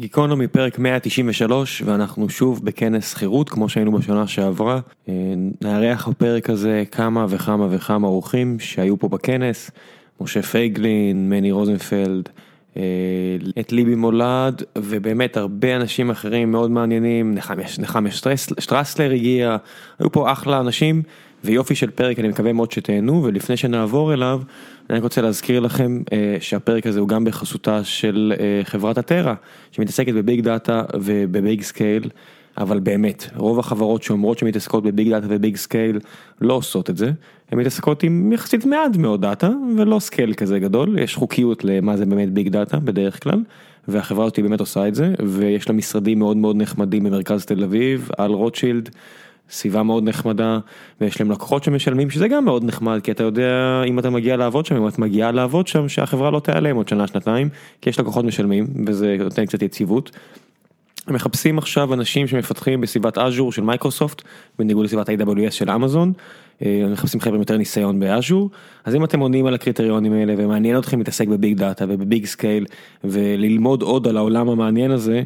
[0.00, 4.80] גיקונומי פרק 193 ואנחנו שוב בכנס חירות כמו שהיינו בשנה שעברה.
[5.08, 5.14] אה,
[5.62, 9.70] נארח בפרק הזה כמה וכמה וכמה אורחים שהיו פה בכנס,
[10.20, 12.28] משה פייגלין, מני רוזנפלד,
[12.76, 12.82] אה,
[13.60, 17.34] את ליבי מולד ובאמת הרבה אנשים אחרים מאוד מעניינים,
[17.78, 18.10] נחמיה
[18.58, 19.56] שטרסלר הגיע,
[19.98, 21.02] היו פה אחלה אנשים
[21.44, 24.42] ויופי של פרק אני מקווה מאוד שתהנו ולפני שנעבור אליו
[24.90, 26.02] אני רוצה להזכיר לכם
[26.40, 28.32] שהפרק הזה הוא גם בחסותה של
[28.64, 29.34] חברת הטרה
[29.70, 32.10] שמתעסקת בביג דאטה וב big scale
[32.58, 35.98] אבל באמת רוב החברות שאומרות שמתעסקות בביג דאטה ו big scale
[36.40, 37.12] לא עושות את זה,
[37.50, 42.06] הן מתעסקות עם יחסית מעט מאוד דאטה ולא scale כזה גדול, יש חוקיות למה זה
[42.06, 43.42] באמת ביג דאטה בדרך כלל
[43.88, 48.10] והחברה הזאת באמת עושה את זה ויש לה משרדים מאוד מאוד נחמדים במרכז תל אביב
[48.18, 48.88] על רוטשילד.
[49.50, 50.58] סביבה מאוד נחמדה
[51.00, 54.66] ויש להם לקוחות שמשלמים שזה גם מאוד נחמד כי אתה יודע אם אתה מגיע לעבוד
[54.66, 57.48] שם אם את מגיעה לעבוד שם שהחברה לא תיעלם עוד שנה שנתיים
[57.80, 60.10] כי יש לקוחות משלמים וזה נותן קצת יציבות.
[61.08, 64.22] מחפשים עכשיו אנשים שמפתחים בסביבת אג'ור של מייקרוסופט
[64.58, 66.12] בניגוד לסביבת AWS של אמזון.
[66.62, 68.50] אה, מחפשים חבר'ה יותר ניסיון באג'ור
[68.84, 72.66] אז אם אתם עונים על הקריטריונים האלה ומעניין אתכם להתעסק בביג דאטה וב big scale
[73.04, 75.22] וללמוד עוד על העולם המעניין הזה.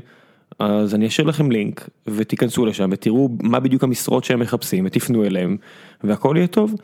[0.58, 5.56] אז אני אשאיר לכם לינק ותיכנסו לשם ותראו מה בדיוק המשרות שהם מחפשים ותפנו אליהם
[6.04, 6.74] והכל יהיה טוב.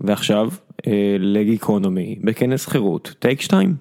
[0.00, 0.48] ועכשיו
[0.86, 3.74] אה, לגיקונומי בכנס חירות טייק 2.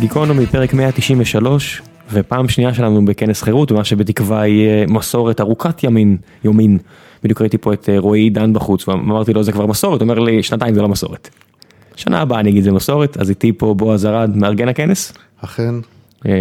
[0.00, 6.78] גיקונומי פרק 193 ופעם שנייה שלנו בכנס חירות ומה שבתקווה יהיה מסורת ארוכת ימין יומין.
[7.24, 10.18] בדיוק ראיתי פה את אה, רועי דן בחוץ ואמרתי לו זה כבר מסורת, הוא אומר
[10.18, 11.30] לי שנתיים זה לא מסורת.
[11.96, 15.12] שנה הבאה אני אגיד זה מסורת אז איתי פה בועז ארד מארגן הכנס.
[15.44, 15.74] אכן.
[16.26, 16.32] אה,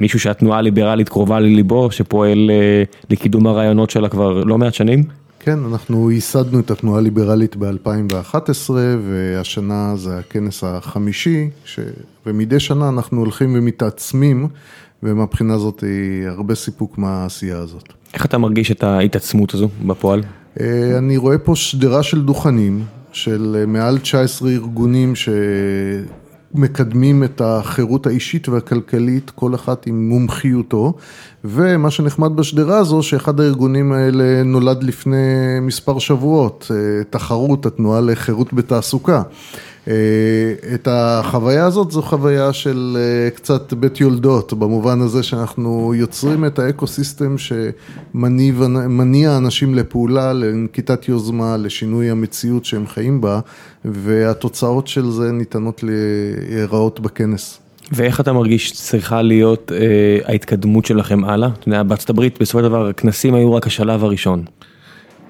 [0.00, 5.02] מישהו שהתנועה הליברלית קרובה לליבו שפועל אה, לקידום הרעיונות שלה כבר לא מעט שנים.
[5.42, 8.70] כן, אנחנו ייסדנו את התנועה הליברלית ב-2011
[9.08, 11.80] והשנה זה הכנס החמישי ש...
[12.26, 14.48] ומדי שנה אנחנו הולכים ומתעצמים
[15.02, 17.92] ומבחינה הזאת היא הרבה סיפוק מהעשייה הזאת.
[18.14, 20.22] איך אתה מרגיש את ההתעצמות הזו בפועל?
[20.60, 25.28] אה, אני רואה פה שדרה של דוכנים של מעל 19 ארגונים ש...
[26.54, 30.94] מקדמים את החירות האישית והכלכלית, כל אחת עם מומחיותו,
[31.44, 35.16] ומה שנחמד בשדרה הזו, שאחד הארגונים האלה נולד לפני
[35.62, 39.22] מספר שבועות, אה, תחרות, התנועה לחירות בתעסוקה.
[39.88, 39.94] אה,
[40.74, 46.58] את החוויה הזאת זו חוויה של אה, קצת בית יולדות, במובן הזה שאנחנו יוצרים את
[46.58, 53.40] האקו סיסטם שמניע אנשים לפעולה, לנקיטת יוזמה, לשינוי המציאות שהם חיים בה,
[53.84, 57.60] והתוצאות של זה ניתנות להיראות בכנס.
[57.92, 61.48] ואיך אתה מרגיש צריכה להיות אה, ההתקדמות שלכם הלאה?
[61.58, 64.44] אתה יודע, בארצות הברית בסופו של דבר הכנסים היו רק השלב הראשון.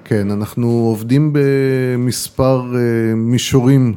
[0.05, 3.95] כן, אנחנו עובדים במספר אה, מישורים.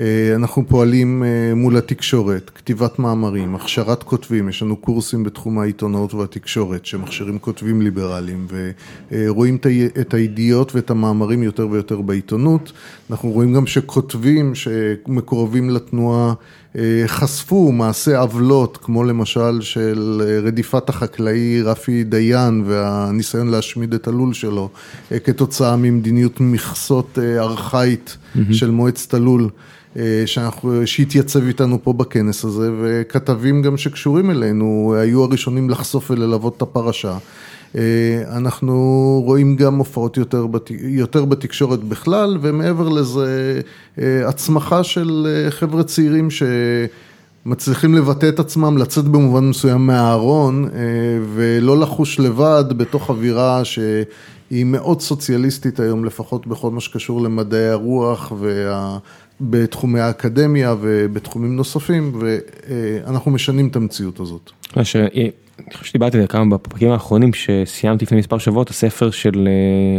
[0.00, 6.14] אה, אנחנו פועלים אה, מול התקשורת, כתיבת מאמרים, הכשרת כותבים, יש לנו קורסים בתחום העיתונאות
[6.14, 8.46] והתקשורת שמכשירים כותבים ליברליים
[9.10, 9.58] ורואים
[10.00, 12.72] את הידיעות ואת המאמרים יותר ויותר בעיתונות.
[13.10, 16.34] אנחנו רואים גם שכותבים שמקורבים לתנועה
[17.06, 24.68] חשפו מעשי עוולות, כמו למשל של רדיפת החקלאי רפי דיין והניסיון להשמיד את הלול שלו
[25.24, 28.38] כתוצאה ממדיניות מכסות ארכאית mm-hmm.
[28.52, 29.48] של מועצת הלול.
[29.96, 36.56] אה, שאנחנו, שהתייצב איתנו פה בכנס הזה, וכתבים גם שקשורים אלינו היו הראשונים לחשוף וללוות
[36.56, 37.18] את הפרשה.
[37.76, 38.74] אה, אנחנו
[39.24, 40.70] רואים גם הופעות יותר, בת...
[40.80, 43.60] יותר בתקשורת בכלל, ומעבר לזה,
[43.98, 50.68] אה, הצמחה של חבר'ה צעירים שמצליחים לבטא את עצמם, לצאת במובן מסוים מהארון,
[51.34, 58.32] ולא לחוש לבד בתוך אווירה שהיא מאוד סוציאליסטית היום, לפחות בכל מה שקשור למדעי הרוח
[58.38, 58.98] וה...
[59.40, 64.50] בתחומי האקדמיה ובתחומים נוספים, ואנחנו משנים את המציאות הזאת.
[65.66, 69.48] אני חושב שדיברתי על כמה בפרקים האחרונים שסיימתי לפני מספר שבועות הספר של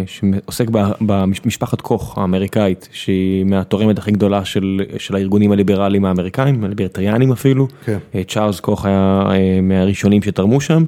[0.05, 0.65] שעוסק
[1.01, 7.97] במשפחת קוך האמריקאית שהיא מהתורמת הכי גדולה של, של הארגונים הליברליים האמריקאים הליברטריאנים אפילו, כן.
[8.27, 10.83] צ'ארלס קוך היה אה, מהראשונים שתרמו שם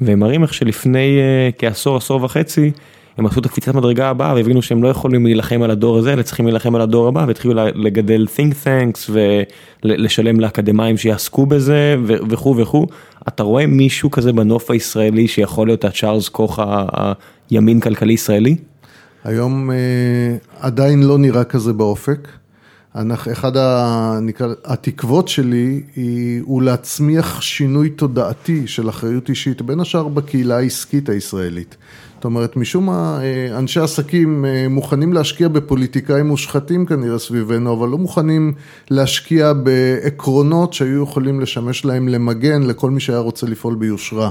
[0.00, 2.70] והם מראים איך שלפני אה, כעשור עשור וחצי
[3.18, 6.22] הם עשו את הקפיצת מדרגה הבאה והבינו שהם לא יכולים להילחם על הדור הזה, אלא
[6.22, 9.10] צריכים להילחם על הדור הבא והתחילו לגדל think tanks
[9.84, 12.86] ולשלם לאקדמאים שיעסקו בזה וכו' וכו'.
[13.28, 16.60] אתה רואה מישהו כזה בנוף הישראלי שיכול להיות הצ'ארלס קוך
[17.50, 18.56] הימין כלכלי ישראלי?
[19.24, 19.76] היום אה,
[20.60, 22.28] עדיין לא נראה כזה באופק.
[23.32, 23.52] אחד
[24.64, 31.76] התקוות שלי היא, הוא להצמיח שינוי תודעתי של אחריות אישית, בין השאר בקהילה העסקית הישראלית.
[32.16, 37.88] זאת אומרת, משום מה, אה, אנשי עסקים אה, מוכנים להשקיע בפוליטיקאים מושחתים כנראה סביבנו, אבל
[37.88, 38.52] לא מוכנים
[38.90, 44.30] להשקיע בעקרונות שהיו יכולים לשמש להם למגן לכל מי שהיה רוצה לפעול ביושרה.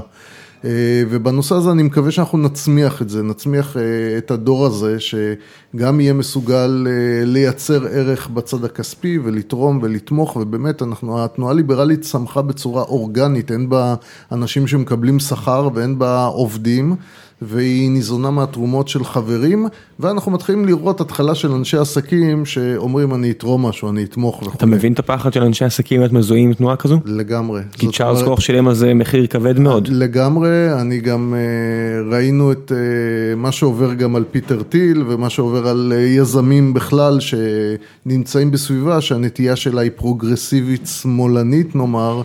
[0.64, 0.70] אה,
[1.10, 3.76] ובנושא הזה אני מקווה שאנחנו נצמיח את זה, נצמיח
[4.18, 6.86] את הדור הזה שגם יהיה מסוגל
[7.24, 13.94] לייצר ערך בצד הכספי ולתרום ולתמוך ובאמת אנחנו, התנועה הליברלית צמחה בצורה אורגנית, אין בה
[14.32, 16.96] אנשים שמקבלים שכר ואין בה עובדים
[17.42, 19.66] והיא ניזונה מהתרומות של חברים,
[20.00, 24.56] ואנחנו מתחילים לראות התחלה של אנשי עסקים שאומרים אני אתרום משהו, אני אתמוך וכו'.
[24.56, 27.00] אתה מבין את הפחד של אנשי עסקים להיות מזוהים עם תנועה כזו?
[27.04, 27.62] לגמרי.
[27.72, 29.88] כי צ'ארלס קוך שילם על זה מחיר כבד מאוד.
[29.88, 35.68] לגמרי, אני גם אה, ראינו את אה, מה שעובר גם על פיטר טיל ומה שעובר
[35.68, 42.22] על אה, יזמים בכלל שנמצאים בסביבה שהנטייה שלה היא פרוגרסיבית שמאלנית נאמר.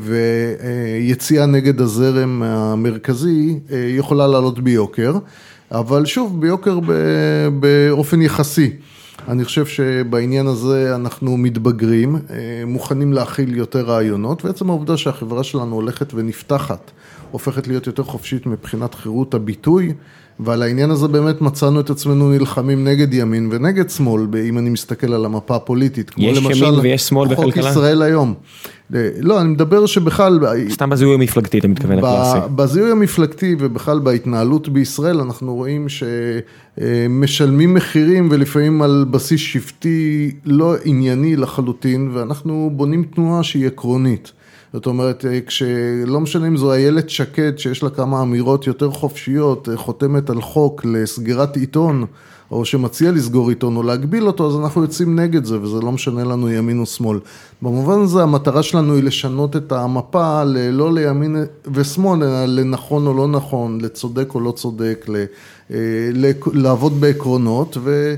[0.00, 5.14] ויציאה נגד הזרם המרכזי אה, יכולה לעלות ביוקר,
[5.70, 6.78] אבל שוב ביוקר
[7.60, 8.70] באופן יחסי.
[9.28, 12.20] אני חושב שבעניין הזה אנחנו מתבגרים, אה,
[12.66, 16.90] מוכנים להכיל יותר רעיונות, ועצם העובדה שהחברה שלנו הולכת ונפתחת,
[17.30, 19.92] הופכת להיות יותר חופשית מבחינת חירות הביטוי,
[20.40, 25.14] ועל העניין הזה באמת מצאנו את עצמנו נלחמים נגד ימין ונגד שמאל, אם אני מסתכל
[25.14, 27.70] על המפה הפוליטית, כמו יש למשל ימין ויש שמאל חוק בכלכלה?
[27.70, 28.34] ישראל היום.
[29.20, 30.38] לא, אני מדבר שבכלל...
[30.70, 32.38] סתם בזיהוי המפלגתי אתה מתכוון הקלאסי.
[32.56, 35.86] בזיהוי המפלגתי ובכלל בהתנהלות בישראל אנחנו רואים
[36.78, 44.32] שמשלמים מחירים ולפעמים על בסיס שבטי לא ענייני לחלוטין ואנחנו בונים תנועה שהיא עקרונית.
[44.72, 50.30] זאת אומרת, כשלא משנה אם זו איילת שקד שיש לה כמה אמירות יותר חופשיות, חותמת
[50.30, 52.04] על חוק לסגירת עיתון
[52.50, 56.24] או שמציע לסגור עיתון או להגביל אותו, אז אנחנו יוצאים נגד זה, וזה לא משנה
[56.24, 57.18] לנו ימין או שמאל.
[57.62, 61.36] במובן הזה המטרה שלנו היא לשנות את המפה לא לימין
[61.74, 65.06] ושמאל, אלא לנכון או לא נכון, לצודק או לא צודק,
[65.70, 65.76] אה,
[66.52, 68.14] לעבוד בעקרונות, ו...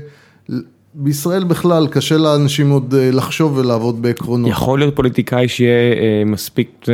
[0.95, 4.51] בישראל בכלל קשה לאנשים עוד אה, לחשוב ולעבוד בעקרונות.
[4.51, 6.85] יכול להיות פוליטיקאי שיהיה אה, מספיק,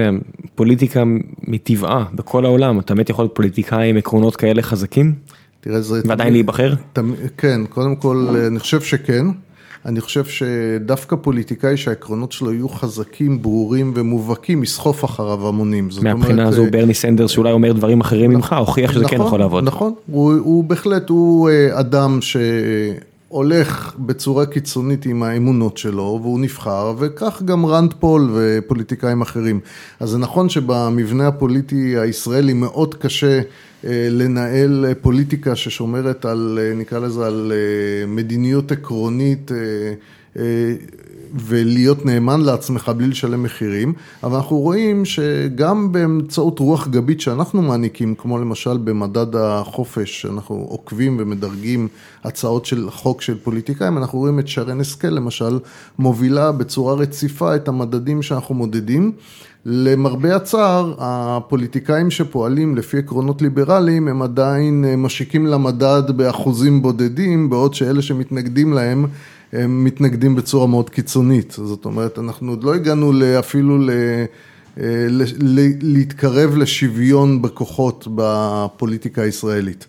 [0.56, 1.04] פוליטיקה
[1.48, 5.14] מטבעה בכל העולם, אתה באמת יכול להיות פוליטיקאי עם עקרונות כאלה חזקים?
[5.62, 6.02] תראה, זה...
[6.06, 6.74] ועדיין להיבחר?
[7.38, 9.26] כן, קודם כל, אני חושב שכן.
[9.86, 15.90] אני חושב שדווקא פוליטיקאי שהעקרונות שלו יהיו חזקים, ברורים ומובהקים, יסחוף אחריו המונים.
[16.02, 19.40] מהבחינה הזו אה, ברני סנדרס שאולי אומר דברים אחרים ממך, הוכיח שזה כן נכון, יכול
[19.40, 19.64] לעבוד.
[19.64, 22.38] נכון, הוא בהחלט, הוא אה, אדם ש...
[23.30, 29.60] הולך בצורה קיצונית עם האמונות שלו והוא נבחר וכך גם רנד פול ופוליטיקאים אחרים.
[30.00, 33.42] אז זה נכון שבמבנה הפוליטי הישראלי מאוד קשה אה,
[33.84, 39.52] לנהל פוליטיקה ששומרת על, אה, נקרא לזה, על אה, מדיניות עקרונית
[41.34, 43.94] ולהיות נאמן לעצמך בלי לשלם מחירים,
[44.24, 51.18] אבל אנחנו רואים שגם באמצעות רוח גבית שאנחנו מעניקים, כמו למשל במדד החופש, אנחנו עוקבים
[51.20, 51.88] ומדרגים
[52.24, 55.60] הצעות של חוק של פוליטיקאים, אנחנו רואים את שרן השכל למשל,
[56.00, 59.12] מובילה בצורה רציפה את המדדים שאנחנו מודדים.
[59.66, 68.02] למרבה הצער, הפוליטיקאים שפועלים לפי עקרונות ליברליים הם עדיין משיקים למדד באחוזים בודדים, בעוד שאלה
[68.02, 69.06] שמתנגדים להם
[69.54, 73.90] הם מתנגדים בצורה מאוד קיצונית, זאת אומרת, אנחנו עוד לא הגענו אפילו ל...
[74.80, 75.08] אה,
[75.82, 79.88] להתקרב לשוויון בכוחות בפוליטיקה הישראלית.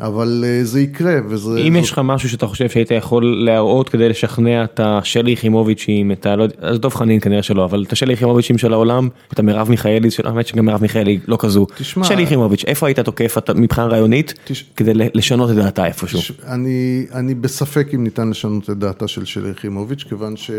[0.00, 1.58] אבל אה, זה יקרה וזה...
[1.58, 6.26] אם יש לך משהו שאתה חושב שהיית יכול להראות כדי לשכנע את השלי יחימוביצ'ים, את
[6.26, 6.36] ה...
[6.36, 9.70] לא יודע, אז דב חנין כנראה שלא, אבל את השלי יחימוביצ'ים של העולם, את המרב
[9.70, 11.66] מיכאלי, האמת שגם מרב מיכאלי לא כזו.
[11.78, 12.04] תשמע...
[12.04, 14.64] שלי יחימוביץ', איפה היית תוקף מבחינה רעיונית תש...
[14.76, 16.18] כדי לשנות את דעתה איפשהו?
[16.18, 16.32] תש...
[16.46, 20.50] אני, אני בספק אם ניתן לשנות את דעתה של שלי יחימוביץ', כיוון ש...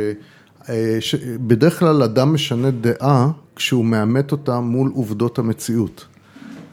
[0.69, 0.99] אה,
[1.47, 6.05] בדרך כלל אדם משנה דעה כשהוא מאמת אותה מול עובדות המציאות.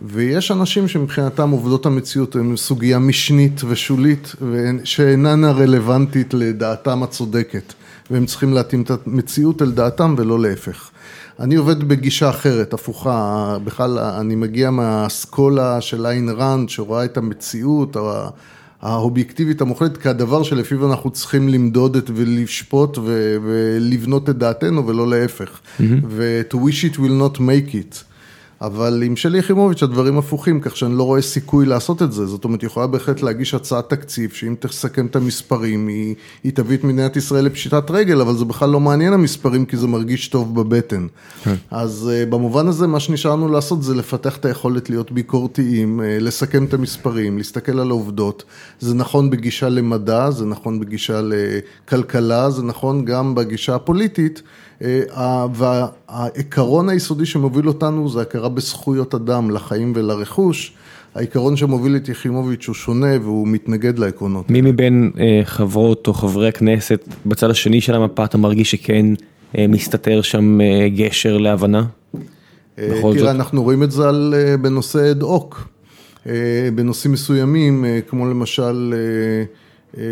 [0.02, 4.34] ויש אנשים שמבחינתם עובדות המציאות הן סוגיה משנית ושולית
[4.84, 7.74] שאיננה רלוונטית לדעתם הצודקת
[8.10, 10.90] והם צריכים להתאים את המציאות אל דעתם ולא להפך.
[11.40, 17.96] אני עובד בגישה אחרת, הפוכה, בכלל אני מגיע מהאסכולה של איין ראנד שרואה את המציאות
[18.82, 22.98] האובייקטיבית המוחלטת כדבר שלפיו אנחנו צריכים למדוד את ולשפוט
[23.44, 25.48] ולבנות את דעתנו ולא להפך.
[25.50, 25.82] Mm-hmm.
[26.08, 28.15] ו- to wish it will not make it.
[28.60, 32.26] אבל עם שלי יחימוביץ' הדברים הפוכים, כך שאני לא רואה סיכוי לעשות את זה.
[32.26, 36.76] זאת אומרת, היא יכולה בהחלט להגיש הצעת תקציב, שאם תסכם את המספרים, היא, היא תביא
[36.76, 40.60] את מדינת ישראל לפשיטת רגל, אבל זה בכלל לא מעניין המספרים, כי זה מרגיש טוב
[40.60, 41.06] בבטן.
[41.44, 41.54] כן.
[41.70, 46.64] אז uh, במובן הזה, מה שנשארנו לעשות זה לפתח את היכולת להיות ביקורתיים, uh, לסכם
[46.64, 48.44] את המספרים, להסתכל על העובדות.
[48.80, 54.42] זה נכון בגישה למדע, זה נכון בגישה לכלכלה, זה נכון גם בגישה הפוליטית.
[54.82, 60.72] אה, והעיקרון היסודי שמוביל אותנו זה הכרה בזכויות אדם לחיים ולרכוש.
[61.14, 64.50] העיקרון שמוביל את יחימוביץ' הוא שונה והוא מתנגד לעקרונות.
[64.50, 69.06] מי מבין אה, חברות או חברי הכנסת בצד השני של המפה אתה מרגיש שכן
[69.58, 70.58] אה, מסתתר שם
[70.96, 71.84] גשר להבנה?
[72.76, 75.68] תראה, אנחנו רואים את זה על, בנושא אד הוק.
[76.74, 78.94] בנושאים מסוימים, כמו למשל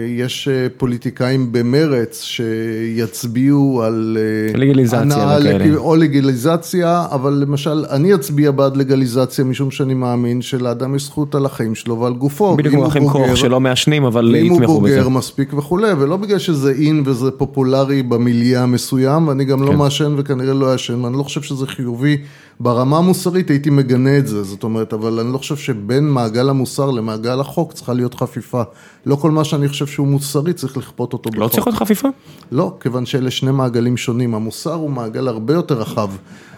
[0.08, 5.76] יש אה, פוליטיקאים במרץ שיצביעו על אה, לגליזציה וכאלה.
[5.76, 11.46] או לגליזציה, אבל למשל אני אצביע בעד לגליזציה משום שאני מאמין שלאדם יש זכות על
[11.46, 12.56] החיים שלו ועל גופו.
[12.56, 14.64] בדיוק כמו אחים כוח שלא מעשנים אבל יתמכו בזה.
[14.64, 19.62] אם הוא בוגר מספיק וכולי, ולא בגלל שזה אין וזה פופולרי במיליה המסוים, ואני גם
[19.62, 19.76] לא כן.
[19.76, 22.16] מעשן וכנראה לא אעשן, ואני לא חושב שזה חיובי.
[22.60, 26.90] ברמה המוסרית הייתי מגנה את זה, זאת אומרת, אבל אני לא חושב שבין מעגל המוסר
[26.90, 28.62] למעגל החוק צריכה להיות חפיפה.
[29.06, 31.42] לא כל מה שאני חושב שהוא מוסרי צריך לכפות אותו בחוק.
[31.42, 32.08] לא צריך להיות חפיפה?
[32.52, 34.34] לא, כיוון שאלה שני מעגלים שונים.
[34.34, 36.10] המוסר הוא מעגל הרבה יותר רחב.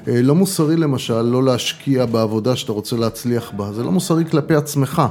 [0.08, 4.54] אה, לא מוסרי למשל, לא להשקיע בעבודה שאתה רוצה להצליח בה, זה לא מוסרי כלפי
[4.54, 5.02] עצמך,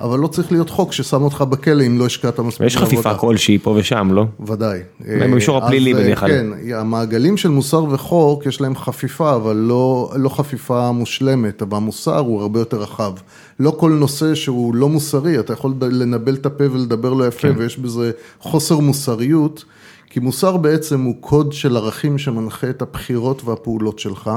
[0.00, 2.66] אבל לא צריך להיות חוק ששם אותך בכלא אם לא השקעת מספיק בעבודה.
[2.66, 4.26] יש חפיפה כלשהי פה ושם, לא?
[4.46, 4.80] ודאי.
[5.00, 6.28] במישור הפלילי אה, בדרך כלל.
[6.28, 12.18] כן, המעגלים של מוסר וחוק יש להם חפיפה, אבל לא, לא חפיפה מושלמת, אבל המוסר
[12.18, 13.12] הוא הרבה יותר רחב.
[13.60, 17.54] לא כל נושא שהוא לא מוסרי, אתה יכול לנבל את הפה ולדבר לא יפה, כן.
[17.56, 19.64] ויש בזה חוסר מוסריות.
[20.10, 24.30] כי מוסר בעצם הוא קוד של ערכים שמנחה את הבחירות והפעולות שלך,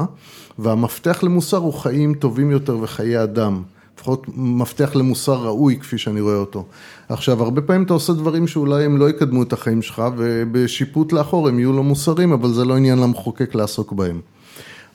[0.59, 3.61] והמפתח למוסר הוא חיים טובים יותר וחיי אדם.
[3.97, 6.65] לפחות מפתח למוסר ראוי כפי שאני רואה אותו.
[7.09, 11.47] עכשיו, הרבה פעמים אתה עושה דברים שאולי הם לא יקדמו את החיים שלך, ובשיפוט לאחור
[11.47, 14.19] הם יהיו לא מוסריים, אבל זה לא עניין למחוקק לעסוק בהם.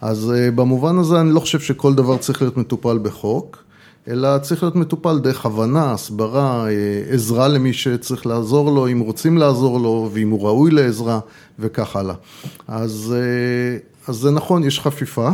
[0.01, 3.68] אז אה, במובן הזה אני לא חושב שכל דבר צריך להיות מטופל בחוק.
[4.09, 6.73] אלא צריך להיות מטופל דרך הבנה, הסברה, אה,
[7.11, 11.21] עזרה למי שצריך לעזור לו, אם רוצים לעזור לו, ואם הוא ראוי לעזרה,
[11.59, 12.15] וכך הלאה.
[12.69, 15.31] אז, אה, אז זה נכון, יש חפיפה.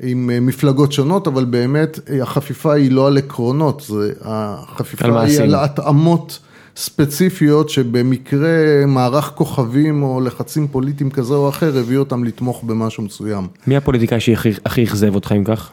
[0.00, 5.40] עם אה, מפלגות שונות, אבל באמת החפיפה היא לא על עקרונות, זה, החפיפה על היא
[5.40, 6.38] על התאמות
[6.76, 13.46] ספציפיות שבמקרה מערך כוכבים או לחצים פוליטיים כזה או אחר הביאו אותם לתמוך במשהו מסוים.
[13.66, 15.70] מי הפוליטיקאי שהכי אכזב אותך אם כך?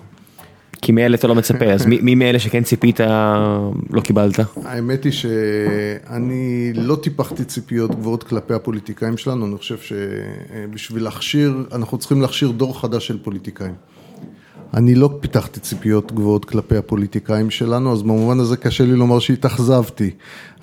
[0.83, 2.99] כי מאלה אתה לא מצפה, אז מי מאלה שכן ציפית
[3.89, 4.39] לא קיבלת?
[4.65, 11.97] האמת היא שאני לא טיפחתי ציפיות גבוהות כלפי הפוליטיקאים שלנו, אני חושב שבשביל להכשיר, אנחנו
[11.97, 13.73] צריכים להכשיר דור חדש של פוליטיקאים.
[14.73, 20.11] אני לא פיתחתי ציפיות גבוהות כלפי הפוליטיקאים שלנו, אז במובן הזה קשה לי לומר שהתאכזבתי.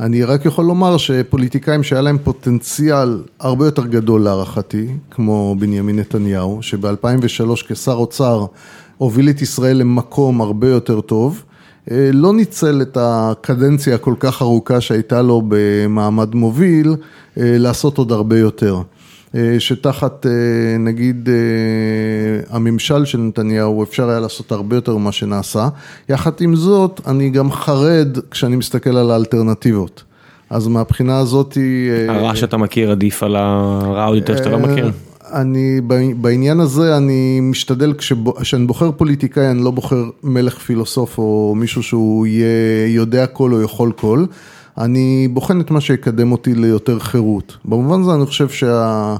[0.01, 6.59] אני רק יכול לומר שפוליטיקאים שהיה להם פוטנציאל הרבה יותר גדול להערכתי, כמו בנימין נתניהו,
[6.63, 8.47] שב-2003 כשר אוצר
[9.01, 11.43] הוביל את ישראל למקום הרבה יותר טוב.
[11.91, 16.95] אה, לא ניצל את הקדנציה הכל כך ארוכה שהייתה לו במעמד מוביל, אה,
[17.59, 18.77] לעשות עוד הרבה יותר.
[19.35, 20.27] אה, שתחת
[20.79, 21.29] נגיד
[22.51, 25.69] הממשל של נתניהו אפשר היה לעשות הרבה יותר ממה שנעשה.
[26.09, 30.03] יחד עם זאת, אני גם חרד כשאני מסתכל על האלטרנטיבות.
[30.51, 31.59] אז מהבחינה הזאת...
[32.09, 34.91] הרע שאתה מכיר עדיף על הרע עוד יותר שאתה לא מכיר?
[35.33, 35.81] אני,
[36.17, 37.95] בעניין הזה אני משתדל,
[38.41, 43.63] כשאני בוחר פוליטיקאי, אני לא בוחר מלך פילוסוף או מישהו שהוא יהיה יודע כל או
[43.63, 44.25] יכול כל.
[44.79, 47.57] אני בוחן את מה שיקדם אותי ליותר חירות.
[47.65, 49.17] במובן הזה אני חושב שה...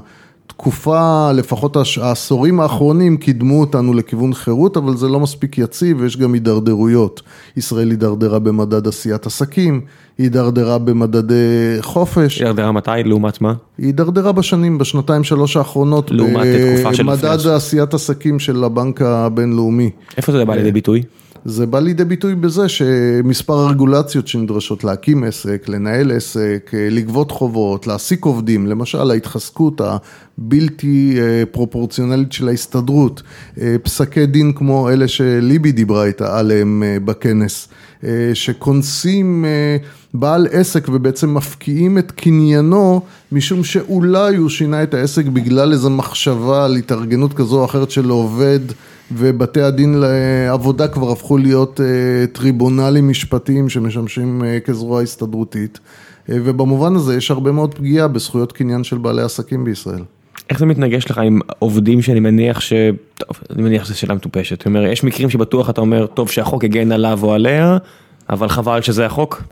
[0.61, 6.33] תקופה, לפחות העשורים האחרונים קידמו אותנו לכיוון חירות, אבל זה לא מספיק יציב ויש גם
[6.33, 7.21] הידרדרויות.
[7.57, 9.81] ישראל הידרדרה במדד עשיית עסקים,
[10.17, 12.41] היא הידרדרה במדדי חופש.
[12.41, 12.91] הידרדרה מתי?
[13.05, 13.53] לעומת מה?
[13.77, 16.11] היא הידרדרה בשנים, בשנתיים שלוש האחרונות.
[16.11, 17.03] לעומת תקופה של...
[17.03, 19.89] במדד עשיית עסקים של הבנק הבינלאומי.
[20.17, 21.03] איפה זה בא לידי ביטוי?
[21.45, 28.25] זה בא לידי ביטוי בזה שמספר הרגולציות שנדרשות להקים עסק, לנהל עסק, לגבות חובות, להעסיק
[28.25, 33.23] עובדים, למשל ההתחזקות הבלתי אה, פרופורציונלית של ההסתדרות,
[33.61, 37.67] אה, פסקי דין כמו אלה שליבי דיברה איתה עליהם אה, בכנס,
[38.33, 39.45] שקונסים
[40.13, 46.65] בעל עסק ובעצם מפקיעים את קניינו משום שאולי הוא שינה את העסק בגלל איזו מחשבה
[46.65, 48.59] על התארגנות כזו או אחרת של עובד
[49.13, 55.79] ובתי הדין לעבודה כבר הפכו להיות אה, טריבונלים משפטיים שמשמשים אה, כזרוע הסתדרותית
[56.29, 60.03] אה, ובמובן הזה יש הרבה מאוד פגיעה בזכויות קניין של בעלי עסקים בישראל.
[60.49, 62.73] איך זה מתנגש לך עם עובדים שאני מניח ש...
[63.17, 64.57] טוב, אני מניח שזו שאלה מטופשת.
[64.59, 67.77] זאת אומרת, יש מקרים שבטוח אתה אומר, טוב שהחוק הגן עליו או עליה,
[68.29, 69.43] אבל חבל שזה החוק?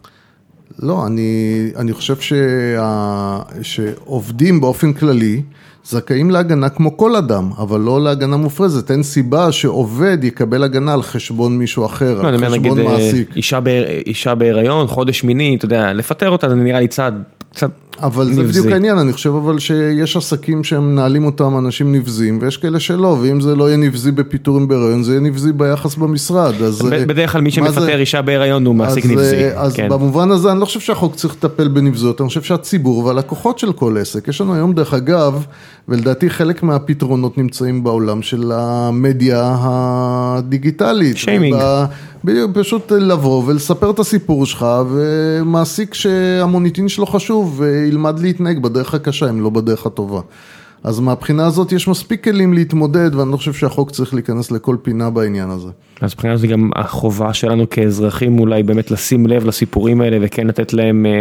[0.80, 5.42] לא, אני, אני חושב שה, שעובדים באופן כללי
[5.90, 8.92] זכאים להגנה כמו כל אדם, אבל לא להגנה מופרזת.
[8.92, 13.36] אין סיבה שעובד יקבל הגנה על חשבון מישהו אחר, לא, על חשבון אה, מעסיק.
[13.36, 17.72] אישה בהיר- אישה בהיריון, חודש שמיני, אתה יודע, לפטר אותה זה נראה לי צעד קצת
[18.02, 18.60] אבל זה נבזי.
[18.60, 23.18] בדיוק העניין, אני חושב אבל שיש עסקים שהם מנהלים אותם אנשים נבזים, ויש כאלה שלא,
[23.22, 26.62] ואם זה לא יהיה נבזי בפיטורים בהיריון, זה יהיה נבזי ביחס במשרד.
[26.62, 29.36] אז, אה, בדרך כלל מי מה זה- שמפטר אישה בהיריון הוא מעסיק אז, נבזי.
[29.36, 29.90] אה, אז כן.
[29.90, 33.98] במובן הזה אני לא חושב שהחוק צריך לטפל בנבזות, אני חושב שהציבור והלקוחות של כל
[34.02, 35.46] עסק, יש לנו היום דרך אגב,
[35.90, 41.18] ולדעתי חלק מהפתרונות נמצאים בעולם של המדיה הדיגיטלית.
[41.18, 41.56] שיימינג.
[41.56, 41.86] וב-
[42.24, 49.30] בדיוק, פשוט לבוא ולספר את הסיפור שלך, ומעסיק שהמוניטין שלו חשוב, וילמד להתנהג בדרך הקשה,
[49.30, 50.22] אם לא בדרך הטובה.
[50.84, 55.10] אז מהבחינה הזאת יש מספיק כלים להתמודד, ואני לא חושב שהחוק צריך להיכנס לכל פינה
[55.10, 55.70] בעניין הזה.
[56.02, 60.74] אז מבחינה זו גם החובה שלנו כאזרחים אולי באמת לשים לב לסיפורים האלה וכן לתת
[60.74, 61.12] להם אה,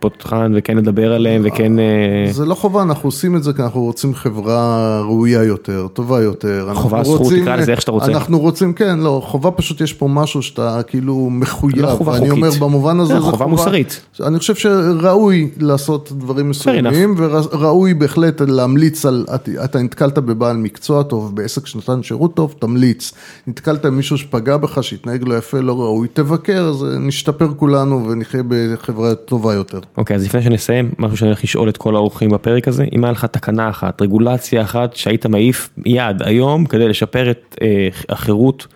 [0.00, 1.78] פותחן וכן לדבר עליהם וכן...
[1.78, 6.22] אה, זה לא חובה, אנחנו עושים את זה כי אנחנו רוצים חברה ראויה יותר, טובה
[6.22, 6.68] יותר.
[6.74, 8.06] חובה, זכות, רוצים- תקרא לזה איך שאתה רוצה.
[8.06, 11.78] אנחנו רוצים, כן, לא, חובה פשוט יש פה משהו שאתה כאילו מחויב.
[11.78, 12.30] לא חובה חוקית.
[12.30, 14.00] אומר במובן הזה, זה זה חובה מוסרית.
[14.26, 19.24] אני חושב שראוי לעשות דברים מסוימים, וראוי בהחלט להמליץ על,
[19.64, 23.12] אתה- נתקלת בבעל מקצוע טוב, בעסק שנתן שירות טוב, תמליץ.
[23.46, 28.42] נתקלת עם מישהו שפגע בך, שהתנהג לא יפה, לא ראוי, תבקר, אז נשתפר כולנו ונחיה
[28.48, 29.80] בחברה טובה יותר.
[29.96, 33.12] אוקיי, אז לפני שנסיים, משהו שאני הולך לשאול את כל האורחים בפרק הזה, אם היה
[33.12, 38.66] לך תקנה אחת, רגולציה אחת שהיית מעיף מיד היום כדי לשפר את אה, החירות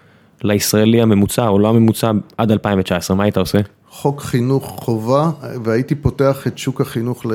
[0.42, 3.58] לישראלי הממוצע או לא הממוצע עד 2019, מה היית עושה?
[4.00, 5.30] חוק חינוך חובה,
[5.64, 7.26] והייתי פותח את שוק החינוך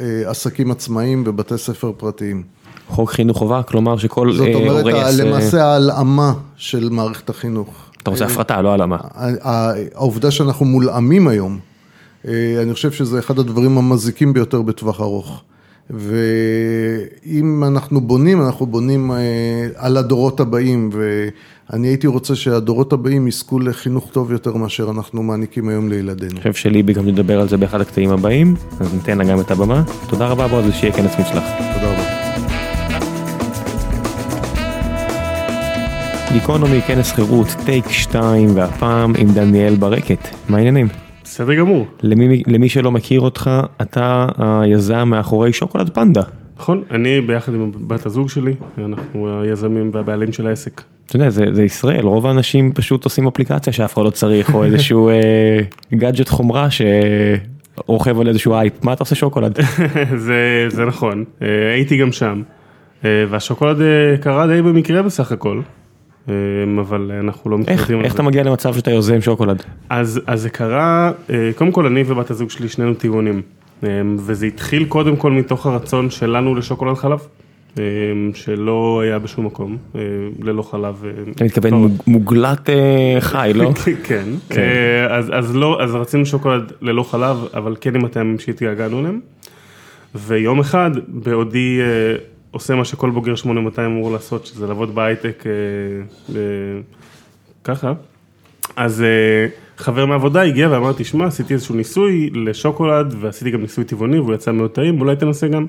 [0.00, 2.42] לעסקים עצמאיים ובתי ספר פרטיים.
[2.88, 5.24] חוק חינוך חובה, כלומר שכל זאת אה, אומרת, הורה יעשה...
[5.24, 7.90] למעשה ההלאמה של מערכת החינוך.
[8.02, 8.96] אתה רוצה הפרטה, לא הלאמה.
[9.94, 11.58] העובדה שאנחנו מולאמים היום,
[12.28, 12.32] אה,
[12.62, 15.42] אני חושב שזה אחד הדברים המזיקים ביותר בטווח ארוך.
[15.90, 19.16] ואם אנחנו בונים, אנחנו בונים אה,
[19.76, 20.90] על הדורות הבאים,
[21.70, 26.30] ואני הייתי רוצה שהדורות הבאים יזכו לחינוך טוב יותר מאשר אנחנו מעניקים היום לילדינו.
[26.30, 29.50] אני חושב שליבי גם נדבר על זה באחד הקטעים הבאים, אז ניתן לה גם את
[29.50, 29.82] הבמה.
[30.08, 31.44] תודה רבה בועז ושיהיה כנס מוצלח.
[31.74, 32.02] תודה רבה.
[36.32, 40.28] גיקונומי, כנס חירות, טייק 2, והפעם עם דניאל ברקת.
[40.48, 40.88] מה העניינים?
[41.24, 41.86] בסדר גמור.
[42.02, 43.50] למי, למי שלא מכיר אותך,
[43.82, 46.22] אתה היזם מאחורי שוקולד פנדה.
[46.58, 50.82] נכון, אני ביחד עם בת הזוג שלי, אנחנו היזמים והבעלים של העסק.
[51.12, 54.64] אתה יודע, זה, זה ישראל, רוב האנשים פשוט עושים אפליקציה שאף אחד לא צריך, או
[54.64, 55.14] איזשהו אה,
[55.94, 58.84] גאדג'ט חומרה שרוכב על איזשהו אייפ.
[58.84, 59.58] מה אתה עושה שוקולד?
[60.26, 62.42] זה, זה נכון, אה, הייתי גם שם,
[63.04, 65.60] אה, והשוקולד אה, קרה די במקרה בסך הכל,
[66.28, 66.34] אה,
[66.80, 68.14] אבל אנחנו לא איך, מתחרטים על איך זה.
[68.14, 69.62] אתה מגיע למצב שאתה יוזם שוקולד?
[69.90, 73.42] אז, אז זה קרה, אה, קודם כל אני ובת הזוג שלי שנינו טבעונים,
[73.84, 77.18] אה, וזה התחיל קודם כל מתוך הרצון שלנו לשוקולד חלב,
[78.34, 80.00] שלא היה בשום מקום, אה,
[80.42, 81.04] ללא חלב.
[81.04, 83.70] אה, אתה מתכוון מוגלת אה, חי, לא?
[84.04, 84.24] כן,
[84.56, 89.20] אה, אז, אז לא, אז רצינו שוקולד ללא חלב, אבל כן עם הטעמים שהתגעגענו אליהם.
[90.14, 92.16] ויום אחד, בעודי אה,
[92.50, 95.52] עושה מה שכל בוגר 8200 אמור לעשות, שזה לעבוד בהייטק אה,
[96.36, 96.40] אה,
[97.64, 97.92] ככה,
[98.76, 104.18] אז אה, חבר מהעבודה הגיע ואמר, תשמע, עשיתי איזשהו ניסוי לשוקולד, ועשיתי גם ניסוי טבעוני,
[104.18, 105.66] והוא יצא מאוד טעים, אולי תנסה גם.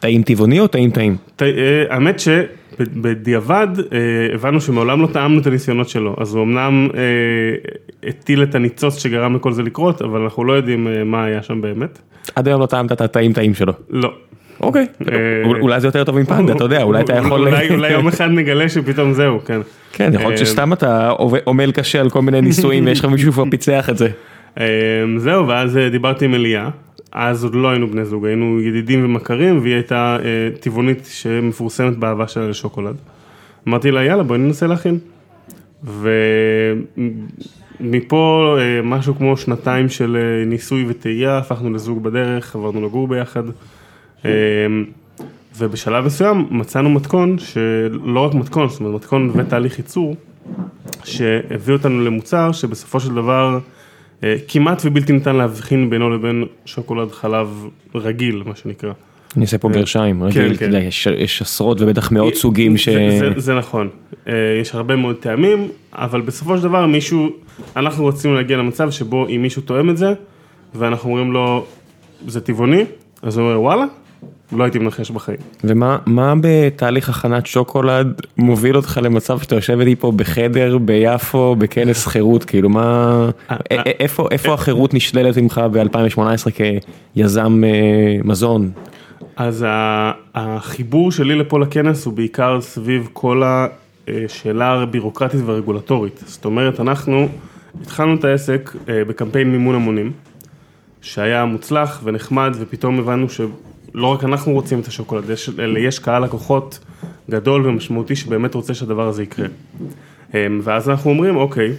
[0.00, 1.16] טעים טבעוני או טעים טעים?
[1.42, 1.46] אה,
[1.90, 3.98] האמת שבדיעבד אה,
[4.34, 7.00] הבנו שמעולם לא טעמנו את הניסיונות שלו, אז הוא אמנם אה,
[8.08, 11.98] הטיל את הניצוץ שגרם לכל זה לקרות, אבל אנחנו לא יודעים מה היה שם באמת.
[12.36, 13.72] עד היום לא טעמת את הטעים טעים שלו.
[13.90, 14.12] לא.
[14.60, 14.86] אוקיי,
[15.60, 17.48] אולי זה יותר טוב מפנדה, אתה יודע, אולי אתה יכול...
[17.70, 19.60] אולי יום אחד נגלה שפתאום זהו, כן.
[19.92, 21.12] כן, יכול להיות שסתם אתה
[21.46, 24.08] עמל קשה על כל מיני ניסויים ויש לך מישהו שכבר פיצח את זה.
[25.16, 26.68] זהו, ואז דיברתי עם אליה,
[27.12, 32.28] אז עוד לא היינו בני זוג, היינו ידידים ומכרים, והיא הייתה אה, טבעונית שמפורסמת באהבה
[32.28, 32.96] שלה לשוקולד.
[33.68, 34.98] אמרתי לה, יאללה, בואי ננסה להכין.
[37.80, 43.42] ומפה אה, משהו כמו שנתיים של אה, ניסוי וטעייה, הפכנו לזוג בדרך, עברנו לגור ביחד.
[44.24, 44.30] אה,
[45.58, 50.16] ובשלב מסוים מצאנו מתכון, שלא רק מתכון, זאת אומרת מתכון ותהליך ייצור,
[51.04, 53.58] שהביא אותנו למוצר שבסופו של דבר
[54.48, 58.92] כמעט ובלתי ניתן להבחין בינו לבין שוקולד חלב רגיל, מה שנקרא.
[59.36, 60.64] אני עושה פה גרשיים, רגיל, אתה כן.
[60.64, 62.88] יודע, יש יש עשרות ובטח מאות סוגים ש...
[62.88, 63.88] זה, זה, זה נכון,
[64.28, 67.30] אה, יש הרבה מאוד טעמים, אבל בסופו של דבר מישהו,
[67.76, 70.12] אנחנו רצינו להגיע למצב שבו אם מישהו תואם את זה,
[70.74, 71.66] ואנחנו אומרים לו,
[72.26, 72.84] זה טבעוני,
[73.22, 73.84] אז הוא אומר וואלה,
[74.52, 75.38] לא הייתי מנחש בחיים.
[75.64, 82.06] ומה מה בתהליך הכנת שוקולד מוביל אותך למצב שאתה יושב איתי פה בחדר ביפו בכנס
[82.06, 83.56] חירות כאילו מה א- א-
[84.00, 86.20] איפה איפה החירות נשללת ממך ב-2018
[87.14, 87.70] כיזם אה,
[88.24, 88.70] מזון.
[89.36, 89.66] אז
[90.34, 93.42] החיבור שלי לפה לכנס הוא בעיקר סביב כל
[94.08, 96.22] השאלה הבירוקרטית והרגולטורית.
[96.26, 97.28] זאת אומרת, אנחנו
[97.82, 100.12] התחלנו את העסק אה, בקמפיין מימון המונים,
[101.02, 103.26] שהיה מוצלח ונחמד, ופתאום הבנו
[103.92, 105.24] שלא רק אנחנו רוצים את השוקולד,
[105.58, 106.78] אלא יש קהל לקוחות
[107.30, 109.46] גדול ומשמעותי שבאמת רוצה שהדבר הזה יקרה.
[110.34, 111.72] אה, ואז אנחנו אומרים, אוקיי,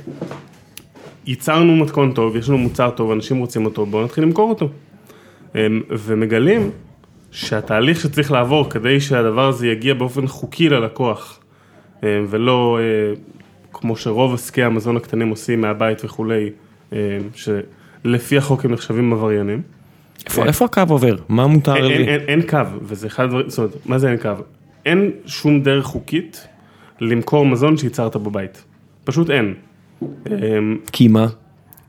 [1.26, 4.69] ייצרנו מתכון טוב, יש לנו מוצר טוב, אנשים רוצים אותו, בואו נתחיל למכור אותו.
[5.56, 6.71] אמ, ומגלים
[7.32, 11.39] שהתהליך שצריך לעבור כדי שהדבר הזה יגיע באופן חוקי ללקוח,
[12.04, 13.13] אמ, ולא אה,
[13.74, 16.50] כמו שרוב עסקי המזון הקטנים עושים מהבית וכולי,
[16.91, 16.97] אמ,
[17.36, 19.62] שלפי החוק הם נחשבים עבריינים.
[20.45, 21.93] איפה הקו עובר מה מותר לי.
[22.27, 24.29] אין, קו, וזה אחד הדברים, זאת אומרת, מה זה אין קו?
[24.86, 26.47] אין שום דרך חוקית
[27.01, 28.63] למכור מזון שייצרת בבית.
[29.03, 29.53] פשוט אין.
[30.03, 31.27] אמ, כי מה?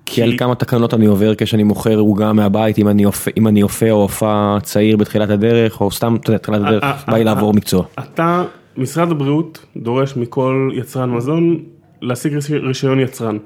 [0.07, 3.63] כי על כמה תקנות אני עובר כשאני מוכר עוגה מהבית אם אני אופה אם אני
[3.63, 7.55] אופה או הופעה צעיר בתחילת הדרך או סתם אתה יודע, תחילת הדרך בא לי לעבור
[7.55, 7.85] מקצוע.
[7.99, 8.45] אתה,
[8.77, 11.59] משרד הבריאות דורש מכל יצרן מזון
[12.03, 13.37] להשיג ריש- רישיון יצרן.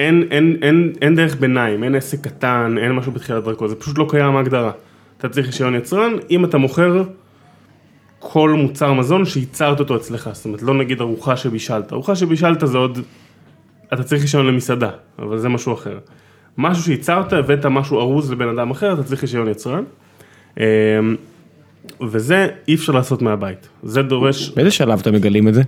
[0.00, 3.74] אמ, אין, אין, אין, אין דרך ביניים, אין עסק קטן, אין משהו בתחילת דרכו, זה
[3.74, 4.70] פשוט לא קיים ההגדרה.
[5.18, 7.02] אתה צריך רישיון יצרן, אם אתה מוכר
[8.18, 12.78] כל מוצר מזון שייצרת אותו אצלך, זאת אומרת לא נגיד ארוחה שבישלת, ארוחה שבישלת זה
[12.78, 12.98] עוד,
[13.92, 15.98] אתה צריך רישיון למסעדה, אבל זה משהו אחר.
[16.58, 19.84] משהו שייצרת, הבאת משהו ארוז לבן אדם אחר, אתה צריך רישיון יצרן.
[20.58, 20.64] אמ,
[22.00, 25.62] וזה אי אפשר לעשות מהבית, זה דורש, באיזה שלב אתם מגלים את זה?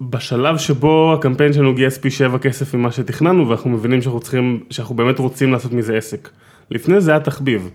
[0.00, 4.94] בשלב שבו הקמפיין שלנו גייס פי שבע כסף ממה שתכננו ואנחנו מבינים שאנחנו צריכים, שאנחנו
[4.94, 6.28] באמת רוצים לעשות מזה עסק.
[6.70, 7.70] לפני זה היה תחביב,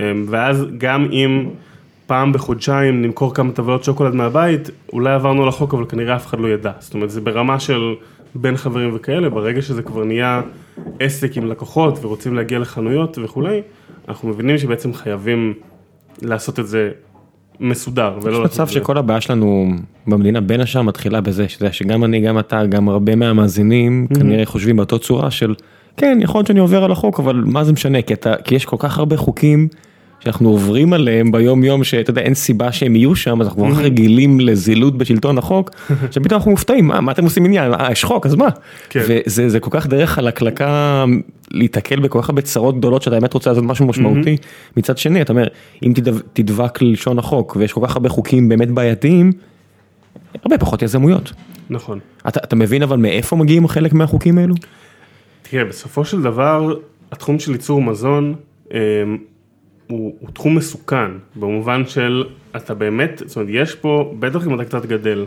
[0.00, 1.48] אמ, ואז גם אם
[2.06, 6.40] פעם בחודשיים נמכור כמה טבעות שוקולד מהבית, אולי עברנו על החוק אבל כנראה אף אחד
[6.40, 7.94] לא ידע, זאת אומרת זה ברמה של
[8.34, 10.42] בין חברים וכאלה, ברגע שזה כבר נהיה
[11.00, 13.62] עסק עם לקוחות ורוצים להגיע לחנויות וכולי,
[14.08, 15.54] אנחנו מבינים שבעצם חייבים
[16.22, 16.90] לעשות את זה
[17.60, 18.68] מסודר יש מצב.
[18.68, 19.70] שכל הבעיה שלנו
[20.06, 24.76] במדינה בין השאר מתחילה בזה יודע, שגם אני גם אתה גם הרבה מהמאזינים כנראה חושבים
[24.76, 25.54] באותו צורה של
[25.96, 28.64] כן יכול להיות שאני עובר על החוק אבל מה זה משנה כי אתה כי יש
[28.64, 29.68] כל כך הרבה חוקים.
[30.20, 33.72] שאנחנו עוברים עליהם ביום יום שאתה יודע אין סיבה שהם יהיו שם אז אנחנו כל
[33.72, 35.70] כך רגילים לזילות בשלטון החוק
[36.12, 38.48] שפתאום אנחנו מופתעים מה, מה אתם עושים עניין אה, יש חוק אז מה
[38.90, 39.00] כן.
[39.08, 41.04] וזה זה כל כך דרך חלקלקה
[41.50, 44.36] להיתקל בכל כך הרבה צרות גדולות שאתה באמת רוצה לעשות משהו משמעותי
[44.76, 45.46] מצד שני אתה אומר
[45.82, 49.32] אם תדב- תדבק ללשון החוק ויש כל כך הרבה חוקים באמת בעייתיים.
[50.44, 51.32] הרבה פחות יזמויות.
[51.70, 51.98] נכון.
[52.28, 54.54] אתה, אתה מבין אבל מאיפה מגיעים חלק מהחוקים האלו?
[55.42, 56.74] תראה, בסופו של דבר,
[57.12, 58.34] התחום של ייצור מזון
[58.74, 58.78] אה,
[59.88, 62.24] הוא, הוא תחום מסוכן, במובן של
[62.56, 65.26] אתה באמת, זאת אומרת, יש פה, בטח אם אתה קצת גדל,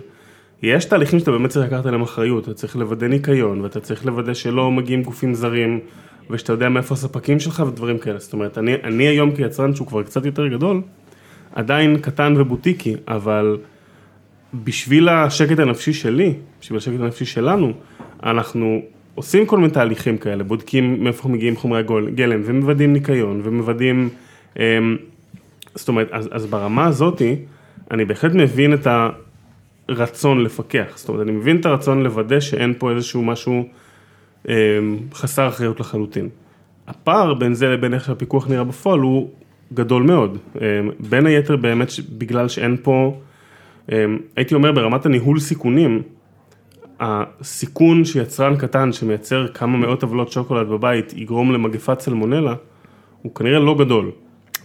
[0.64, 4.34] יש תהליכים שאתה באמת צריך לקחת עליהם אחריות, אתה צריך לוודא ניקיון, ואתה צריך לוודא
[4.34, 5.80] שלא מגיעים גופים זרים,
[6.30, 8.20] ושאתה יודע מאיפה הספקים שלך ודברים כאלה.
[8.20, 10.82] זאת אומרת, אני, אני היום כיצרן שהוא כבר קצת יותר גדול,
[11.56, 13.58] עדיין קטן ובוטיקי, אבל
[14.54, 17.74] בשביל השקט הנפשי שלי, בשביל השקט הנפשי שלנו,
[18.24, 18.82] אנחנו
[19.16, 24.10] עושים כל מיני תהליכים כאלה, בודקים מאיפה מגיעים חומרי הגול- גלם, ומוודאים ניקיון, ומוודאים,
[25.76, 27.36] זאת אומרת, אז, אז ברמה הזאתי,
[27.92, 28.88] אני בהחלט מבין את
[29.90, 33.66] הרצון לפקח, זאת אומרת, אני מבין את הרצון לוודא שאין פה איזשהו משהו
[34.50, 34.54] אמ,
[35.14, 36.30] חסר אחריות לחלוטין.
[36.88, 39.30] הפער בין זה לבין איך שהפיקוח נראה בפועל הוא
[39.74, 40.62] גדול מאוד, אמ,
[41.00, 43.20] בין היתר באמת בגלל שאין פה,
[43.92, 46.02] אמ, הייתי אומר ברמת הניהול סיכונים,
[47.00, 52.56] הסיכון שיצרן קטן שמייצר כמה מאות עוולות שוקולד בבית יגרום למגפת סלמונלה,
[53.22, 54.12] הוא כנראה לא גדול.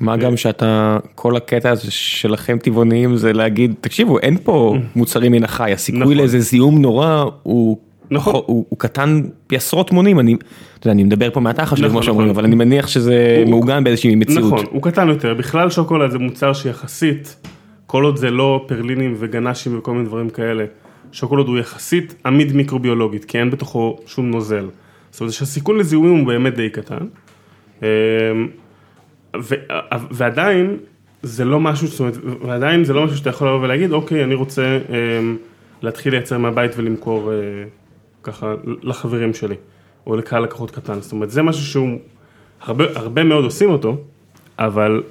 [0.01, 5.45] מה גם שאתה, כל הקטע הזה שלכם טבעוניים זה להגיד, תקשיבו, אין פה מוצרים מן
[5.45, 6.17] החי, הסיכוי נכון.
[6.17, 7.79] לאיזה זיהום נורא הוא,
[8.11, 8.35] נכון.
[8.35, 11.97] הוא, הוא קטן פי עשרות מונים, אני, אתה יודע, אני מדבר פה מהתחת שלי נכון,
[11.97, 12.37] כמו שאומרים, נכון.
[12.37, 14.53] אבל אני מניח שזה מעוגן באיזושהי מציאות.
[14.53, 17.37] נכון, הוא קטן יותר, בכלל שוקולד זה מוצר שיחסית,
[17.87, 20.65] כל עוד זה לא פרלינים וגנשים וכל מיני דברים כאלה,
[21.13, 24.69] שוקולד הוא יחסית עמיד מיקרוביולוגית, כי אין בתוכו שום נוזל.
[25.11, 27.07] זאת אומרת שהסיכון לזיהומים הוא באמת די קטן.
[29.37, 29.55] אמ, ו-
[30.11, 30.77] ועדיין
[31.22, 32.14] זה לא משהו, זאת אומרת,
[32.46, 35.37] ועדיין זה לא משהו שאתה יכול לבוא ולהגיד, אוקיי, אני רוצה אמ,
[35.83, 37.37] להתחיל לייצר מהבית ולמכור אה,
[38.22, 39.55] ככה לחברים שלי,
[40.07, 41.99] או לקהל לקוחות קטן, זאת אומרת, זה משהו שהוא,
[42.62, 43.96] הרבה, הרבה מאוד עושים אותו,
[44.59, 45.03] אבל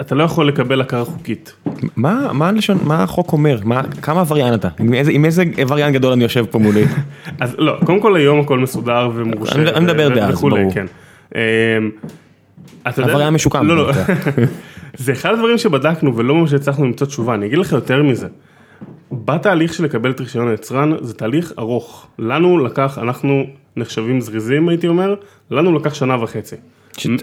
[0.00, 1.56] אתה לא יכול לקבל הכרה חוקית.
[1.96, 5.92] מה, מה הלשון, מה החוק אומר, מה, כמה עבריין אתה, עם איזה, עם איזה עבריין
[5.94, 6.84] גדול אני יושב פה מולי,
[7.40, 9.54] אז לא, קודם כל היום הכל מסודר ומורשה.
[9.54, 10.72] אני- מדבר דאז, ברור.
[10.74, 10.86] כן.
[12.86, 13.66] אבל היה משוקם.
[13.66, 13.92] לא, לא.
[14.96, 18.26] זה אחד הדברים שבדקנו ולא ממש הצלחנו למצוא תשובה, אני אגיד לך יותר מזה.
[19.12, 22.06] בתהליך של לקבל את רישיון היצרן זה תהליך ארוך.
[22.18, 23.44] לנו לקח, אנחנו
[23.76, 25.14] נחשבים זריזים הייתי אומר,
[25.50, 26.56] לנו לקח שנה וחצי.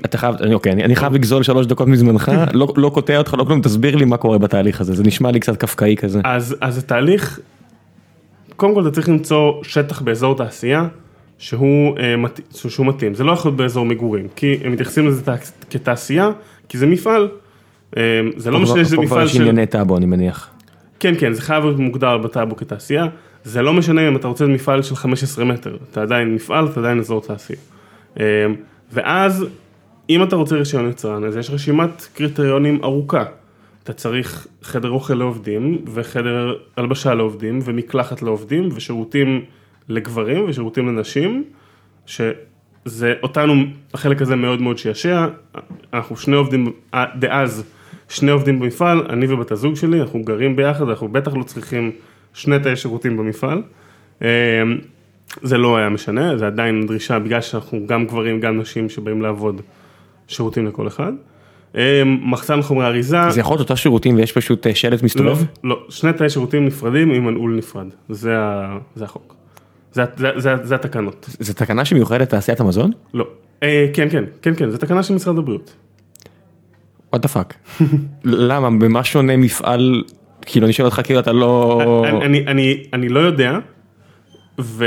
[0.06, 3.34] אתה חייב, אני- אוקיי, אני אני חייב לגזול שלוש דקות מזמנך, לא לא קוטע אותך,
[3.38, 6.22] לא כלום, תסביר לי מה קורה בתהליך הזה, זה נשמע לי קצת קפקאי כזה.
[6.24, 7.40] אז, אז התהליך,
[8.56, 10.88] קודם כל אתה צריך למצוא שטח באזור תעשייה
[11.44, 15.26] שהוא, אה, מת, שהוא מתאים, זה לא יכול להיות באזור מגורים, כי הם מתייחסים לזה
[15.26, 15.36] תע-
[15.70, 16.32] כתעשייה,
[16.70, 17.28] כי זה מפעל,
[17.98, 19.42] אה, זה לא משנה שזה פה כבר מפעל יש של...
[19.42, 20.50] ענייני טאבו אני מניח.
[21.00, 23.06] כן, כן, זה חייב להיות מוגדר בטאבו כתעשייה,
[23.44, 27.00] זה לא משנה אם אתה רוצה מפעל של 15 מטר, אתה עדיין מפעל, אתה עדיין
[27.00, 27.60] אזור תעשייה.
[28.20, 28.46] אה,
[28.94, 29.46] ואז,
[30.10, 33.24] אם אתה רוצה רישיון יצרן, אז יש רשימת קריטריונים ארוכה.
[33.84, 39.42] אתה צריך חדר אוכל לעובדים, וחדר הלבשה לעובדים, ומקלחת לעובדים, ושירותים
[39.90, 41.44] לגברים ושירותים לנשים,
[42.06, 43.54] שזה אותנו,
[43.94, 45.28] החלק הזה מאוד מאוד שישע,
[45.94, 47.64] אנחנו שני עובדים, אה, דאז,
[48.10, 51.92] שני עובדים במפעל, אני ובת הזוג שלי, אנחנו גרים ביחד, אנחנו בטח לא צריכים
[52.34, 53.62] שני תאי שירותים במפעל.
[54.22, 54.28] אה,
[55.42, 59.62] זה לא היה משנה, זה עדיין דרישה, בגלל שאנחנו גם גברים, גם נשים שבאים לעבוד,
[60.28, 61.14] שירותים לכל אחד.
[61.78, 63.30] אה, מחסן חומרי אריזה.
[63.30, 65.38] זה יכול להיות אותה שירותים ויש פשוט שלט לא, מסתובב?
[65.64, 69.43] לא, שני תאי שירותים נפרדים עם מנעול נפרד, זה, ה, זה החוק.
[69.94, 71.30] זה, זה, זה, זה התקנות.
[71.40, 72.92] זה תקנה שמיוחדת לתעשיית המזון?
[73.14, 73.28] לא.
[73.64, 75.74] אה, כן, כן, כן, כן, זה תקנה של משרד הבריאות.
[77.12, 77.54] What the fuck.
[78.24, 78.70] למה?
[78.70, 80.04] במה שונה מפעל,
[80.42, 82.04] כאילו אני שואל אותך כאילו אתה לא...
[82.08, 83.58] אני, אני, אני, אני לא יודע,
[84.60, 84.86] ו,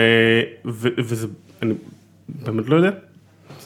[0.67, 1.27] ו, וזה,
[1.63, 1.75] אני
[2.29, 2.91] באמת לא יודע.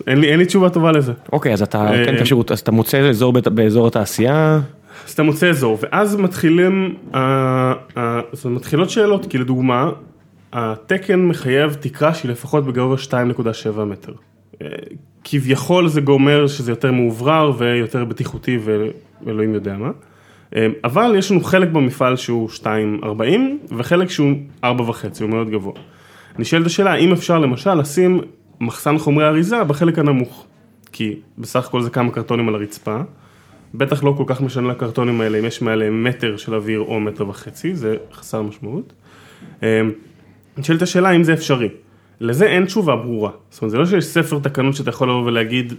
[0.07, 1.13] אין לי, אין לי תשובה טובה לזה.
[1.33, 4.61] אוקיי אז אתה אה, כן את השירות, אז אתה מוצא אזור באזור התעשייה,
[5.07, 9.91] אז אתה מוצא אזור, ואז מתחילים, אה, אה, מתחילות שאלות, כי לדוגמה,
[10.53, 14.13] התקן מחייב תקרה שהיא לפחות בגובה 2.7 מטר.
[14.63, 14.67] אה,
[15.25, 19.91] כביכול זה גומר שזה יותר מאוברר ויותר בטיחותי ואלוהים יודע מה.
[20.57, 22.65] אה, אבל יש לנו חלק במפעל שהוא 2.40
[23.77, 24.33] וחלק שהוא
[24.65, 24.69] 4.5,
[25.21, 25.73] הוא מאוד גבוה.
[26.39, 28.21] נשאלת השאלה, האם אפשר למשל לשים
[28.61, 30.47] מחסן חומרי אריזה בחלק הנמוך?
[30.93, 33.01] כי בסך הכל זה כמה קרטונים על הרצפה.
[33.75, 37.29] בטח לא כל כך משנה לקרטונים האלה אם יש מעליהם מטר של אוויר או מטר
[37.29, 38.93] וחצי, זה חסר משמעות.
[40.61, 41.69] נשאלת השאלה אם זה אפשרי.
[42.21, 43.31] לזה אין תשובה ברורה.
[43.51, 45.75] זאת אומרת, זה לא שיש ספר תקנות שאתה יכול לבוא ולהגיד,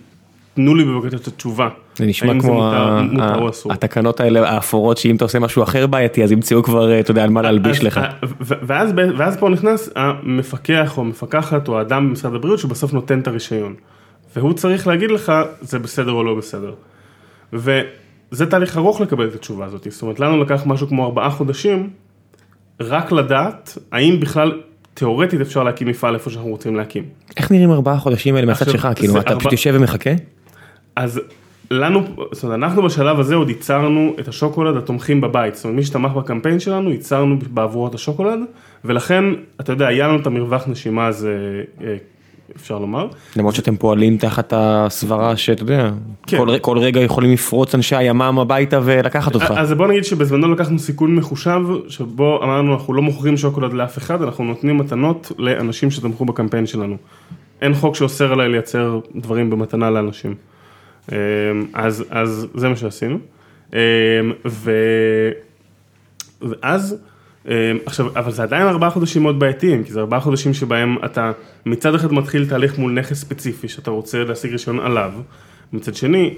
[0.54, 1.70] תנו לי בבקשה את התשובה.
[1.96, 3.74] זה נשמע האם כמו מותר, ה- מותר ה-.
[3.74, 7.24] התקנות האלה האפורות שאם אתה עושה משהו אחר בעייתי אז ימצאו כבר, אה, אתה יודע,
[7.24, 8.00] על מה להלביש לך.
[8.41, 13.74] ואז, ואז פה נכנס המפקח או המפקחת או האדם במשרד הבריאות שבסוף נותן את הרישיון.
[14.36, 16.74] והוא צריך להגיד לך, זה בסדר או לא בסדר.
[17.54, 19.88] וזה תהליך ארוך לקבל את התשובה הזאת.
[19.89, 21.89] זאת אומרת, לנו לקח משהו כמו ארבעה חודשים,
[22.82, 24.62] רק לדעת האם בכלל
[25.02, 27.04] תיאורטית אפשר להקים מפעל איפה שאנחנו רוצים להקים.
[27.38, 30.10] איך נראים ארבעה חודשים האלה מהצד שלך, כאילו אתה פשוט יושב ומחכה?
[30.96, 31.22] אז
[31.72, 35.84] לנו, זאת אומרת, אנחנו בשלב הזה עוד ייצרנו את השוקולד התומכים בבית, זאת אומרת, מי
[35.84, 38.40] שתמך בקמפיין שלנו, ייצרנו בעבורו את השוקולד,
[38.86, 39.24] ולכן,
[39.62, 41.96] אתה יודע, היה לנו את המרווח נשימה הזה, אה,
[42.56, 43.08] אפשר לומר.
[43.36, 45.92] למרות שאתם פועלים תחת הסברה שאתה יודע,
[46.28, 46.38] כן.
[46.38, 49.54] כל, כל רגע יכולים לפרוץ אנשי הימ"מ הביתה ולקחת אותך.
[49.58, 54.22] אז בוא נגיד שבזמנו לקחנו סיכון מחושב, שבו אמרנו, אנחנו לא מוכרים שוקולד לאף אחד,
[54.22, 56.98] אנחנו נותנים מתנות לאנשים שתמכו בקמפיין שלנו.
[57.62, 60.36] אין חוק שאוסר עליי לייצר דברים במתנה לאנשים.
[61.12, 61.18] אה,
[61.74, 63.18] אז, אז זה מה שעשינו.
[63.74, 63.80] אה,
[64.46, 64.72] ו...
[66.42, 66.98] ואז,
[67.86, 71.32] עכשיו, אבל זה עדיין ארבעה חודשים מאוד בעייתיים, כי זה ארבעה חודשים שבהם אתה
[71.65, 75.12] מצד אחד מתחיל תהליך מול נכס ספציפי שאתה רוצה להשיג רישיון עליו,
[75.73, 76.34] מצד שני,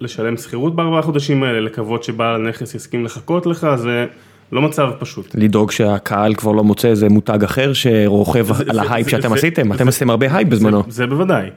[0.00, 4.06] לשלם שכירות בארבעה חודשים האלה, לקוות שבעל הנכס יסכים לחכות לך, זה
[4.52, 5.34] לא מצב פשוט.
[5.34, 9.28] לדאוג שהקהל כבר לא מוצא איזה מותג אחר שרוכב זה- על זה- ההייפ זה- שאתם
[9.28, 10.82] זה- עשיתם, אתם זה- עשיתם הרבה הייפ בזמנו.
[10.82, 11.50] זה, זה בוודאי.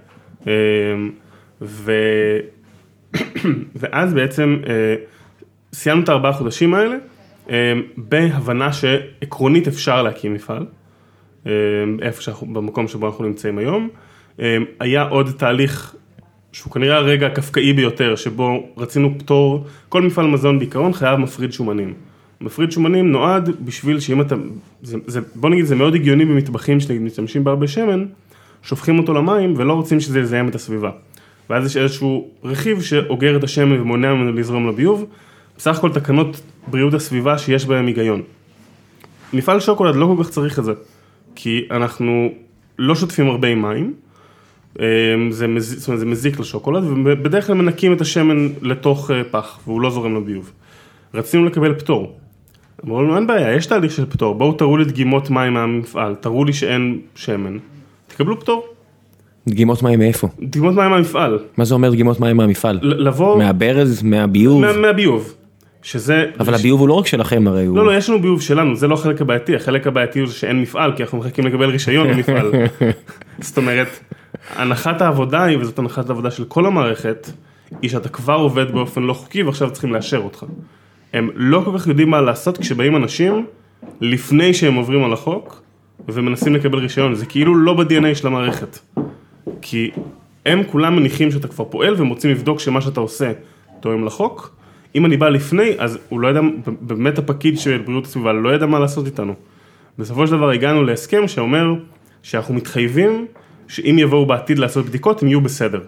[0.48, 0.52] אה,
[1.62, 1.92] ו...
[3.76, 4.96] ואז בעצם אה,
[5.74, 6.96] סיימנו את הארבעה חודשים האלה,
[7.98, 10.66] בהבנה שעקרונית אפשר להקים מפעל,
[11.48, 11.52] אה,
[12.02, 13.90] איפה שאנחנו, במקום שבו אנחנו נמצאים היום.
[14.40, 15.96] אה, היה עוד תהליך
[16.52, 21.94] שהוא כנראה הרגע הקפקאי ביותר, שבו רצינו פטור, כל מפעל מזון בעיקרון חייב מפריד שומנים.
[22.42, 24.36] מפריד שומנים נועד בשביל שאם אתה,
[24.82, 28.06] זה, זה, בוא נגיד זה מאוד הגיוני במטבחים שמשתמשים בהרבה שמן,
[28.64, 30.92] שופכים אותו למים ולא רוצים שזה יזהם את הסביבה.
[31.50, 35.06] ואז יש איזשהו רכיב שאוגר את השמן ומונע ממנו לזרום לביוב,
[35.58, 38.22] בסך הכל תקנות בריאות הסביבה שיש בהן היגיון.
[39.34, 40.72] מפעל שוקולד לא כל כך צריך את זה,
[41.36, 42.30] כי אנחנו
[42.80, 43.94] לא שוטפים הרבה מים,
[44.80, 44.86] אה,
[45.30, 45.80] זה, מז...
[45.80, 49.90] זאת אומרת, זה מזיק לשוקולד, ובדרך כלל מנקים את השמן לתוך אה, פח, והוא לא
[49.90, 50.52] זורם לביוב.
[51.14, 52.16] רצינו לקבל פטור.
[52.86, 56.46] אמרו לנו, אין בעיה, יש תהליך של פטור, בואו תראו לי דגימות מים מהמפעל, תראו
[56.46, 57.58] לי שאין שמן,
[58.08, 58.66] תקבלו פטור.
[59.48, 60.28] דגימות מים מאיפה?
[60.42, 61.40] דגימות מים מהמפעל.
[61.58, 62.80] מה זה אומר דגימות מים מהמפעל?
[62.82, 64.62] לבוא מהברז, מהביוב?
[64.62, 65.34] מה- מהביוב.
[65.84, 66.26] שזה...
[66.40, 67.78] אבל הביוב הוא לא רק שלכם הרי הוא...
[67.78, 70.96] לא, לא, יש לנו ביוב שלנו, זה לא החלק הבעייתי, החלק הבעייתי הוא שאין מפעל,
[70.96, 72.52] כי אנחנו מחכים לקבל רישיון במפעל.
[73.40, 74.00] זאת אומרת,
[74.56, 77.30] הנחת העבודה היא, וזאת הנחת העבודה של כל המערכת,
[77.82, 80.46] היא שאתה כבר עובד באופן לא חוקי ועכשיו צריכים לאשר אותך.
[81.14, 83.46] הם לא כל כך יודעים מה לעשות כשבאים אנשים
[84.02, 85.62] לפני שהם עוברים על החוק
[86.10, 88.80] ומנסים לקבל רישיון, זה כאילו לא ב-DNA של המערכת.
[89.62, 89.92] כי
[90.46, 93.32] הם כולם מניחים שאתה כבר פועל והם רוצים לבדוק שמה שאתה עושה
[93.80, 94.63] תואם לחוק.
[94.96, 96.42] אם אני בא לפני, אז הוא לא ידע,
[96.82, 99.34] באמת הפקיד של בריאות הסביבה לא ידע מה לעשות איתנו.
[100.00, 101.74] בסופו של דבר הגענו להסכם שאומר
[102.24, 103.26] שאנחנו מתחייבים
[103.68, 105.82] שאם יבואו בעתיד לעשות בדיקות הם יהיו בסדר.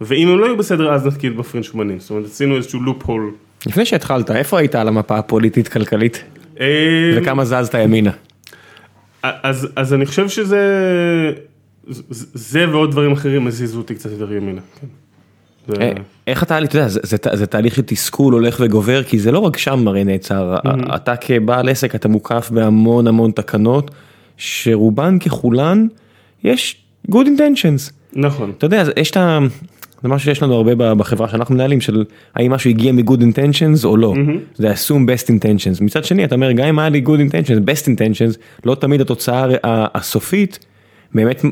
[0.00, 2.00] ואם הם לא יהיו בסדר אז נתקיד בפרינג' שמנים.
[2.00, 3.32] זאת אומרת עשינו איזשהו לופ הול.
[3.66, 6.24] לפני שהתחלת, איפה היית על המפה הפוליטית-כלכלית?
[7.16, 8.10] וכמה זזת ימינה?
[9.22, 10.60] אז, אז אני חושב שזה,
[11.86, 12.02] זה,
[12.34, 14.60] זה ועוד דברים אחרים הזיזו אותי קצת יותר ימינה.
[14.80, 14.86] כן.
[15.80, 15.92] אה,
[16.26, 19.88] איך אתה, אתה יודע, זה, תהליך של תסכול הולך וגובר, כי זה לא רק שם
[19.88, 20.56] הרי נעצר,
[20.94, 23.90] אתה כבעל עסק אתה מוקף בהמון המון תקנות,
[24.36, 25.86] שרובן ככולן
[26.44, 26.76] יש
[27.10, 27.92] good intentions.
[28.12, 28.52] נכון.
[28.58, 29.38] אתה יודע, יש את ה...
[30.02, 33.96] זה משהו שיש לנו הרבה בחברה שאנחנו מנהלים של האם משהו הגיע מ-good intentions או
[33.96, 34.14] לא.
[34.54, 35.84] זה assume best intentions.
[35.84, 39.46] מצד שני אתה אומר גם אם היה לי good intentions, best intentions, לא תמיד התוצאה
[39.64, 40.58] הסופית
[41.14, 41.44] באמת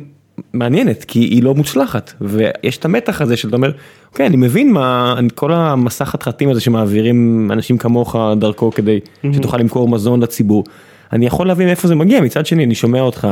[0.53, 3.73] מעניינת כי היא לא מוצלחת ויש את המתח הזה שאתה אומר
[4.13, 9.01] אוקיי אני מבין מה אני- כל המסע חתחתים הזה שמעבירים אנשים כמוך דרכו כדי
[9.33, 10.65] שתוכל למכור מזון לציבור.
[11.13, 13.29] אני יכול להבין מאיפה זה מגיע מצד שני אני שומע אותך.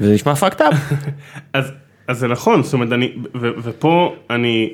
[0.00, 0.74] וזה נשמע fucked up.
[1.52, 1.72] אז,
[2.08, 4.70] אז זה נכון, זאת אומרת, אני, ו, ופה אני,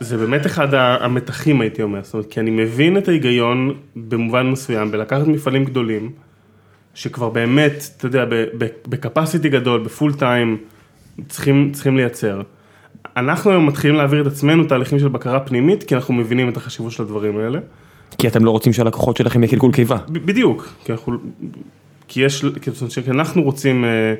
[0.00, 4.90] זה באמת אחד המתחים הייתי אומר, זאת אומרת, כי אני מבין את ההיגיון במובן מסוים
[4.90, 6.10] בלקחת מפעלים גדולים,
[6.94, 8.24] שכבר באמת, אתה יודע,
[8.88, 10.58] בקפסיטי גדול, בפול טיים,
[11.28, 12.42] צריכים, צריכים לייצר.
[13.16, 16.92] אנחנו היום מתחילים להעביר את עצמנו תהליכים של בקרה פנימית, כי אנחנו מבינים את החשיבות
[16.92, 17.58] של הדברים האלה.
[18.18, 19.96] כי אתם לא רוצים שהלקוחות שלכם יהיה קלקול קיבה.
[20.08, 21.16] בדיוק, כי אנחנו,
[22.08, 22.44] כי יש,
[23.04, 24.14] כי אנחנו רוצים אה,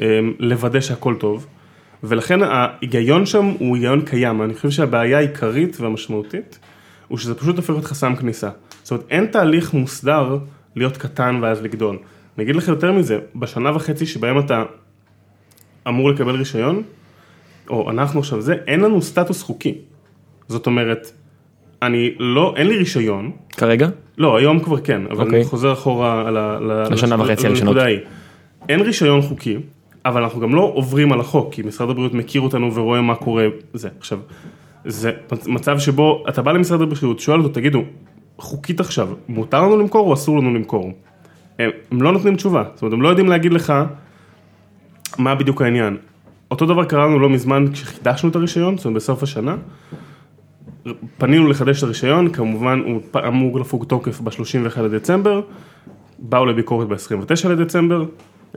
[0.00, 1.46] אה, לוודא שהכל טוב,
[2.04, 6.58] ולכן ההיגיון שם הוא היגיון קיים, אני חושב שהבעיה העיקרית והמשמעותית,
[7.08, 8.50] הוא שזה פשוט הופך להיות חסם כניסה.
[8.82, 10.38] זאת אומרת, אין תהליך מוסדר
[10.76, 11.98] להיות קטן ואז לגדול.
[12.36, 14.62] אני אגיד לך יותר מזה, בשנה וחצי שבהם אתה
[15.88, 16.82] אמור לקבל רישיון,
[17.70, 19.74] או אנחנו עכשיו זה, אין לנו סטטוס חוקי.
[20.48, 21.12] זאת אומרת,
[21.82, 23.88] אני לא, אין לי רישיון, כרגע?
[24.18, 25.38] לא, היום כבר כן, אבל אוקיי.
[25.38, 26.58] אני חוזר אחורה על ה...
[26.90, 27.76] לשנה לש- וחצי הראשונות.
[28.68, 29.56] אין רישיון חוקי,
[30.04, 33.46] אבל אנחנו גם לא עוברים על החוק, כי משרד הבריאות מכיר אותנו ורואה מה קורה
[33.74, 33.88] זה.
[33.98, 34.18] עכשיו,
[34.84, 35.10] זה
[35.46, 37.82] מצב שבו אתה בא למשרד הבריאות, שואל אותו, תגידו,
[38.38, 40.92] חוקית עכשיו, מותר לנו למכור או אסור לנו למכור?
[41.58, 43.72] הם, הם לא נותנים תשובה, זאת אומרת, הם לא יודעים להגיד לך
[45.18, 45.96] מה בדיוק העניין.
[46.50, 49.56] אותו דבר קרה לנו לא מזמן כשחידשנו את הרישיון, זאת אומרת בסוף השנה,
[51.18, 55.40] פנינו לחדש את הרישיון, כמובן הוא אמור לפוג תוקף ב-31 לדצמבר,
[56.18, 58.04] באו לביקורת ב-29 לדצמבר.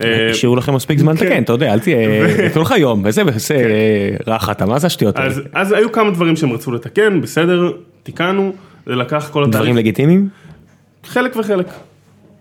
[0.04, 3.56] אה, השאירו לכם מספיק זמן לתקן, אתה יודע, אל תהיה, יתנו לך יום, וזה, וזה,
[4.28, 5.34] רחת, מה זה השטויות האלה?
[5.54, 7.72] אז, היו כמה דברים שהם רצו לתקן, בסדר,
[8.04, 8.54] תיקנו,
[8.86, 10.30] זה לקח כל התהליך, דברים לגיטימיים?
[11.04, 11.68] חלק וחלק.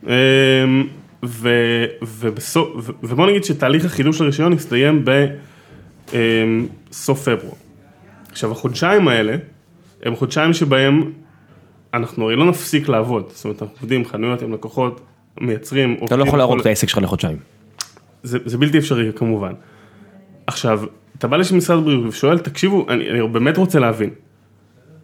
[0.07, 0.11] אמ,
[1.25, 1.49] ו,
[2.03, 5.05] ובסוף, ו, ובוא נגיד שתהליך החידוש הרישיון הסתיים
[6.07, 7.55] בסוף פברואר.
[8.31, 9.37] עכשיו החודשיים האלה,
[10.03, 11.13] הם חודשיים שבהם
[11.95, 15.01] אנחנו הרי לא נפסיק לעבוד, זאת אומרת אנחנו עובדים חנויות עם לקוחות,
[15.41, 17.39] מייצרים, אתה לא יכול להרוג את העסק שלך לחודשיים.
[18.23, 19.53] זה, זה בלתי אפשרי כמובן.
[20.47, 20.83] עכשיו,
[21.19, 24.11] אתה בא למשרד הבריאות ושואל, תקשיבו, אני, אני באמת רוצה להבין,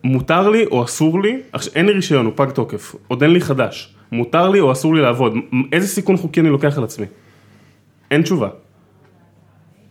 [0.05, 1.41] מותר לי או אסור לי,
[1.75, 5.03] אין לי רישיון, הוא פג תוקף, עוד אין לי חדש, מותר לי או אסור לי
[5.03, 5.35] לעבוד,
[5.73, 7.07] איזה סיכון חוקי אני לוקח על עצמי?
[8.11, 8.49] אין תשובה.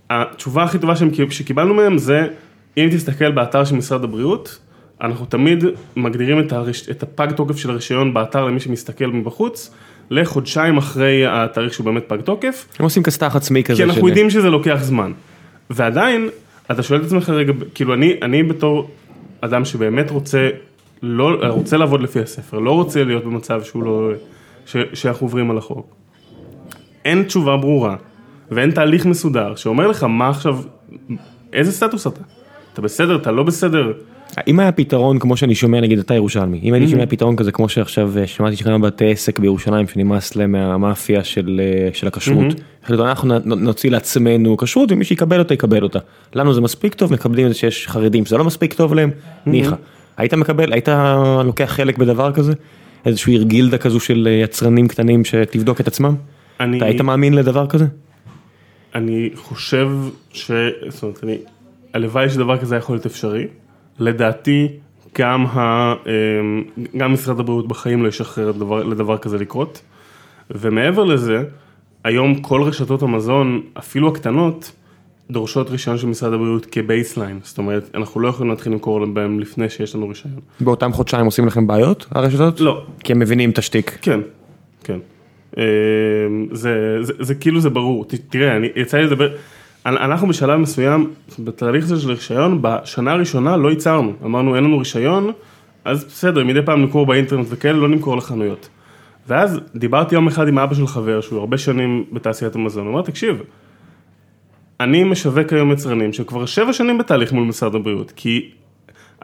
[0.09, 0.93] התשובה הכי טובה
[1.29, 2.27] שקיבלנו מהם זה,
[2.77, 4.59] אם תסתכל באתר של משרד הבריאות,
[5.01, 5.63] אנחנו תמיד
[5.95, 6.89] מגדירים את, הרש...
[6.89, 9.73] את הפג תוקף של הרישיון באתר למי שמסתכל מבחוץ,
[10.09, 13.75] לחודשיים אחרי התאריך שהוא באמת פג תוקף, הם עושים כסת"ח עצמי כזה.
[13.77, 15.11] כי אנחנו של- יודעים שזה לוקח זמן.
[15.69, 16.29] ועדיין,
[16.71, 18.89] אתה שואל את עצמך רגע, כאילו אני, אני בתור
[19.41, 20.49] אדם שבאמת רוצה,
[21.05, 24.11] לא, רוצה לעבוד לפי הספר, לא רוצה להיות במצב שהוא לא,
[24.65, 25.95] ש, שאנחנו עוברים על החוק.
[27.05, 27.95] אין תשובה ברורה,
[28.51, 30.57] ואין תהליך מסודר שאומר לך מה עכשיו,
[31.53, 32.21] איזה סטטוס אתה?
[32.73, 33.93] אתה בסדר, אתה לא בסדר?
[34.47, 37.69] אם היה פתרון כמו שאני שומע נגיד אתה ירושלמי אם הייתי שומע פתרון כזה כמו
[37.69, 42.45] שעכשיו אה, שמעתי שכמה בתי עסק בירושלים שנמאס להם מהמאפיה של אה, של הכשרות.
[42.83, 45.99] החליטו, אנחנו נוציא לעצמנו כשרות ומי שיקבל אותה יקבל אותה.
[46.35, 49.11] לנו זה מספיק טוב מקבלים את זה שיש חרדים שזה לא מספיק טוב להם
[49.45, 49.75] ניחא.
[50.17, 50.89] היית מקבל היית
[51.45, 52.53] לוקח חלק בדבר כזה
[53.05, 56.15] איזשהו גילדה כזו של אה, יצרנים קטנים שתבדוק את עצמם.
[56.59, 57.85] אני, אתה היית מאמין לדבר כזה?
[58.95, 59.89] אני חושב
[60.33, 60.51] ש...
[60.89, 61.37] זאת אומרת, אני...
[61.93, 63.47] הלוואי שדבר כזה יכול להיות אפשרי.
[63.99, 64.67] לדעתי,
[65.17, 65.93] גם, ה...
[65.93, 66.63] אמ,
[66.97, 69.81] גם משרד הבריאות בחיים לא ישחרר לדבר, לדבר כזה לקרות.
[70.51, 71.43] ומעבר לזה,
[72.03, 74.71] היום כל רשתות המזון, אפילו הקטנות,
[75.31, 77.39] דורשות רישיון של משרד הבריאות כ baseline.
[77.43, 80.39] זאת אומרת, אנחנו לא יכולים להתחיל למכור בהם לפני שיש לנו רישיון.
[80.61, 82.59] באותם חודשיים עושים לכם בעיות, הרשתות?
[82.59, 82.83] לא.
[82.99, 83.97] כי הם מבינים את השטיק.
[84.01, 84.19] כן,
[84.83, 84.99] כן.
[85.57, 85.61] אמ,
[86.51, 89.27] זה, זה, זה כאילו זה ברור, ת- תראה, אני, יצא לי לדבר,
[89.85, 91.09] אנ- אנחנו בשלב מסוים,
[91.39, 95.31] בתהליך הזה של רישיון, בשנה הראשונה לא ייצרנו, אמרנו אין לנו רישיון,
[95.85, 98.69] אז בסדר, מדי פעם נמכור באינטרנט וכאלה, לא נמכור לחנויות.
[99.27, 103.01] ואז דיברתי יום אחד עם אבא של חבר, שהוא הרבה שנים בתעשיית המזון, הוא אמר,
[103.01, 103.41] תקשיב,
[104.83, 108.49] אני משווק היום יצרנים שכבר שבע שנים בתהליך מול משרד הבריאות, כי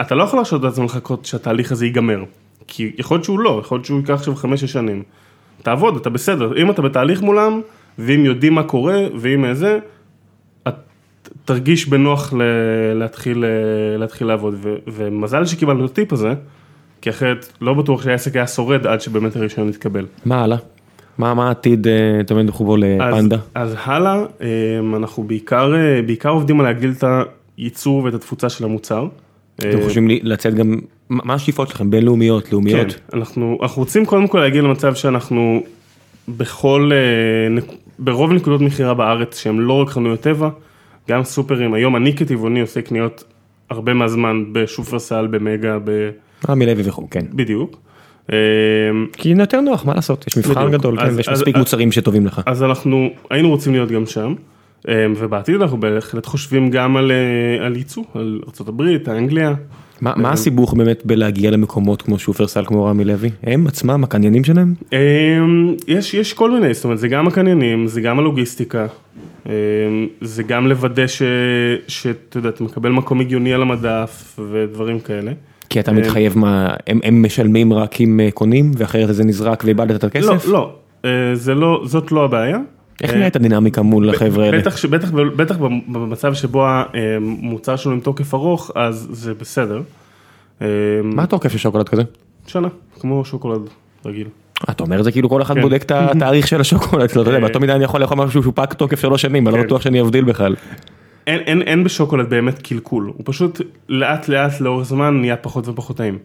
[0.01, 2.23] אתה לא יכול להרשות לעצמך לחכות שהתהליך הזה ייגמר,
[2.67, 5.03] כי יכול להיות שהוא לא, יכול להיות שהוא ייקח עכשיו חמש-שש שנים.
[5.63, 7.61] תעבוד, אתה בסדר, אם אתה בתהליך מולם,
[7.99, 9.79] ואם יודעים מה קורה, ואם זה,
[11.45, 12.43] תרגיש בנוח ל-
[12.93, 16.33] להתחיל, אה, להתחיל לעבוד, ו- ומזל שקיבלנו את הטיפ הזה,
[17.01, 20.05] כי אחרת לא בטוח שהעסק היה שורד עד שבאמת הרישיון יתקבל.
[20.25, 20.57] מה הלאה?
[21.19, 23.37] מה מה העתיד, אה, תמיד אנחנו בו אז, לפנדה?
[23.55, 24.47] אז הלאה, אה,
[24.95, 27.03] אנחנו בעיקר, אה, בעיקר עובדים על להגדיל את
[27.57, 29.07] הייצור ואת התפוצה של המוצר.
[29.55, 31.89] אתם אה, חושבים לצאת גם, מה השאיפות שלכם?
[31.89, 32.99] בינלאומיות, כן, לאומיות?
[33.13, 35.63] אנחנו, אנחנו רוצים קודם כל להגיע למצב שאנחנו
[36.27, 36.91] בכל,
[37.99, 40.49] ברוב נקודות מכירה בארץ שהם לא רק חנויות טבע,
[41.09, 43.23] גם סופרים, היום אני כטבעוני עושה קניות
[43.69, 46.09] הרבה מהזמן בשופרסל, במגה, ב...
[46.49, 47.25] רמי לוי וכו', כן.
[47.33, 47.88] בדיוק.
[48.33, 48.37] אה,
[49.13, 50.25] כי יותר נוח, מה לעשות?
[50.27, 50.71] יש מבחן בדיוק.
[50.71, 52.41] גדול, כן, ויש מספיק מוצרים שטובים לך.
[52.45, 54.33] אז אנחנו היינו רוצים להיות גם שם,
[54.87, 59.53] אה, ובעתיד אנחנו בהחלט חושבים גם על, אה, על ייצוא, על ארה"ב, אנגליה.
[60.01, 63.29] מה מה הסיבוך באמת בלהגיע למקומות כמו שופרסל, כמו רמי לוי?
[63.43, 64.73] הם עצמם, הקניינים שלהם?
[64.93, 68.87] אמ, יש, יש כל מיני, זאת אומרת, זה גם הקניינים, זה גם הלוגיסטיקה,
[69.45, 69.51] אמ,
[70.21, 71.07] זה גם לוודא
[71.87, 75.31] שאתה יודע, אתה מקבל מקום הגיוני על המדף ודברים כאלה.
[75.69, 79.95] כי אתה מתחייב מה, הם הם משלמים רק אם אה, קונים, ואחרת זה נזרק ואיבדת
[79.95, 80.45] את הכסף?
[80.45, 80.73] לא, לא,
[81.05, 82.57] אה, זה לא, זאת לא הבעיה.
[83.01, 84.59] איך אה, נראית הדינמיקה מול החבר'ה האלה?
[84.59, 85.57] בטח, שבטח, בטח
[85.87, 89.81] במצב שבו המוצר שלנו עם תוקף ארוך, אז זה בסדר.
[91.03, 92.01] מה התוקף של שוקולד כזה?
[92.47, 92.67] שנה,
[92.99, 93.61] כמו שוקולד
[94.05, 94.27] רגיל.
[94.69, 95.61] אתה אומר את זה כאילו כל אחד כן.
[95.61, 97.39] בודק את התאריך של השוקולד אתה יודע.
[97.39, 99.65] באותו מידה אני יכול לאכול משהו שהוא פג תוקף שלוש שנים, אני לא כן.
[99.65, 100.55] בטוח שאני אבדיל בכלל.
[101.29, 105.97] אין, אין, אין בשוקולד באמת קלקול, הוא פשוט לאט לאט לאורך זמן נהיה פחות ופחות
[105.97, 106.17] טעים.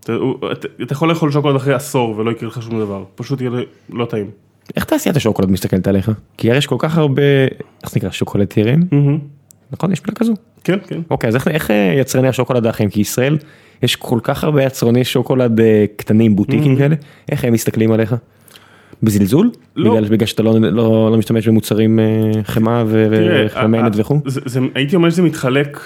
[0.00, 0.12] אתה,
[0.52, 3.50] אתה, אתה יכול לאכול שוקולד אחרי עשור ולא יקרה לך שום דבר, פשוט יהיה
[3.90, 4.30] לא טעים.
[4.76, 6.10] איך תעשיית השוקולד מסתכלת עליך?
[6.38, 7.22] כי יש כל כך הרבה,
[7.82, 8.80] איך זה נקרא, שוקולדיירים,
[9.72, 9.92] נכון?
[9.92, 10.34] יש מילה כזו?
[10.64, 11.00] כן, כן.
[11.10, 12.90] אוקיי, אז איך, איך אה, יצרני השוקולד האחרים?
[12.90, 13.38] כי ישראל,
[13.82, 16.96] יש כל כך הרבה יצרני שוקולד אה, קטנים, בוטיקים כאלה,
[17.28, 18.14] איך הם מסתכלים עליך?
[19.02, 19.50] בזלזול?
[19.76, 19.90] לא.
[19.90, 22.04] בגלל, בגלל שאתה לא, לא, לא משתמש במוצרים אה,
[22.44, 24.20] חמאה וחמנת ה- וכו'?
[24.74, 25.80] הייתי אומר שזה מתחלק,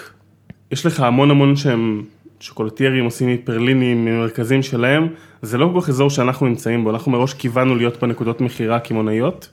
[0.73, 2.03] יש לך המון המון שהם
[2.41, 5.07] שוקולטיירים עושים מפרלינים, ממרכזים שלהם,
[5.43, 9.49] זה לא כל כך אזור שאנחנו נמצאים בו, אנחנו מראש כיוונו להיות בנקודות מכירה קמעונאיות,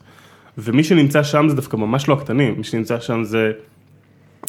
[0.58, 3.52] ומי שנמצא שם זה דווקא ממש לא הקטנים, מי שנמצא שם זה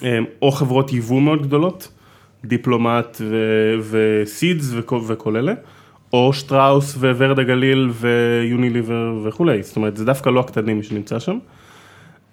[0.05, 1.89] אה, או חברות יבוא מאוד גדולות,
[2.45, 3.21] דיפלומט
[3.91, 5.53] וסידס וכל, וכל אלה,
[6.15, 11.39] או שטראוס וורד הגליל ויוניליבר וכולי, זאת אומרת זה דווקא לא הקטנים שנמצא שם.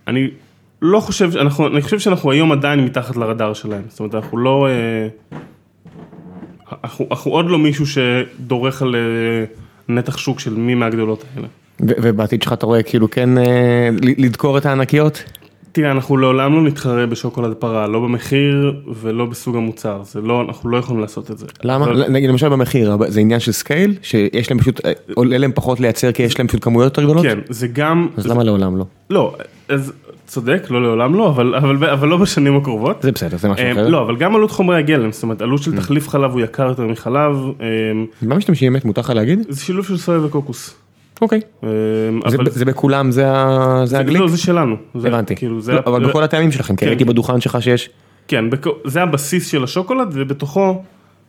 [0.08, 0.28] אני
[0.82, 4.68] לא חושב, אנחנו, אני חושב שאנחנו היום עדיין מתחת לרדאר שלהם, זאת אומרת אנחנו לא,
[4.68, 5.08] אה,
[6.84, 9.46] אנחנו, אנחנו עוד לא מישהו שדורך על אה,
[9.96, 11.48] נתח שוק של מי מהגדולות האלה.
[11.80, 15.24] ובעתיד שלך אתה רואה כאילו כן אה, לדקור את הענקיות?
[15.72, 20.70] תראה, אנחנו לעולם לא נתחרה בשוקולד פרה, לא במחיר ולא בסוג המוצר, זה לא, אנחנו
[20.70, 21.46] לא יכולים לעשות את זה.
[21.64, 21.86] למה?
[21.86, 23.96] אבל- נגיד למשל במחיר, אבל זה עניין של scale?
[24.02, 27.24] שיש להם פשוט, אה, עולה להם פחות לייצר כי יש להם פשוט כמויות יותר גדולות?
[27.26, 28.86] כן, זה גם, אז למה לעולם לא?
[29.10, 29.36] לא,
[29.70, 29.94] אז
[30.28, 33.02] צודק, לא לעולם לא, אבל, אבל, אבל לא בשנים הקרובות.
[33.02, 33.88] זה בסדר, זה משהו אה, אחר.
[33.88, 36.88] לא, אבל גם עלות חומרי הגלם, זאת אומרת, עלות של תחליף חלב הוא יקר יותר
[36.88, 37.68] מחלב, אה,
[38.22, 38.86] מה משתמשים באמת?
[38.86, 39.40] מותר לך להגיד?
[39.50, 40.76] זה שילוב של סויה וקוקוס.
[41.22, 41.40] אוקיי.
[41.64, 41.70] אה,
[42.52, 43.26] זה- בכולם, זה
[44.00, 44.22] הגליק?
[44.22, 44.76] לא, זה שלנו.
[44.96, 45.36] הבנתי.
[45.36, 46.88] כאילו, לא, אבל בכל הטעמים שלכם, כי כן.
[46.88, 47.90] ראיתי בדוכן שלך שיש...
[48.28, 48.46] כן,
[48.86, 50.82] זה הבסיס של השוקולד, ובתוכו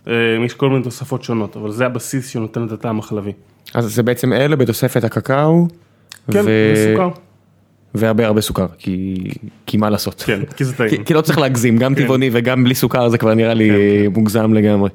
[0.09, 0.13] אה,
[0.45, 3.33] יש כל מיני תוספות שונות, אבל זה הבסיס שנותן את הטעם החלבי.
[3.75, 5.67] אז זה בעצם אלה בתוספת הקקאו.
[6.33, 7.09] כן, וסוכר.
[7.95, 9.15] והרבה הרבה סוכר, כי
[9.67, 10.23] כי מה לעשות.
[10.27, 10.91] כן, כי זה טעים.
[10.91, 12.03] כי- כי לא צריך להגזים, גם כן.
[12.03, 14.91] טבעוני וגם בלי סוכר זה כבר נראה לי כן, מוגזם לגמרי.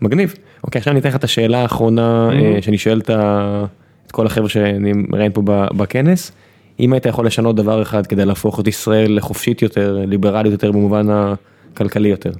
[0.00, 0.34] מגניב.
[0.64, 3.64] אוקיי, עכשיו אני אתן לך את השאלה האחרונה אה, שאני שואל את ה-
[4.08, 6.32] את כל החבר'ה שאני מראיין פה בכנס.
[6.80, 11.06] אם היית יכול לשנות דבר אחד כדי להפוך את ישראל לחופשית יותר, ליברלית יותר במובן
[11.10, 12.30] הכלכלי יותר,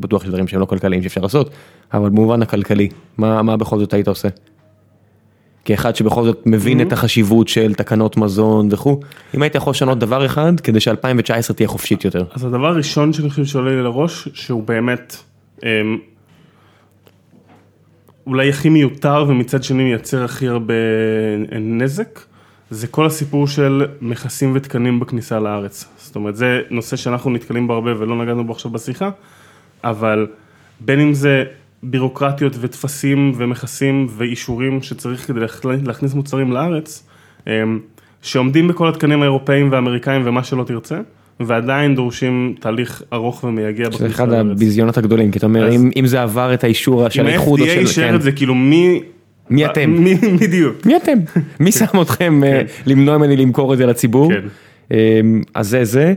[0.00, 1.50] בטוח שיש דברים שהם לא כלכליים שאפשר לעשות,
[1.94, 2.88] אבל במובן הכלכלי,
[3.18, 4.28] מה מה בכל זאת היית עושה?
[5.64, 9.00] כאחד שבכל זאת מבין את החשיבות של תקנות מזון וכו',
[9.34, 12.24] אם היית יכול לשנות דבר אחד כדי ש-2019 תהיה חופשית יותר.
[12.34, 15.16] אז הדבר הראשון שאני חושב שעולה לי לראש, שהוא באמת
[15.62, 15.68] אמ,
[18.28, 20.74] אולי הכי מיותר ומצד שני מייצר הכי הרבה
[21.60, 22.20] נזק,
[22.70, 25.84] זה כל הסיפור של מכסים ותקנים בכניסה לארץ.
[25.96, 29.10] זאת אומרת, זה נושא שאנחנו נתקלים בו הרבה ולא נגענו בו עכשיו בשיחה,
[29.84, 30.26] אבל
[30.80, 31.44] בין אם זה
[31.82, 35.40] בירוקרטיות וטפסים ומכסים ואישורים שצריך כדי
[35.82, 37.08] להכניס מוצרים לארץ,
[37.46, 37.80] אמ,
[38.22, 41.00] שעומדים בכל התקנים האירופאים והאמריקאים ומה שלא תרצה.
[41.40, 43.88] ועדיין דורשים תהליך ארוך ומייגע.
[43.98, 47.66] זה אחד הביזיונות הגדולים, כי אתה אומר, אם, זה עבר את האישור של האיחוד או
[47.66, 47.72] של...
[47.72, 48.14] אם ה-FDA אישר כן.
[48.14, 49.00] את זה, כאילו מי...
[49.50, 49.90] מי אתם?
[49.90, 50.86] מי, בדיוק.
[50.86, 51.18] מי אתם?
[51.60, 54.32] מי שם אתכם אה, למנוע ממני למכור את זה לציבור?
[54.32, 54.40] כן.
[54.90, 56.14] אמ, אז זה זה.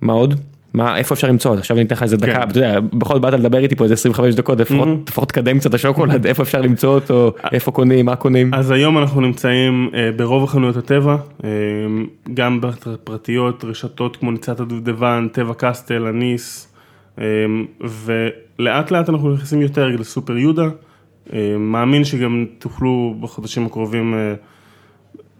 [0.00, 0.40] מה עוד?
[0.74, 1.54] מה, איפה אפשר למצוא?
[1.54, 2.42] עכשיו אני אתן לך איזה דקה, כן.
[2.42, 5.74] אתה יודע, בכל באת לדבר איתי פה איזה 25 דקות, לפחות לפחות תקדם קצת את
[5.74, 8.54] השוקולד, איפה אפשר למצוא אותו, איפה קונים, מה קונים?
[8.54, 11.50] אז היום אנחנו נמצאים אה, ברוב החנויות הטבע, אה,
[12.34, 12.60] גם
[13.04, 16.72] פרטיות, רשתות כמו ניצת הדובדבן, טבע קסטל, אניס,
[17.18, 17.24] אה,
[17.80, 20.68] ולאט לאט אנחנו נכנסים יותר לסופר יהודה,
[21.58, 24.14] מאמין שגם תוכלו בחודשים הקרובים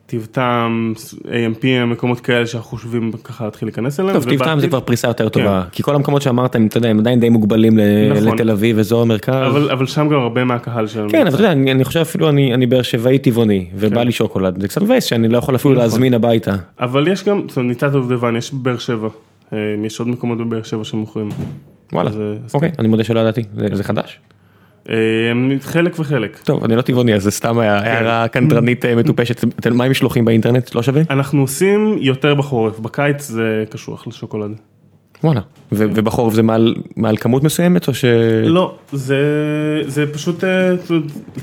[0.07, 0.93] טיב טעם,
[1.25, 4.15] AMP, מקומות כאלה שאנחנו חושבים ככה להתחיל להיכנס אליהם.
[4.15, 5.71] טוב, טיב טעם זה כבר פריסה יותר טובה, כן.
[5.73, 7.79] כי כל המקומות שאמרת, אתה יודע, הם עדיין די מוגבלים
[8.17, 8.33] נכון.
[8.35, 9.35] לתל אביב, אזור המרכז.
[9.51, 11.09] אבל, אבל שם גם הרבה מהקהל שלנו.
[11.11, 14.07] כן, אבל אתה יודע, אני חושב אפילו אני אני באר שבעי טבעוני, ובא כן.
[14.07, 15.83] לי שוקולד, זה קצת מבאס שאני לא יכול אפילו נכון.
[15.83, 16.55] להזמין הביתה.
[16.81, 19.09] אבל יש גם, זאת אומרת, ניצת הדובדבן, יש בבאר שבע,
[19.53, 21.29] אה, יש עוד מקומות בבאר שבע שמוכרים.
[21.93, 24.19] וואלה, אה, אוקיי, אני מודה שלא ידעתי, זה- זה חדש?
[24.91, 24.95] אה,
[25.61, 26.39] חלק וחלק.
[26.45, 27.61] טוב, אני לא טבעוני, אז זה סתם כן.
[27.61, 29.45] הערה קנטרנית אה, מטופשת.
[29.59, 30.75] אתם- מה עם משלוחים באינטרנט?
[30.75, 31.03] לא שווה?
[31.11, 34.51] אנחנו עושים יותר בחורף, בקיץ זה קשוח לשוקולד.
[35.25, 35.41] וואלה.
[35.73, 38.05] ובחורף זה מעל- מעל כמות מסוימת, או ש...
[38.47, 39.19] לא, זה,
[39.87, 40.71] זה פשוט, אה,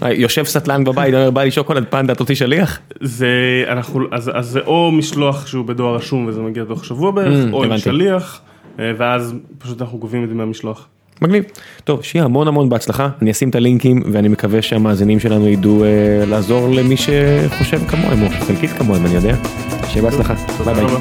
[0.04, 2.80] אה, יושב סטלן בבית, אומר בא לי שוקולד פנדה, תוציא שליח?
[3.02, 3.28] זה,
[3.68, 7.54] אנחנו, אז, אז זה או משלוח שהוא בדואר רשום וזה מגיע תוך שבוע בערך, Mm,
[7.54, 7.78] או עם.
[7.78, 8.42] שליח,
[8.78, 10.88] ואז פשוט אנחנו גובים את זה מהמשלוח.
[11.22, 11.44] מגניב.
[11.84, 16.26] טוב, שיהיה המון המון בהצלחה, אני אשים את הלינקים ואני מקווה שהמאזינים שלנו ידעו אה,
[16.28, 19.36] לעזור למי שחושב כמוהם, או חלקית כמוהם, אני יודע.
[19.88, 20.34] שיהיה בהצלחה.
[20.34, 20.58] ביי ביי.
[20.58, 21.00] תודה רבה.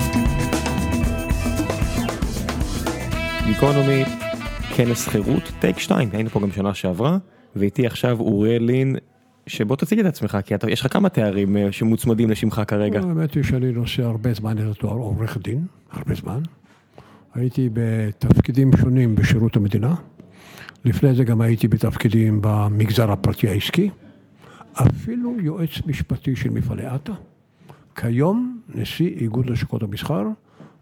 [3.46, 4.04] גיקונומי,
[4.74, 7.18] כנס חירות, take 2, היינו פה גם שנה שעברה,
[7.56, 8.96] ואיתי עכשיו אוריאל לין,
[9.46, 13.00] שבוא תציג את עצמך, כי אתה, יש לך כמה תארים אה, שמוצמדים לשמך כרגע.
[13.00, 16.40] האמת היא שאני נושא הרבה זמן את התואר עורך דין, הרבה זמן.
[17.34, 19.94] הייתי בתפקידים שונים בשירות המדינה.
[20.84, 23.90] לפני זה גם הייתי בתפקידים במגזר הפרטי העסקי.
[24.72, 27.12] אפילו יועץ משפטי של מפעלי עטה.
[27.94, 30.22] כיום נשיא איגוד לשכות המסחר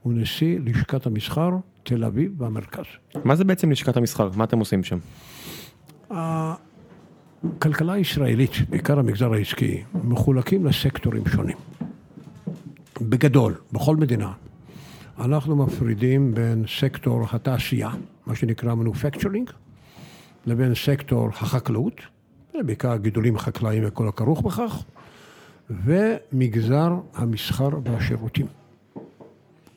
[0.07, 1.51] ונשיא לשכת המסחר
[1.83, 2.85] תל אביב והמרכז.
[3.25, 4.31] מה זה בעצם לשכת המסחר?
[4.37, 4.99] מה אתם עושים שם?
[7.45, 11.57] הכלכלה הישראלית, בעיקר המגזר העסקי, מחולקים לסקטורים שונים.
[13.01, 14.33] בגדול, בכל מדינה,
[15.21, 17.91] אנחנו מפרידים בין סקטור התעשייה,
[18.27, 19.53] מה שנקרא manufacturing,
[20.49, 22.01] לבין סקטור החקלאות,
[22.67, 24.83] בעיקר גידולים חקלאיים וכל הכרוך בכך,
[25.71, 28.47] ומגזר המסחר והשירותים.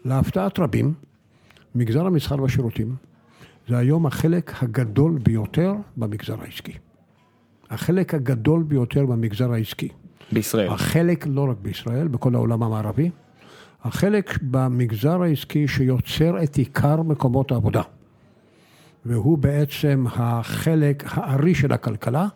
[0.06, 0.94] להפתעת רבים,
[1.76, 2.96] מגזר המסחר והשירותים
[3.68, 6.74] זה היום החלק הגדול ביותר במגזר העסקי.
[7.70, 9.90] החלק הגדול ביותר במגזר העסקי.
[10.32, 10.70] בישראל.
[10.70, 13.10] החלק, לא רק בישראל, בכל העולם המערבי,
[13.84, 17.82] החלק במגזר העסקי שיוצר את עיקר מקומות העבודה.
[19.06, 22.28] והוא בעצם החלק הארי של הכלכלה,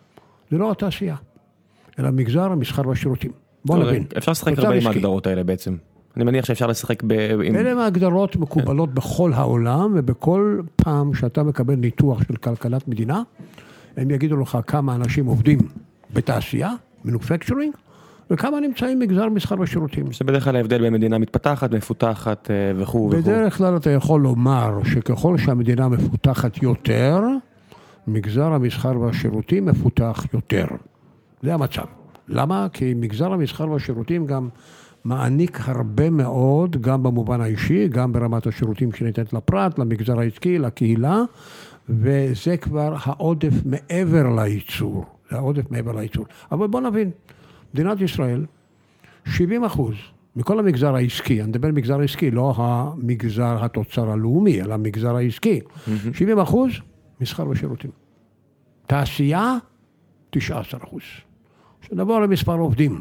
[0.50, 1.16] זה לא התעשייה,
[1.98, 3.30] אלא מגזר המסחר והשירותים.
[3.64, 4.04] בוא נבין.
[4.18, 4.86] אפשר לשחק הרבה עם.
[4.86, 5.76] ההגדרות האלה בעצם.
[6.16, 7.12] אני מניח שאפשר לשחק ב...
[7.44, 13.22] עם- אלה מהגדרות מקובלות בכל העולם, ובכל פעם שאתה מקבל ניתוח של כלכלת מדינה,
[13.96, 15.58] הם יגידו לך כמה אנשים עובדים
[16.14, 16.72] בתעשייה,
[17.06, 17.85] manufacturing,
[18.30, 20.06] וכמה נמצאים במגזר מסחר ושירותים.
[20.12, 23.22] זה בדרך כלל ההבדל בין מדינה מתפתחת, מפותחת אה, וכו' וכו'.
[23.22, 27.20] בדרך כלל אתה יכול לומר שככל שהמדינה מפותחת יותר,
[28.06, 30.66] מגזר המסחר והשירותים מפותח יותר.
[31.42, 31.84] זה המצב.
[32.28, 32.66] למה?
[32.72, 34.48] כי מגזר המסחר והשירותים גם
[35.04, 41.22] מעניק הרבה מאוד, גם במובן האישי, גם ברמת השירותים שניתנת לפרט, למגזר העסקי, לקהילה,
[41.88, 45.04] וזה כבר העודף מעבר לייצור.
[45.30, 46.24] זה העודף מעבר לייצור.
[46.52, 47.10] אבל בוא נבין,
[47.76, 48.46] מדינת ישראל,
[49.24, 49.94] 70 אחוז
[50.36, 55.60] מכל המגזר העסקי, אני מדבר מגזר עסקי, לא המגזר התוצר הלאומי, אלא המגזר העסקי,
[56.14, 56.70] 70 אחוז,
[57.20, 57.90] מסחר ושירותים.
[58.86, 59.56] תעשייה,
[60.30, 61.02] 19 אחוז.
[61.80, 63.00] שנעבור למספר עובדים.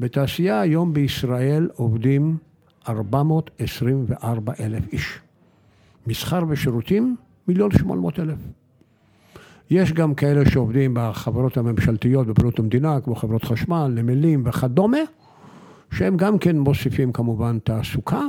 [0.00, 2.36] בתעשייה היום בישראל עובדים
[2.88, 5.18] 424 אלף איש.
[6.06, 7.16] מסחר ושירותים,
[7.48, 8.38] מיליון שמונה מאות אלף.
[9.72, 14.98] יש גם כאלה שעובדים בחברות הממשלתיות בבריאות המדינה, כמו חברות חשמל, נמלים וכדומה,
[15.92, 18.20] שהם גם כן מוסיפים כמובן תעסוקה,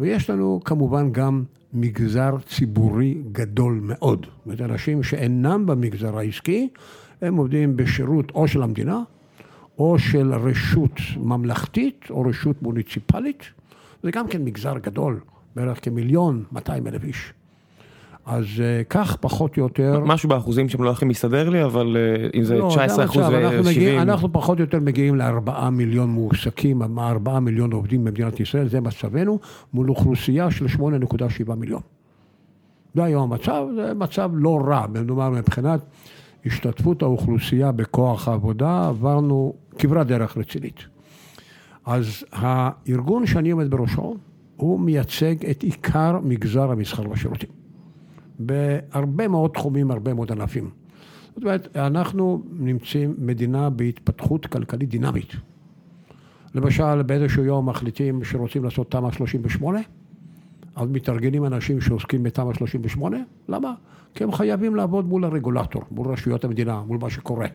[0.00, 4.26] ויש לנו כמובן גם מגזר ציבורי גדול מאוד.
[4.26, 6.68] זאת אומרת, אנשים שאינם במגזר העסקי,
[7.22, 9.02] הם עובדים בשירות או של המדינה,
[9.78, 13.42] או של רשות ממלכתית, או רשות מוניציפלית.
[14.02, 15.20] זה גם כן מגזר גדול,
[15.56, 17.32] בערך כמיליון 200 אלף איש.
[18.28, 20.02] אז אה, כך פחות או יותר...
[20.04, 24.02] משהו באחוזים שהם לא יכולים להסתדר לי, אבל אה, אם זה לא, 19 אחוז ו-70...
[24.02, 29.38] אנחנו פחות או יותר מגיעים לארבעה מיליון מועסקים, ארבעה מיליון עובדים במדינת ישראל, זה מצבנו,
[29.72, 31.80] מול אוכלוסייה של 8.7 מיליון.
[32.94, 35.80] זה היום המצב, זה מצב לא רע, כלומר מבחינת
[36.46, 40.84] השתתפות האוכלוסייה בכוח העבודה, עברנו כברת דרך רצינית.
[41.86, 44.16] אז הארגון שאני עומד בראשו,
[44.56, 47.57] הוא מייצג את עיקר מגזר המסחר והשירותים.
[48.38, 50.70] בהרבה מאוד תחומים, הרבה מאוד ענפים.
[51.34, 55.32] זאת אומרת, אנחנו נמצאים מדינה בהתפתחות כלכלית דינמית.
[56.54, 59.80] למשל, באיזשהו יום מחליטים שרוצים לעשות תמ"א 38,
[60.76, 63.16] אז מתארגנים אנשים שעוסקים בתמ"א 38,
[63.48, 63.74] למה?
[64.14, 67.46] כי הם חייבים לעבוד מול הרגולטור, מול רשויות המדינה, מול מה שקורה.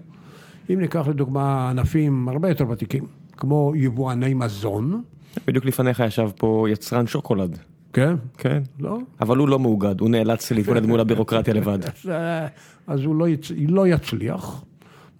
[0.69, 3.05] אם ניקח לדוגמה ענפים הרבה יותר ותיקים,
[3.37, 5.03] כמו יבואני מזון.
[5.47, 7.57] בדיוק לפניך ישב פה יצרן שוקולד.
[7.93, 8.15] כן?
[8.37, 8.61] כן.
[8.79, 8.97] לא?
[9.21, 11.79] אבל הוא לא מאוגד, הוא נאלץ להתמודד מול הבירוקרטיה לבד.
[12.87, 13.51] אז הוא לא, יצ...
[13.67, 14.63] לא יצליח,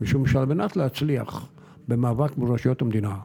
[0.02, 1.48] משום שעל מנת להצליח
[1.88, 3.16] במאבק מול רשויות המדינה,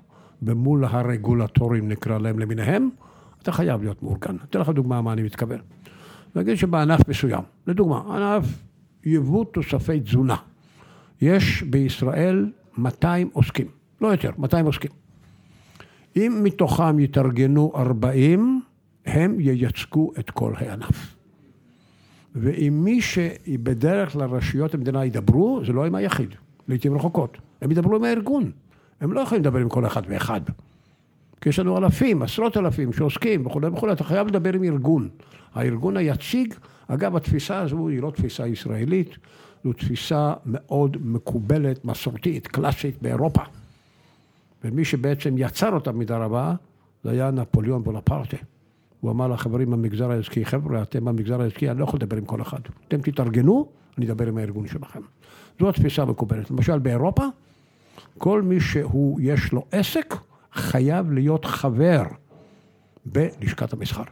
[0.42, 2.88] ומול הרגולטורים נקרא להם למיניהם,
[3.42, 4.36] אתה חייב להיות מאורגן.
[4.51, 5.59] אתן לך דוגמה מה אני מתכוון.
[6.36, 8.44] נגיד שבענף מסוים, לדוגמה, ענף
[9.05, 10.36] יבוא תוספי תזונה,
[11.20, 13.66] יש בישראל 200 עוסקים,
[14.01, 14.90] לא יותר, 200 עוסקים.
[16.16, 18.61] אם מתוכם יתארגנו 40,
[19.09, 21.16] הם ייצגו את כל הענף.
[22.34, 26.34] ועם מי שבדרך כלל רשויות המדינה ידברו, זה לא עם היחיד,
[26.68, 27.38] לעיתים רחוקות.
[27.61, 28.50] הם ידברו עם הארגון.
[29.00, 30.40] הם לא יכולים לדבר עם כל אחד ואחד.
[31.40, 35.09] כי יש לנו אלפים, עשרות אלפים שעוסקים וכולי וכולי, אתה חייב לדבר עם ארגון.
[35.54, 36.54] הארגון היציג,
[36.88, 39.16] אגב, התפיסה הזו היא לא תפיסה ישראלית,
[39.64, 43.42] זו תפיסה מאוד מקובלת, מסורתית, קלאסית באירופה.
[44.64, 46.54] ומי שבעצם יצר אותה במידה רבה,
[47.04, 48.36] זה היה נפוליאון בונפרטה.
[49.01, 52.42] הוא אמר לחברים במגזר העסקי, חבר'ה, אתם במגזר העסקי, אני לא יכול לדבר עם כל
[52.42, 52.61] אחד.
[52.88, 53.68] אתם תתארגנו,
[53.99, 55.01] אני אדבר עם הארגון שלכם.
[55.61, 56.51] זו התפיסה המקובלת.
[56.51, 57.24] למשל באירופה,
[58.18, 60.14] כל מי שהוא, יש לו עסק,
[60.53, 62.03] חייב להיות חבר
[63.07, 64.03] בלשכת המסחר.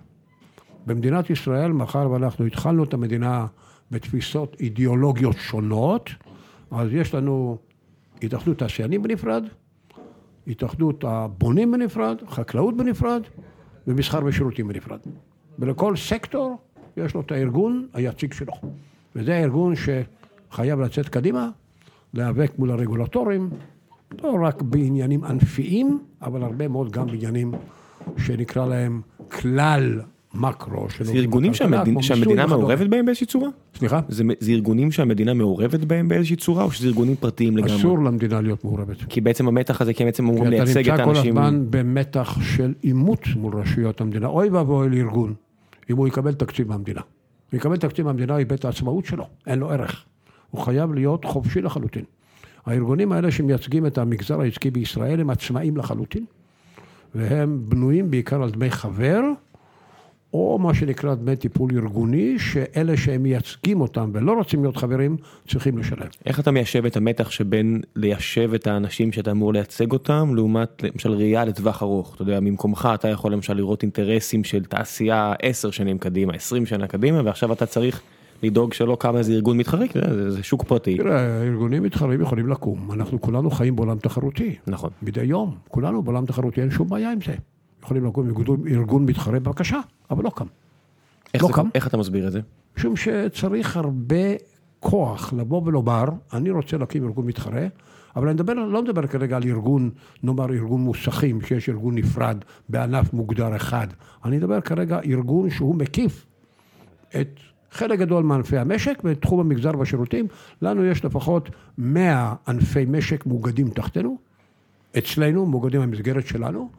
[0.86, 3.46] במדינת ישראל, מאחר ואנחנו התחלנו את המדינה
[3.90, 6.10] בתפיסות אידיאולוגיות שונות,
[6.70, 7.58] אז יש לנו
[8.22, 9.44] התאחדות תעשיינים בנפרד,
[10.46, 13.22] התאחדות הבונים בנפרד, חקלאות בנפרד,
[13.86, 14.98] ומסחר ושירותים בנפרד.
[15.58, 16.58] ולכל סקטור
[16.96, 18.52] יש לו את הארגון היציג שלו.
[19.16, 21.48] וזה הארגון שחייב לצאת קדימה,
[22.14, 23.50] להיאבק מול הרגולטורים,
[24.22, 27.52] לא רק בעניינים ענפיים, אבל הרבה מאוד גם בעניינים
[28.18, 30.00] שנקרא להם כלל
[30.40, 30.86] מקרו.
[31.00, 33.48] זה ארגונים שהמדינה, שהמדינה מעורבת בהם באיזושהי צורה?
[33.78, 34.00] סליחה?
[34.08, 37.76] זה, זה ארגונים שהמדינה מעורבת בהם באיזושהי צורה, או שזה ארגונים פרטיים לגמרי?
[37.76, 38.96] אסור למדינה להיות מעורבת.
[39.08, 40.84] כי בעצם המתח הזה, כי הם בעצם אמורים לייצג את האנשים...
[40.84, 44.26] כי אתה נמצא כל הזמן במתח של עימות מול רשויות המדינה.
[44.26, 45.34] אוי ואבוי לארגון,
[45.90, 47.00] אם הוא יקבל תקציב מהמדינה.
[47.52, 50.04] הוא יקבל תקציב מהמדינה, איבד את העצמאות שלו, אין לו ערך.
[50.50, 52.04] הוא חייב להיות חופשי לחלוטין.
[52.66, 56.24] הארגונים האלה שמייצגים את המגזר העסקי בישראל הם עצמאים לחלוטין,
[57.14, 59.20] והם בנויים בעיקר על דמי חבר,
[60.32, 65.16] או מה שנקרא דמי טיפול ארגוני, שאלה שהם מייצגים אותם ולא רוצים להיות חברים,
[65.48, 66.06] צריכים לשלם.
[66.26, 71.10] איך אתה מיישב את המתח שבין ליישב את האנשים שאתה אמור לייצג אותם, לעומת למשל
[71.10, 72.14] ראייה לטווח ארוך?
[72.14, 76.86] אתה יודע, ממקומך אתה יכול למשל לראות אינטרסים של תעשייה עשר שנים קדימה, עשרים שנה
[76.86, 78.00] קדימה, ועכשיו אתה צריך
[78.42, 80.96] לדאוג שלא קם איזה ארגון מתחרה, כי זה, זה שוק פרטי.
[80.96, 84.56] תראה, ארגונים מתחרים יכולים לקום, אנחנו כולנו חיים בעולם תחרותי.
[84.66, 84.90] נכון.
[85.02, 87.32] מדי יום, כולנו בעולם תחרותי, אין שום בעיה עם זה.
[87.86, 88.28] יכולים לקום
[88.66, 89.80] ארגון מתחרה, בבקשה,
[90.10, 90.46] אבל לא קם.
[91.34, 91.68] איך, לא זה, קם.
[91.74, 92.40] איך אתה מסביר את זה?
[92.76, 94.16] משום שצריך הרבה
[94.80, 97.66] כוח לבוא ולומר, אני רוצה להקים ארגון מתחרה,
[98.16, 99.90] אבל אני מדבר, לא מדבר כרגע על ארגון,
[100.22, 103.86] נאמר ארגון מוסכים, שיש ארגון נפרד בענף מוגדר אחד.
[104.24, 106.26] אני מדבר כרגע ארגון שהוא מקיף
[107.20, 110.26] את חלק גדול מענפי המשק בתחום המגזר והשירותים.
[110.62, 114.18] לנו יש לפחות 100 ענפי משק מאוגדים תחתנו,
[114.98, 116.70] אצלנו, מאוגדים במסגרת שלנו.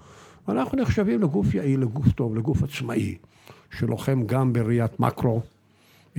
[0.47, 3.17] ואנחנו נחשבים לגוף יעיל, לגוף טוב, לגוף עצמאי,
[3.71, 5.41] שלוחם גם בראיית מקרו,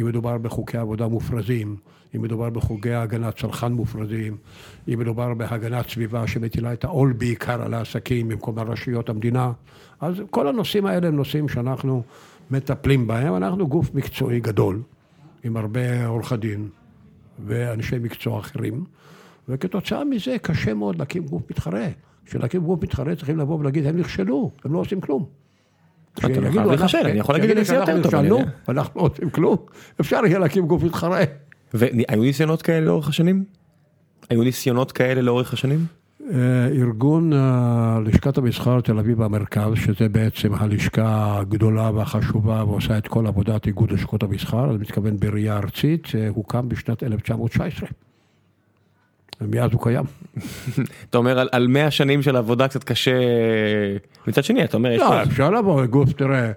[0.01, 1.76] אם מדובר בחוקי עבודה מופרזים,
[2.16, 4.37] אם מדובר בחוקי הגנת צרכן מופרזים,
[4.89, 9.53] אם מדובר בהגנת סביבה שמטילה את העול בעיקר על העסקים במקום על רשויות המדינה.
[10.01, 12.03] אז כל הנושאים האלה הם נושאים שאנחנו
[12.51, 13.37] מטפלים בהם.
[13.37, 14.83] אנחנו גוף מקצועי גדול,
[15.45, 16.68] עם הרבה עורכי דין,
[17.47, 18.85] ואנשי מקצוע אחרים,
[19.49, 21.89] וכתוצאה מזה קשה מאוד להקים גוף מתחרה.
[22.29, 25.24] כשלהקים גוף מתחרה צריכים לבוא ולהגיד, הם נכשלו, הם לא עושים כלום.
[26.18, 28.41] אתה לא חייב אנחנו- להיכשל, אני יכול להגיד את זה יותר טוב.
[28.68, 29.57] ואנחנו לא עושים כלום,
[30.01, 31.20] אפשר יהיה להקים גוף מתחרה.
[31.74, 33.45] והיו ניסיונות כאלה לאורך השנים?
[34.31, 35.87] היו ניסיונות כאלה לאורך השנים?
[36.33, 43.09] אה, ארגון אה, לשכת המסחר תל אביב והמרכז, שזה בעצם הלשכה הגדולה והחשובה ועושה את
[43.09, 47.89] כל עבודת איגוד לשכות המסחר, אני מתכוון בראייה ארצית, אה, הוקם בשנת 1919.
[49.41, 50.05] ומאז הוא קיים.
[51.11, 53.20] אתה אומר על, על 100 שנים של עבודה קצת קשה,
[54.26, 56.53] מצד שני אתה אומר לא, אפשר לבוא לגוף, תראה,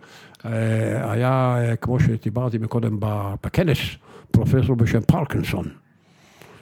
[0.46, 2.98] אה, היה, אה, כמו שדיברתי מקודם
[3.44, 3.78] בכנס,
[4.32, 5.66] פרופסור בשם פרקינסון,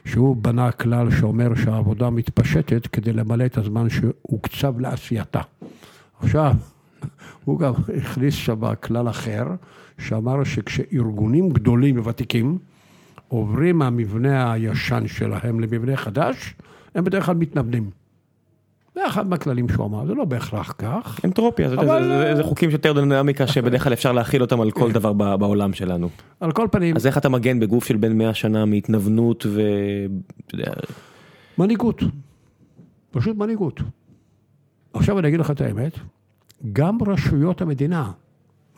[0.05, 5.41] שהוא בנה כלל שאומר שהעבודה מתפשטת כדי למלא את הזמן שהוקצב לעשייתה.
[6.21, 6.53] עכשיו,
[7.45, 9.43] הוא גם הכניס שם כלל אחר,
[9.97, 12.57] שאמר שכשארגונים גדולים וותיקים
[13.29, 16.55] עוברים מהמבנה הישן שלהם למבנה חדש,
[16.95, 17.89] הם בדרך כלל מתנוונים.
[18.95, 21.19] זה אחד מהכללים שהוא אמר, זה לא בהכרח כך.
[21.25, 24.71] אנטרופיה, זה, אבל- זה, זה, זה חוקים של טרודינמיקה שבדרך כלל אפשר להכיל אותם על
[24.71, 26.09] כל דבר ב- בעולם שלנו.
[26.39, 29.61] על כל פנים, אז איך אתה מגן בגוף של בן 100 שנה מהתנוונות ו...
[31.57, 32.01] מנהיגות.
[33.11, 33.79] פשוט מנהיגות.
[34.93, 35.99] עכשיו אני אגיד לך את האמת,
[36.73, 38.11] גם רשויות המדינה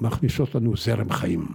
[0.02, 1.46] מכניסות לנו זרם חיים.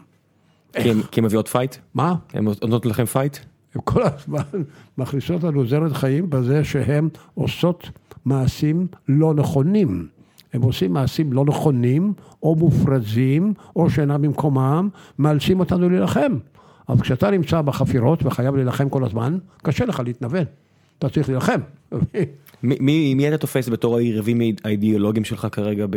[0.72, 1.76] כי הן- מביאות fight?
[1.94, 2.14] מה?
[2.34, 3.36] הן נותנות לכם fight?
[3.74, 4.62] הן כל הזמן
[4.98, 7.90] מכניסות לנו זרם חיים בזה שהן עושות
[8.24, 10.06] מעשים לא נכונים.
[10.52, 12.12] הם עושים מעשים לא נכונים,
[12.42, 14.88] או מופרזים, או שאינם במקומם,
[15.18, 16.32] מאלצים אותנו להילחם.
[16.88, 20.44] אבל כשאתה נמצא בחפירות וחייב להילחם כל הזמן, קשה לך להתנוון.
[20.98, 21.60] אתה צריך להילחם.
[22.62, 25.96] מי, מי, מי אתה תופס בתור היריבים האידיאולוגיים שלך כרגע ב...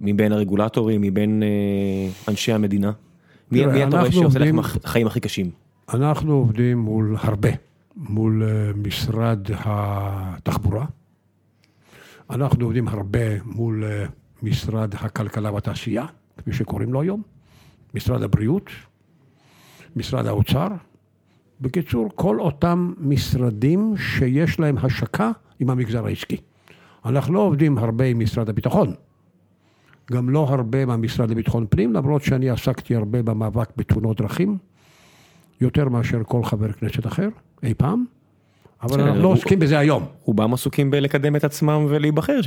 [0.00, 1.48] מבין הרגולטורים, מבין אה,
[2.28, 2.92] אנשי המדינה?
[3.50, 5.50] מי, אתה רואה שעושה לכם החיים הכי קשים?
[5.94, 7.48] אנחנו עובדים מול הרבה,
[7.96, 10.86] מול אה, משרד התחבורה,
[12.30, 14.06] אנחנו עובדים הרבה מול אה,
[14.42, 17.22] משרד הכלכלה והתעשייה, כפי שקוראים לו היום,
[17.94, 18.70] משרד הבריאות,
[19.96, 20.68] משרד האוצר.
[21.60, 25.30] בקיצור, כל אותם משרדים שיש להם השקה
[25.60, 26.36] עם המגזר העסקי.
[27.04, 28.94] אנחנו לא עובדים הרבה עם משרד הביטחון,
[30.12, 34.58] גם לא הרבה מהמשרד לביטחון פנים, למרות שאני עסקתי הרבה במאבק בתאונות דרכים.
[35.60, 37.28] יותר מאשר כל חבר כנסת אחר,
[37.62, 38.04] אי פעם,
[38.82, 40.04] אבל אנחנו לא עוסקים בזה היום.
[40.24, 42.40] רובם עסוקים בלקדם את עצמם ולהיבחר,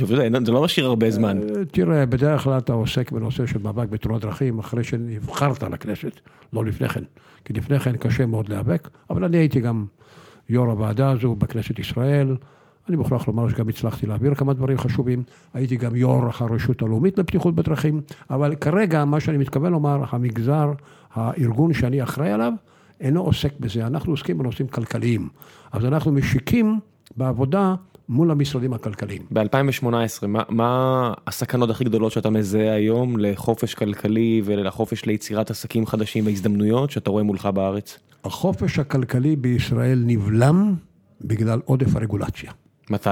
[0.44, 1.38] זה לא משאיר הרבה זמן.
[1.38, 6.20] אה, תראה, בדרך כלל אתה עוסק בנושא של מאבק בתאונות דרכים אחרי שנבחרת לכנסת,
[6.52, 7.02] לא לפני כן.
[7.44, 9.84] כי לפני כן קשה מאוד להיאבק, אבל אני הייתי גם
[10.48, 12.36] יו"ר הוועדה הזו בכנסת ישראל.
[12.88, 15.22] אני מוכרח לומר שגם הצלחתי להעביר כמה דברים חשובים.
[15.54, 20.72] הייתי גם יו"ר הרשות הלאומית לבטיחות בדרכים, אבל כרגע, מה שאני מתכוון לומר, המגזר,
[21.14, 22.52] הארגון שאני אחראי עליו,
[23.00, 23.86] אינו עוסק בזה.
[23.86, 25.28] אנחנו עוסקים בנושאים כלכליים.
[25.72, 26.80] אז אנחנו משיקים
[27.16, 27.74] בעבודה
[28.08, 29.22] מול המשרדים הכלכליים.
[29.32, 36.26] ב-2018, מה, מה הסכנות הכי גדולות שאתה מזהה היום לחופש כלכלי ולחופש ליצירת עסקים חדשים
[36.26, 37.98] והזדמנויות שאתה רואה מולך בארץ?
[38.24, 40.74] החופש הכלכלי בישראל נבלם
[41.20, 42.52] בגלל עודף הרגולציה.
[42.90, 43.08] מתי?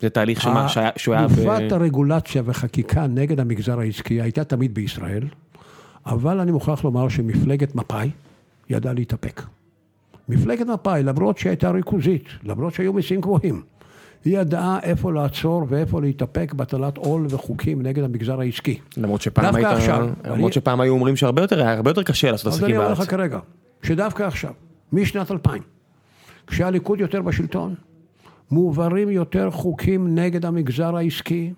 [0.00, 1.72] זה תהליך שמה, שהוא היה תקופת ב...
[1.74, 5.22] הרגולציה וחקיקה נגד המגזר העסקי הייתה תמיד בישראל,
[6.06, 8.10] אבל אני מוכרח לומר שמפלגת מפא"י
[8.70, 9.42] ידעה להתאפק.
[10.28, 13.62] מפלגת מפא"י, למרות שהייתה ריכוזית, למרות שהיו מיסים גבוהים,
[14.24, 18.78] היא ידעה איפה לעצור ואיפה להתאפק בהטלת עול וחוקים נגד המגזר העסקי.
[18.96, 22.46] למרות שפעם היית, עכשיו, למרות אני- שפעם היו אומרים שהרבה יותר, הרבה יותר קשה לעשות
[22.46, 22.98] אז עסקים אני אומר בארץ.
[23.00, 23.38] לך כרגע,
[23.82, 24.52] שדווקא עכשיו,
[24.92, 25.62] משנת 2000,
[26.46, 27.74] כשהליכוד יותר בשלטון,
[28.50, 31.52] מועברים יותר חוקים נגד המגזר העסקי,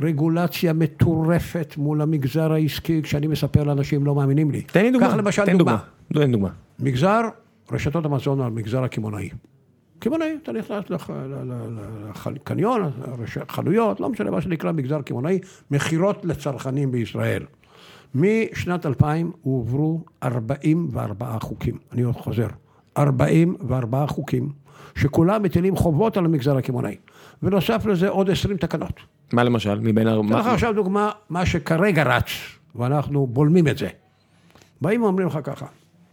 [0.00, 4.62] רגולציה מטורפת מול המגזר העסקי, כשאני מספר לאנשים לא מאמינים לי.
[4.62, 5.78] תן לי דוגמה, קח למשל תן דוגמה.
[6.14, 6.48] תן דוגמה.
[6.78, 7.20] מגזר
[7.72, 9.30] רשתות המזון על המגזר הקמעונאי.
[9.98, 10.84] קמעונאי, אתה נכנס
[12.26, 12.90] לקניון,
[13.48, 15.38] חנויות, לא משנה מה שנקרא מגזר קמעונאי,
[15.70, 17.42] מכירות לצרכנים בישראל.
[18.14, 22.46] משנת 2000 הועברו 44 חוקים, אני עוד חוזר,
[22.98, 24.48] 44 חוקים,
[24.94, 26.96] שכולם מטילים חובות על המגזר הקמעונאי.
[27.42, 29.00] ונוסף לזה עוד 20 תקנות.
[29.32, 29.80] מה למשל?
[29.80, 30.06] מבין...
[30.06, 32.24] הר- אתן לך עכשיו דוגמה, מה שכרגע רץ,
[32.74, 33.88] ואנחנו בולמים את זה.
[34.80, 35.66] באים ואומרים לך ככה,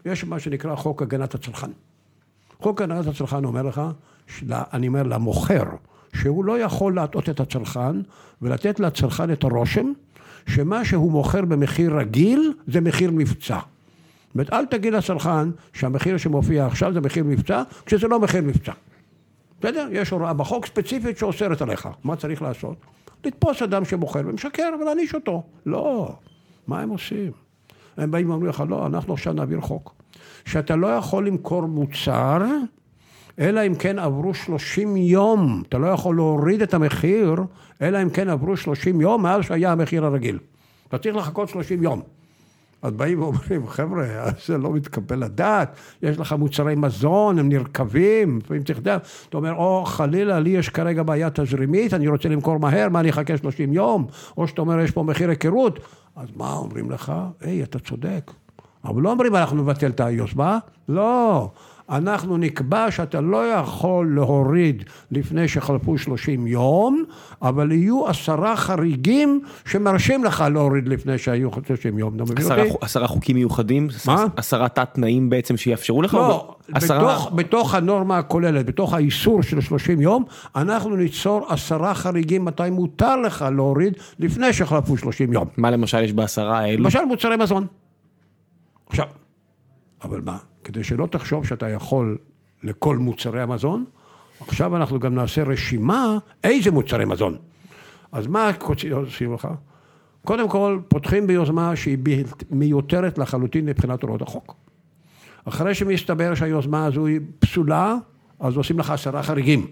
[0.05, 1.71] יש מה שנקרא חוק הגנת הצרכן.
[2.59, 3.81] חוק הגנת הצרכן אומר לך,
[4.27, 5.63] של- אני אומר למוכר,
[6.15, 8.01] שהוא לא יכול להטעות את הצרכן
[8.41, 9.91] ולתת לצרכן את הרושם
[10.47, 13.59] שמה שהוא מוכר במחיר רגיל זה מחיר מבצע.
[14.29, 18.71] זאת אומרת, אל תגיד לצרכן שהמחיר שמופיע עכשיו זה מחיר מבצע, כשזה לא מחיר מבצע.
[19.59, 19.87] בסדר?
[19.91, 21.89] יש הוראה בחוק ספציפית שאוסרת עליך.
[22.03, 22.77] מה צריך לעשות?
[23.25, 25.43] לתפוס אדם שמוכר ומשקר ולהעניש אותו.
[25.65, 26.15] לא.
[26.67, 27.31] מה הם עושים?
[27.97, 29.93] הם באים ואומרים לך, לא, אנחנו עכשיו נעביר חוק,
[30.45, 32.41] שאתה לא יכול למכור מוצר,
[33.39, 35.63] אלא אם כן עברו 30 יום.
[35.69, 37.35] אתה לא יכול להוריד את המחיר,
[37.81, 40.39] אלא אם כן עברו 30 יום מאז שהיה המחיר הרגיל.
[40.87, 42.01] אתה צריך לחכות 30 יום.
[42.81, 44.05] אז באים ואומרים, חבר'ה,
[44.45, 49.53] זה לא מתקבל לדעת, יש לך מוצרי מזון, הם נרקבים, לפעמים צריך לדעת, אתה אומר,
[49.53, 53.73] או חלילה, לי יש כרגע בעיה תזרימית, אני רוצה למכור מהר, מה אני אחכה 30
[53.73, 54.07] יום?
[54.37, 55.79] או שאתה אומר, יש פה מחיר היכרות,
[56.15, 57.13] אז מה אומרים לך?
[57.41, 58.31] היי, אתה צודק.
[58.85, 60.57] אבל לא אומרים, אנחנו נבטל את היוזמה,
[60.89, 61.51] לא.
[61.89, 67.03] אנחנו נקבע שאתה לא יכול להוריד לפני שחלפו 30 יום,
[67.41, 72.17] אבל יהיו עשרה חריגים שמרשים לך להוריד לפני שהיו 30 יום.
[72.35, 73.87] עשרה עשרה חוקים מיוחדים?
[74.07, 74.25] מה?
[74.35, 76.13] עשרה תת תנאים בעצם שיאפשרו לך?
[76.13, 76.99] לא, עשרה...
[76.99, 80.23] בתוך, בתוך הנורמה הכוללת, בתוך האיסור של 30 יום,
[80.55, 85.47] אנחנו ניצור עשרה חריגים מתי מותר לך להוריד לפני שחלפו 30 יום.
[85.57, 86.83] מה למשל יש בעשרה האלו?
[86.83, 87.67] למשל מוצרי מזון.
[88.89, 89.05] עכשיו,
[90.03, 90.37] אבל מה,
[90.69, 92.17] כדי שלא תחשוב שאתה יכול
[92.63, 93.85] לכל מוצרי המזון,
[94.47, 97.37] עכשיו אנחנו גם נעשה רשימה איזה מוצרי מזון.
[98.11, 98.51] אז מה
[98.91, 99.47] עושים לך?
[100.25, 101.97] קודם כל, פותחים ביוזמה שהיא
[102.49, 104.55] מיותרת לחלוטין מבחינת הוראות החוק.
[105.45, 107.95] אחרי שמסתבר שהיוזמה הזו היא פסולה,
[108.39, 109.67] אז עושים לך עשרה חריגים.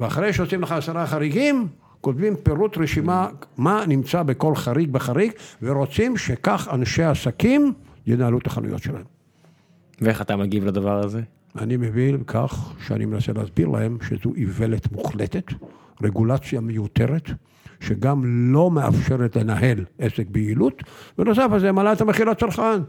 [0.00, 1.68] ואחרי שעושים לך עשרה חריגים,
[2.00, 5.32] כותבים פירוט רשימה מה נמצא בכל חריג בחריג,
[5.62, 7.72] ורוצים שכך אנשי עסקים
[8.06, 9.15] ינהלו את החנויות שלהם.
[10.00, 11.20] ואיך אתה מגיב לדבר הזה?
[11.58, 15.52] אני מבין כך שאני מנסה להסביר להם שזו איוולת מוחלטת,
[16.02, 17.30] רגולציה מיותרת,
[17.80, 18.22] שגם
[18.54, 20.82] לא מאפשרת לנהל עסק ביעילות,
[21.18, 22.80] ונוסף על זה מעלה את המחיר לצרכן.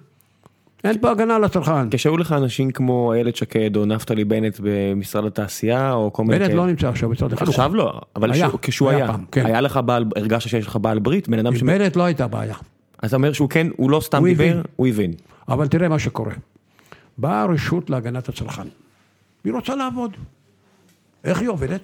[0.83, 1.89] אין פה הגנה לצרכן.
[1.91, 6.53] כשהיו לך אנשים כמו איילת שקד או נפתלי בנט במשרד התעשייה או כל מיני בנט
[6.53, 7.49] לא נמצא עכשיו במשרד החינוך.
[7.49, 9.45] עכשיו לא, אבל היה, כשהוא- היה היה, פעם, כן.
[9.45, 11.63] היה לך בעל, הרגשת שיש לך בעל ברית, בן אדם ש...
[11.63, 12.55] בנט לא הייתה בעיה.
[13.01, 14.61] אז אתה אומר שהוא כן, הוא לא סתם הוא דיבר, הבין.
[14.75, 15.11] הוא הבין.
[15.49, 16.33] אבל תראה מה שקורה.
[17.17, 18.67] באה הרשות להגנת הצרכן.
[19.43, 20.11] היא רוצה לעבוד.
[21.23, 21.81] איך היא עובדת?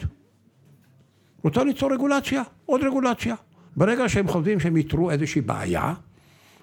[1.44, 3.36] רוצה ליצור רגולציה, עוד רגולציה.
[3.76, 5.94] ברגע שהם חושבים שהם יתרו איזושהי בעיה,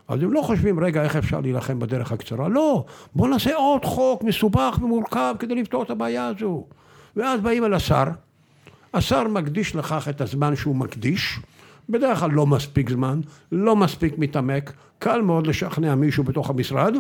[0.09, 2.49] אז הם לא חושבים, רגע, איך אפשר להילחם בדרך הקצרה?
[2.49, 6.67] לא, בואו נעשה עוד חוק מסובך ומורכב כדי לפתור את הבעיה הזו.
[7.17, 8.05] ואז באים אל השר,
[8.95, 11.41] השר מקדיש לכך את הזמן שהוא מקדיש,
[11.89, 13.21] בדרך כלל לא מספיק זמן,
[13.53, 16.95] לא מספיק מתעמק, קל מאוד לשכנע מישהו בתוך המשרד,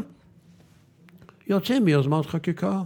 [1.50, 2.82] יוצאים ביוזמת חקיקה.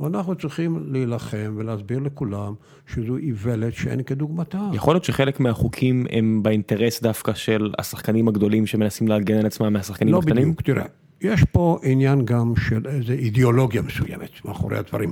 [0.00, 2.54] ואנחנו צריכים להילחם ולהסביר לכולם
[2.86, 4.70] שזו איוולת שאין כדוגמתה.
[4.72, 10.12] יכול להיות שחלק מהחוקים הם באינטרס דווקא של השחקנים הגדולים שמנסים להגן על עצמם מהשחקנים
[10.12, 10.42] לא הקטנים?
[10.42, 10.84] בדיוק, תראה,
[11.20, 15.10] יש פה עניין גם של איזו אידיאולוגיה מסוימת מאחורי הדברים.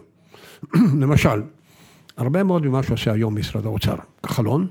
[1.02, 1.42] למשל,
[2.16, 4.66] הרבה מאוד ממה שעושה היום משרד האוצר, כחלון,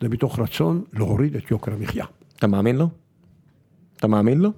[0.00, 2.04] זה מתוך רצון להוריד את יוקר המחיה.
[2.36, 2.88] אתה מאמין לו?
[3.96, 4.50] אתה מאמין לו?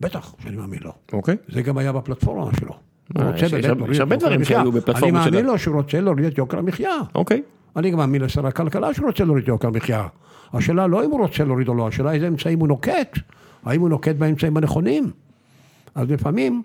[0.00, 0.92] בטח שאני מאמין לו.
[1.12, 1.36] אוקיי.
[1.48, 2.68] זה גם היה בפלטפורמה שלו.
[3.14, 4.58] הוא אה, רוצה יש- באמת יש הרבה- להוריד יש את הרבה יוקר דברים המחיה.
[4.58, 5.46] שהיו בפלטפורמה אני מאמין.
[5.46, 6.90] לו שהוא רוצה להוריד את יוקר המחיה.
[7.14, 7.42] אוקיי.
[7.76, 10.06] אני גם מאמין לשר הכלכלה שהוא רוצה להוריד את יוקר המחיה.
[10.52, 13.18] השאלה לא אם הוא רוצה להוריד או לא, השאלה איזה אמצעים הוא נוקט.
[13.64, 15.10] האם הוא נוקט באמצעים הנכונים.
[15.94, 16.62] אז לפעמים,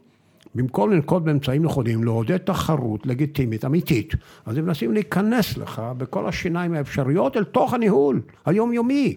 [0.56, 4.14] במקום לנקוט באמצעים נכונים, לעודד תחרות לגיטימית, אמיתית,
[4.46, 9.16] אז הם מנסים להיכנס לך בכל השיניים האפשריות אל תוך הניהול היומיומי,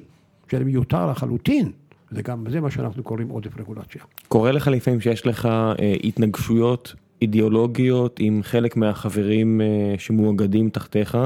[0.51, 1.73] שזה מיותר לחלוטין.
[2.11, 4.03] זה גם, זה מה שאנחנו קוראים עודף רגולציה.
[4.29, 11.19] קורה לך לפעמים שיש לך אה, התנגשויות אידיאולוגיות עם חלק מהחברים אה, שמואגדים תחתיך,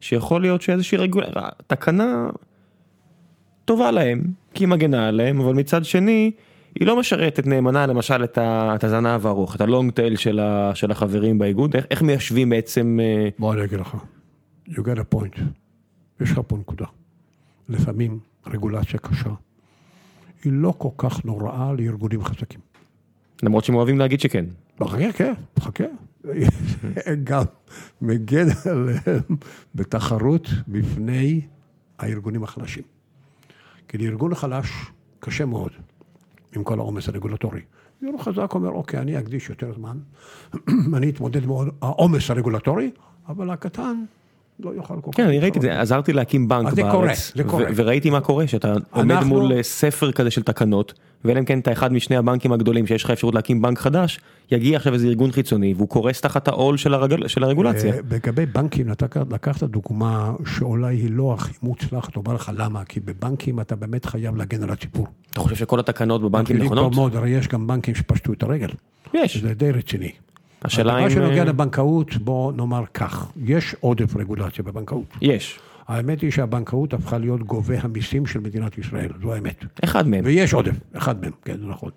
[0.00, 1.24] שיכול להיות שאיזושהי רגול...
[1.66, 2.30] תקנה
[3.64, 4.22] טובה להם,
[4.54, 6.30] כי היא מגנה עליהם, אבל מצד שני,
[6.80, 8.74] היא לא משרתת נאמנה למשל את, ה...
[8.74, 10.74] את הזנב הארוך, את הלונג טייל של, ה...
[10.74, 12.98] של החברים באיגוד, איך, איך מיישבים בעצם...
[13.02, 13.96] אה, בוא אני אגיד לך,
[14.68, 15.40] you get a point,
[16.20, 16.86] יש לך פה נקודה.
[17.68, 19.30] לפעמים רגולציה קשה
[20.44, 22.60] היא לא כל כך נוראה לארגונים חזקים.
[23.42, 24.44] למרות שהם אוהבים להגיד שכן.
[24.84, 25.84] חכה, כן, חכה.
[27.24, 27.42] גם
[28.02, 29.22] מגן עליהם
[29.74, 31.40] בתחרות בפני
[31.98, 32.82] הארגונים החלשים.
[33.88, 34.70] כי לארגון החלש
[35.20, 35.70] קשה מאוד
[36.56, 37.60] עם כל העומס הרגולטורי.
[38.04, 39.98] ארגון חזק אומר, אוקיי, אני אקדיש יותר זמן,
[40.96, 41.50] אני אתמודד עם
[41.82, 42.90] העומס הרגולטורי,
[43.28, 44.04] אבל הקטן
[44.64, 45.16] לא יוכל כל כך...
[45.16, 47.64] כן, אני ראיתי את זה, עזרתי להקים בנק אז זה בארץ, קורה, זה קורה.
[47.76, 50.94] וראיתי מה קורה, שאתה עומד מול אה, ספר כזה של תקנות,
[51.24, 54.76] ואלא אם כן אתה אחד משני הבנקים הגדולים שיש לך אפשרות להקים בנק חדש, יגיע
[54.76, 56.94] עכשיו איזה ארגון חיצוני והוא קורס תחת העול של,
[57.44, 57.92] הרגולציה.
[57.94, 63.00] אה, לגבי בנקים, לקחת, לקחת דוגמה שאולי היא לא הכי מוצלחת, אומר לך למה, כי
[63.00, 65.06] בבנקים אתה באמת חייב להגן על הציבור.
[65.30, 66.92] אתה חושב שכל התקנות בבנקים נכונות?
[67.26, 68.68] יש גם בנקים שפשטו את הרגל.
[69.14, 69.36] יש.
[69.36, 70.12] זה די רציני.
[70.64, 71.10] השאלה הדבר אם...
[71.10, 75.16] שנוגע אה, לבנקאות, בוא נאמר כך, יש עודף רגולציה בבנקאות.
[75.20, 75.58] יש.
[75.88, 79.64] האמת היא שהבנקאות הפכה להיות גובה המיסים של מדינת ישראל, זו האמת.
[79.84, 80.24] אחד מהם.
[80.24, 81.90] ויש עודף, אחד מהם, כן, זה נכון.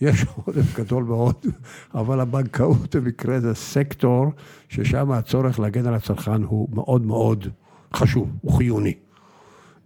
[0.00, 1.46] יש עודף גדול מאוד,
[1.94, 4.26] אבל הבנקאות במקרה זה סקטור
[4.68, 7.48] ששם הצורך להגן על הצרכן הוא מאוד מאוד
[7.94, 8.94] חשוב, הוא חיוני.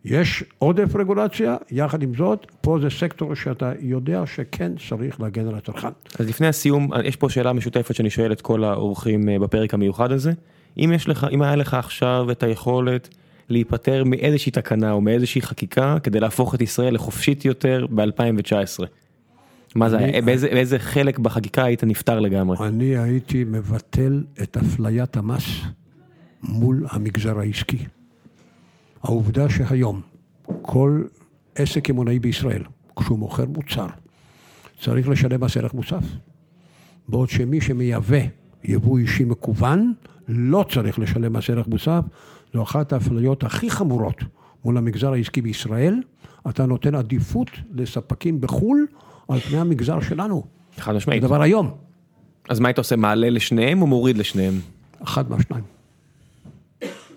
[0.04, 5.54] יש עודף רגולציה, יחד עם זאת, פה זה סקטור שאתה יודע שכן צריך להגן על
[5.54, 5.88] הצרכן.
[6.18, 10.12] אז לפני הסיום, יש פה שאלה משותפת שאני שואל את כל האורחים אה, בפרק המיוחד
[10.12, 10.32] הזה.
[10.78, 13.08] אם יש לך, אם היה לך עכשיו את היכולת
[13.48, 18.84] להיפטר מאיזושהי תקנה או מאיזושהי חקיקה כדי להפוך את ישראל לחופשית יותר ב-2019.
[19.74, 22.56] מה זה, אני- באיזה, באיזה חלק בחקיקה היית נפטר לגמרי?
[22.68, 25.44] אני הייתי מבטל את אפליית המס
[26.42, 27.78] מול המגזר העסקי.
[29.02, 30.00] העובדה שהיום
[30.62, 31.02] כל
[31.54, 32.62] עסק קמעונאי בישראל,
[32.96, 33.86] כשהוא מוכר מוצר,
[34.80, 36.04] צריך לשלם מס ערך מוסף,
[37.08, 38.18] בעוד שמי שמייבא
[38.64, 39.92] יבוא אישי מקוון,
[40.28, 42.00] לא צריך לשלם מס ערך מוסף,
[42.54, 44.24] זו אחת האפליות הכי חמורות
[44.64, 46.02] מול המגזר העסקי בישראל.
[46.48, 48.86] אתה נותן עדיפות לספקים בחו"ל
[49.28, 50.44] על פני המגזר שלנו.
[50.78, 51.22] חד זה משמעית.
[51.22, 51.70] דבר היום.
[52.48, 54.54] אז מה היית עושה, מעלה לשניהם או מוריד לשניהם?
[55.02, 55.64] אחד מהשניים.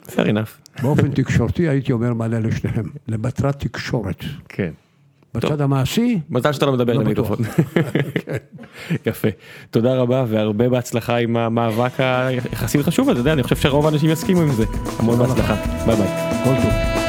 [0.08, 0.82] Fair enough.
[0.82, 4.24] באופן תקשורתי הייתי אומר מעלה לשניהם, למטרת תקשורת.
[4.50, 4.72] כן.
[5.34, 7.38] בצד המעשי, מזל שאתה לא מדבר לא למיקרופון.
[9.08, 9.28] יפה.
[9.72, 14.52] תודה רבה והרבה בהצלחה עם המאבק היחסית חשוב הזה, אני חושב שרוב האנשים יסכימו עם
[14.52, 14.66] זה.
[15.00, 15.56] המון בהצלחה.
[15.86, 16.08] ביי ביי.
[16.44, 17.04] כל טוב.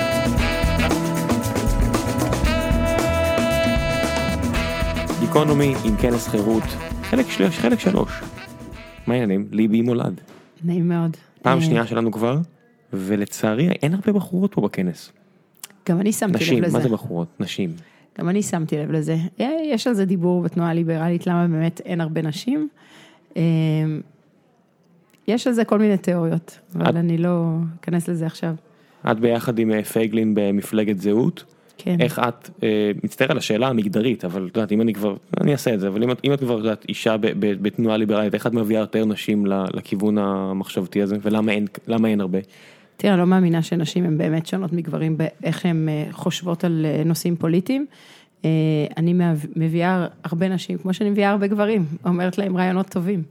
[5.21, 6.63] גיקונומי עם כנס חירות,
[7.03, 8.21] חלק שלוש, חלק שלוש.
[9.07, 9.47] מה העניינים?
[9.53, 10.21] ליבי מולד.
[10.65, 11.17] נעים מאוד.
[11.43, 12.39] פעם אה, שנייה שלנו כבר,
[12.97, 15.13] ולצערי אין הרבה בחורות פה בכנס.
[15.89, 16.79] גם אני שמתי נשים, לב לזה.
[16.79, 17.29] מה זה בחורות?
[17.41, 17.71] נשים.
[18.19, 19.17] גם אני שמתי לב לזה.
[19.41, 22.69] אה, יש על זה דיבור בתנועה הליברלית, למה באמת אין הרבה נשים.
[23.37, 23.43] אה,
[25.29, 27.49] יש על זה כל מיני תיאוריות, את- אבל אני לא
[27.81, 28.55] אכנס לזה עכשיו.
[29.11, 31.45] את ביחד עם אה, פייגלין במפלגת זהות,
[31.79, 31.97] כן.
[32.01, 35.75] איך את, אה, מצטער על השאלה המגדרית, אבל את יודעת, אם אני כבר, אני אעשה
[35.75, 38.35] את זה, אבל אם את, אם את כבר, את יודעת, אישה ב, ב, בתנועה ליברלית,
[38.35, 41.67] איך את מביאה יותר נשים לכיוון המחשבתי הזה, ולמה אין,
[42.05, 42.39] אין הרבה?
[42.97, 47.37] תראה, לא מאמינה שנשים הן באמת שונות מגברים באיך הן אה, חושבות על אה, נושאים
[47.37, 47.87] פוליטיים.
[48.45, 48.51] אה,
[48.97, 49.15] אני
[49.57, 53.23] מביאה הרבה נשים, כמו שאני מביאה הרבה גברים, אומרת להם רעיונות טובים.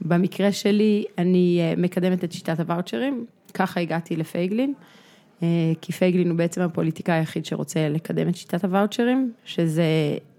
[0.00, 4.74] במקרה שלי, אני מקדמת את שיטת הוואוצ'רים, ככה הגעתי לפייגלין,
[5.80, 9.84] כי פייגלין הוא בעצם הפוליטיקאי היחיד שרוצה לקדם את שיטת הוואוצ'רים, שזה,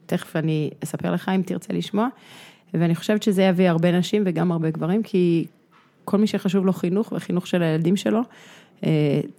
[0.05, 2.07] תכף אני אספר לך אם תרצה לשמוע,
[2.73, 5.45] ואני חושבת שזה יביא הרבה נשים וגם הרבה גברים, כי
[6.05, 8.21] כל מי שחשוב לו חינוך וחינוך של הילדים שלו,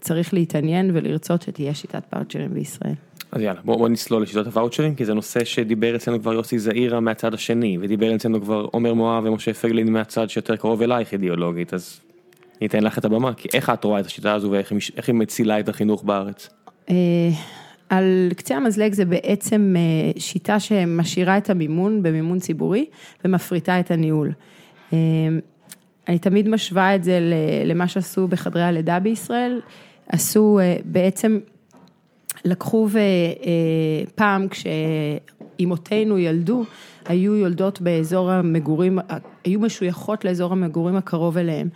[0.01, 2.95] צריך להתעניין ולרצות שתהיה שיטת ואוצ'רים בישראל.
[3.33, 7.01] אז יאללה, בואו בוא נצלול לשיטות הוואוצ'רים, כי זה נושא שדיבר אצלנו כבר יוסי זעירה
[7.01, 12.01] מהצד השני, ודיבר אצלנו כבר עומר מואב ומשה פייגלין מהצד שיותר קרוב אלייך אידיאולוגית, אז
[12.61, 14.73] ניתן לך את הבמה, כי איך את רואה את השיטה הזו ואיך
[15.07, 16.49] היא מצילה את החינוך בארץ?
[16.91, 16.95] אה,
[17.89, 22.87] על קצה המזלג זה בעצם אה, שיטה שמשאירה את המימון במימון ציבורי
[23.25, 24.33] ומפריטה את הניהול.
[26.09, 27.19] אה, אני תמיד משווה את זה
[27.65, 29.61] למה שעשו בחדרי הלידה בישראל,
[30.09, 31.39] עשו אה, בעצם,
[32.45, 32.89] לקחו
[34.09, 36.65] ופעם כשאימותינו ילדו,
[37.07, 38.99] היו יולדות באזור המגורים,
[39.45, 41.69] היו משויכות לאזור המגורים הקרוב אליהם.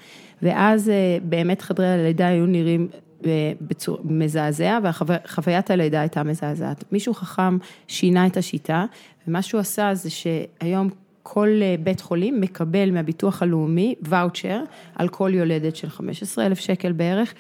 [0.43, 2.89] ואז אה, באמת חדרי הלידה היו נראים
[3.27, 6.85] אה, בצור, מזעזע, וחוויית הלידה הייתה מזעזעת.
[6.93, 7.59] מישהו חכם
[7.89, 8.85] שינה את השיטה,
[9.27, 10.89] ומה שהוא עשה זה שהיום
[11.23, 14.63] כל אה, בית חולים מקבל מהביטוח הלאומי ואוצ'ר
[14.95, 17.35] על כל יולדת של 15 אלף שקל בערך,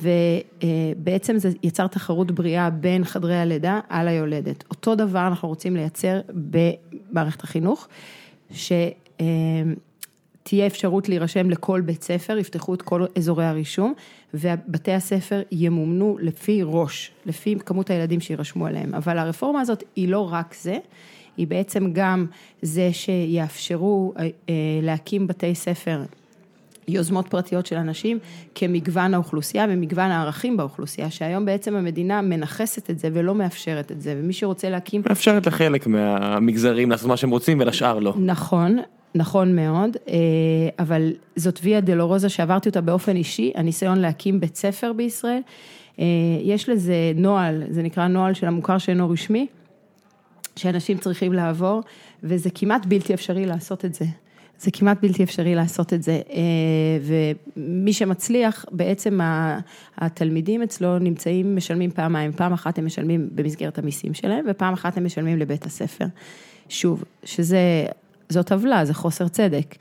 [0.00, 4.64] ובעצם זה יצר תחרות בריאה בין חדרי הלידה על היולדת.
[4.70, 7.88] אותו דבר אנחנו רוצים לייצר במערכת החינוך,
[8.50, 8.86] שתהיה
[10.66, 13.94] אפשרות להירשם לכל בית ספר, יפתחו את כל אזורי הרישום,
[14.34, 18.94] ובתי הספר ימומנו לפי ראש, לפי כמות הילדים שירשמו עליהם.
[18.94, 20.78] אבל הרפורמה הזאת היא לא רק זה,
[21.38, 22.26] היא בעצם גם
[22.62, 24.24] זה שיאפשרו אה,
[24.82, 26.00] להקים בתי ספר,
[26.88, 28.18] יוזמות פרטיות של אנשים
[28.54, 34.14] כמגוון האוכלוסייה ומגוון הערכים באוכלוסייה, שהיום בעצם המדינה מנכסת את זה ולא מאפשרת את זה,
[34.18, 35.02] ומי שרוצה להקים...
[35.08, 38.14] מאפשרת לחלק מהמגזרים לעשות מה שהם רוצים ולשאר לא.
[38.18, 38.78] נכון,
[39.14, 40.14] נכון מאוד, אה,
[40.78, 45.40] אבל זאת ויה דלורוזה שעברתי אותה באופן אישי, הניסיון להקים בית ספר בישראל.
[45.98, 46.04] אה,
[46.42, 49.46] יש לזה נוהל, זה נקרא נוהל של המוכר שאינו רשמי,
[50.58, 51.82] שאנשים צריכים לעבור,
[52.22, 54.04] וזה כמעט בלתי אפשרי לעשות את זה.
[54.60, 56.40] זה כמעט בלתי אפשרי לעשות את זה, אה,
[57.56, 59.20] ומי שמצליח, בעצם
[59.96, 65.04] התלמידים אצלו נמצאים, משלמים פעמיים, פעם אחת הם משלמים במסגרת המיסים שלהם, ופעם אחת הם
[65.04, 66.04] משלמים לבית הספר.
[66.68, 67.86] שוב, שזה,
[68.28, 69.74] זאת עוולה, זה חוסר צדק.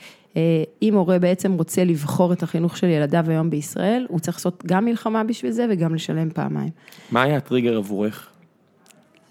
[0.81, 4.85] אם הורה בעצם רוצה לבחור את החינוך של ילדיו היום בישראל, הוא צריך לעשות גם
[4.85, 6.69] מלחמה בשביל זה וגם לשלם פעמיים.
[7.11, 8.29] מה היה הטריגר עבורך?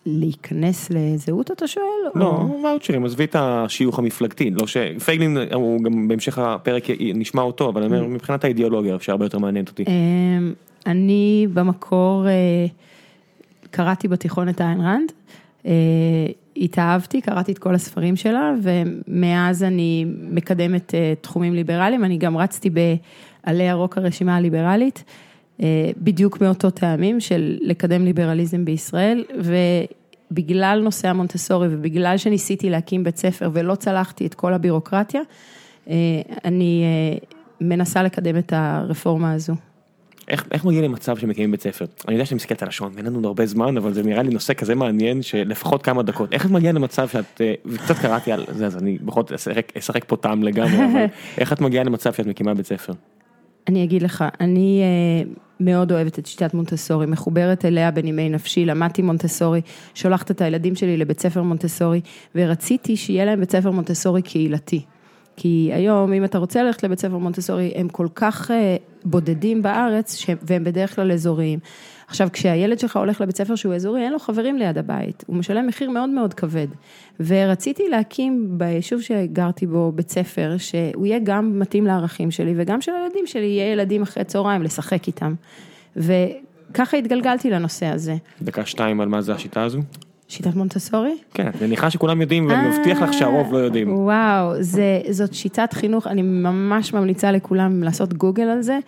[0.06, 1.84] להיכנס לזהות אתה שואל?
[2.14, 2.62] לא, או...
[2.64, 4.76] ואוצ'רים, עזבי את השיוך המפלגתי, לא ש...
[5.04, 6.84] פייגלין, הוא גם בהמשך הפרק
[7.14, 9.84] נשמע אותו, אבל אני אומר, מבחינת האידיאולוגיה, שהרבה יותר מעניינת אותי.
[9.88, 10.52] אמ,
[10.86, 12.66] אני במקור אה,
[13.70, 15.12] קראתי בתיכון את איין ראנד,
[15.66, 15.72] אה,
[16.56, 22.70] התאהבתי, קראתי את כל הספרים שלה, ומאז אני מקדמת אה, תחומים ליברליים, אני גם רצתי
[22.70, 25.04] בעלי ירוק הרשימה הליברלית,
[25.96, 29.24] בדיוק מאותו טעמים של לקדם ליברליזם בישראל,
[30.30, 35.20] ובגלל נושא המונטסורי ובגלל שניסיתי להקים בית ספר ולא צלחתי את כל הבירוקרטיה,
[36.44, 36.84] אני
[37.60, 39.54] מנסה לקדם את הרפורמה הזו.
[40.28, 41.84] איך, איך מגיעים למצב שמקימים בית ספר?
[42.08, 44.54] אני יודע שאני מסתכלת על השעון, אין לנו הרבה זמן, אבל זה נראה לי נושא
[44.54, 46.32] כזה מעניין שלפחות כמה דקות.
[46.32, 49.48] איך את מגיעה למצב שאת, אה, וקצת קראתי על זה, אז אני בכל זאת
[49.78, 51.04] אשחק פה טעם לגמרי, אבל
[51.38, 52.92] איך את מגיעה למצב שאת מקימה בית ספר?
[53.68, 59.02] אני אגיד לך, אני אה, מאוד אוהבת את שיטת מונטסורי, מחוברת אליה בנימי נפשי, למדתי
[59.02, 59.60] מונטסורי,
[59.94, 62.00] שולחת את הילדים שלי לבית ספר מונטסורי,
[62.34, 64.82] ורציתי שיהיה להם בית ספר מונטסורי קהילתי.
[65.36, 70.26] כי היום, אם אתה רוצה ללכת לבית ספר מונטסורי, הם כל כך אה, בודדים בארץ,
[70.42, 71.58] והם בדרך כלל אזוריים.
[72.08, 75.66] עכשיו, כשהילד שלך הולך לבית ספר שהוא אזורי, אין לו חברים ליד הבית, הוא משלם
[75.66, 76.66] מחיר מאוד מאוד כבד.
[77.20, 82.92] ורציתי להקים ביישוב שגרתי בו בית ספר, שהוא יהיה גם מתאים לערכים שלי, וגם של
[82.92, 85.34] הילדים שלי, יהיה ילדים אחרי צהריים, לשחק איתם.
[85.96, 88.16] וככה התגלגלתי לנושא הזה.
[88.42, 89.80] דקה שתיים על מה זה השיטה הזו?
[90.28, 91.16] שיטת מונטסורי?
[91.34, 93.98] כן, אני מניחה שכולם יודעים ואני מבטיח לך שהרוב לא יודעים.
[93.98, 98.78] וואו, זה, זאת שיטת חינוך, אני ממש ממליצה לכולם לעשות גוגל על זה.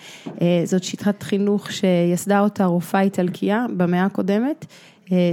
[0.65, 4.67] זאת שיטת חינוך שיסדה אותה רופאה איטלקייה במאה הקודמת,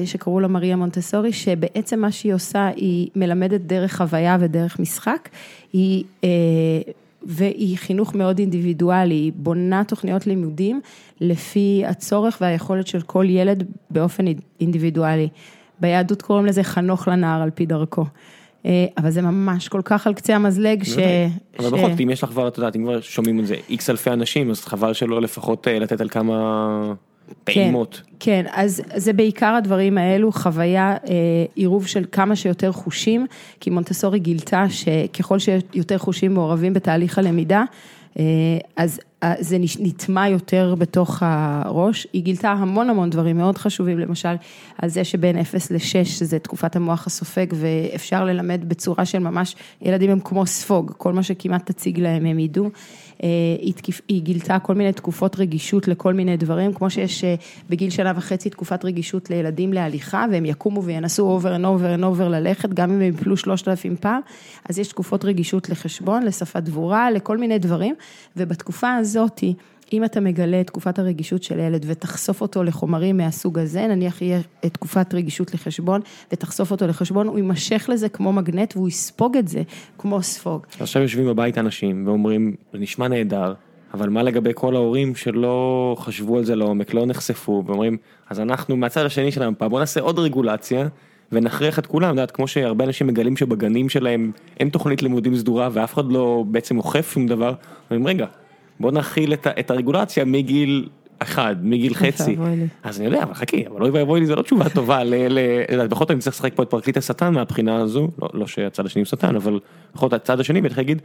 [0.05, 5.29] שקראו לה מריה מונטסורי, שבעצם מה שהיא עושה, היא מלמדת דרך חוויה ודרך משחק.
[5.73, 6.03] היא...
[7.27, 10.81] והיא חינוך מאוד אינדיבידואלי, היא בונה תוכניות לימודים
[11.21, 14.25] לפי הצורך והיכולת של כל ילד באופן
[14.59, 15.27] אינדיבידואלי.
[15.79, 18.05] ביהדות קוראים לזה חנוך לנער על פי דרכו.
[18.65, 20.97] אה, אבל זה ממש כל כך על קצה המזלג ש...
[21.59, 23.89] אבל בכל זאת, אם יש לך כבר, את יודעת, אם כבר שומעים את זה איקס
[23.89, 26.93] אלפי אנשים, אז חבל שלא לפחות אה, לתת על כמה
[27.43, 28.01] פעימות.
[28.19, 30.97] כן, כן, אז זה בעיקר הדברים האלו, חוויה, אה,
[31.55, 33.25] עירוב של כמה שיותר חושים,
[33.59, 37.63] כי מונטסורי גילתה שככל שיותר חושים מעורבים בתהליך הלמידה,
[38.75, 38.99] אז
[39.39, 44.35] זה נטמע יותר בתוך הראש, היא גילתה המון המון דברים מאוד חשובים, למשל
[44.77, 50.09] על זה שבין 0 ל-6 זה תקופת המוח הסופג ואפשר ללמד בצורה של ממש, ילדים
[50.11, 52.69] הם כמו ספוג, כל מה שכמעט תציג להם הם ידעו.
[53.23, 53.29] אה,
[54.07, 57.35] היא גילתה כל מיני תקופות רגישות לכל מיני דברים, כמו שיש אה,
[57.69, 62.23] בגיל שנה וחצי תקופת רגישות לילדים להליכה, והם יקומו וינסו over and over and over
[62.23, 64.21] ללכת, גם אם הם יפלו שלושת אלפים פעם,
[64.69, 67.95] אז יש תקופות רגישות לחשבון, לשפת דבורה, לכל מיני דברים,
[68.37, 69.53] ובתקופה הזאתי,
[69.93, 74.39] אם אתה מגלה את תקופת הרגישות של ילד ותחשוף אותו לחומרים מהסוג הזה, נניח יהיה
[74.61, 79.61] תקופת רגישות לחשבון ותחשוף אותו לחשבון, הוא יימשך לזה כמו מגנט והוא יספוג את זה
[79.97, 80.65] כמו ספוג.
[80.79, 83.53] עכשיו יושבים בבית אנשים ואומרים, זה נשמע נהדר,
[83.93, 87.97] אבל מה לגבי כל ההורים שלא חשבו על זה לעומק, לא נחשפו, ואומרים,
[88.29, 90.87] אז אנחנו מהצד השני של המפה, בוא נעשה עוד רגולציה.
[91.31, 95.93] ונכריח את כולם, יודעת, כמו שהרבה אנשים מגלים שבגנים שלהם אין תוכנית לימודים סדורה ואף
[95.93, 97.53] אחד לא בעצם אוכף שום דבר,
[97.91, 98.25] אומרים רגע,
[98.79, 102.37] בוא נכיל את את הרגולציה מגיל אחד, מגיל חצי.
[102.83, 105.01] אז אני יודע, אבל חכי, אבל אוי ואבוי לי זה לא תשובה טובה,
[105.89, 109.01] בכל זאת אני צריך לשחק פה את פרקליט השטן מהבחינה הזו, לא לא שהצד השני
[109.01, 109.59] הוא שטן, אבל
[109.95, 111.01] בכל זאת הצד השני, ואני להגיד,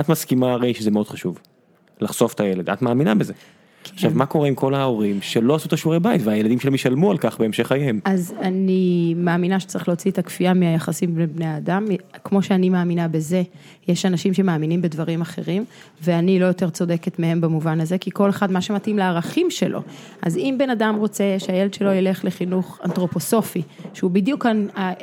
[0.00, 1.38] את מסכימה הרי שזה מאוד חשוב,
[2.00, 3.32] לחשוף את הילד, את מאמינה בזה.
[3.94, 7.18] עכשיו, מה קורה עם כל ההורים שלא עשו את השיעורי בית והילדים שלהם ישלמו על
[7.18, 8.00] כך בהמשך חייהם?
[8.04, 11.86] אז אני מאמינה שצריך להוציא את הכפייה מהיחסים בין בני האדם,
[12.24, 13.42] כמו שאני מאמינה בזה,
[13.88, 15.64] יש אנשים שמאמינים בדברים אחרים,
[16.02, 19.80] ואני לא יותר צודקת מהם במובן הזה, כי כל אחד מה שמתאים לערכים שלו.
[20.22, 23.62] אז אם בן אדם רוצה שהילד שלו ילך לחינוך אנתרופוסופי,
[23.94, 24.46] שהוא בדיוק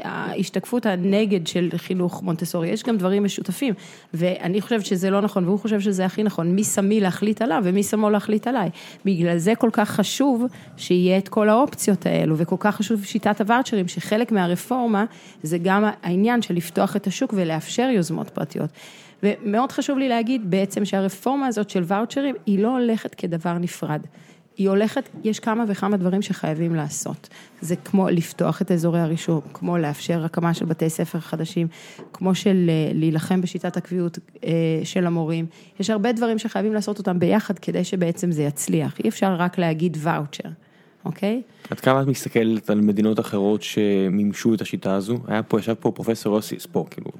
[0.04, 3.74] ההשתקפות הנגד של חינוך מונטסורי, יש גם דברים משותפים,
[4.14, 7.84] ואני חושבת שזה לא נכון, והוא חושב שזה הכי נכון, מי שמי להחליט עליו ומי
[7.84, 8.67] שמו להחליט עליי.
[9.06, 10.46] בגלל זה כל כך חשוב
[10.78, 15.06] שיהיה את כל האופציות האלו, וכל כך חשוב שיטת הוואוצ'רים, שחלק מהרפורמה
[15.44, 18.70] זה גם העניין של לפתוח את השוק ולאפשר יוזמות פרטיות.
[19.24, 24.02] ומאוד חשוב לי להגיד בעצם שהרפורמה הזאת של ואוצ'רים היא לא הולכת כדבר נפרד.
[24.58, 27.30] היא הולכת, יש כמה וכמה דברים שחייבים לעשות.
[27.62, 31.68] זה כמו לפתוח את אזורי הרישום, כמו לאפשר הקמה של בתי ספר חדשים,
[32.14, 34.50] כמו של אה, להילחם בשיטת הקביעות אה,
[34.84, 35.46] של המורים.
[35.80, 39.00] יש הרבה דברים שחייבים לעשות אותם ביחד כדי שבעצם זה יצליח.
[39.04, 40.50] אי אפשר רק להגיד ואוצ'ר.
[41.06, 41.42] אוקיי?
[41.70, 45.18] עד כמה את מסתכלת על מדינות אחרות שמימשו את השיטה הזו?
[45.28, 47.12] היה פה, ישב פה פרופסור יוסי, פה, כאילו,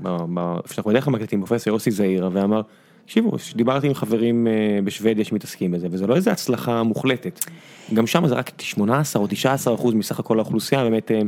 [0.64, 2.62] איפה שאנחנו בדרך כלל מקליטים, פרופסור יוסי זעירה, ואמר,
[3.08, 7.46] תקשיבו, דיברתי עם חברים אה, בשוודיה שמתעסקים בזה, וזה לא איזה הצלחה מוחלטת.
[7.94, 11.20] גם שם זה רק 18 או 19 אחוז מסך הכל האוכלוסייה באמת אה,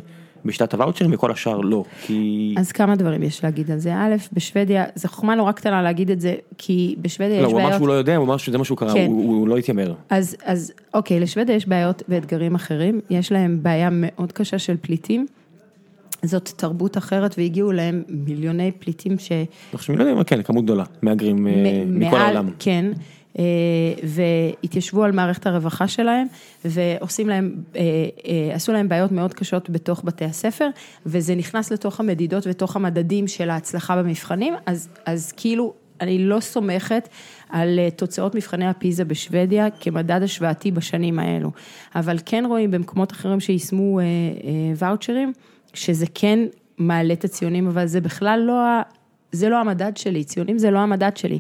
[0.46, 1.84] בשיטת הוואוצ'רים, וכל השאר לא.
[2.02, 2.56] כי...
[2.58, 3.96] אז כמה דברים יש להגיד על זה.
[3.96, 7.68] א', בשוודיה, זו חוכמה נורא קטנה להגיד את זה, כי בשוודיה לא, יש הוא אמר
[7.68, 7.80] בעיות.
[7.80, 9.06] שהוא לא יודע, הוא אמר שזה מה שהוא קרא, כן.
[9.08, 9.94] הוא הוא לא התיימר.
[10.10, 15.26] אז, אז אוקיי, לשוודיה יש בעיות ואתגרים אחרים, יש להם בעיה מאוד קשה של פליטים.
[16.24, 19.32] זאת תרבות אחרת והגיעו להם מיליוני פליטים ש...
[19.32, 22.50] אני חושב מיליונים, כן, כמות גדולה, מהגרים אה, מכל העולם.
[22.60, 22.86] כן,
[23.40, 23.44] אה,
[24.04, 26.28] והתיישבו על מערכת הרווחה שלהם,
[26.66, 27.82] ועושים להם, אה,
[28.54, 30.70] עשו להם בעיות מאוד קשות בתוך בתי הספר,
[31.06, 37.10] וזה נכנס לתוך המדידות ותוך המדדים של ההצלחה במבחנים, אז, אז כאילו, אני לא סומכת
[37.50, 41.52] על תוצאות מבחני הפיזה בשוודיה כמדד השוואתי בשנים האלו,
[41.96, 44.10] אבל כן רואים במקומות אחרים שיישמו אה, אה,
[44.76, 45.34] ואוצ'רים,
[45.80, 46.40] שזה כן
[46.78, 48.56] מעלה את הציונים, אבל זה בכלל לא.
[49.32, 51.40] זה לא המדד שלי, ציונים זה לא המדד שלי.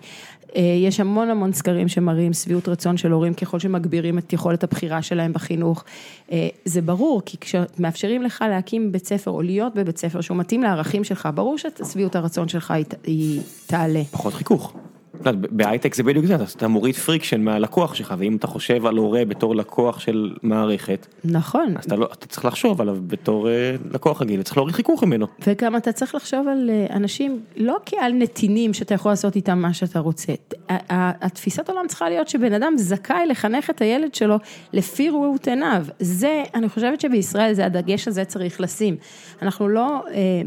[0.55, 5.01] אה, יש המון המון סקרים שמראים שביעות רצון של הורים ככל שמגבירים את יכולת הבחירה
[5.01, 5.83] שלהם בחינוך.
[6.31, 10.63] אה, זה ברור, כי כשמאפשרים לך להקים בית ספר או להיות בבית ספר שהוא מתאים
[10.63, 14.03] לערכים שלך, ברור ששביעות הרצון שלך היא תעלה.
[14.11, 14.73] פחות חיכוך.
[15.19, 19.25] יודעת, בהייטק זה בדיוק זה, אתה- מוריד friction מהלקוח שלך, ואם אתה חושב על הורה
[19.25, 24.21] בתור לקוח של מערכת, נכון, אז אתה, לא, אתה צריך לחשוב עליו בתור אה, לקוח
[24.21, 25.27] רגיל, וצריך להוריד חיכוך ממנו.
[25.47, 29.73] וגם אתה צריך לחשוב על אה, אנשים, לא כעל נתינים שאתה יכול לעשות איתם מה
[29.73, 30.33] שאתה רוצה.
[30.79, 34.37] התפיסת עולם צריכה להיות שבן אדם זכאי לחנך את הילד שלו
[34.73, 35.85] לפי ראות עיניו.
[35.99, 38.95] זה, אני חושבת שבישראל זה הדגש הזה צריך לשים.
[39.41, 40.41] אנחנו לא אה,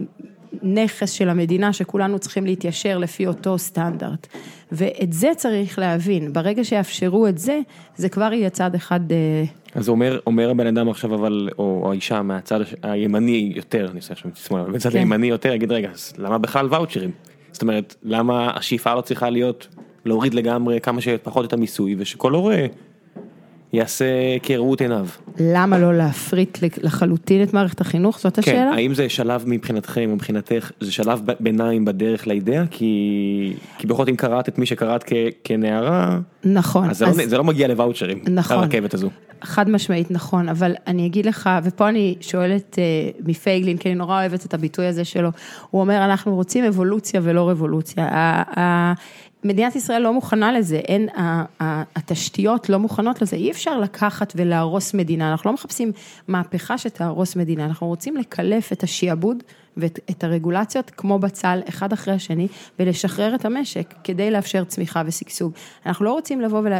[0.62, 4.26] נכס של המדינה שכולנו צריכים להתיישר לפי אותו סטנדרט.
[4.72, 6.32] ואת זה צריך להבין.
[6.32, 7.60] ברגע שיאפשרו את זה,
[7.96, 9.12] זה כבר יהיה צעד אחד...
[9.12, 14.12] אה, אז אומר, אומר הבן אדם עכשיו אבל, או האישה מהצד הימני יותר, אני עושה
[14.12, 14.98] עכשיו שמאל, אבל בצד כן.
[14.98, 17.10] הימני יותר, יגיד רגע, אז למה בכלל ואוצ'רים?
[17.52, 19.68] זאת אומרת, למה השאיפה לא צריכה להיות
[20.04, 22.66] להוריד לגמרי כמה שפחות את המיסוי, ושכל הורה
[23.72, 24.04] יעשה
[24.42, 25.06] כראות עיניו.
[25.40, 28.18] למה לא להפריט לחלוטין את מערכת החינוך?
[28.20, 28.70] זאת כן, השאלה?
[28.74, 32.64] האם זה שלב מבחינתכם, או מבחינתך, זה שלב ביניים בדרך לאידאה?
[32.70, 35.12] כי, כי בכל זאת אם קראת את מי שקראת כ,
[35.44, 36.90] כנערה, נכון.
[36.90, 38.56] אז זה, לא, זה לא מגיע לוואוצ'רים, נכון.
[38.56, 39.10] הרכבת הזו.
[39.42, 44.20] חד משמעית נכון, אבל אני אגיד לך, ופה אני שואלת אה, מפייגלין, כי אני נורא
[44.20, 45.30] אוהבת את הביטוי הזה שלו,
[45.70, 48.08] הוא אומר, אנחנו רוצים אבולוציה ולא רבולוציה.
[49.44, 51.08] מדינת ישראל לא מוכנה לזה, אין,
[51.96, 55.92] התשתיות לא מוכנות לזה, אי אפשר לקחת ולהרוס מדינה, אנחנו לא מחפשים
[56.28, 59.42] מהפכה שתהרוס מדינה, אנחנו רוצים לקלף את השיעבוד
[59.76, 62.48] ואת את הרגולציות כמו בצל, אחד אחרי השני,
[62.78, 65.52] ולשחרר את המשק כדי לאפשר צמיחה ושגשוג.
[65.86, 66.72] אנחנו לא רוצים לבוא ול...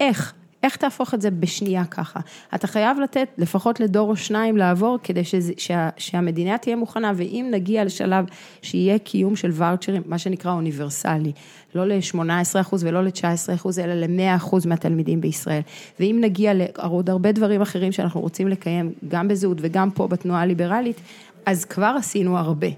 [0.00, 0.34] איך?
[0.62, 2.20] איך תהפוך את זה בשנייה ככה?
[2.54, 7.48] אתה חייב לתת לפחות לדור או שניים לעבור כדי שזה, שה, שהמדינה תהיה מוכנה, ואם
[7.50, 8.24] נגיע לשלב
[8.62, 11.32] שיהיה קיום של ואוצ'רים, מה שנקרא אוניברסלי,
[11.74, 15.60] לא ל-18% ולא ל-19%, אלא ל-100% מהתלמידים בישראל.
[16.00, 21.00] ואם נגיע לעוד הרבה דברים אחרים שאנחנו רוצים לקיים, גם בזהות וגם פה בתנועה הליברלית,
[21.46, 22.68] אז כבר עשינו הרבה.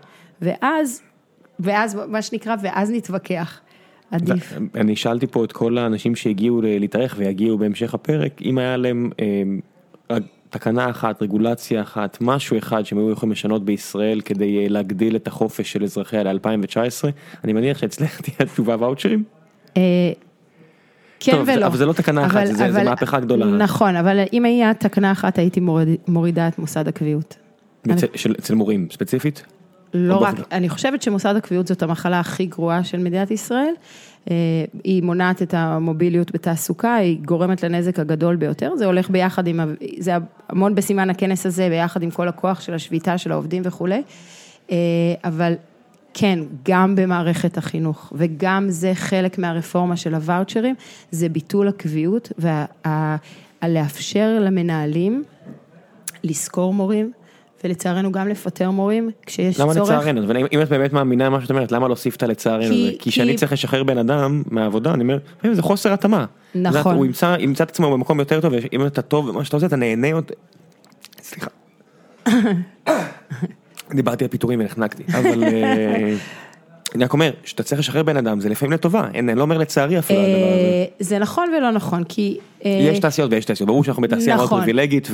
[0.43, 1.03] ואז,
[1.61, 3.61] ואז, מה שנקרא, ואז נתווכח.
[4.15, 4.53] עדיף.
[4.75, 9.11] אני שאלתי פה את כל האנשים שהגיעו ל- להתארח ויגיעו בהמשך הפרק, אם היה להם
[10.11, 15.17] רק תקנה אחת, רגולציה אחת, משהו אחד שהם היו יכולים לשנות בישראל כדי אה, להגדיל
[15.17, 17.05] את החופש של אזרחיה ל-2019,
[17.45, 19.25] אני מניח שאצלך תהיה התשובה ואוצ'רים?
[19.77, 19.83] אה,
[21.21, 21.67] כן טוב, ולא.
[21.67, 23.47] אבל זה לא תקנה אחת, זה- זה מהפכה גדולה.
[23.47, 27.37] נכון, אבל אם היה תקנה אחת הייתי מוריד, מורידה את מוסד הקביעות.
[27.93, 29.45] אצל, של, אצל מורים ספציפית?
[29.95, 30.45] לא רק, בכלל?
[30.53, 33.73] אני חושבת שמוסד הקביעות זאת המחלה הכי גרועה של מדינת ישראל.
[34.31, 34.37] אה,
[34.85, 39.61] היא מונעת את המוביליות בתעסוקה, היא גורמת לנזק הגדול ביותר, זה הולך ביחד עם,
[39.99, 40.13] זה
[40.49, 44.03] המון בסימן הכנס הזה, ביחד עם כל הכוח של השביתה של העובדים וכולי.
[44.71, 44.77] אה,
[45.25, 45.55] אבל
[46.15, 50.75] כן, גם במערכת החינוך, וגם זה חלק מהרפורמה של הוואוצ'רים,
[51.11, 52.33] זה ביטול הקביעות
[53.63, 55.25] ולאפשר למנהלים
[56.25, 57.13] לשכור מורים.
[57.65, 59.91] ולצערנו גם לפטר מורים, כשיש למה צורך.
[59.91, 60.25] לצערנו?
[60.25, 62.99] אבל אם- את באמת מאמינה במה שאת אומרת, למה להוסיף את הלצערנו כי- הזה?
[62.99, 66.25] כי כשאני צריך לשחרר בן אדם מהעבודה, אני אומר, "אה, זה חוסר התאמה.
[66.55, 66.71] נכון.
[66.81, 69.57] את יודעת, הוא ימצא ימצא את עצמו במקום יותר טוב, ואם אתה טוב במה שאתה
[69.57, 70.31] עושה, אתה נהנה עוד...
[71.23, 71.51] סליחה.
[73.95, 76.15] דיברתי על פיטורים ונחנקתי, אבל אה,
[76.95, 79.99] אני רק אומר, שאתה צריך לשחרר בן אדם, זה לפעמים לטובה, אני לא אומר לצערי
[79.99, 80.45] אפילו הדבר הזה.
[80.65, 82.39] אה, זה נכון ולא נכון, כי...
[82.65, 84.59] אה, יש תעשיות ויש תעשיות, ברור שאנחנו בתעשייה מאוד נכון.
[84.59, 85.09] פריבילגית,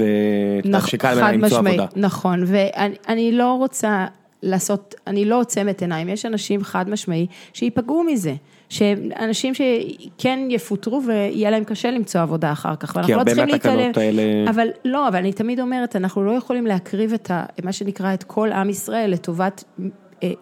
[0.64, 2.00] נכ- ושקל חד למצוא משמעית, עבודה.
[2.00, 4.06] נכון, ואני אני לא רוצה
[4.42, 8.34] לעשות, אני לא עוצמת עיניים, יש אנשים חד משמעי שייפגעו מזה.
[8.68, 13.76] שאנשים שכן יפוטרו ויהיה להם קשה למצוא עבודה אחר כך, ואנחנו לא הרבה צריכים להתעלם.
[13.76, 17.72] מהתקנות האלה- אבל לא, אבל אני תמיד אומרת, אנחנו לא יכולים להקריב את ה, מה
[17.72, 19.64] שנקרא את כל עם ישראל לטובת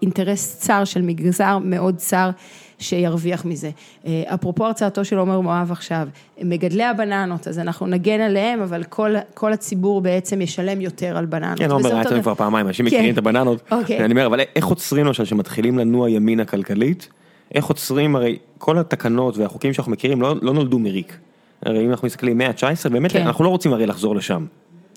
[0.03, 2.31] אינטרס צר של מגזר מאוד צר
[2.79, 3.71] שירוויח מזה.
[4.07, 6.09] אה, אפרופו הרצאתו של עומר מואב עכשיו,
[6.43, 11.59] מגדלי הבננות, אז אנחנו נגן עליהם, אבל כל, כל הציבור בעצם ישלם יותר על בננות.
[11.59, 12.23] כן, עומר היה אצלנו דבר.
[12.23, 12.97] כבר פעמיים, אנשים כן.
[12.97, 13.63] מכירים את הבננות.
[13.71, 14.05] אוקיי.
[14.05, 17.09] אני אומר, אבל איך עוצרים למשל שמתחילים לנוע ימינה כלכלית?
[17.55, 21.19] איך עוצרים, הרי כל התקנות והחוקים שאנחנו מכירים לא לא נולדו מריק.
[21.63, 23.27] הרי אם אנחנו מסתכלים מאה ה-19, באמת כן.
[23.27, 24.47] אנחנו לא רוצים הרי לחזור לשם.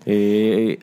[0.08, 0.14] אה,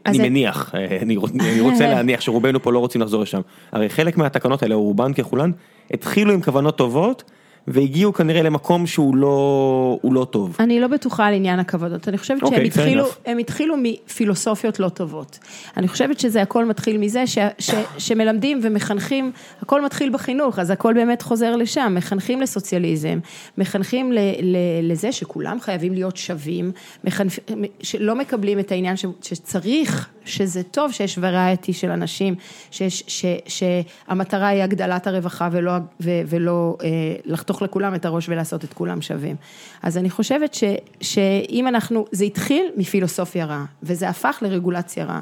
[0.06, 3.40] אני מניח, אה, אני רוצ- אני רוצה להניח שרובנו פה לא רוצים לחזור לשם.
[3.72, 5.50] הרי חלק מהתקנות האלה, רובן ככולן,
[5.94, 7.24] התחילו עם כוונות טובות,
[7.70, 10.56] והגיעו כנראה למקום שהוא לא לא טוב.
[10.60, 13.06] אני לא בטוחה על עניין הכבודות, אני חושבת אוקיי, שהם fair התחילו,
[13.40, 15.38] התחילו מפילוסופיות לא טובות.
[15.76, 19.32] אני חושבת שזה הכל מתחיל מזה ש, ש, שמלמדים ומחנכים,
[19.62, 23.18] הכל מתחיל בחינוך, אז הכל באמת חוזר לשם, מחנכים לסוציאליזם,
[23.58, 26.72] מחנכים ל, ל, לזה שכולם חייבים להיות שווים,
[27.04, 27.38] מחנפ,
[27.82, 32.34] שלא מקבלים את העניין ש, שצריך, שזה טוב שיש וריאטי של אנשים,
[32.70, 36.88] שיש, ש, שהמטרה היא הגדלת הרווחה ולא, ו, ולא אה,
[37.24, 39.36] לחתוך לכולם את הראש ולעשות את כולם שווים.
[39.82, 40.64] אז אני חושבת ש,
[41.00, 45.20] שאם אנחנו, זה התחיל מפילוסופיה רעה, וזה הפך לרגולציה רעה.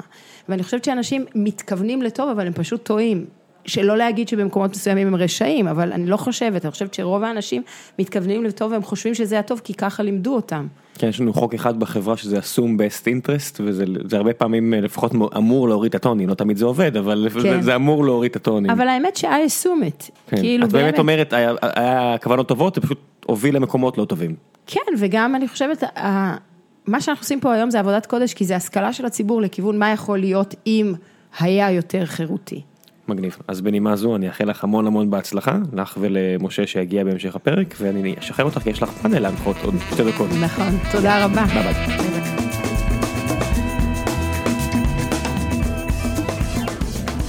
[0.49, 3.25] ואני חושבת שאנשים מתכוונים לטוב, אבל הם פשוט טועים.
[3.67, 7.61] שלא להגיד שבמקומות מסוימים הם רשעים, אבל אני לא חושבת, אני חושבת שרוב האנשים
[7.99, 10.67] מתכוונים לטוב והם חושבים שזה הטוב, כי ככה לימדו אותם.
[10.97, 14.81] כן, יש לנו חוק אחד בחברה שזה assume best interest, וזה זה הרבה פעמים אה,
[14.81, 17.39] לפחות אמור להוריד את הטונים, לא תמיד זה עובד, אבל כן.
[17.39, 18.71] זה, זה אמור להוריד את הטונים.
[18.71, 20.37] אבל האמת ש-I assume it, כן.
[20.37, 24.35] כאילו את באמת אומרת, היה, היה כוונות טובות, זה פשוט הוביל למקומות לא טובים.
[24.67, 25.83] כן, וגם אני חושבת,
[26.87, 29.91] מה שאנחנו עושים פה היום זה עבודת קודש, כי זה השכלה של הציבור לכיוון מה
[29.91, 30.93] יכול להיות אם
[31.39, 32.61] היה יותר חירותי.
[33.09, 33.37] מגניב.
[33.47, 38.15] אז בנימה זו אני אאחל לך המון המון בהצלחה, לך ולמשה שיגיע בהמשך הפרק, ואני
[38.19, 40.29] אשחרר אותך כי יש לך פאנל להנחות עוד שתי דקות.
[40.41, 41.45] נכון, תודה רבה.
[41.45, 42.07] ביי ביי.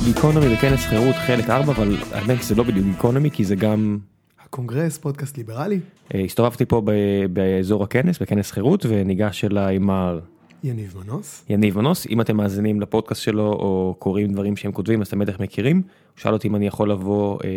[0.04, 3.98] גיקונומי בכנס חירות חלק 4, אבל האמת זה לא בדיוק גיקונומי, כי זה גם...
[4.44, 5.80] הקונגרס, פודקאסט ליברלי,
[6.14, 10.18] אה, הסתובבתי פה ב- באזור הכנס, בכנס חירות, וניגש אליי מר
[10.64, 11.44] יניב מנוס.
[11.48, 15.40] יניב מנוס, אם אתם מאזינים לפודקאסט שלו או קוראים דברים שהם כותבים, אז אתם בטח
[15.40, 15.76] מכירים.
[15.76, 17.48] הוא שאל אותי אם אני יכול לבוא אה,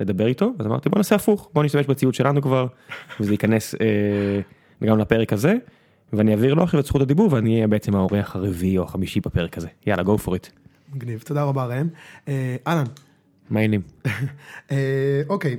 [0.00, 2.66] לדבר איתו, אז אמרתי בוא נעשה הפוך, בוא נשתמש בציוד שלנו כבר,
[3.20, 5.54] וזה ייכנס אה, גם לפרק הזה,
[6.12, 9.58] ואני אעביר לו עכשיו את זכות הדיבור, ואני אהיה בעצם האורח הרביעי או החמישי בפרק
[9.58, 9.68] הזה.
[9.86, 10.50] יאללה, go for it.
[10.94, 11.88] מגניב, תודה רבה ראם.
[12.28, 12.84] אה, אהלן,
[13.50, 13.82] מה העניינים?
[14.70, 15.56] אה, אוקיי,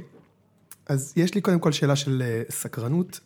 [0.87, 3.19] אז יש לי קודם כל שאלה של אה, סקרנות.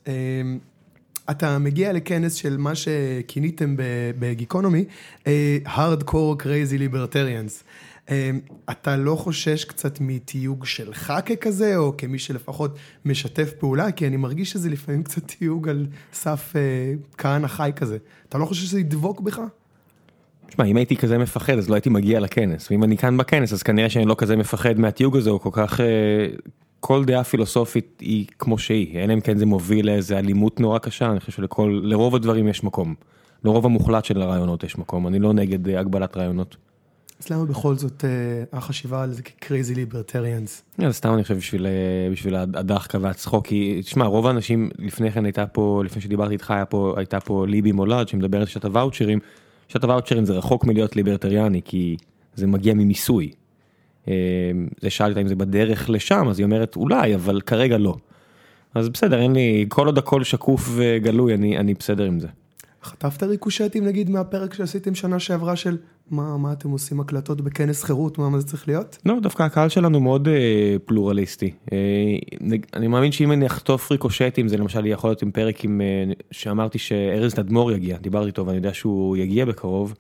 [1.32, 3.76] אתה מגיע לכנס של מה שכיניתם
[4.20, 4.86] בגיקונומי,
[5.28, 7.64] אה, Hardcore Crazy Libertarians.
[8.10, 8.32] אה,
[8.72, 13.92] אתה לא חושש קצת מתיוג שלך ככזה, או כמי שלפחות משתף פעולה?
[13.92, 16.62] כי אני מרגיש שזה לפעמים קצת תיוג על סף אה,
[17.18, 17.98] כהנא חי כזה.
[18.30, 19.42] אתה לא חושב שזה ידבוק בך?
[20.48, 23.64] תשמע, אם הייתי כזה מפחד אז לא הייתי מגיע לכנס, ואם אני כאן בכנס אז
[23.64, 25.80] כנראה שאני לא כזה מפחד מהתיוג הזה, או כל כך...
[26.80, 31.12] כל דעה פילוסופית היא כמו שהיא, אלא אם כן זה מוביל לאיזה אלימות נורא קשה,
[31.12, 32.96] אני חושב שלכל, לרוב הדברים יש מקום.
[33.44, 36.56] לרוב המוחלט של הרעיונות יש מקום, אני לא נגד אה, הגבלת רעיונות.
[37.20, 40.82] אז למה בכל זאת אה, החשיבה על זה כ-Crazy Libertarians?
[40.88, 41.72] זה סתם אני חושב בשביל, אה,
[42.12, 46.66] בשביל הדחקה והצחוק, כי תשמע רוב האנשים לפני כן הייתה פה, לפני שדיברתי איתך היה
[46.66, 49.20] פה, הייתה פה ליבי מולד שמדברת על שעת הוואוצ'רים,
[49.68, 51.98] שעת הוואוצ'רים זה רחוק מלהיות ליברטריאני כי
[52.36, 53.32] זה מגיע ממיסוי.
[54.08, 54.14] אה,
[54.82, 57.96] זה שאלת אם זה בדרך לשם אז היא אומרת אולי אבל כרגע לא.
[58.76, 62.28] אז בסדר אין לי כל עוד הכל שקוף וגלוי אני, אני בסדר עם זה.
[62.84, 65.78] חטפת ריקושטים נגיד מהפרק שעשיתם שנה שעברה של
[66.12, 68.98] מה, מה אתם עושים הקלטות בכנס חירות, מה, מה זה צריך להיות?
[69.06, 71.52] לא, דווקא הקהל שלנו מאוד אה, פלורליסטי.
[71.72, 71.78] אה,
[72.42, 76.14] נג- אני מאמין שאם אני אחטוף ריקושטים זה למשל יכול להיות עם פרק עם, אה,
[76.32, 79.94] שאמרתי שארז תדמור יגיע, דיברתי איתו ואני יודע שהוא יגיע בקרוב,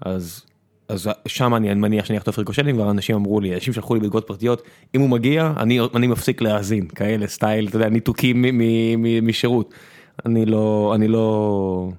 [0.00, 0.42] אז,
[0.88, 4.26] אז שם אני מניח שאני אחטוף ריקושטים, כבר אנשים אמרו לי, אנשים שלחו לי בתגובות
[4.26, 4.62] פרטיות,
[4.94, 8.44] אם הוא מגיע אני, אני מפסיק להאזין, כאלה סטייל, אתה יודע, ניתוקים
[9.22, 9.74] משירות.
[10.26, 11.90] אני לא, אני לא,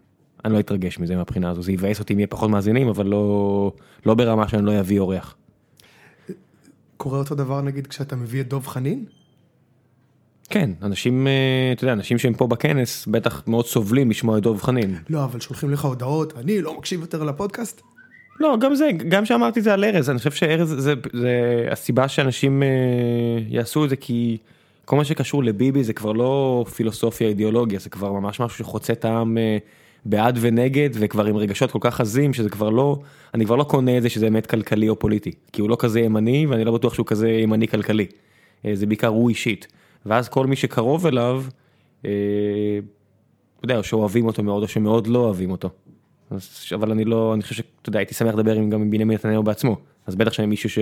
[0.45, 3.71] אני לא אתרגש מזה מהבחינה הזו, זה יבאס אותי אם יהיה פחות מאזינים, אבל לא,
[4.05, 5.35] לא ברמה שאני לא אביא אורח.
[6.97, 9.05] קורה אותו דבר נגיד כשאתה מביא את דב חנין?
[10.49, 14.61] כן, אנשים, אה, אתה יודע, אנשים שהם פה בכנס בטח מאוד סובלים לשמוע את דב
[14.61, 14.95] חנין.
[15.09, 17.81] לא, אבל שולחים לך הודעות, אני לא מקשיב יותר לפודקאסט?
[18.39, 21.33] לא, גם זה, גם שאמרתי זה על ארז, אני חושב שארז זה, זה
[21.71, 22.67] הסיבה שאנשים אה,
[23.49, 24.37] יעשו את זה כי
[24.85, 29.05] כל מה שקשור לביבי זה כבר לא פילוסופיה אידיאולוגיה, זה כבר ממש משהו שחוצה את
[29.05, 29.57] העם אה,
[30.05, 32.99] בעד ונגד וכבר עם רגשות כל כך עזים שזה כבר לא,
[33.33, 35.99] אני כבר לא קונה את זה שזה באמת כלכלי או פוליטי, כי הוא לא כזה
[35.99, 38.05] ימני ואני לא בטוח שהוא כזה ימני כלכלי,
[38.65, 39.67] אה, זה בעיקר הוא אישית,
[40.05, 41.43] ואז כל מי שקרוב אליו,
[42.01, 42.09] אתה
[43.63, 45.69] יודע, או שאוהבים אותו מאוד או שמאוד לא אוהבים אותו.
[46.73, 49.77] אבל אני לא, אני חושב שאתה יודע, הייתי שמח לדבר גם עם בנימין נתניהו בעצמו,
[50.07, 50.79] אז בטח שאני מישהו ש,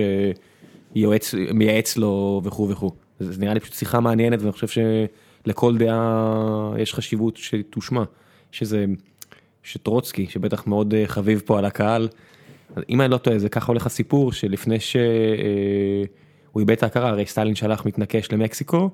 [0.94, 2.90] יועץ, מייעץ לו וכו' וכו'.
[3.20, 4.82] זה נראה לי פשוט שיחה מעניינת ואני חושב
[5.46, 8.02] שלכל דעה יש חשיבות שתושמע.
[8.52, 8.84] יש איזה,
[9.66, 12.08] שטרוצקי שבטח מאוד אה, חביב פה על הקהל.
[12.88, 15.00] אם אני לא טועה זה ככה הולך הסיפור שלפני שהוא
[16.60, 18.90] איבד את ההכרה הרי סטלין שלח מתנקש למקסיקו.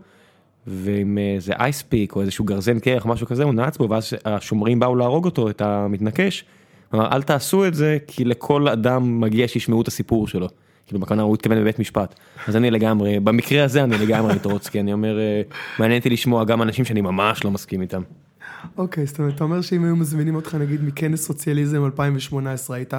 [0.67, 4.97] ועם איזה אייספיק או איזשהו גרזן קרח משהו כזה הוא נעץ בו ואז השומרים באו
[4.97, 6.45] להרוג אותו את המתנקש.
[6.95, 10.49] אמר אל תעשו את זה כי לכל אדם מגיע שישמעו את הסיפור שלו.
[10.87, 12.15] כאילו בכוונה הוא התכוון בבית משפט.
[12.47, 15.43] אז אני לגמרי במקרה הזה אני לגמרי טרוצקי אני אומר אה,
[15.79, 18.03] מעניין אותי לשמוע גם אנשים שאני ממש לא מסכים איתם.
[18.79, 22.95] אוקיי, זאת אומרת, אתה אומר שאם היו מזמינים אותך נגיד מכנס סוציאליזם 2018, היית...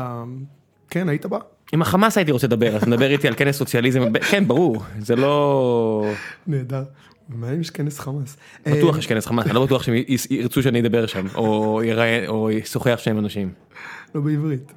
[0.89, 1.37] כן, היית בא?
[1.73, 6.05] עם החמאס הייתי רוצה לדבר אז נדבר איתי על כנס סוציאליזם כן ברור זה לא
[6.47, 6.83] נהדר.
[7.29, 8.37] מה אם יש כנס חמאס?
[8.65, 9.95] בטוח אה, יש כנס חמאס אני לא בטוח שהם
[10.29, 11.25] ירצו שאני אדבר שם
[12.27, 13.51] או ישוחח שם אנשים.
[14.15, 14.73] לא בעברית.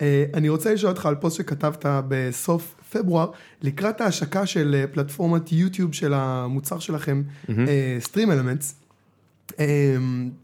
[0.00, 3.30] אה, אני רוצה לשאול אותך על פוסט שכתבת בסוף פברואר,
[3.62, 7.22] לקראת ההשקה של אה, פלטפורמת יוטיוב של המוצר שלכם,
[8.00, 8.83] StreamElements.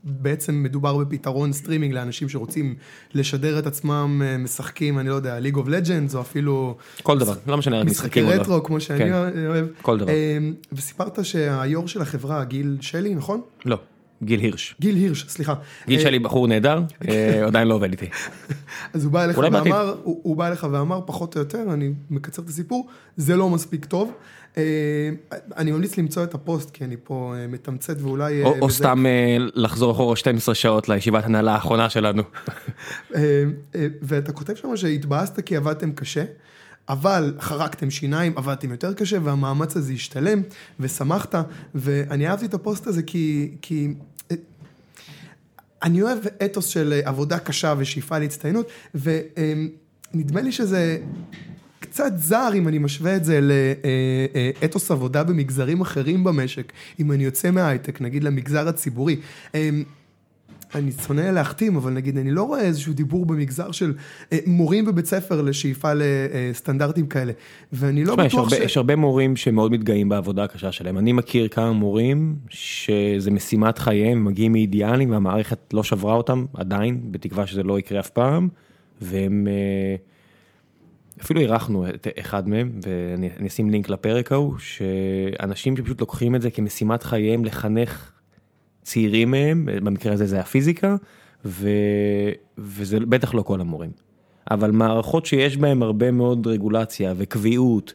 [0.05, 2.75] בעצם מדובר בפתרון סטרימינג לאנשים שרוצים
[3.15, 6.77] לשדר את עצמם אה, משחקים, אני לא יודע, League of Legends או אפילו...
[7.03, 8.35] כל דבר לא משנה משחקי משחקים או לא.
[8.35, 9.13] רטרו כמו שאני כן.
[9.47, 9.67] אוהב.
[9.83, 10.09] כל דבר.
[10.09, 10.39] אה,
[10.73, 13.41] וסיפרת שהיו"ר של החברה, גיל שלי, נכון?
[13.65, 13.79] לא
[14.23, 14.75] גיל הירש.
[14.81, 15.55] גיל הירש, סליחה.
[15.87, 18.07] גיל אה, שלי בחור נהדר אה, עדיין לא עובד איתי.
[18.93, 19.39] אז הוא בא אליך.
[19.39, 23.85] ואמר, הוא בא אליך ואמר פחות או יותר, אני מקצר את הסיפור, זה לא מספיק
[23.85, 24.13] טוב.
[24.57, 24.63] אה,
[25.57, 28.43] אני ממליץ למצוא את הפוסט כי אני פה אה, מתמצת ואולי...
[28.45, 29.05] אה, או סתם
[29.55, 32.23] לחזור אחורה 12 שעות לישיבת הנהלה האחרונה שלנו.
[34.03, 36.25] ואתה כותב שם שהתבאסת כי עבדתם קשה,
[36.89, 40.43] אבל חרקתם שיניים, עבדתם יותר קשה והמאמץ הזה השתלם
[40.81, 41.35] ושמחת,
[41.75, 43.51] ואני אהבתי את הפוסט הזה כי...
[43.63, 43.95] כי
[45.83, 50.99] אני אוהב אתוס של עבודה קשה ושאיפה להצטיינות, ונדמה לי שזה
[51.91, 53.41] קצת זר אם אני משווה את זה
[54.63, 59.17] לאתוס עבודה במגזרים אחרים במשק, אם אני יוצא מההייטק, נגיד למגזר הציבורי.
[59.55, 59.71] אה,
[60.75, 63.95] אני שונא להחתים, אבל נגיד, אני לא רואה איזשהו דיבור במגזר של
[64.33, 67.33] אה, מורים בבית ספר לשאיפה לסטנדרטים כאלה.
[67.73, 68.61] ואני לא תשמע, יש בטוח הרבה- ש...
[68.65, 70.99] יש הרבה מורים שמאוד מתגאים בעבודה הקשה שלהם.
[70.99, 77.01] אני מכיר כמה מורים שזה משימת חייהם, הם מגיעים מאידיאלים והמערכת לא שברה אותם עדיין,
[77.11, 78.49] בתקווה שזה לא יקרה אף פעם,
[79.01, 79.49] והם...
[79.51, 80.10] אה,
[81.23, 86.43] אפילו אירחנו את אחד מהם, ואני אני אשים לינק לפרק ההוא, שאנשים שפשוט לוקחים את
[86.43, 88.13] זה כמשימת חייהם לחנך
[88.83, 90.97] צעירים מהם, במקרה הזה זה הפיזיקה,
[91.45, 91.69] ו...
[92.59, 93.91] וזה בטח לא כל המורים.
[94.51, 97.93] אבל מערכות שיש בהן הרבה מאוד רגולציה וקביעות,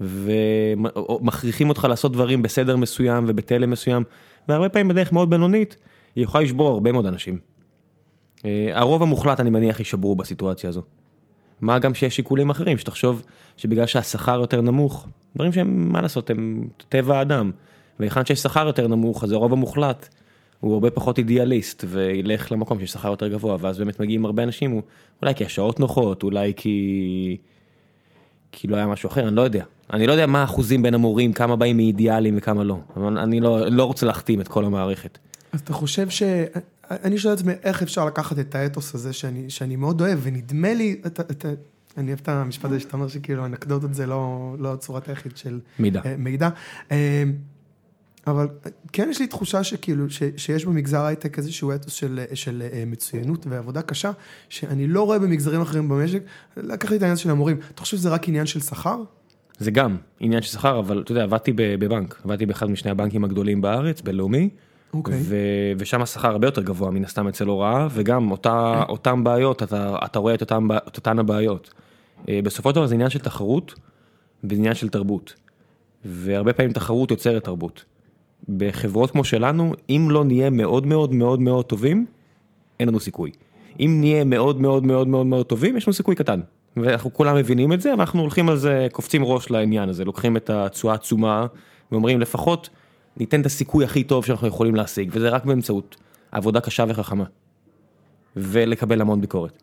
[0.00, 4.02] ומכריחים אותך לעשות דברים בסדר מסוים ובתלם מסוים,
[4.48, 5.76] והרבה פעמים בדרך מאוד בינונית,
[6.16, 7.38] היא יכולה לשבור הרבה מאוד אנשים.
[8.44, 10.82] אה, הרוב המוחלט אני מניח יישברו בסיטואציה הזו.
[11.60, 13.22] מה גם שיש שיקולים אחרים, שתחשוב
[13.56, 15.06] שבגלל שהשכר יותר נמוך,
[15.36, 17.50] דברים שהם, מה לעשות, הם טבע האדם.
[18.00, 20.08] והיכן שיש שכר יותר נמוך, אז הרוב המוחלט
[20.60, 24.80] הוא הרבה פחות אידיאליסט, וילך למקום שיש שכר יותר גבוה, ואז באמת מגיעים הרבה אנשים,
[25.22, 27.36] אולי כי השעות נוחות, אולי כי...
[28.52, 29.64] כי לא היה משהו אחר, אני לא יודע.
[29.92, 32.76] אני לא יודע מה האחוזים בין המורים, כמה באים מאידיאלים וכמה לא.
[32.96, 35.18] אבל אני לא, לא רוצה להכתים את כל המערכת.
[35.52, 36.22] אז אתה חושב ש...
[36.90, 40.74] אני שואל את עצמי איך אפשר לקחת את האתוס הזה שאני, שאני מאוד אוהב, ונדמה
[40.74, 41.48] לי, אתה, אתה,
[41.96, 45.60] אני אוהב את המשפט הזה שאתה אומר שכאילו אנקדוטות זה לא, לא צורת היחיד של
[45.78, 46.00] מידע.
[46.04, 46.48] אה, מידע.
[46.92, 47.24] אה,
[48.26, 48.48] אבל
[48.92, 53.46] כן יש לי תחושה שכאילו, ש, שיש במגזר ההייטק איזשהו אתוס של, של אה, מצוינות
[53.48, 54.10] ועבודה קשה,
[54.48, 56.22] שאני לא רואה במגזרים אחרים במשק.
[56.56, 57.56] לקח לי את העניין של המורים.
[57.74, 59.02] אתה חושב שזה רק עניין של שכר?
[59.58, 63.60] זה גם עניין של שכר, אבל אתה יודע, עבדתי בבנק, עבדתי באחד משני הבנקים הגדולים
[63.60, 64.00] בארץ.
[64.00, 64.02] ו-
[65.78, 70.18] ושם השכר הרבה יותר גבוה מן הסתם אצל הוראה, וגם אותה, אותם בעיות, אתה, אתה
[70.18, 70.52] רואה את,
[70.96, 71.74] אותן הבעיות.
[72.28, 73.74] אה, בסופו של דבר זה עניין של תחרות,
[74.44, 75.34] וזה עניין של תרבות.
[76.04, 77.84] והרבה פעמים תחרות יוצרת תרבות.
[78.48, 82.06] בחברות כמו שלנו, אם לא נהיה מאוד מאוד מאוד מאוד טובים,
[82.80, 83.30] אין לנו סיכוי.
[83.80, 86.40] אם נהיה מאוד מאוד מאוד מאוד מאוד טובים, יש לנו סיכוי קטן.
[86.76, 90.50] ואנחנו כולם מבינים את זה, ואנחנו הולכים על זה, קופצים ראש לעניין הזה, לוקחים את
[90.50, 91.46] התשואה העצומה,
[91.92, 92.70] ואומרים לפחות
[93.20, 95.96] ניתן את הסיכוי הכי טוב שאנחנו יכולים להשיג, וזה רק באמצעות
[96.32, 97.24] עבודה קשה וחכמה.
[98.36, 99.62] ולקבל המון ביקורת.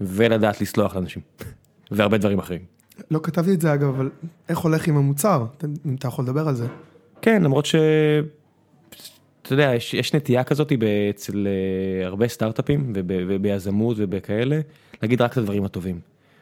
[0.00, 1.22] ולדעת לסלוח לאנשים.
[1.90, 2.60] והרבה דברים אחרים.
[3.10, 4.10] לא כתבתי את זה אגב, אבל
[4.48, 5.46] איך הולך עם המוצר?
[5.86, 6.66] אם אתה יכול לדבר על זה.
[7.22, 7.74] כן, למרות ש...
[9.42, 10.72] אתה יודע, יש, יש נטייה כזאת
[11.10, 14.60] אצל אה, הרבה סטארט-אפים וב- וביזמות ובכאלה,
[15.02, 16.00] להגיד רק את הדברים הטובים.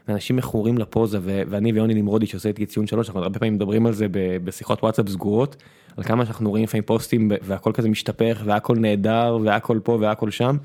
[0.09, 3.87] אנשים מכורים לפוזה, ו- ואני ויוני נמרודי שעושה איתי ציון שלוש, אנחנו הרבה פעמים מדברים
[3.87, 4.07] על זה
[4.45, 5.57] בשיחות וואטסאפ סגורות,
[5.97, 10.57] על כמה שאנחנו רואים לפעמים פוסטים והכל כזה משתפך והכל נהדר והכל פה והכל שם.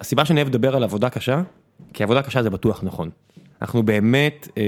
[0.00, 1.42] הסיבה שאני אוהב לדבר על עבודה קשה,
[1.92, 3.10] כי עבודה קשה זה בטוח נכון.
[3.62, 4.62] אנחנו באמת אה,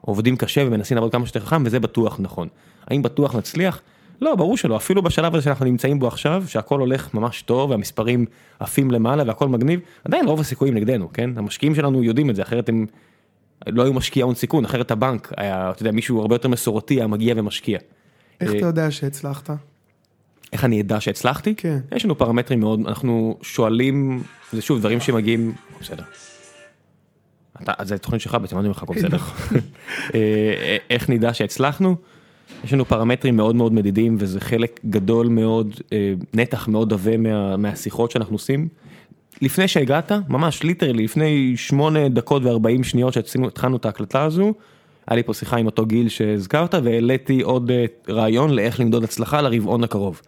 [0.00, 2.48] עובדים קשה ומנסים לעבוד כמה שיותר חכם, וזה בטוח נכון.
[2.86, 3.80] האם בטוח נצליח?
[4.20, 8.26] לא, ברור שלא, אפילו בשלב הזה שאנחנו נמצאים בו עכשיו, שהכל הולך ממש טוב והמספרים
[8.60, 11.30] עפים למעלה והכל מגניב, עדיין רוב הסיכויים נגדנו, כן?
[11.36, 12.86] המשקיעים שלנו יודעים את זה, אחרת הם
[13.66, 17.06] לא היו משקיעי הון סיכון, אחרת הבנק היה, אתה יודע, מישהו הרבה יותר מסורתי היה
[17.06, 17.78] מגיע ומשקיע.
[18.40, 19.50] איך אה, אתה יודע שהצלחת?
[20.52, 21.54] איך אני אדע שהצלחתי?
[21.54, 21.78] כן.
[21.96, 24.22] יש לנו פרמטרים מאוד, אנחנו שואלים,
[24.52, 26.04] זה שוב דברים שמגיעים, בסדר.
[27.62, 29.18] אתה, זה תוכנית שלך בעצם, אני אומר לך, הכל בסדר.
[30.14, 31.96] אה, איך נדע שהצלחנו?
[32.64, 37.56] יש לנו פרמטרים מאוד מאוד מדידים וזה חלק גדול מאוד, אה, נתח מאוד עבה מה,
[37.56, 38.68] מהשיחות שאנחנו עושים.
[39.42, 44.54] לפני שהגעת, ממש ליטרלי, לפני שמונה דקות וארבעים שניות שהתחלנו את ההקלטה הזו,
[45.06, 49.40] היה לי פה שיחה עם אותו גיל שהזכרת והעליתי עוד אה, רעיון לאיך למדוד הצלחה
[49.40, 50.20] לרבעון הקרוב.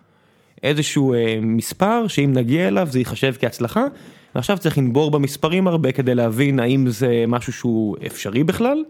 [0.63, 3.85] איזשהו אה, מספר שאם נגיע אליו זה ייחשב כהצלחה,
[4.35, 8.83] ועכשיו צריך לנבור במספרים הרבה כדי להבין האם זה משהו שהוא אפשרי בכלל,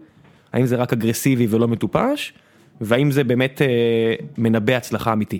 [0.53, 2.33] האם זה רק אגרסיבי ולא מטופש,
[2.81, 3.67] והאם זה באמת אה,
[4.37, 5.39] מנבא הצלחה אמיתי.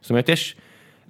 [0.00, 0.56] זאת אומרת יש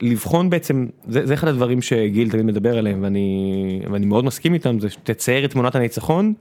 [0.03, 4.81] לבחון בעצם, זה, זה אחד הדברים שגיל תמיד מדבר עליהם ואני, ואני מאוד מסכים איתם,
[4.81, 6.35] זה שתצייר את תמונת הניצחון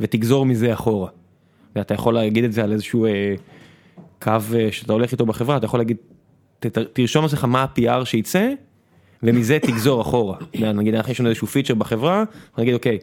[0.00, 1.08] ותגזור מזה אחורה.
[1.76, 3.34] ואתה יכול להגיד את זה על איזשהו אה,
[4.22, 5.96] קו אה, שאתה הולך איתו בחברה, אתה יכול להגיד,
[6.60, 8.52] ת, תרשום לעצמך מה ה-PR שייצא
[9.22, 10.36] ומזה תגזור אחורה.
[10.74, 12.24] נגיד אנחנו יש לנו איזשהו פיצ'ר בחברה,
[12.58, 12.98] נגיד אוקיי,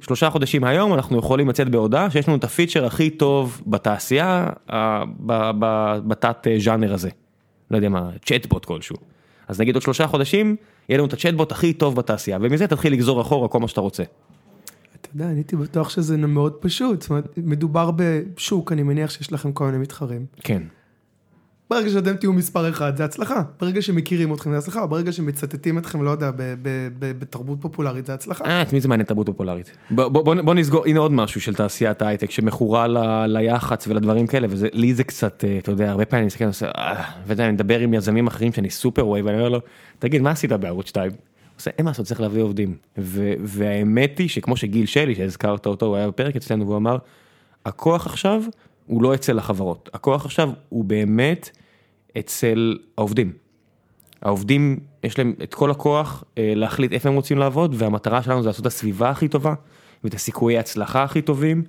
[0.00, 5.04] שלושה חודשים היום אנחנו יכולים לצאת בהודעה שיש לנו את הפיצ'ר הכי טוב בתעשייה, אה,
[6.06, 7.10] בתת אה, ז'אנר הזה.
[7.70, 9.13] לא יודע מה, צ'טבוט כלשהו.
[9.48, 10.56] אז נגיד עוד שלושה חודשים,
[10.88, 14.02] יהיה לנו את הצ'טבוט הכי טוב בתעשייה, ומזה תתחיל לגזור אחורה כל מה שאתה רוצה.
[15.00, 17.02] אתה יודע, אני הייתי בטוח שזה מאוד פשוט.
[17.02, 20.26] זאת אומרת, מדובר בשוק, אני מניח שיש לכם כל מיני מתחרים.
[20.42, 20.62] כן.
[21.70, 23.42] ברגע שאתם תהיו מספר אחד, זה הצלחה.
[23.60, 24.86] ברגע שמכירים אתכם, זה הצלחה.
[24.86, 26.30] ברגע שמצטטים אתכם, לא יודע,
[26.98, 28.44] בתרבות פופולרית, זה הצלחה.
[28.44, 29.76] אה, את מי זה מעניין תרבות פופולרית?
[29.90, 32.86] בוא, נסגור, הנה עוד משהו של תעשיית ההייטק שמכורה
[33.26, 36.48] ליח"צ ולדברים כאלה, וזה, לי זה קצת, אה, אתה יודע, הרבה פעמים אני מסתכל, אני
[36.48, 36.70] עושה,
[37.38, 39.60] אה, מדבר עם יזמים אחרים שאני סופר ווי, ואני אומר לו,
[39.98, 41.10] תגיד, מה עשית בערוץ 2?
[41.10, 41.18] הוא
[41.58, 42.76] עושה, אין מה לעשות, צריך להביא עובדים.
[43.44, 46.96] והאמת היא שכמו שגיל שלי, שהזכרת אותו, הוא היה בפרק אצלנו, והוא אמר,
[47.66, 48.42] הכוח עכשיו
[48.86, 51.50] הוא לא אצל החברות, הכוח עכשיו הוא באמת
[52.18, 53.32] אצל העובדים.
[54.22, 58.48] העובדים, יש להם את כל הכוח אה, להחליט איפה הם רוצים לעבוד, והמטרה שלנו זה
[58.48, 59.54] לעשות את הסביבה הכי טובה,
[60.04, 61.62] ואת הסיכויי ההצלחה הכי טובים,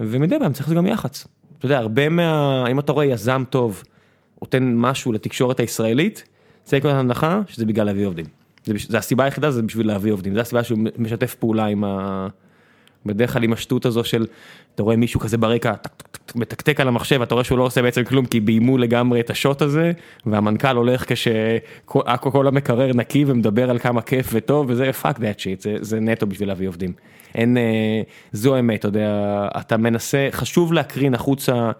[0.00, 1.26] ומדי פעם צריך גם יח"צ.
[1.58, 2.64] אתה יודע, הרבה מה...
[2.70, 3.82] אם אתה רואה יזם טוב,
[4.42, 6.24] נותן משהו לתקשורת הישראלית,
[6.64, 8.26] צריך לקבל הנחה שזה בגלל להביא עובדים.
[8.64, 8.72] זה.
[8.88, 12.28] זה הסיבה היחידה, זה בשביל להביא עובדים, זה הסיבה שהוא משתף פעולה עם ה...
[13.06, 14.26] בדרך כלל עם השטות הזו של,
[14.74, 17.82] אתה רואה מישהו כזה ברקע, טק, טק, מתקתק על המחשב, אתה רואה שהוא לא עושה
[17.82, 19.92] בעצם כלום, כי ביימו לגמרי את השוט הזה,
[20.26, 26.00] והמנכ"ל הולך כשכל המקרר נקי ומדבר על כמה כיף וטוב, וזה fuck that shit, זה,
[26.00, 26.92] נטו בשביל להביא עובדים.
[27.34, 31.70] אין, אה, זו האמת, אתה יודע, אתה מנסה, חשוב להקרין החוצה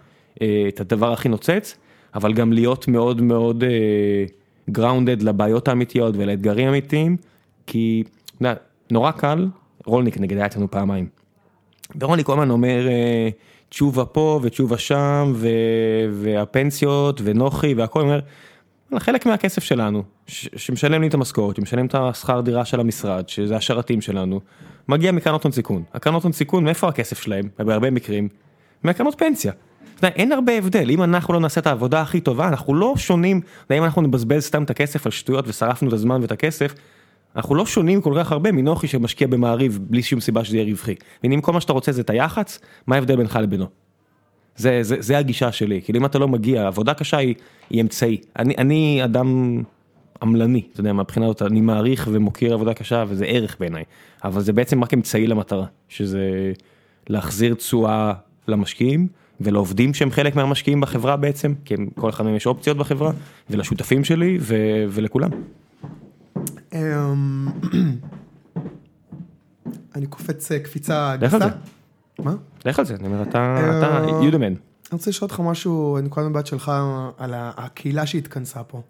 [0.43, 1.77] אה, את הדבר הכי נוצץ,
[2.14, 4.24] אבל גם להיות מאוד מאוד אה,
[4.77, 7.16] grounded לבעיות האמיתיות ולאתגרים האמיתיים,
[7.66, 8.05] כי,
[8.90, 9.48] נורא קל,
[9.86, 11.06] רולניק נגיד היה אצלנו פעמיים.
[12.01, 13.28] ורוני כל הזמן אומר אה,
[13.77, 15.48] תשובה פה ותשובה שם ו...
[16.12, 18.20] והפנסיות ונוחי והכל אומר.
[18.98, 20.48] חלק מהכסף שלנו ש...
[20.57, 24.40] שמשלם לי את המשכורת שמשלם את השכר דירה של המשרד שזה השרתים שלנו
[24.89, 28.28] מגיע מקרנות הון סיכון הקרנות הון סיכון מאיפה הכסף שלהם בהרבה מקרים
[28.82, 29.53] מהקרנות פנסיה.
[30.03, 33.40] אין הרבה הבדל אם אנחנו לא נעשה את העבודה הכי טובה אנחנו לא שונים
[33.70, 36.74] אם אנחנו נבזבז סתם את הכסף על שטויות ושרפנו את הזמן ואת הכסף
[37.36, 40.94] אנחנו לא שונים כל כך הרבה מנוחי שמשקיע במעריב בלי שום סיבה שזה יהיה רווחי.
[41.22, 43.66] ואם כל מה שאתה רוצה זה את היח"צ, מה ההבדל בינך לבינו?
[44.56, 47.34] זה, זה, זה הגישה שלי, כאילו אם אתה לא מגיע, עבודה קשה היא,
[47.70, 48.20] היא אמצעי.
[48.38, 49.62] אני, אני אדם
[50.22, 53.84] עמלני, אתה יודע, מהבחינה הזאת, אני מעריך ומוקיר עבודה קשה וזה ערך בעיניי,
[54.24, 56.52] אבל זה בעצם רק אמצעי למטרה, שזה
[57.08, 58.12] להחזיר תשואה
[58.48, 59.08] למשקיעים
[59.40, 63.12] ולעובדים שהם חלק מהמשקיעים בחברה בעצם, כי כל אחד מהם יש אופציות בחברה,
[63.50, 64.56] ולשותפים שלי ו,
[64.88, 65.30] ולכולם.
[66.73, 67.48] אמ,
[69.94, 71.48] אני קופץ אה, קפיצה לך על גסה.
[71.48, 71.55] זה.
[72.23, 72.35] מה?
[72.64, 73.28] לך על זה, אני אומר, אתה,
[73.78, 74.47] אתה אה, יודמן.
[74.47, 74.56] אני
[74.93, 76.73] רוצה לשאול אותך משהו, נקודת מבט שלך
[77.18, 78.82] על הקהילה שהתכנסה פה.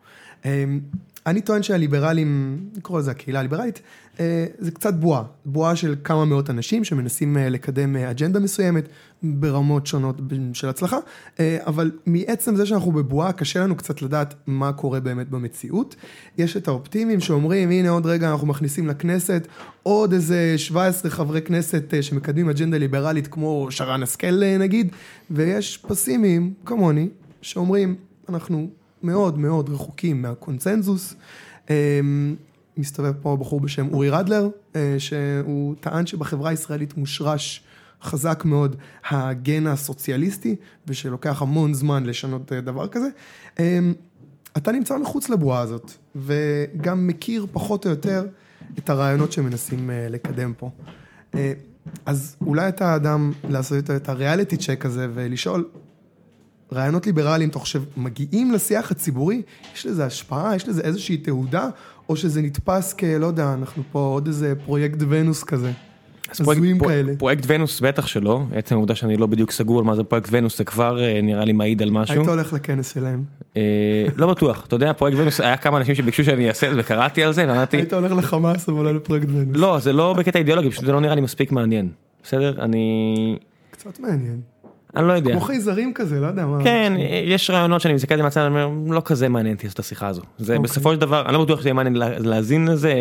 [1.26, 3.80] אני טוען שהליברלים, נקרא לזה הקהילה הליברלית,
[4.20, 8.88] אה, זה קצת בועה, בועה של כמה מאות אנשים שמנסים אה, לקדם אה, אג'נדה מסוימת
[9.22, 10.20] ברמות שונות
[10.52, 10.98] של הצלחה,
[11.66, 15.96] אבל מעצם זה שאנחנו בבועה קשה לנו קצת לדעת מה קורה באמת במציאות.
[16.38, 19.48] יש את האופטימיים שאומרים הנה עוד רגע אנחנו מכניסים לכנסת
[19.82, 24.92] עוד איזה 17 חברי כנסת שמקדמים אג'נדה ליברלית כמו שרן השכל נגיד,
[25.30, 27.08] ויש פסימיים כמוני
[27.42, 27.94] שאומרים
[28.28, 28.70] אנחנו
[29.06, 31.14] מאוד מאוד רחוקים מהקונצנזוס.
[31.70, 32.36] אמ,
[32.76, 37.64] מסתובב פה בחור בשם אורי רדלר, אה, שהוא טען שבחברה הישראלית מושרש
[38.02, 38.76] חזק מאוד
[39.10, 40.56] הגן הסוציאליסטי,
[40.86, 43.08] ושלוקח המון זמן לשנות אה, דבר כזה.
[43.58, 43.94] אמ,
[44.56, 48.26] אתה נמצא מחוץ לבועה הזאת, וגם מכיר פחות או יותר
[48.78, 50.70] את הרעיונות שמנסים אה, לקדם פה.
[52.06, 55.68] אז אולי אתה האדם לעשות את ה reality check הזה ולשאול,
[56.72, 59.42] רעיונות ליברליים, אתה חושב, מגיעים לשיח הציבורי?
[59.74, 60.56] יש לזה השפעה?
[60.56, 61.68] יש לזה איזושהי תהודה?
[62.08, 63.04] או שזה נתפס כ...
[63.04, 65.72] לא יודע, אנחנו פה עוד איזה פרויקט ונוס כזה.
[66.30, 67.12] אז פרויקט, כאלה.
[67.18, 70.58] פרויקט ונוס בטח שלא, עצם העובדה שאני לא בדיוק סגור על מה זה פרויקט ונוס
[70.58, 72.16] זה כבר אה, נראה לי מעיד על משהו.
[72.16, 73.24] היית הולך לכנס שלהם.
[73.56, 76.80] אה, לא בטוח, אתה יודע פרויקט ונוס היה כמה אנשים שביקשו שאני אעשה את זה
[76.80, 79.56] וקראתי על זה ואמרתי היית הולך לחמאס אבל לא לפרויקט ונוס.
[79.56, 81.88] לא זה לא בקטע אידיאולוגי פשוט זה לא נראה לי מספיק מעניין.
[82.22, 83.38] בסדר אני
[83.70, 84.40] קצת מעניין.
[84.96, 85.30] אני לא יודע.
[85.32, 86.64] כמו חייזרים כזה, לא יודע מה.
[86.64, 86.92] כן,
[87.24, 89.84] יש רעיונות שאני מסתכל על זה מהצד, אני אומר, לא כזה מעניין אותי לעשות את
[89.84, 90.22] השיחה הזו.
[90.38, 92.94] זה בסופו של דבר, אני לא בטוח שזה יהיה מעניין לה- להאזין לזה,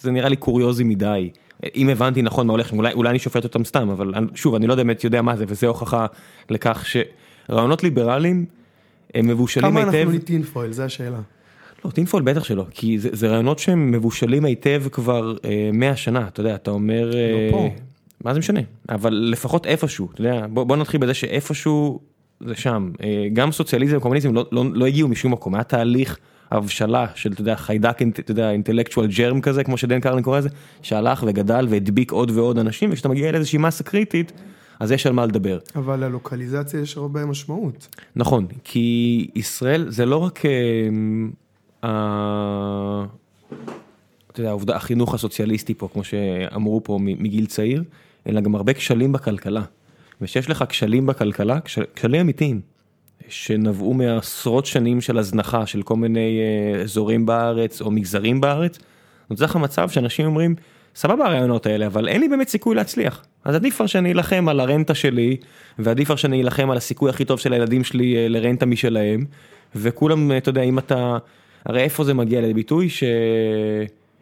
[0.00, 1.30] זה נראה לי קוריוזי מדי.
[1.76, 4.74] אם הבנתי נכון מה הולך, אולי, אולי אני שופט אותם סתם, אבל שוב, אני לא
[4.74, 6.06] באמת יודע מה זה, וזה הוכחה
[6.50, 6.86] לכך
[7.48, 8.44] שרעיונות ליברליים
[9.14, 9.94] הם מבושלים כמה היטב.
[9.94, 11.18] אנחנו מטינפויל, זו השאלה.
[11.84, 16.28] לא, טינפול בטח שלא, כי זה, זה רעיונות שהם מבושלים היטב כבר אה, 100 שנה,
[16.28, 17.10] אתה יודע, אתה אומר...
[17.16, 17.68] אה, פה.
[18.24, 18.60] מה זה משנה?
[18.88, 22.00] אבל לפחות איפשהו, אתה יודע, בוא, בוא נתחיל בזה שאיפשהו
[22.46, 22.90] זה שם.
[23.02, 26.18] אה, גם סוציאליזם וקומוניזם לא, לא, לא הגיעו משום מקום, היה תהליך
[26.50, 30.48] הבשלה של, אתה יודע, חיידק, אתה יודע, אינטלקטואל ג'רם כזה, כמו שדן קרלין קורא לזה,
[30.82, 34.32] שהלך וגדל והדביק עוד ועוד אנשים, וכשאתה מגיע לאיזושהי מסה קריטית,
[34.80, 35.58] אז יש על מה לדבר.
[35.76, 37.96] אבל ללוקליזציה יש הרבה משמעות.
[38.16, 40.42] נכון, כי ישראל זה לא רק
[41.84, 41.90] אה,
[44.32, 47.84] אתה יודע, העובדה, החינוך הסוציאליסטי פה, כמו שאמרו פה מגיל צעיר,
[48.28, 49.62] אלא גם הרבה כשלים בכלכלה.
[50.20, 52.60] וכשיש לך כשלים בכלכלה, כש- כשלים אמיתיים,
[53.28, 58.78] שנבעו מעשרות שנים של הזנחה של כל מיני אה, אזורים בארץ או מגזרים בארץ,
[59.30, 60.54] נוצר לך מצב שאנשים אומרים,
[60.94, 63.24] סבבה הרעיונות האלה, אבל אין לי באמת סיכוי להצליח.
[63.44, 65.36] אז עדיף כבר שאני אלחם על הרנטה שלי,
[65.78, 69.24] ועדיף כבר שאני אלחם על הסיכוי הכי טוב של הילדים שלי אה, לרנטה משלהם,
[69.74, 71.18] וכולם, אה, אתה יודע, אם אתה,
[71.66, 72.88] הרי איפה זה מגיע לידי ביטוי?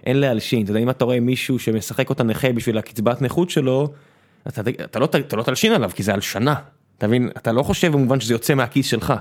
[0.08, 3.88] שאין להלשין, אתה יודע, אם אתה רואה מישהו שמשחק אותה נכה בשביל הקצבת נכות שלו,
[4.48, 6.54] אתה, אתה, לא, ת- אתה לא תלשין עליו, כי זה הלשנה.
[6.98, 7.28] אתה מבין?
[7.36, 9.14] אתה לא חושב במובן שזה יוצא מהכיס שלך.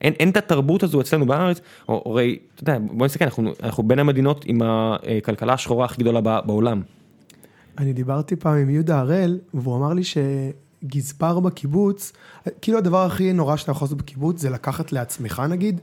[0.00, 3.98] אין, אין את התרבות הזו אצלנו בארץ, הרי, אתה יודע, בוא נסתכל, אנחנו, אנחנו בין
[3.98, 6.82] המדינות עם הכלכלה השחורה הכי גדולה בע- בעולם.
[7.78, 12.12] אני דיברתי פעם עם יהודה הראל, והוא אמר לי שגזבר בקיבוץ,
[12.62, 15.80] כאילו הדבר הכי נורא שאתה יכול לעשות בקיבוץ זה לקחת לעצמך נגיד,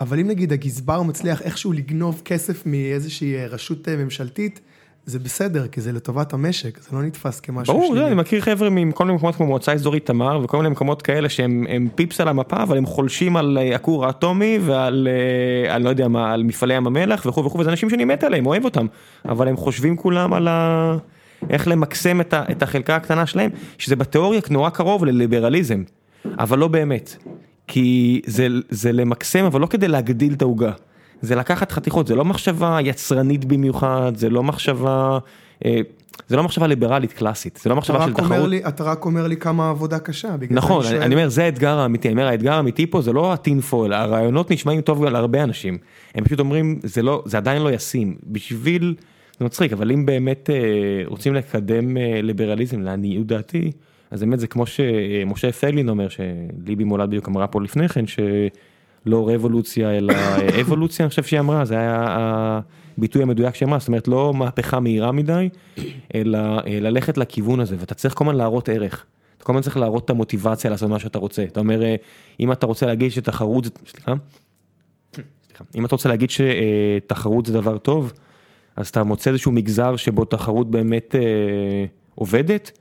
[0.00, 4.60] אבל אם נגיד הגזבר מצליח איכשהו לגנוב כסף מאיזושהי רשות אה, ממשלתית,
[5.08, 8.00] זה בסדר, כי זה לטובת המשק, זה לא נתפס כמשהו ברור, שלילי.
[8.00, 11.28] זה, אני מכיר חבר'ה מכל מיני מקומות כמו מועצה אזורית תמר וכל מיני מקומות כאלה
[11.28, 15.82] שהם הם פיפס על המפה אבל הם חולשים על אה, הכור האטומי ועל אה, על
[15.82, 18.64] לא יודע מה, על מפעלי ים המלח וכו' וכו', וזה אנשים שאני מת עליהם, אוהב
[18.64, 18.86] אותם,
[19.24, 20.96] אבל הם חושבים כולם על ה...
[21.50, 25.82] איך למקסם את, ה, את החלקה הקטנה שלהם, שזה בתיאוריה נורא קרוב לליברליזם,
[26.38, 27.16] אבל לא באמת,
[27.68, 30.72] כי זה, זה למקסם אבל לא כדי להגדיל את העוגה,
[31.22, 35.18] זה לקחת חתיכות, זה לא מחשבה יצרנית במיוחד, זה לא מחשבה,
[35.64, 35.80] אה,
[36.28, 38.48] זה לא מחשבה ליברלית קלאסית, זה לא מחשבה של תחרות.
[38.48, 40.86] לי, אתה רק אומר לי כמה עבודה קשה, נכון.
[40.86, 44.50] אני, אני אומר זה האתגר האמיתי, אני אומר האתגר האמיתי פה זה לא הטינפול, הרעיונות
[44.50, 45.78] נשמעים טוב על הרבה אנשים,
[46.14, 48.94] הם פשוט אומרים זה לא, זה עדיין לא ישים, בשביל,
[49.38, 50.56] זה מצחיק, אבל אם באמת אה,
[51.06, 53.70] רוצים לקדם אה, ליברליזם לעניות דעתי,
[54.10, 59.30] אז באמת זה כמו שמשה פייגלין אומר, שליבי מולד בדיוק אמרה פה לפני כן, שלא
[59.30, 60.14] רבולוציה אלא
[60.60, 62.04] אבולוציה, אני חושב שהיא אמרה, זה היה
[62.98, 65.48] הביטוי המדויק שהיא אמרה, זאת אומרת לא מהפכה מהירה מדי,
[66.14, 69.06] אלא אה, ללכת לכיוון הזה, ואתה צריך כל הזמן להראות ערך.
[69.36, 71.42] אתה כל הזמן צריך להראות את המוטיבציה לעשות מה שאתה רוצה.
[71.42, 71.96] אתה אומר, אה,
[72.40, 74.14] אם אתה רוצה להגיד שתחרות, סליחה?
[75.46, 75.64] סליחה.
[75.74, 78.12] אם אתה רוצה להגיד שתחרות זה דבר טוב,
[78.76, 81.20] אז אתה מוצא איזשהו מגזר שבו תחרות באמת אה,
[82.14, 82.77] עובדת,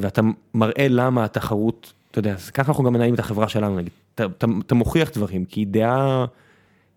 [0.00, 0.22] ואתה
[0.54, 3.92] מראה למה התחרות, אתה יודע, ככה אנחנו גם מנהלים את החברה שלנו, נגיד.
[4.14, 6.24] אתה, אתה, אתה מוכיח דברים, כי דעה,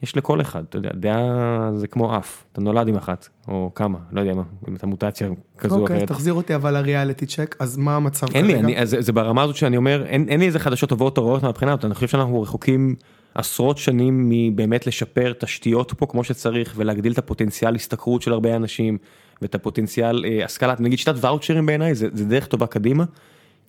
[0.03, 3.97] יש לכל אחד, אתה יודע, דעה זה כמו אף, אתה נולד עם אחת, או כמה,
[4.11, 6.07] לא יודע מה, אם אתה מוטציה כזו או אוקיי, אחרת.
[6.07, 8.65] תחזיר אותי אבל לריאליטי צ'ק, אז מה המצב אין לי, כרגע?
[8.65, 11.43] אני, אז זה ברמה הזאת שאני אומר, אין, אין לי איזה חדשות טובות או רעות
[11.43, 12.95] מהבחינה הזאת, אני חושב שאנחנו רחוקים
[13.35, 18.97] עשרות שנים מבאמת לשפר תשתיות פה כמו שצריך ולהגדיל את הפוטנציאל השתכרות של הרבה אנשים
[19.41, 23.03] ואת הפוטנציאל אה, השכלה, נגיד שיטת ואוצ'רים בעיניי זה, זה דרך טובה קדימה,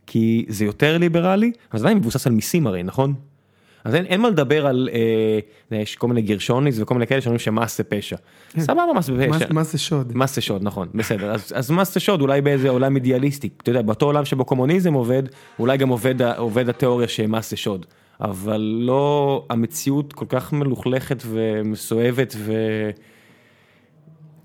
[0.06, 3.14] כי זה יותר ליברלי, אבל זה עדיין מבוסס על מיסים הרי, נכון?
[3.84, 4.88] אז אין, אין מה לדבר על,
[5.72, 8.16] אה, יש כל מיני גרשוניס וכל מיני כאלה שאומרים שמס זה פשע.
[8.58, 9.46] סבבה מס זה פשע.
[9.50, 10.12] מה זה שוד?
[10.16, 11.30] מס זה שוד, נכון, בסדר.
[11.30, 13.48] אז, אז מס זה שוד אולי באיזה עולם אידיאליסטי.
[13.62, 15.22] אתה יודע, באותו עולם שבו קומוניזם עובד,
[15.58, 17.86] אולי גם עובד, עובד התיאוריה שמס זה שוד.
[18.20, 22.52] אבל לא, המציאות כל כך מלוכלכת ומסואבת ו...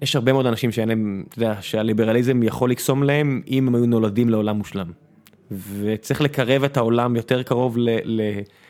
[0.01, 3.85] יש הרבה מאוד אנשים שאין להם, אתה יודע, שהליברליזם יכול לקסום להם אם הם היו
[3.85, 4.91] נולדים לעולם מושלם.
[5.51, 8.21] וצריך לקרב את העולם יותר קרוב ל, ל,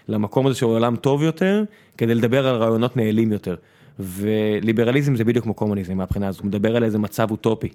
[0.08, 1.64] למקום הזה שהוא עולם טוב יותר,
[1.98, 3.56] כדי לדבר על רעיונות נעלים יותר.
[4.00, 7.70] וליברליזם זה בדיוק כמו קומוניזם מהבחינה הזאת, הוא מדבר על איזה מצב אוטופי,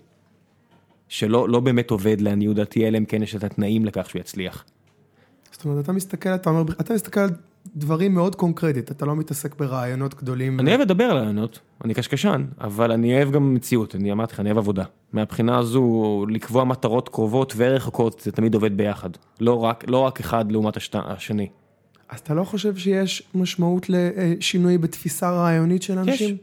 [1.08, 4.64] שלא לא באמת עובד לעניות דעתי, אלא אם כן יש את התנאים לכך שהוא יצליח.
[5.52, 7.30] זאת אומרת, אתה מסתכל, אתה אומר, אתה מסתכל על
[7.76, 10.60] דברים מאוד קונקרטית, אתה לא מתעסק ברעיונות גדולים.
[10.60, 14.40] אני אוהב לדבר על רעיונות, אני קשקשן, אבל אני אוהב גם מציאות, אני אמרתי לך,
[14.40, 14.84] אני אוהב עבודה.
[15.12, 19.10] מהבחינה הזו, לקבוע מטרות קרובות ורחוקות, זה תמיד עובד ביחד.
[19.40, 21.48] לא רק, לא רק אחד לעומת השת, השני.
[22.08, 26.36] אז אתה לא חושב שיש משמעות לשינוי בתפיסה רעיונית של אנשים?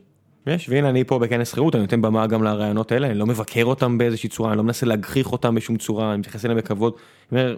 [0.47, 3.25] יש, יש, והנה אני פה בכנס חירות, אני נותן במה גם לרעיונות האלה, אני לא
[3.25, 6.93] מבקר אותם באיזושהי צורה, אני לא מנסה להגחיך אותם בשום צורה, אני מתייחס אליהם בכבוד.
[7.31, 7.55] אני אומר,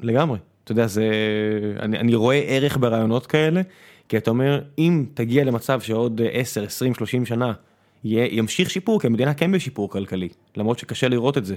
[0.00, 1.10] לגמרי, אתה יודע, זה,
[1.80, 3.62] אני, אני רואה ערך ברעיונות כאלה,
[4.08, 7.52] כי אתה אומר, אם תגיע למצב שעוד 10, 20, 30 שנה,
[8.04, 11.54] יהיה, ימשיך שיפור, כי המדינה כן בשיפור כלכלי, למרות שקשה לראות את זה.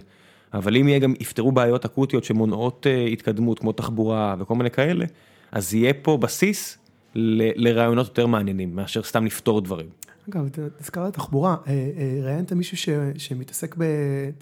[0.53, 5.05] אבל אם יהיה גם, יפתרו בעיות אקוטיות שמונעות uh, התקדמות, כמו תחבורה וכל מיני כאלה,
[5.51, 6.77] אז יהיה פה בסיס
[7.15, 9.87] ל, לרעיונות יותר מעניינים, מאשר סתם לפתור דברים.
[10.29, 10.49] אגב,
[10.79, 13.75] הזכרת תחבורה, אה, אה, ראיינת מישהו ש, שמתעסק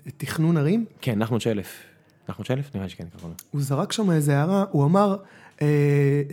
[0.06, 0.86] בתכנון ערים?
[1.02, 1.93] כן, נחמן שלף.
[2.30, 2.76] נחמן שלף?
[2.76, 3.28] נראה שכן, ככה.
[3.52, 5.16] הוא זרק שם איזה הערה, הוא אמר,
[5.62, 5.68] אה,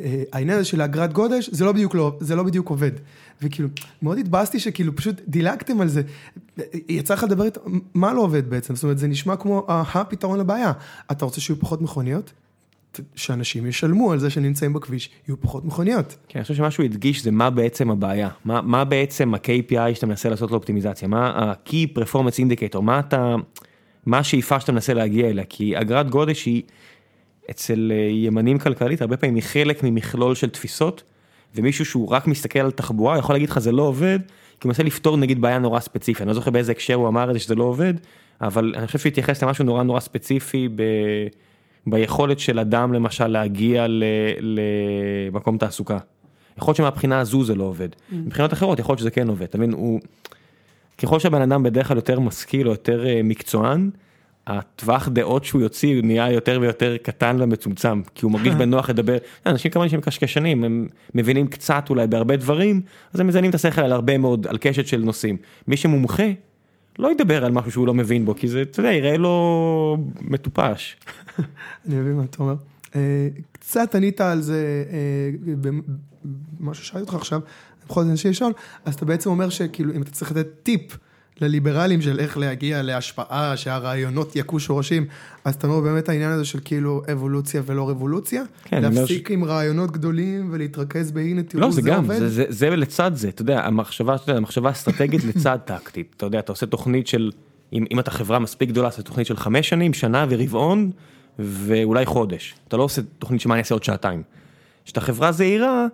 [0.05, 2.93] אה, העניין הזה של אגרת גודש, זה לא בדיוק, לא, זה לא בדיוק עובד.
[3.43, 3.69] וכאילו,
[4.03, 6.03] מאוד התבאסתי שכאילו פשוט דילגתם על זה.
[6.89, 7.61] יצא לך לדבר איתו,
[7.95, 8.75] מה לא עובד בעצם?
[8.75, 10.73] זאת אומרת, זה נשמע כמו הפתרון לבעיה.
[11.11, 12.33] אתה רוצה שיהיו פחות מכוניות?
[13.15, 16.17] שאנשים ישלמו על זה שנמצאים בכביש, יהיו פחות מכוניות.
[16.29, 20.07] כן, אני חושב שמה שהוא הדגיש זה מה בעצם הבעיה, מה, מה בעצם ה-KPI שאתה
[20.07, 23.35] מנסה לעשות לאופטימיזציה, מה ה-Key Performance Indicator, מה אתה,
[24.07, 26.63] מה השאיפה שאתה מנסה להגיע אליה, כי אגרת גודש היא
[27.51, 31.03] אצל אה, ימנים כלכלית הרבה פעמים היא חלק ממכלול של תפיסות,
[31.55, 34.19] ומישהו שהוא רק מסתכל על תחבורה יכול להגיד לך זה לא עובד,
[34.61, 37.29] כי הוא מנסה לפתור נגיד בעיה נורא ספציפית, אני לא זוכר באיזה הקשר הוא אמר
[37.29, 37.95] את זה שזה לא עובד,
[38.41, 40.83] אבל אני חושב שהוא התייחס למשהו נורא נורא ספציפי ב...
[41.87, 44.05] ביכולת של אדם למשל להגיע ל...
[44.41, 45.99] למקום תעסוקה.
[46.59, 48.15] יכול להיות שמבחינה הזו זה לא עובד, mm.
[48.15, 50.01] מבחינות אחרות יכול להיות שזה כן עובד, אתה מבין, הוא...
[51.03, 53.91] ככל שהבן אדם בדרך כלל יותר משכיל או יותר אה, מקצוען,
[54.47, 59.17] הטווח דעות שהוא יוציא נהיה יותר ויותר קטן ומצומצם, כי הוא מרגיש בנוח לדבר,
[59.47, 62.81] אנשים כמובן שהם קשקשנים, הם מבינים קצת אולי בהרבה דברים,
[63.15, 65.37] אז הם מזיינים את השכל על הרבה מאוד, על קשת של נושאים.
[65.69, 66.27] מי שמומחה,
[66.99, 70.97] לא ידבר על משהו שהוא לא מבין בו, כי זה, אתה יודע, יראה לו מטופש.
[71.87, 72.55] אני מבין מה אתה אומר.
[72.97, 75.55] אה, קצת ענית על זה, אה,
[76.61, 77.41] במה ששאלתי אותך עכשיו,
[77.95, 78.53] זאת אני לשאול,
[78.85, 80.97] אז אתה בעצם אומר שכאילו אם אתה צריך לתת טיפ
[81.41, 85.07] לליברלים של איך להגיע להשפעה, שהרעיונות יכו שורשים,
[85.45, 88.43] אז אתה אומר באמת העניין הזה של כאילו אבולוציה ולא רבולוציה?
[88.65, 89.31] כן, להפסיק ש...
[89.31, 92.19] עם רעיונות גדולים ולהתרכז בהנה תראו לא, זה, זה גם, עובד?
[92.19, 96.27] זה, זה, זה לצד זה, אתה יודע, המחשבה, אתה יודע, המחשבה אסטרטגית לצד טקטית, אתה
[96.27, 97.31] יודע, אתה עושה תוכנית של,
[97.73, 100.91] אם, אם אתה חברה מספיק גדולה, עושה תוכנית של חמש שנים, שנה ורבעון,
[101.39, 104.23] ואולי חודש, אתה לא עושה תוכנית שמה אני אעשה עוד שעתיים.
[104.85, 105.87] כשאתה חברה זהירה,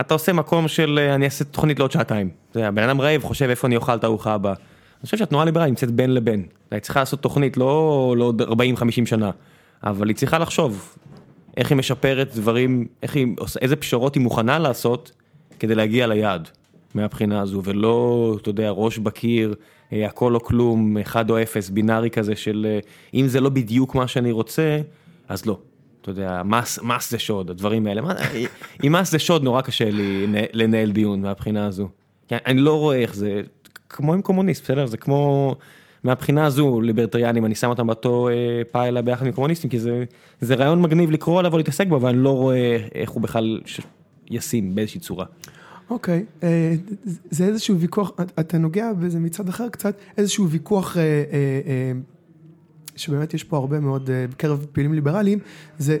[0.00, 2.30] אתה עושה מקום של אני אעשה תוכנית לעוד שעתיים.
[2.50, 4.52] אתה יודע, בן אדם רעב חושב איפה אני אוכל את הארוחה הבאה.
[4.52, 6.46] אני חושב שהתנועה הליברלית נמצאת בין לבין.
[6.70, 8.46] היא צריכה לעשות תוכנית לא לעוד 40-50
[9.04, 9.30] שנה,
[9.84, 10.96] אבל היא צריכה לחשוב
[11.56, 13.26] איך היא משפרת דברים, איך היא,
[13.60, 15.12] איזה פשרות היא מוכנה לעשות
[15.58, 16.48] כדי להגיע ליעד
[16.94, 19.54] מהבחינה הזו, ולא, אתה יודע, ראש בקיר,
[19.92, 22.78] אה, הכל או כלום, אחד או אפס, בינארי כזה של אה,
[23.20, 24.80] אם זה לא בדיוק מה שאני רוצה,
[25.28, 25.58] אז לא.
[26.08, 28.02] אתה יודע, מס, מס זה שוד, הדברים האלה.
[28.82, 31.88] עם מס זה שוד נורא קשה לי לנהל דיון מהבחינה הזו.
[32.32, 33.40] אני לא רואה איך זה,
[33.88, 34.86] כמו עם קומוניסט, בסדר?
[34.86, 35.54] זה כמו,
[36.04, 40.04] מהבחינה הזו, ליברטריאנים, אני שם אותם באותו אה, פיילה ביחד עם קומוניסטים, כי זה,
[40.40, 43.60] זה רעיון מגניב לקרוא עליו או להתעסק בו, אבל אני לא רואה איך הוא בכלל
[43.64, 43.80] ש...
[44.30, 45.26] ישים באיזושהי צורה.
[45.90, 46.74] אוקיי, okay, אה,
[47.30, 51.92] זה איזשהו ויכוח, אתה נוגע בזה מצד אחר קצת, איזשהו ויכוח אה, אה,
[52.96, 55.38] שבאמת יש פה הרבה מאוד בקרב פעילים ליברליים,
[55.78, 55.96] זה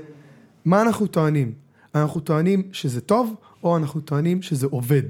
[0.64, 1.52] מה אנחנו טוענים?
[1.94, 5.02] אנחנו טוענים שזה טוב, או אנחנו טוענים שזה עובד.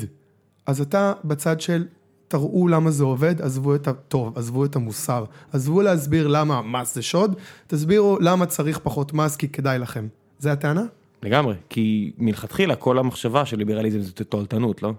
[0.66, 1.86] אז אתה בצד של
[2.28, 7.02] תראו למה זה עובד, עזבו את הטוב, עזבו את המוסר, עזבו להסביר למה מס זה
[7.02, 7.36] שוד,
[7.66, 10.08] תסבירו למה צריך פחות מס כי כדאי לכם.
[10.38, 10.84] זה הטענה?
[11.22, 14.92] לגמרי, כי מלכתחילה כל המחשבה של ליברליזם זה תועלתנות, לא?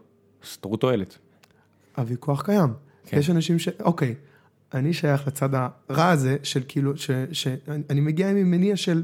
[0.46, 1.18] סתרו תועלת.
[1.98, 2.74] הוויכוח קיים.
[3.06, 3.18] כן.
[3.18, 3.70] יש אנשים ש...
[3.80, 4.16] אוקיי,
[4.74, 7.12] אני שייך לצד הרע הזה של כאילו, ש...
[7.32, 7.48] ש...
[7.90, 9.04] אני מגיע עם מניע של...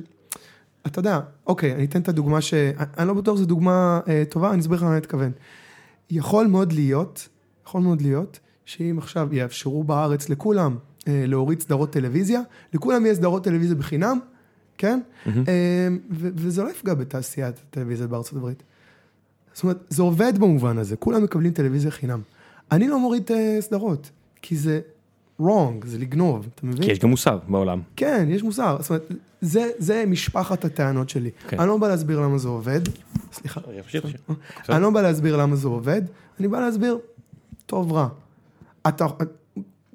[0.88, 2.54] אתה יודע, אוקיי, אני אתן את הדוגמה ש...
[2.98, 5.32] אני לא בטוח שזו דוגמה אה, טובה, אני אסביר לך מה אני מתכוון.
[6.10, 7.30] יכול מאוד להיות
[7.68, 10.78] יכול מאוד להיות שאם עכשיו יאפשרו בארץ לכולם
[11.08, 12.42] אה, להוריד סדרות טלוויזיה,
[12.74, 14.20] לכולם יהיה סדרות טלוויזיה בחינם,
[14.78, 15.00] כן?
[15.26, 15.30] Mm-hmm.
[15.48, 18.64] אה, וזה לא יפגע בתעשיית הטלוויזיה בארצות הברית.
[19.54, 22.22] זאת אומרת, זה עובד במובן הזה, כולם מקבלים טלוויזיה חינם.
[22.72, 24.10] אני לא מוריד אה, סדרות,
[24.42, 24.82] כי זה
[25.46, 26.84] wrong, זה לגנוב, אתה מבין?
[26.84, 27.82] כי יש גם מוסר בעולם.
[27.96, 29.12] כן, יש מוסר, זאת אומרת,
[29.42, 31.32] זה, זה משפחת הטענות שלי.
[31.48, 31.60] כן.
[31.60, 32.82] אני לא בא להסביר למה זה עובד,
[33.32, 33.62] סליחה.
[34.70, 36.02] אני לא בא להסביר למה זה עובד,
[36.40, 36.98] אני בא להסביר,
[37.66, 38.08] טוב רע.
[38.88, 39.06] אתה,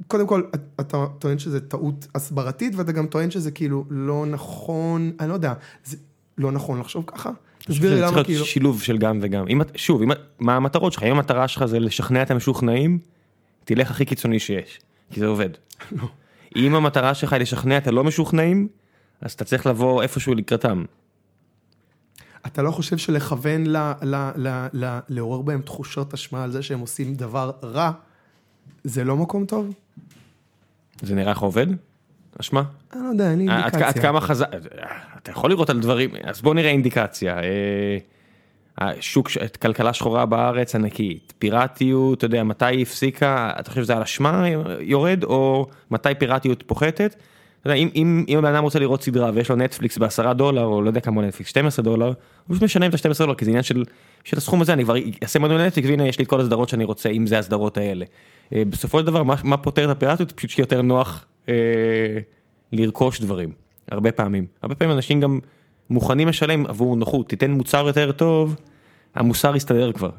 [0.07, 0.43] קודם כל,
[0.81, 5.55] אתה טוען שזה טעות הסברתית, ואתה גם טוען שזה כאילו לא נכון, אני לא יודע,
[5.85, 5.97] זה
[6.39, 7.31] לא נכון לחשוב ככה?
[7.59, 8.45] תסביר לי זה צריך להיות כאילו...
[8.45, 9.49] שילוב של גם וגם.
[9.49, 11.03] אם, שוב, אם, מה המטרות שלך?
[11.03, 12.99] אם המטרה שלך זה לשכנע את המשוכנעים,
[13.65, 15.51] תלך הכי קיצוני שיש, כי זה עובד.
[16.56, 18.68] אם המטרה שלך היא לשכנע את הלא משוכנעים,
[19.20, 20.85] אז אתה צריך לבוא איפשהו לקראתם.
[22.47, 26.80] אתה לא חושב שלכוון ל, ל, ל, ל, לעורר בהם תחושות אשמה על זה שהם
[26.80, 27.90] עושים דבר רע,
[28.85, 29.74] זה לא מקום טוב?
[31.02, 31.66] זה נראה לך עובד?
[32.40, 32.62] אשמה?
[32.93, 33.89] אני לא יודע, אין לי עד, אינדיקציה.
[33.89, 34.47] עד כמה חזק,
[35.22, 37.39] אתה יכול לראות על דברים, אז בוא נראה אינדיקציה.
[37.39, 37.98] אה,
[38.81, 43.97] השוק, ש- כלכלה שחורה בארץ ענקית, פיראטיות, אתה יודע, מתי היא הפסיקה, אתה חושב שזה
[43.97, 44.45] על אשמה
[44.81, 47.17] יורד, או מתי פיראטיות פוחתת?
[47.61, 47.89] אתה יודע, אם,
[48.29, 51.23] אם, הבן אדם רוצה לראות סדרה ויש לו נטפליקס בעשרה דולר, או לא יודע כמה
[51.23, 52.15] נטפליקס, 12 דולר, הוא
[52.49, 53.85] פשוט משלם את ה-12 דולר, כי זה עניין של,
[54.25, 56.85] של הסכום הזה, אני כבר אעשה מנוי לנטפליקס, והנה יש לי את כל הסדרות שאני
[56.85, 58.05] רוצה, אם זה הסדרות האלה.
[58.53, 60.33] אה, בסופו של דבר, מה, מה פותר את הפיראטיות?
[60.33, 61.55] פשוט שיהיה יותר נוח אה,
[62.73, 63.53] לרכוש דברים,
[63.91, 64.47] הרבה פעמים.
[64.63, 65.39] הרבה פעמים אנשים גם
[65.90, 68.56] מוכנים לשלם עבור נוחות, תיתן מוצר יותר טוב,
[69.15, 70.10] המוסר יסתדר כבר.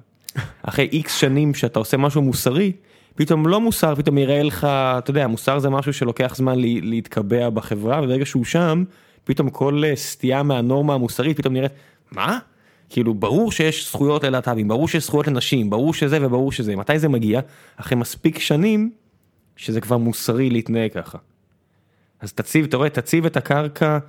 [0.64, 2.72] אחרי איקס שנים שאתה עושה משהו מוסרי,
[3.16, 7.50] פתאום לא מוסר, פתאום יראה לך, אתה יודע, מוסר זה משהו שלוקח זמן לי, להתקבע
[7.50, 8.84] בחברה, וברגע שהוא שם,
[9.24, 11.72] פתאום כל אה, סטייה מהנורמה המוסרית, פתאום נראית,
[12.12, 12.40] מה?
[12.90, 16.76] כאילו, ברור שיש זכויות ללהט"בים, ברור שיש זכויות לנשים, ברור שזה וברור שזה.
[16.76, 17.40] מתי זה מגיע?
[17.76, 18.92] אחרי מספיק שנים,
[19.56, 21.18] שזה כבר מוסרי להתנהג ככה.
[22.22, 24.00] אז תציב, אתה רואה, תציב את הקרקע,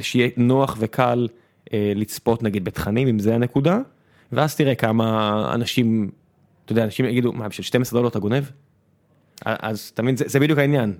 [0.00, 1.28] שיהיה נוח וקל
[1.72, 3.78] אה, לצפות נגיד בתכנים, אם זה הנקודה,
[4.32, 6.10] ואז תראה כמה אנשים,
[6.64, 8.44] אתה יודע, אנשים יגידו, מה, בשביל 12 דולר אתה גונב?
[9.44, 10.94] אז אתה מבין, זה, זה בדיוק העניין.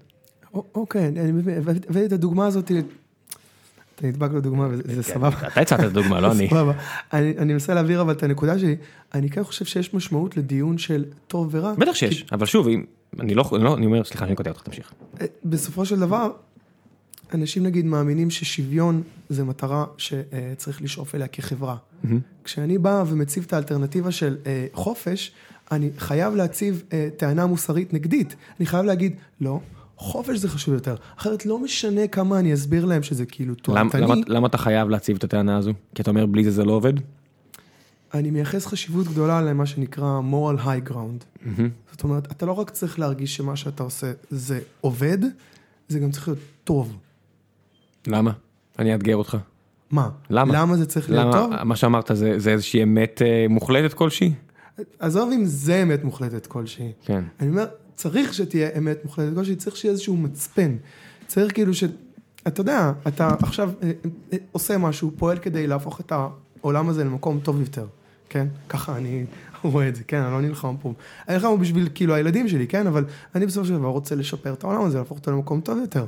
[0.75, 2.73] אוקיי, אני מבין, הבאתי את הדוגמה הזאת,
[3.95, 5.49] אתה נדבק לדוגמה וזה סבבה.
[5.49, 6.49] אתה הצעת את הדוגמה, לא אני.
[6.49, 6.73] סבבה.
[7.13, 8.77] אני מנסה להעביר אבל את הנקודה שלי,
[9.15, 11.75] אני כן חושב שיש משמעות לדיון של טוב ורע.
[11.75, 12.85] בטח שיש, אבל שוב, אם,
[13.21, 14.93] אני לא, אני לא, אני אומר, סליחה, אני קוטע אותך, תמשיך.
[15.21, 16.31] אה, בסופו של דבר,
[17.35, 21.77] אנשים נגיד מאמינים ששוויון זה מטרה שצריך לשאוף אליה כחברה.
[22.45, 25.33] כשאני בא ומציב את האלטרנטיבה של אה, חופש,
[25.73, 28.37] אני חייב להציב אה, טענה מוסרית נגדית.
[28.59, 29.61] אני חייב להגיד, לא,
[29.97, 30.95] חופש זה חשוב יותר.
[31.19, 34.03] אחרת לא משנה כמה אני אסביר להם שזה כאילו למה, תועלתני.
[34.03, 35.73] למה, למה אתה חייב להציב את הטענה הזו?
[35.95, 36.93] כי אתה אומר, בלי זה זה לא עובד?
[38.15, 41.41] אני מייחס חשיבות גדולה למה שנקרא moral high ground.
[41.91, 45.19] זאת אומרת, אתה לא רק צריך להרגיש שמה שאתה עושה זה עובד,
[45.89, 46.97] זה גם צריך להיות טוב.
[48.09, 48.33] למה?
[48.79, 49.37] אני אאתגר אותך.
[49.91, 50.09] מה?
[50.31, 50.61] למה?
[50.61, 51.53] למה זה צריך להיות טוב?
[51.53, 54.33] למה, מה שאמרת זה, זה איזושהי אמת אה, מוחלטת כלשהי?
[54.99, 56.93] עזוב אם זה אמת מוחלטת כלשהי.
[57.05, 57.25] כן.
[57.41, 60.77] אני אומר, צריך שתהיה אמת מוחלטת כלשהי, צריך שיהיה איזשהו מצפן.
[61.27, 61.85] צריך כאילו ש...
[62.47, 63.93] אתה יודע, אתה עכשיו אה,
[64.33, 67.87] אה, עושה משהו, פועל כדי להפוך את העולם הזה למקום טוב יותר,
[68.29, 68.47] כן?
[68.69, 69.25] ככה אני
[69.63, 70.21] רואה את זה, כן?
[70.21, 70.93] אני לא נלחם פה.
[71.29, 72.87] אני נלחם בשביל כאילו הילדים שלי, כן?
[72.87, 73.05] אבל
[73.35, 76.07] אני בסופו של דבר רוצה לשפר את העולם הזה, להפוך אותו למקום טוב יותר.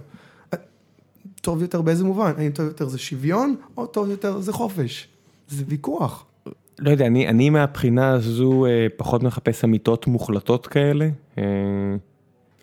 [1.40, 2.32] טוב יותר באיזה מובן?
[2.38, 5.08] האם טוב יותר זה שוויון, או טוב יותר זה חופש?
[5.48, 6.24] זה ויכוח.
[6.78, 11.08] לא יודע, אני, אני מהבחינה הזו אה, פחות מחפש אמיתות מוחלטות כאלה.
[11.38, 11.44] אה,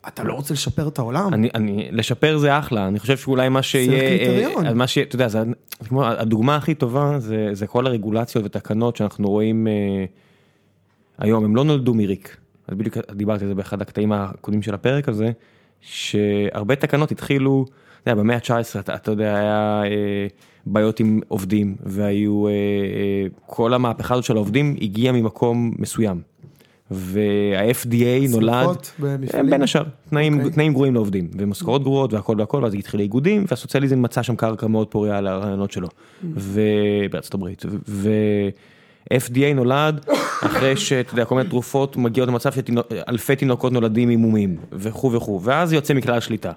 [0.08, 1.34] אתה לא רוצה לשפר את העולם?
[1.34, 4.66] אני, אני, לשפר זה אחלה, אני חושב שאולי מה שיהיה, קריטריון.
[4.66, 5.44] אה, מה שיהיה, אתה יודע, זה,
[5.80, 10.06] זה כמו, הדוגמה הכי טובה זה, זה כל הרגולציות ותקנות שאנחנו רואים אה,
[11.18, 12.38] היום, הם לא נולדו מריק.
[12.68, 15.32] אז בדיוק דיברתי על זה באחד הקטעים הקודמים של הפרק הזה,
[15.82, 17.66] שהרבה תקנות התחילו,
[18.14, 20.28] במאה ה-19, אתה, אתה יודע, היה אה,
[20.66, 26.22] בעיות עם עובדים, והיו, אה, אה, כל המהפכה הזאת של העובדים הגיעה ממקום מסוים.
[26.92, 29.50] וה-FDA נולד, במפעלים?
[29.50, 30.52] בין השאר, תנאים, אוקיי.
[30.52, 34.88] תנאים גרועים לעובדים, ומשכורות גרועות והכל והכל, ואז התחיל איגודים, והסוציאליזם מצא שם קרקע מאוד
[34.88, 35.88] פוריה לרעיונות שלו,
[36.24, 40.06] ובארצות הברית, ו-FDA נולד
[40.42, 45.42] אחרי שאתה יודע, כל מיני תרופות מגיעות למצב שאלפי תינוקות נולדים עם מומים, וכו' וכו',
[45.44, 46.52] ואז יוצא מכלל שליטה.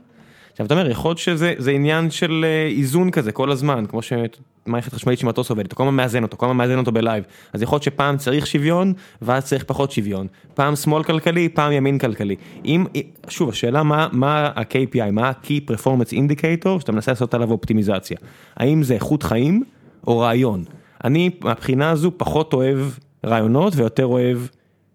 [0.59, 4.01] עכשיו אתה אומר, יכול להיות שזה זה עניין של אה, איזון כזה כל הזמן, כמו
[4.03, 7.63] שמערכת חשמלית שמטוס עובדת, אתה כל הזמן מאזן אותו, כל הזמן מאזן אותו בלייב, אז
[7.63, 12.37] יכול להיות שפעם צריך שוויון, ואז צריך פחות שוויון, פעם שמאל כלכלי, פעם ימין כלכלי.
[12.65, 12.87] אם,
[13.29, 18.17] שוב, השאלה מה, מה ה-KPI, מה ה-Key Performance Indicator, שאתה מנסה לעשות עליו אופטימיזציה,
[18.57, 19.63] האם זה איכות חיים
[20.07, 20.65] או רעיון?
[21.05, 22.79] אני מהבחינה הזו פחות אוהב
[23.27, 24.39] רעיונות ויותר אוהב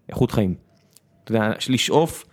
[0.08, 0.54] איכות חיים.
[1.24, 2.24] אתה יודע, לשאוף,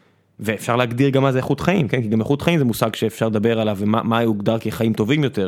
[0.42, 2.02] ואפשר להגדיר גם מה זה איכות חיים, כן?
[2.02, 5.48] כי גם איכות חיים זה מושג שאפשר לדבר עליו ומה מה יוגדר כחיים טובים יותר,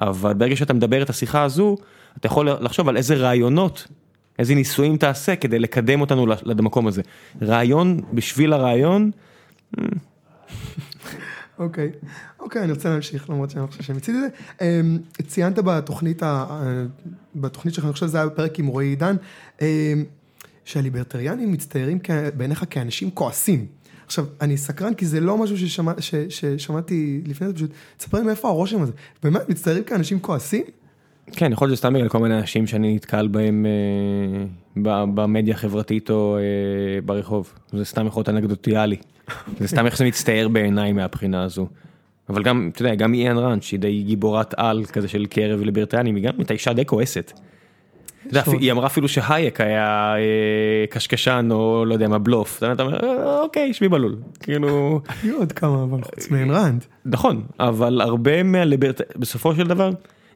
[0.00, 1.76] אבל ברגע שאתה מדבר את השיחה הזו,
[2.18, 3.86] אתה יכול לחשוב על איזה רעיונות,
[4.38, 7.02] איזה ניסויים תעשה כדי לקדם אותנו למקום הזה.
[7.42, 9.10] רעיון בשביל הרעיון,
[11.58, 11.90] אוקיי,
[12.40, 14.68] אוקיי, אני רוצה להמשיך, למרות שאני לא חושב שמיציתי את זה.
[15.26, 16.84] ציינת בתוכנית, ה- ה-
[17.34, 19.16] בתוכנית שלך, אני חושב שזה היה בפרק עם רועי עידן,
[19.60, 19.66] אמ,
[20.64, 21.98] שהליברטריאנים מצטיירים
[22.36, 23.66] בעיניך כאנשים כועסים.
[24.12, 28.24] עכשיו, אני סקרן כי זה לא משהו ששמע, ש, ששמעתי לפני זה, פשוט, תספר לי
[28.24, 28.92] מאיפה הרושם הזה.
[29.22, 30.62] באמת, מצטיירים כאנשים כועסים?
[31.32, 33.66] כן, יכול להיות שזה סתם בגלל כל מיני אנשים שאני נתקל בהם
[34.76, 37.52] אה, במדיה החברתית או אה, ברחוב.
[37.72, 38.96] זה סתם יכול להיות אנקדוטיאלי.
[39.60, 41.66] זה סתם איך שזה מצטייר בעיניי מהבחינה הזו.
[42.28, 46.16] אבל גם, אתה יודע, גם איאן ראנד, שהיא די גיבורת על כזה של קרב ליברטריאנים,
[46.16, 47.32] היא גם הייתה אישה די כועסת.
[48.60, 52.62] היא אמרה אפילו שהייק היה אה, קשקשן או לא יודע מה בלוף.
[52.72, 54.16] אתה אומר, "אה, אוקיי, שבי בלול.
[54.40, 56.84] כאילו, היו עוד כמה, אבל חוץ מאין ראנד.
[57.04, 59.00] נכון, אבל הרבה מהליברט...
[59.16, 59.90] בסופו של דבר,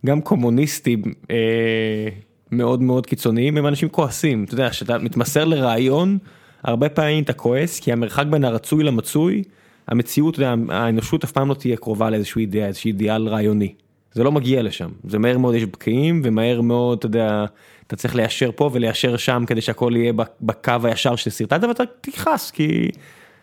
[0.07, 2.09] גם קומוניסטים אה,
[2.53, 4.45] מאוד מאוד קיצוניים הם אנשים כועסים.
[4.45, 6.19] אתה יודע, כשאתה מתמסר לרעיון,
[6.63, 9.43] הרבה פעמים אתה כועס, כי המרחק בין הרצוי למצוי,
[9.89, 10.39] המציאות,
[10.69, 13.75] האנושות אף פעם לא תהיה קרובה לאיזשהו איזשהו אידיאל רעיוני.
[14.13, 17.45] זה לא מגיע לשם, זה מהר מאוד יש בקיעים, ומהר מאוד, אתה יודע,
[17.87, 22.91] אתה צריך ליישר פה וליישר שם כדי שהכל יהיה בקו הישר שסרטטת, ואתה תכעס, כי,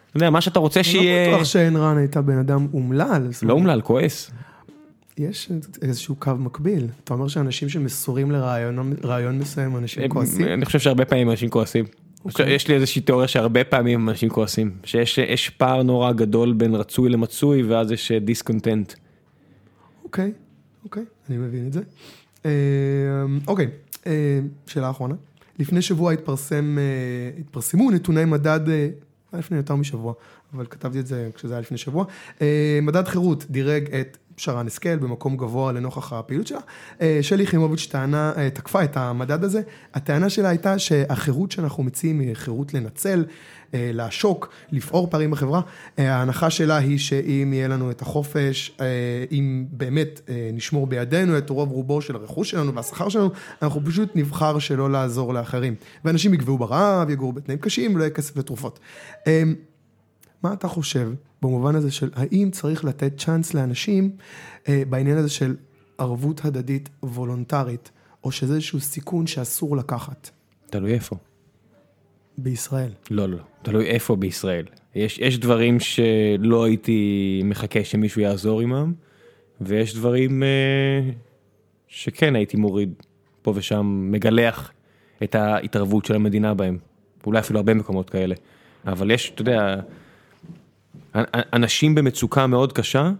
[0.10, 1.28] אתה יודע, מה שאתה רוצה אני שיהיה...
[1.28, 3.28] לא בטוח שאין ראנד הייתה בן אדם אומלל.
[3.44, 4.32] לא אומלל, כועס.
[5.18, 5.50] יש
[5.82, 6.88] איזשהו קו מקביל.
[7.04, 10.48] אתה אומר שאנשים שמסורים לרעיון רעיון מסוים, אנשים כועסים?
[10.48, 11.86] אני חושב שהרבה פעמים אנשים כועסים.
[12.26, 12.54] אוקיי.
[12.54, 14.72] יש לי איזושהי תיאוריה שהרבה פעמים אנשים כועסים.
[14.84, 18.94] שיש יש פער נורא גדול בין רצוי למצוי ואז יש דיסקונטנט.
[20.04, 20.32] אוקיי,
[20.84, 21.82] אוקיי, אני מבין את זה.
[22.46, 22.52] אה,
[23.48, 23.68] אוקיי,
[24.08, 25.16] אה, שאלה אחרונה.
[25.60, 30.14] לפני שבוע התפרסם, אה, התפרסמו נתוני מדד, היה לפני יותר משבוע,
[30.54, 32.06] אבל כתבתי את זה כשזה היה לפני שבוע.
[32.82, 36.60] מדד חירות דירג את שרן השכל במקום גבוה לנוכח הפעילות שלה.
[37.22, 39.62] שלי יחימוביץ' טענה, תקפה את המדד הזה.
[39.94, 43.26] הטענה שלה הייתה שהחירות שאנחנו מציעים היא חירות לנצל,
[43.74, 45.62] לעשוק, לפעור פערים בחברה.
[46.00, 48.86] אה, ההנחה שלה היא שאם יהיה לנו את החופש, אה,
[49.32, 53.30] אם באמת אה, נשמור בידינו את רוב רובו של הרכוש שלנו והשכר שלנו,
[53.62, 55.76] אנחנו פשוט נבחר שלא לעזור לאחרים.
[56.06, 58.80] ואנשים יגבו ברעב, יגורו בתנאים קשים, לא יהיה כסף לתרופות.
[59.28, 59.44] אה,
[60.44, 64.12] מה אתה חושב במובן הזה של האם צריך לתת צ'אנס לאנשים
[64.68, 65.56] אה, בעניין הזה של
[65.98, 67.92] ערבות הדדית וולונטרית,
[68.24, 70.30] או שזה איזשהו סיכון שאסור לקחת
[70.70, 71.16] תלוי איפה.
[72.38, 72.92] בישראל?
[73.12, 73.44] לא, לא, לא.
[73.62, 74.66] תלוי איפה בישראל.
[74.96, 78.94] יש, יש דברים שלא הייתי מחכה שמישהו יעזור עמם,
[79.62, 81.12] ויש דברים אה,
[81.88, 82.94] שכן הייתי מוריד
[83.42, 84.72] פה ושם, מגלח
[85.24, 86.78] את ההתערבות של המדינה בהם.
[87.26, 88.36] אולי אפילו הרבה מקומות כאלה.
[88.88, 89.76] אבל יש, אתה יודע,
[91.54, 93.12] אנשים במצוקה מאוד קשה,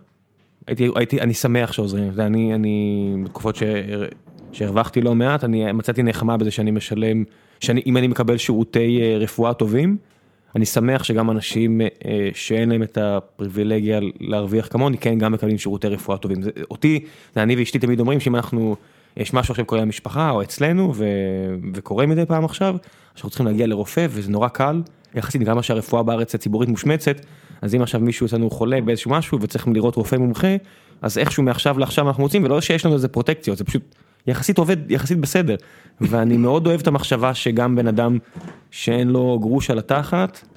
[0.68, 3.58] הייתי, הייתי, אני שמח שעוזרים, אתה יודע, אני, אני, בתקופות
[4.52, 7.24] שהרווחתי לא מעט, אני מצאתי נחמה בזה שאני משלם,
[7.64, 9.98] שאני, אם אני מקבל שירותי אה, רפואה טובים,
[10.56, 15.88] אני שמח שגם אנשים אה, שאין להם את הפריבילגיה להרוויח כמוני, כן, גם מקבלים שירותי
[15.88, 16.42] רפואה טובים.
[16.42, 17.00] זה, אותי,
[17.36, 18.76] זה אני ואשתי תמיד אומרים שאם אנחנו,
[19.18, 21.06] יש משהו עכשיו קורה במשפחה או אצלנו, ו,
[21.74, 22.76] וקורה מדי פעם עכשיו,
[23.16, 24.82] שאנחנו צריכים להגיע לרופא וזה נורא קל,
[25.16, 27.26] יחסית גם מה שהרפואה בארץ הציבורית מושמצת,
[27.62, 30.56] אז אם עכשיו מישהו אצלנו חולה באיזשהו משהו וצריכים לראות רופא מומחה,
[31.02, 33.96] אז איכשהו מעכשיו לעכשיו אנחנו מוצאים, ולא שיש לנו איזה פרוטקציות, זה פשוט
[34.28, 35.56] יחסית עובד, יחסית בסדר.
[36.02, 38.18] ואני מאוד אוהב את המחשבה שגם בן אדם
[38.72, 40.48] שאין לו גרוש על התחת,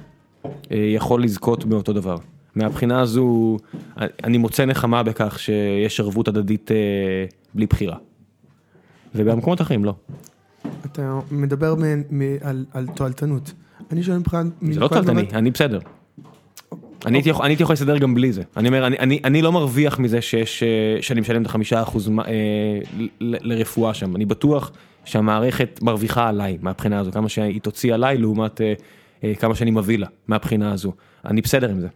[0.45, 2.17] אה, יכול לזכות באותו דבר.
[2.55, 3.57] מהבחינה הזו,
[4.25, 6.77] אני מוצא נחמה בכך שיש ערבות הדדית אה,
[7.55, 7.97] בלי בחירה.
[9.15, 9.95] ובמקומות אחרים לא.
[10.85, 13.53] אתה מדבר מ- מ- על, על תועלתנות.
[13.93, 14.47] אני שואל מבחינת...
[14.73, 15.79] זה לא תועלתני, אני בסדר.
[17.07, 17.31] אני הייתי
[17.63, 18.43] יכול- להסתדר גם בלי זה.
[18.57, 22.25] אני אומר, אני- לא מרוויח מזה שיש, אה, שאני משלם את החמישה אחוז אה,
[23.21, 24.17] לרפואה שם.
[24.17, 24.73] אני בטוח
[25.05, 28.75] שהמערכת מרוויחה עליי מהבחינה הזו, כמה שהיא תוציא עליי לעומת אה,
[29.35, 30.93] כמה שאני מביא לה מהבחינה הזו.
[31.25, 31.89] אני בסדר עם זה.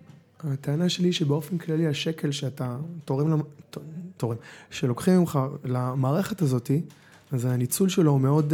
[0.44, 3.40] הטענה שלי היא שבאופן כללי השקל שאתה תורם,
[4.16, 4.36] תורם,
[4.70, 6.81] שלוקחים ממך למערכת הזאתי,
[7.32, 8.52] אז הניצול שלו הוא מאוד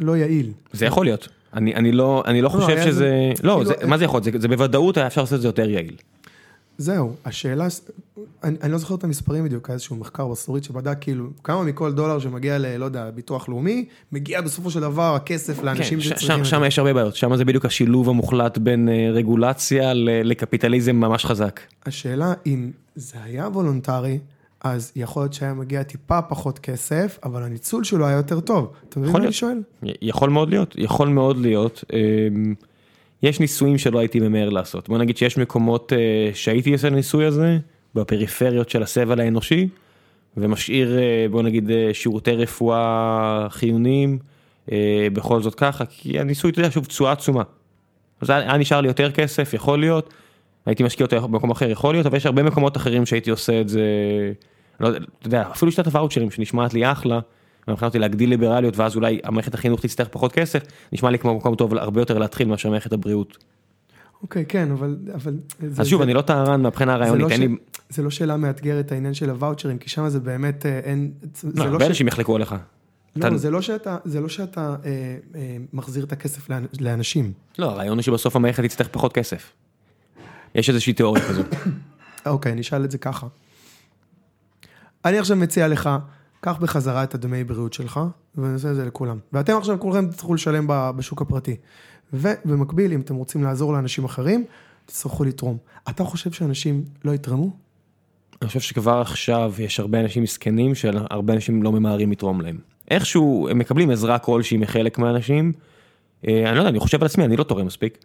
[0.00, 0.52] לא יעיל.
[0.72, 1.28] זה יכול להיות.
[1.54, 4.20] אני, אני לא, אני לא לא, חושב שזה, זה- לא, כאילו, זה, מה זה יכול
[4.24, 4.32] להיות?
[4.34, 5.96] זה, זה בוודאות היה אפשר לעשות את זה יותר יעיל.
[6.80, 7.66] זהו, השאלה,
[8.44, 11.92] אני, אני לא זוכר את המספרים בדיוק, היה איזשהו מחקר בסורית שבדק כאילו כמה מכל
[11.92, 12.76] דולר שמגיע ל...
[12.76, 16.64] לא יודע, ביטוח לאומי, מגיע בסופו של דבר הכסף לאנשים כן, שצריכים שם.
[16.64, 19.92] יש הרבה בעיות, שם זה בדיוק השילוב המוחלט בין אה, רגולציה
[20.24, 21.60] לקפיטליזם ממש חזק.
[21.86, 24.18] השאלה אם זה היה וולונטרי,
[24.64, 28.72] אז יכול להיות שהיה מגיע טיפה פחות כסף, אבל הניצול שלו היה יותר טוב.
[28.88, 29.32] אתה מבין מה אני.
[29.32, 29.62] שואל?
[29.82, 31.84] יכול מאוד להיות, יכול מאוד להיות.
[31.92, 32.54] אמ,
[33.22, 34.88] יש ניסויים שלא הייתי ממהר לעשות.
[34.88, 37.58] בוא נגיד שיש מקומות אה, שהייתי עושה ניסוי הזה,
[37.94, 39.68] בפריפריות של הסבל האנושי,
[40.36, 44.18] ומשאיר, אה, בוא נגיד, אה, שירותי רפואה חיוניים,
[45.12, 47.42] בכל זאת ככה, כי הניסוי, אתה יודע, שוב, תשואה עצומה.
[48.20, 50.14] אז היה נשאר לי יותר כסף, יכול להיות,
[50.68, 53.68] הייתי משקיע אותו במקום אחר, יכול להיות, אבל יש הרבה מקומות אחרים שהייתי עושה את
[53.68, 53.82] זה,
[54.80, 54.90] לא
[55.24, 57.20] יודע, אפילו שיטת הוואוצ'רים שנשמעת לי אחלה,
[57.68, 60.62] ומבחינת אותי להגדיל ליברליות, ואז אולי המערכת החינוך תצטרך פחות כסף,
[60.92, 63.38] נשמע לי כמו מקום טוב הרבה יותר להתחיל מאשר מערכת הבריאות.
[64.22, 64.96] אוקיי, כן, אבל...
[65.14, 67.56] אבל זה- אז שוב, זה- אני לא טהרן מהבחינה זה הרעיונית, לא אין ש- לי,
[67.90, 71.12] זה לא שאלה מאתגרת העניין של הוואוצ'רים, כי שם זה באמת אה, אין...
[71.34, 72.54] זה לא, לא הרבה ש- אנשים יחלקו עליך.
[73.16, 74.90] לא, אתה- זה לא שאתה, זה לא שאתה אה,
[75.34, 77.32] אה, מחזיר את הכסף לאנ- לאנשים.
[77.58, 79.52] לא, הרעיון הוא שבסוף המערכת תצטרך פחות כסף.
[80.54, 81.42] יש איזושהי תיאוריה כזו.
[82.26, 83.26] אוקיי, נשאל את זה ככה.
[85.04, 85.90] אני עכשיו מציע לך,
[86.40, 88.00] קח בחזרה את הדמי בריאות שלך,
[88.36, 89.18] ונעשה את זה לכולם.
[89.32, 91.56] ואתם עכשיו כולכם תצטרכו לשלם בשוק הפרטי.
[92.12, 94.44] ובמקביל, אם אתם רוצים לעזור לאנשים אחרים,
[94.86, 95.56] תצטרכו לתרום.
[95.88, 97.56] אתה חושב שאנשים לא יתרמו?
[98.42, 102.58] אני חושב שכבר עכשיו יש הרבה אנשים מסכנים שהרבה אנשים לא ממהרים לתרום להם.
[102.90, 105.52] איכשהו הם מקבלים עזרה כלשהי מחלק מהאנשים.
[106.28, 107.98] אה, אני לא יודע, אני חושב על עצמי, אני לא תורם מספיק.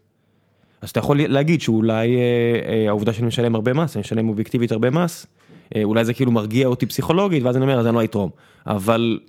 [0.83, 2.21] אז אתה יכול להגיד שאולי אה,
[2.69, 5.27] אה, העובדה שאני משלם הרבה מס, אני משלם אובייקטיבית הרבה מס,
[5.75, 8.29] אה, אולי זה כאילו מרגיע אותי פסיכולוגית, ואז אני אומר, אז אני לא אתרום.
[8.67, 9.19] אבל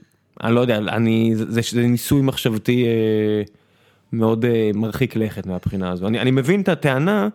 [0.44, 2.86] אני לא יודע, אני, זה, זה, ניסוי מחשבתי
[4.12, 4.44] מאוד
[4.74, 6.06] מרחיק לכת מהבחינה הזו.
[6.06, 7.28] אני, אני מבין את הטענה,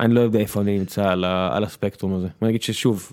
[0.00, 2.28] אני לא יודע איפה אני נמצא על, על הספקטרום הזה.
[2.42, 3.12] אני אגיד ששוב,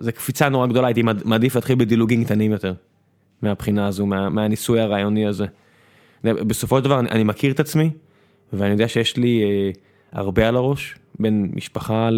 [0.00, 2.74] זו קפיצה נורא גדולה, הייתי מעד- מעדיף להתחיל בדילוגים קטנים יותר,
[3.42, 5.46] מהבחינה הזו, מה, מהניסוי הרעיוני הזה.
[6.24, 7.90] בסופו של דבר אני, אני מכיר את עצמי,
[8.52, 9.70] ואני יודע שיש לי אה,
[10.16, 12.08] הרבה על הראש, בין משפחה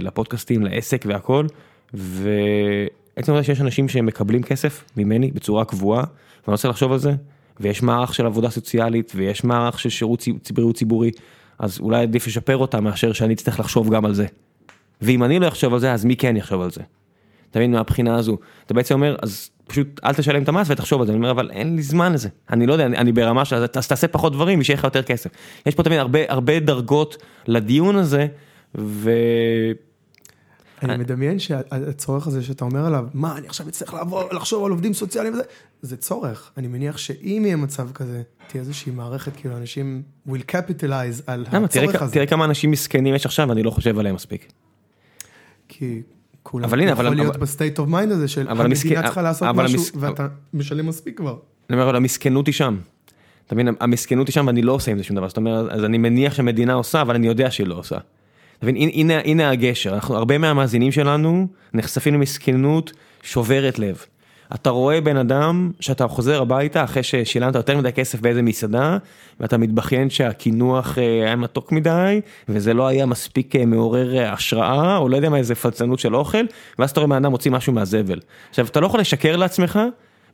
[0.00, 1.46] לפודקאסטים, לעסק והכל,
[1.94, 6.04] ועצם העובדה שיש אנשים שמקבלים כסף ממני בצורה קבועה,
[6.46, 7.12] ואני רוצה לחשוב על זה,
[7.60, 11.10] ויש מערך של עבודה סוציאלית, ויש מערך של שירות ציב- בריאות ציבורי,
[11.58, 14.26] אז אולי עדיף לשפר אותה מאשר שאני אצטרך לחשוב גם על זה.
[15.02, 16.80] ואם אני לא אחשוב על זה, אז מי כן יחשוב על זה?
[17.50, 21.06] אתה מבין מהבחינה הזו, אתה בעצם אומר, אז פשוט אל תשלם את המס ותחשוב על
[21.06, 23.56] זה, אני אומר, אבל אין לי זמן לזה, אני לא יודע, אני, אני ברמה של,
[23.56, 25.30] אז תעשה פחות דברים ושיהיה לך יותר כסף.
[25.66, 27.16] יש פה תמיד הרבה, הרבה דרגות
[27.46, 28.26] לדיון הזה,
[28.74, 29.10] ו...
[30.82, 34.94] אני מדמיין שהצורך הזה שאתה אומר עליו, מה, אני עכשיו אצטרך לעבור, לחשוב על עובדים
[34.94, 35.42] סוציאליים וזה,
[35.82, 36.50] זה צורך.
[36.56, 41.68] אני מניח שאם יהיה מצב כזה, תהיה איזושהי מערכת, כאילו אנשים will capitalize על למה,
[41.68, 42.12] תראה, הצורך כ- הזה.
[42.12, 44.52] תראה כמה אנשים מסכנים יש עכשיו, ואני לא חושב עליהם מספיק.
[45.68, 46.02] כי
[46.50, 49.22] כולם אבל הנה, יכול אבל- להיות אבל- ב state of mind הזה של המדינה צריכה
[49.22, 51.36] לעשות משהו ואתה משלם מספיק כבר.
[51.70, 52.76] אני אומר, אבל המסכנות היא שם.
[53.46, 55.84] אתה מבין, המסכנות היא שם ואני לא עושה עם זה שום דבר, זאת אומרת, אז
[55.84, 57.96] אני מניח שהמדינה עושה, אבל אני יודע שהיא לא עושה.
[58.58, 64.04] אתה מבין, הנה, הנה הגשר, אנחנו, הרבה מהמאזינים שלנו נחשפים למסכנות שוברת לב.
[64.54, 68.98] אתה רואה בן אדם שאתה חוזר הביתה אחרי ששילמת יותר מדי כסף באיזה מסעדה,
[69.40, 74.96] ואתה מתבכיין שהקינוח אה, היה מתוק מדי, וזה לא היה מספיק אה, מעורר אה, השראה,
[74.96, 76.44] או לא יודע מה, איזה פלצנות של אוכל,
[76.78, 78.18] ואז אתה רואה בן אדם מוציא משהו מהזבל.
[78.50, 79.80] עכשיו, אתה לא יכול לשקר לעצמך,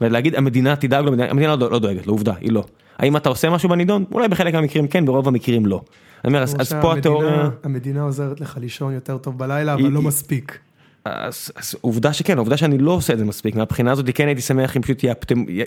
[0.00, 2.64] ולהגיד המדינה תדאג לו, המדינה, לא, לא דואגת, לעובדה, היא לא.
[2.98, 4.04] האם אתה עושה משהו בנידון?
[4.12, 5.80] אולי בחלק מהמקרים כן, ברוב המקרים לא.
[6.24, 7.48] אני אומר, אז, פה התיאוריה...
[7.64, 10.58] המדינה עוזרת לך לישון יותר טוב בלילה, אבל היא- לא מספיק.
[11.06, 14.42] אז, אז עובדה שכן, עובדה שאני לא עושה את זה מספיק, מהבחינה הזאת כן הייתי
[14.42, 15.04] שמח אם פשוט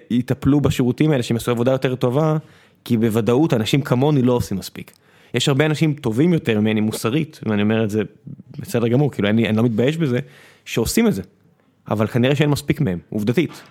[0.10, 2.38] יטפלו בשירותים האלה, שהם יעשו עבודה יותר טובה,
[2.86, 4.91] כי בוודאות אנשים כמוני לא עושים מספיק.
[5.34, 8.02] יש הרבה אנשים טובים יותר ממני מוסרית, ואני אומר את זה
[8.60, 10.20] בסדר גמור, כאילו אני, אני לא מתבייש בזה,
[10.66, 11.22] שעושים את זה,
[11.90, 13.61] אבל כנראה שאין מספיק מהם, עובדתית,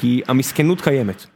[0.00, 1.26] כי המסכנות קיימת.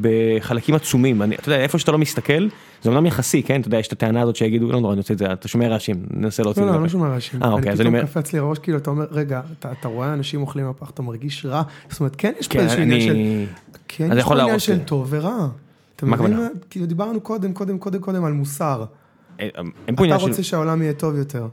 [0.00, 2.48] בחלקים עצומים, אני, אתה יודע, איפה שאתה לא מסתכל,
[2.82, 5.14] זה אומנם יחסי, כן, אתה יודע, יש את הטענה הזאת שיגידו, לא נורא, אני רוצה
[5.14, 6.78] את זה, אתה שומע רעשים, ננסה להוציא לא, את לא, זה.
[6.78, 6.92] אני לא מהפה.
[6.92, 7.42] שומע רעשים.
[7.42, 9.88] אה, אוקיי, אז אני פתאום אומר, קפץ לי הראש, כאילו, אתה אומר, רגע, אתה אתה
[9.88, 11.62] רואה אנשים אוכלים בפח, אתה מרגיש רע?
[11.90, 13.10] זאת אומרת, כן יש פה כן, איזשהו עניין של...
[13.10, 13.46] אני...
[13.88, 14.78] כן, יש פה עניין של.
[14.78, 15.48] טוב ורע.
[15.96, 16.48] אתה מבין?
[16.70, 18.84] כאילו דיברנו קודם, קודם, קודם, קודם על מוסר.
[19.38, 20.16] אין פה אתה.
[20.16, 21.48] רוצה שהעולם יהיה טוב יותר.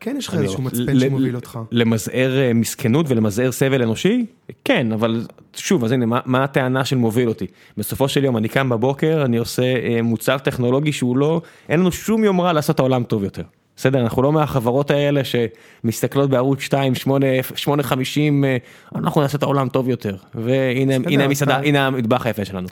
[0.00, 1.58] כן יש לך איזשהו מצפן שמוביל אותך.
[1.72, 4.26] למזער אה, מסכנות ולמזער סבל אנושי?
[4.64, 7.46] כן, אבל שוב, אז הנה, מה, מה הטענה של מוביל אותי?
[7.76, 11.92] בסופו של יום אני קם בבוקר, אני עושה אה, מוצר טכנולוגי שהוא לא, אין לנו
[11.92, 13.42] שום יומרה לעשות את העולם טוב יותר.
[13.76, 18.56] בסדר, אנחנו לא מהחברות האלה שמסתכלות בערוץ 2, 8, 850, אה,
[18.94, 20.16] אנחנו נעשה את העולם טוב יותר.
[20.34, 22.68] והנה בסדר, הנה המסעדה, הנה המטבח היפה שלנו.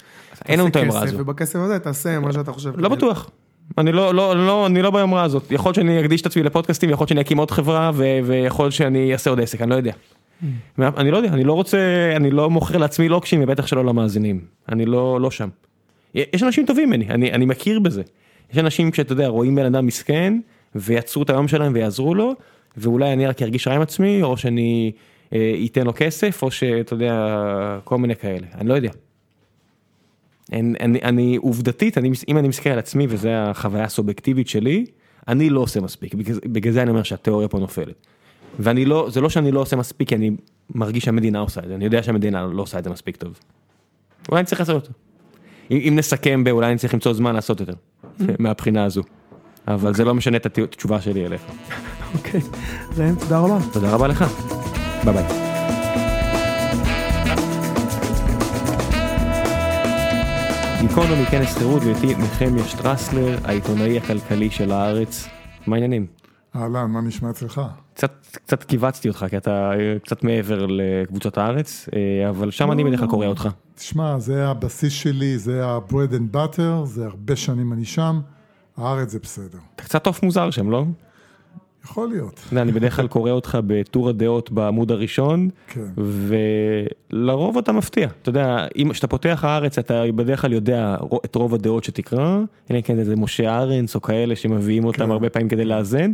[0.49, 1.07] אין לנו את תעשה הזו.
[1.07, 2.73] כסף, ובכסף הזה תעשה מה שאתה חושב.
[2.77, 3.31] לא בטוח.
[3.79, 5.53] אני לא, לא, לא, אני לא ביומרה הזאת.
[5.53, 7.91] יכול להיות שאני אקדיש את עצמי לפודקאסטים, יכול להיות שאני אקים עוד חברה,
[8.25, 9.93] ויכול להיות שאני אעשה עוד עסק, אני לא יודע.
[10.79, 11.79] אני לא יודע, אני לא רוצה,
[12.17, 14.41] אני לא מוכר לעצמי לוקשים, ובטח שלא למאזינים.
[14.69, 15.49] אני לא, לא שם.
[16.15, 18.03] יש אנשים טובים ממני, אני, אני מכיר בזה.
[18.53, 20.39] יש אנשים שאתה יודע, רואים בן אדם מסכן,
[20.75, 22.33] ויצרו את היום שלהם ויעזרו לו,
[22.77, 24.93] ואולי אני רק ארגיש רע עם עצמי, או שאני
[25.33, 28.47] אה, לו כסף, או שאתה יודע, כל מיני כאלה.
[28.55, 28.91] אני לא יודע.
[30.53, 34.87] אני, אני, אני עובדתית, אני, אם אני מסתכל על עצמי וזו החוויה הסובייקטיבית שלי,
[35.29, 38.07] אני לא עושה מספיק, בגלל, בגלל זה אני אומר שהתיאוריה פה נופלת.
[38.59, 40.31] ואני לא, זה לא שאני לא עושה מספיק, כי אני
[40.75, 43.41] מרגיש שהמדינה עושה את זה, אני יודע שהמדינה לא עושה את זה מספיק טוב.
[44.29, 44.93] אולי אני צריך לעשות אותו.
[45.71, 47.75] אם, אם נסכם באולי אני צריך למצוא זמן לעשות יותר,
[48.39, 49.03] מהבחינה הזו.
[49.69, 51.43] אבל זה לא משנה את התשובה שלי אליך.
[52.15, 52.41] אוקיי.
[52.97, 53.59] ראם, תודה רבה.
[53.73, 54.25] תודה רבה לך.
[55.05, 55.46] ביי ביי.
[60.81, 65.29] גיקונומי, כנס חירות, ואיתי נחמיה שטרסלר, העיתונאי הכלכלי של הארץ.
[65.67, 66.07] מה העניינים?
[66.57, 67.61] אהלן, מה נשמע אצלך?
[67.95, 72.85] קצת קצת כיווצתי אותך כי אתה אה, קצת מעבר לקבוצות הארץ אה, אבל שם אני
[72.85, 73.49] בדרך כלל קורא אותך.
[73.75, 78.21] תשמע זה הבסיס שלי זה ה-bread and butter זה הרבה שנים אני שם
[78.77, 79.59] הארץ זה בסדר.
[79.75, 80.85] אתה קצת עוף מוזר שם לא?
[81.91, 82.41] יכול להיות.
[82.63, 85.81] אני בדרך כלל קורא אותך בטור הדעות בעמוד הראשון כן.
[87.13, 91.85] ולרוב אתה מפתיע אתה יודע כשאתה פותח הארץ אתה בדרך כלל יודע את רוב הדעות
[91.85, 92.39] שתקרא
[92.71, 95.11] אלא אם כן איזה משה ארנס או כאלה שמביאים אותם כן.
[95.11, 96.13] הרבה פעמים כדי לאזן.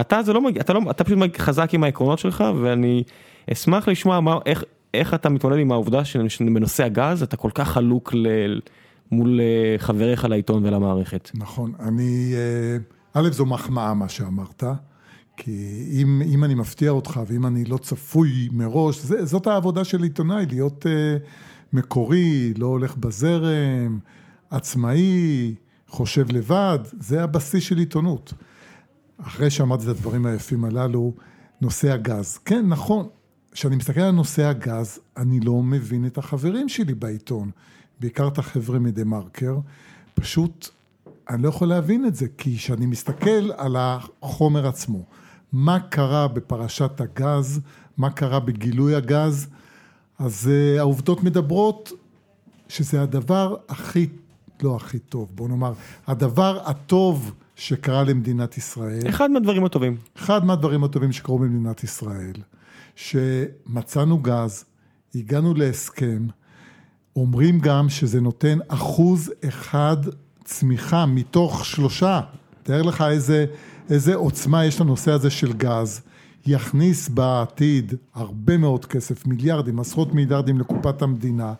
[0.00, 3.02] אתה זה לא מגיע אתה לא אתה פשוט חזק עם העקרונות שלך ואני
[3.52, 4.64] אשמח לשמוע מה איך
[4.94, 8.26] איך אתה מתמודד עם העובדה שבנושא הגז אתה כל כך חלוק ל,
[9.10, 11.30] מול אה, חבריך לעיתון ולמערכת.
[11.34, 12.76] נכון, אני, אה,
[13.14, 14.64] א' זו מחמאה מה שאמרת,
[15.36, 20.02] כי אם, אם אני מפתיע אותך ואם אני לא צפוי מראש, זה, זאת העבודה של
[20.02, 21.22] עיתונאי, להיות uh,
[21.72, 23.98] מקורי, לא הולך בזרם,
[24.50, 25.54] עצמאי,
[25.88, 28.32] חושב לבד, זה הבסיס של עיתונות.
[29.22, 31.12] אחרי שאמרתי את הדברים היפים הללו,
[31.60, 32.38] נושא הגז.
[32.38, 33.08] כן, נכון,
[33.52, 37.50] כשאני מסתכל על נושא הגז, אני לא מבין את החברים שלי בעיתון,
[38.00, 39.58] בעיקר את החבר'ה מדה מרקר,
[40.14, 40.68] פשוט
[41.30, 45.04] אני לא יכול להבין את זה, כי כשאני מסתכל על החומר עצמו,
[45.54, 47.60] מה קרה בפרשת הגז,
[47.96, 49.46] מה קרה בגילוי הגז,
[50.18, 51.92] אז uh, העובדות מדברות
[52.68, 54.06] שזה הדבר הכי,
[54.62, 55.72] לא הכי טוב, בוא נאמר,
[56.06, 59.08] הדבר הטוב שקרה למדינת ישראל.
[59.08, 59.96] אחד מהדברים הטובים.
[60.16, 62.34] אחד מהדברים הטובים שקרו במדינת ישראל,
[62.96, 64.64] שמצאנו גז,
[65.14, 66.26] הגענו להסכם,
[67.16, 69.96] אומרים גם שזה נותן אחוז אחד
[70.44, 72.20] צמיחה מתוך שלושה.
[72.62, 73.46] תאר לך איזה,
[73.90, 76.02] איזה עוצמה יש לנושא הזה של גז.
[76.46, 81.52] יכניס בעתיד הרבה מאוד כסף, מיליארדים, עשרות מיליארדים לקופת המדינה.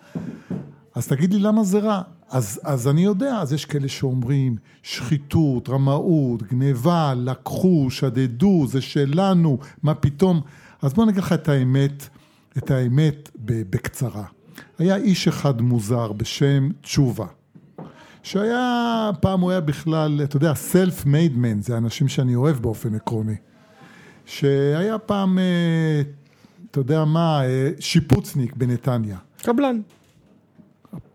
[0.94, 2.02] אז תגיד לי למה זה רע?
[2.30, 9.58] אז, אז אני יודע, אז יש כאלה שאומרים שחיתות, רמאות, גניבה, לקחו, שדדו, זה שלנו,
[9.82, 10.40] מה פתאום?
[10.82, 12.08] אז בוא נגיד לך את האמת,
[12.58, 14.24] את האמת בקצרה.
[14.78, 17.26] היה איש אחד מוזר בשם תשובה.
[18.24, 22.94] שהיה, פעם הוא היה בכלל, אתה יודע, self made man, זה אנשים שאני אוהב באופן
[22.94, 23.36] עקרוני.
[24.26, 26.02] שהיה פעם, אה,
[26.70, 29.16] אתה יודע מה, אה, שיפוצניק בנתניה.
[29.42, 29.80] קבלן.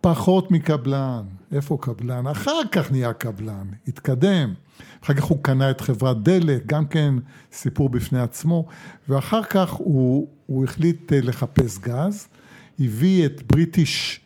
[0.01, 1.21] פחות מקבלן,
[1.51, 2.27] איפה קבלן?
[2.27, 4.53] אחר כך נהיה קבלן, התקדם.
[5.03, 7.13] אחר כך הוא קנה את חברת דלק, גם כן
[7.51, 8.65] סיפור בפני עצמו,
[9.09, 12.27] ואחר כך הוא, הוא החליט אה, לחפש גז,
[12.79, 14.21] הביא את בריטיש,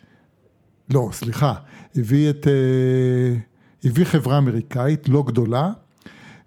[0.90, 1.54] לא, סליחה,
[1.96, 2.46] הביא את,
[3.84, 5.70] הביא חברה אמריקאית לא גדולה,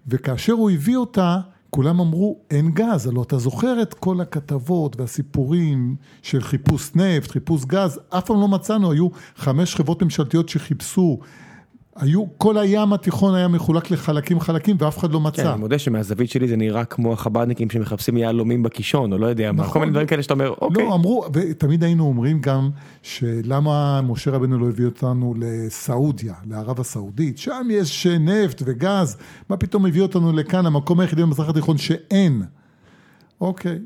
[0.06, 1.38] וכאשר הוא הביא אותה,
[1.70, 7.64] כולם אמרו, אין גז, הלוא אתה זוכר את כל הכתבות והסיפורים של חיפוש נפט, חיפוש
[7.64, 11.18] גז, אף פעם לא מצאנו, היו חמש חברות ממשלתיות שחיפשו,
[11.98, 15.42] היו, כל הים התיכון היה מחולק לחלקים חלקים ואף אחד לא מצא.
[15.42, 19.52] כן, אני מודה שמהזווית שלי זה נראה כמו החב"דניקים שמחפשים יהלומים בקישון, או לא יודע
[19.52, 20.84] מה, כל מיני דברים כאלה שאתה אומר, אוקיי.
[20.84, 22.70] לא, אמרו, ותמיד היינו אומרים גם,
[23.02, 29.16] שלמה משה רבנו לא הביא אותנו לסעודיה, לערב הסעודית, שם יש נפט וגז,
[29.48, 32.42] מה פתאום הביא אותנו לכאן, המקום היחידי במזרח התיכון שאין.
[33.40, 33.78] אוקיי.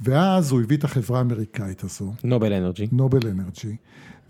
[0.00, 2.12] ואז הוא הביא את החברה האמריקאית הזו.
[2.24, 2.88] נובל אנרג'י.
[2.92, 3.76] נובל אנרג'י.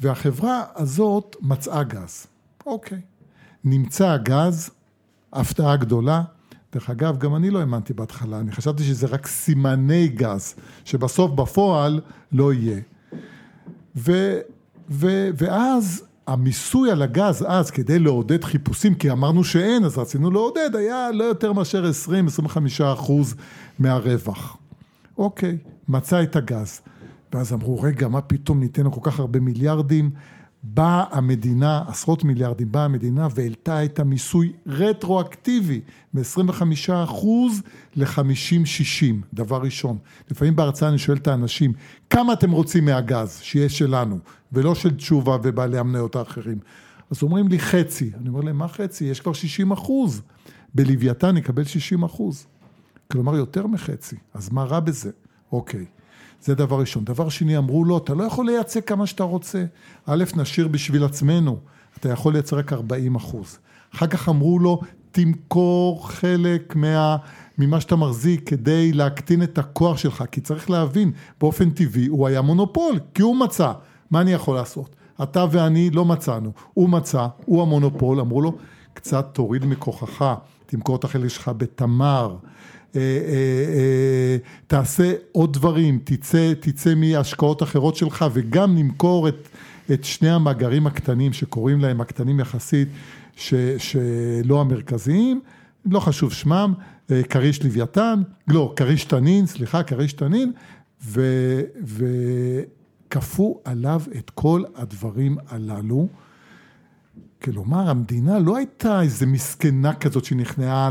[0.00, 2.26] והחברה הזאת מצאה גז.
[2.66, 3.00] אוקיי.
[3.64, 4.70] נמצא הגז,
[5.32, 6.22] הפתעה גדולה.
[6.72, 10.54] דרך אגב, גם אני לא האמנתי בהתחלה, אני חשבתי שזה רק סימני גז,
[10.84, 12.00] שבסוף בפועל
[12.32, 12.80] לא יהיה.
[13.96, 14.38] ו,
[14.90, 20.76] ו, ואז המיסוי על הגז אז, כדי לעודד חיפושים, כי אמרנו שאין, אז רצינו לעודד,
[20.76, 21.90] היה לא יותר מאשר
[22.48, 23.34] 20-25 אחוז
[23.78, 24.56] מהרווח.
[25.18, 25.58] אוקיי,
[25.88, 26.80] מצא את הגז.
[27.32, 30.10] ואז אמרו, רגע, מה פתאום ניתן לו כל כך הרבה מיליארדים?
[30.66, 35.80] באה המדינה, עשרות מיליארדים, באה המדינה והעלתה את המיסוי רטרואקטיבי
[36.14, 37.26] מ-25%
[37.96, 39.98] ל-50-60, דבר ראשון.
[40.30, 41.72] לפעמים בהרצאה אני שואל את האנשים,
[42.10, 44.18] כמה אתם רוצים מהגז שיהיה שלנו,
[44.52, 46.58] ולא של תשובה ובעלי המניות האחרים?
[47.10, 49.04] אז אומרים לי חצי, אני אומר להם, מה חצי?
[49.04, 50.22] יש כבר 60 אחוז.
[50.74, 52.46] בלוויתן נקבל 60 אחוז.
[53.12, 54.16] כלומר, יותר מחצי.
[54.34, 55.10] אז מה רע בזה?
[55.52, 55.84] אוקיי.
[56.44, 57.04] זה דבר ראשון.
[57.04, 59.64] דבר שני, אמרו לו, אתה לא יכול לייצא כמה שאתה רוצה.
[60.06, 61.58] א', נשאיר בשביל עצמנו,
[61.98, 63.58] אתה יכול לייצר רק 40 אחוז.
[63.94, 64.80] אחר כך אמרו לו,
[65.10, 67.16] תמכור חלק מה,
[67.58, 72.40] ממה שאתה מחזיק כדי להקטין את הכוח שלך, כי צריך להבין, באופן טבעי הוא היה
[72.42, 73.72] מונופול, כי הוא מצא.
[74.10, 74.96] מה אני יכול לעשות?
[75.22, 78.56] אתה ואני לא מצאנו, הוא מצא, הוא המונופול, אמרו לו,
[78.94, 80.34] קצת תוריד מכוחך,
[80.66, 82.36] תמכור את החלק שלך בתמר,
[84.66, 89.48] תעשה עוד דברים, תצא, תצא מהשקעות אחרות שלך וגם נמכור את,
[89.92, 92.88] את שני המאגרים הקטנים שקוראים להם הקטנים יחסית,
[93.36, 95.40] ש, שלא המרכזיים,
[95.86, 96.74] לא חשוב שמם,
[97.10, 100.52] אה, כריש לוויתן, לא, כריש תנין, סליחה, כריש תנין,
[103.10, 106.08] וכפו עליו את כל הדברים הללו.
[107.42, 110.86] כלומר, המדינה לא הייתה איזה מסכנה כזאת שנכנעה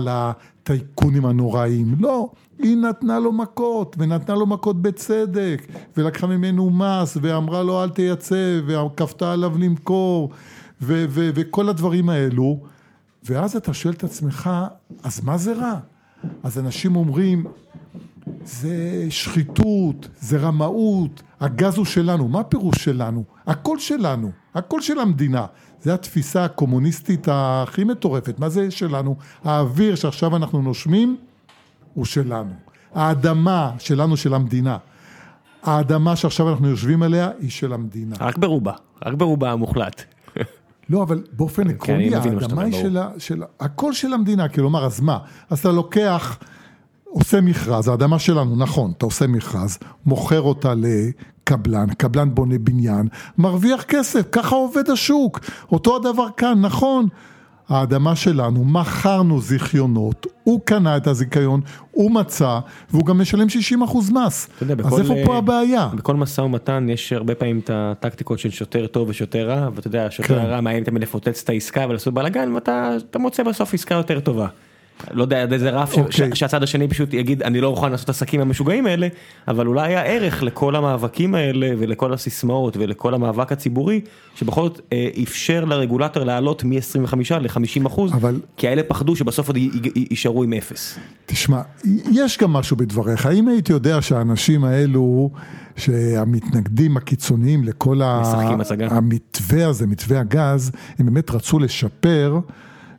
[0.64, 2.30] לטייקונים הנוראים, לא,
[2.60, 5.68] היא נתנה לו מכות, ונתנה לו מכות בצדק,
[5.98, 10.30] ולקחה ממנו מס, ואמרה לו אל תייצא, וכפתה עליו למכור,
[10.82, 12.60] ו- ו- וכל הדברים האלו,
[13.24, 14.50] ואז אתה שואל את עצמך,
[15.04, 15.76] אז מה זה רע?
[16.44, 17.46] אז אנשים אומרים,
[18.46, 23.24] זה שחיתות, זה רמאות, הגז הוא שלנו, מה הפירוש שלנו?
[23.48, 25.46] הכל שלנו, הכל של המדינה.
[25.84, 29.16] זה התפיסה הקומוניסטית הכי מטורפת, מה זה שלנו?
[29.44, 31.18] האוויר שעכשיו אנחנו נושמים
[31.94, 32.54] הוא שלנו.
[32.94, 34.78] האדמה שלנו של המדינה.
[35.64, 38.16] האדמה שעכשיו אנחנו יושבים עליה היא של המדינה.
[38.20, 38.74] רק ברובה,
[39.06, 40.04] רק ברובה המוחלט.
[40.90, 45.18] לא, אבל באופן אני עקרוני, האדמה היא של, של, הכל של המדינה, כלומר, אז מה?
[45.50, 46.38] אז אתה לוקח,
[47.06, 50.74] עושה מכרז, האדמה שלנו, נכון, אתה עושה מכרז, מוכר אותה
[51.44, 53.08] לקבלן, קבלן בונה בניין,
[53.38, 55.40] מרוויח כסף, ככה עובד השוק.
[55.72, 57.08] אותו הדבר כאן, נכון.
[57.70, 61.62] האדמה שלנו, מכרנו זיכיונות, הוא קנה את הזיכיון,
[61.92, 62.60] הוא מצא,
[62.92, 64.50] והוא גם משלם 60 אחוז מס.
[64.56, 65.90] אתה יודע, אז בכל, איפה אה, פה הבעיה?
[65.96, 70.06] בכל משא ומתן יש הרבה פעמים את הטקטיקות של שוטר טוב ושוטר רע, ואתה יודע,
[70.06, 70.46] השוטר כן.
[70.46, 74.48] הרע מאיים תמיד לפוצץ את העסקה ולעשות בלאגן, ואתה אתה מוצא בסוף עסקה יותר טובה.
[75.12, 76.36] לא יודע עד איזה רף אוקיי.
[76.36, 79.08] שהצד השני פשוט יגיד אני לא מוכן לעשות עסקים המשוגעים האלה,
[79.48, 84.02] אבל אולי היה ערך לכל המאבקים האלה ולכל הסיסמאות ולכל המאבק הציבורי,
[84.36, 89.58] שבכל זאת אה, אפשר לרגולטור לעלות מ-25 ל-50 אחוז, אבל- כי האלה פחדו שבסוף עוד
[89.96, 91.00] יישארו עם אפס.
[91.26, 91.62] תשמע,
[92.12, 93.26] יש גם משהו בדבריך.
[93.26, 95.30] אם הייתי יודע שהאנשים האלו,
[95.76, 98.22] שהמתנגדים הקיצוניים לכל ה...
[98.90, 102.40] המתווה הזה, מתווה הגז, הם באמת רצו לשפר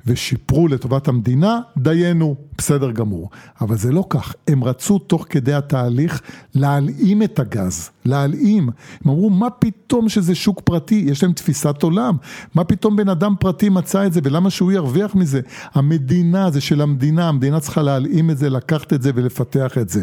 [0.07, 3.31] ושיפרו לטובת המדינה, דיינו, בסדר גמור.
[3.61, 6.23] אבל זה לא כך, הם רצו תוך כדי התהליך
[6.55, 8.69] להלאים את הגז, להלאים.
[9.05, 12.17] הם אמרו, מה פתאום שזה שוק פרטי, יש להם תפיסת עולם.
[12.55, 15.41] מה פתאום בן אדם פרטי מצא את זה ולמה שהוא ירוויח מזה?
[15.75, 20.03] המדינה זה של המדינה, המדינה צריכה להלאים את זה, לקחת את זה ולפתח את זה.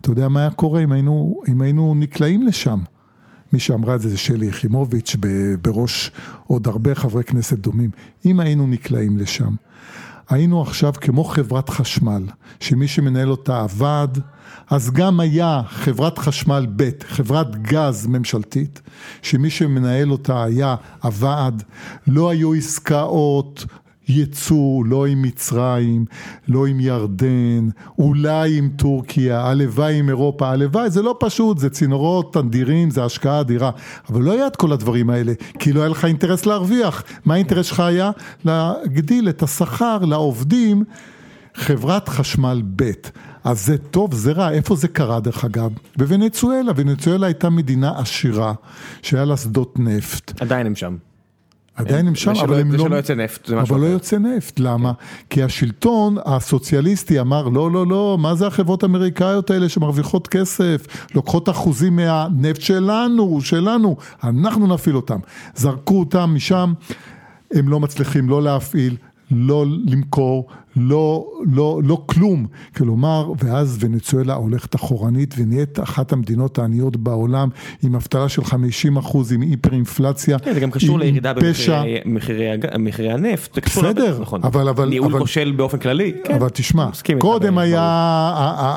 [0.00, 2.78] אתה יודע מה היה קורה אם היינו, אם היינו נקלעים לשם?
[3.52, 5.16] מי שאמרה את זה זה שלי יחימוביץ'
[5.62, 6.10] בראש
[6.46, 7.90] עוד הרבה חברי כנסת דומים.
[8.26, 9.54] אם היינו נקלעים לשם,
[10.28, 12.22] היינו עכשיו כמו חברת חשמל,
[12.60, 14.08] שמי שמנהל אותה עבד,
[14.70, 18.80] אז גם היה חברת חשמל ב', חברת גז ממשלתית,
[19.22, 21.62] שמי שמנהל אותה היה הוועד,
[22.06, 23.64] לא היו עסקאות,
[24.08, 26.04] ייצוא, לא עם מצרים,
[26.48, 27.68] לא עם ירדן,
[27.98, 33.40] אולי עם טורקיה, הלוואי עם אירופה, הלוואי זה לא פשוט, זה צינורות אדירים, זה השקעה
[33.40, 33.70] אדירה,
[34.10, 37.02] אבל לא היה את כל הדברים האלה, כי לא היה לך אינטרס להרוויח.
[37.24, 38.10] מה האינטרס שלך היה?
[38.44, 40.84] להגדיל את השכר לעובדים,
[41.54, 42.90] חברת חשמל ב'.
[43.44, 45.70] אז זה טוב, זה רע, איפה זה קרה דרך אגב?
[45.96, 48.52] בוונצואלה, ונצואלה הייתה מדינה עשירה,
[49.02, 50.42] שהיה לה שדות נפט.
[50.42, 50.96] עדיין הם שם.
[51.78, 52.82] עדיין הם שם, אבל הם לא...
[52.82, 53.92] ושלא יוצא נפט, זה משהו אבל לא אחר.
[53.92, 54.92] יוצא נפט, למה?
[55.30, 61.48] כי השלטון הסוציאליסטי אמר, לא, לא, לא, מה זה החברות האמריקאיות האלה שמרוויחות כסף, לוקחות
[61.48, 65.18] אחוזים מהנפט שלנו, שלנו, אנחנו נפעיל אותם.
[65.54, 66.72] זרקו אותם משם,
[67.52, 68.96] הם לא מצליחים לא להפעיל,
[69.30, 72.46] לא למכור, לא, לא, לא כלום.
[72.76, 77.48] כלומר, ואז ונצואלה הולכת אחורנית ונהיית אחת המדינות העניות בעולם,
[77.82, 80.38] עם אבטלה של 50 אחוז, עם היפר-אינפלציה.
[80.38, 81.32] כן, זה גם קשור לירידה.
[82.74, 83.58] במחירי הנפט.
[83.66, 84.40] בסדר, נכון.
[84.44, 86.12] אבל- אבל- ניהול אבל- כושל באופן כללי.
[86.24, 86.34] כן.
[86.34, 86.88] אבל תשמע,
[87.18, 87.58] קודם.
[87.58, 87.80] היה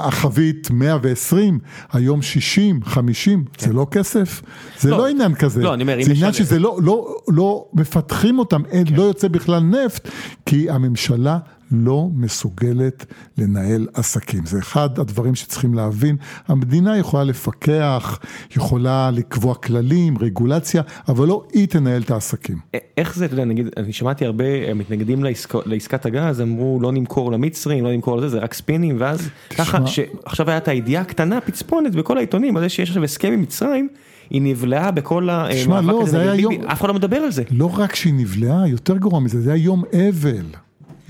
[0.03, 1.59] החבית 120,
[1.93, 4.41] היום 60, 50, זה לא כסף?
[4.79, 4.97] זה לא.
[4.97, 5.61] לא עניין כזה.
[5.63, 9.59] לא, אני אומר, זה עניין שזה לא- לא- לא מפתחים אותם, אין- לא יוצא בכלל
[9.63, 10.07] נפט,
[10.45, 11.37] כי הממשלה
[11.71, 13.05] לא מסוגלת
[13.37, 14.45] לנהל עסקים.
[14.45, 16.15] זה אחד הדברים שצריכים להבין.
[16.47, 18.19] המדינה יכולה לפקח,
[18.55, 22.57] יכולה לקבוע כללים, רגולציה, אבל לא היא תנהל את העסקים.
[22.97, 26.91] איך זה, אתה יודע, נגיד, אני שמעתי הרבה אה, מתנגדים לעסקו- לעסקת הגז, אמרו לא
[26.91, 31.95] נמכור למצרים, לא נמכור לזה, זה רק ספינים, ואז ככה, שעכשיו את הידיעה הקטנה, פצפונת
[31.95, 33.87] בכל העיתונים, על זה שיש עכשיו הסכם עם מצרים,
[34.29, 37.17] היא נבלעה בכל תשמע, המאבק לא, הזה זה היה ביבי, יום- אף אחד לא מדבר
[37.17, 37.43] על זה.
[37.51, 40.45] לא רק שהיא נבלעה, יותר גרוע מזה, זה היה יום אבל.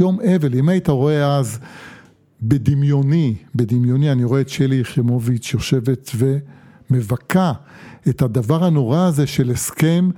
[0.02, 0.56] יום אבל.
[0.56, 1.60] אם היית רואה אז
[2.42, 6.12] בדמיוני, בדמיוני אני רואה את שלי יחימוביץ' יושבת
[6.90, 7.54] ומבכה
[8.10, 10.10] את הדבר הנורא הזה של הסכם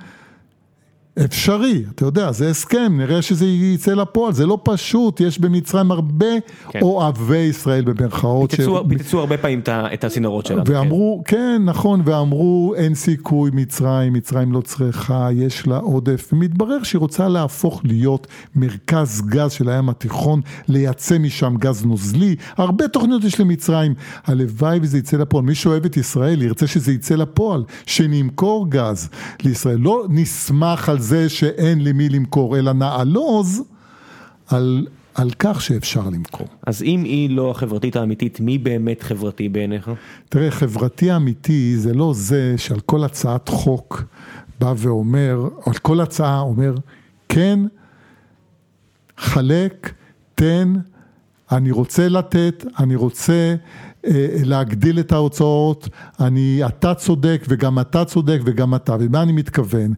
[1.19, 6.25] אפשרי, אתה יודע, זה הסכם, נראה שזה יצא לפועל, זה לא פשוט, יש במצרים הרבה
[6.69, 6.79] כן.
[6.81, 8.51] אוהבי ישראל במרכאות.
[8.51, 10.63] פיצצו, ש- פיצצו הרבה פעמים את הצינורות שלנו.
[10.65, 16.29] ואמרו, כן, נכון, ואמרו, אין סיכוי, מצרים, מצרים לא צריכה, יש לה עודף.
[16.33, 22.35] ומתברר שהיא רוצה להפוך להיות מרכז גז של הים התיכון, לייצא משם גז נוזלי.
[22.57, 23.93] הרבה תוכניות יש למצרים.
[24.25, 25.43] הלוואי וזה יצא לפועל.
[25.43, 29.09] מי שאוהב את ישראל ירצה שזה יצא לפועל, שנמכור גז
[29.43, 29.77] לישראל.
[29.79, 33.63] לא נסמך על זה שאין למי למכור, אלא נעלוז
[34.47, 36.47] על, על כך שאפשר למכור.
[36.67, 39.91] אז אם היא לא החברתית האמיתית, מי באמת חברתי בעיניך?
[40.29, 44.03] תראה, חברתי אמיתי זה לא זה שעל כל הצעת חוק
[44.59, 46.75] בא ואומר, או על כל הצעה אומר,
[47.29, 47.59] כן,
[49.17, 49.93] חלק,
[50.35, 50.73] תן,
[51.51, 53.55] אני רוצה לתת, אני רוצה
[54.05, 55.89] אה, להגדיל את ההוצאות,
[56.19, 59.93] אני, אתה צודק וגם אתה צודק וגם אתה, ומה אני מתכוון?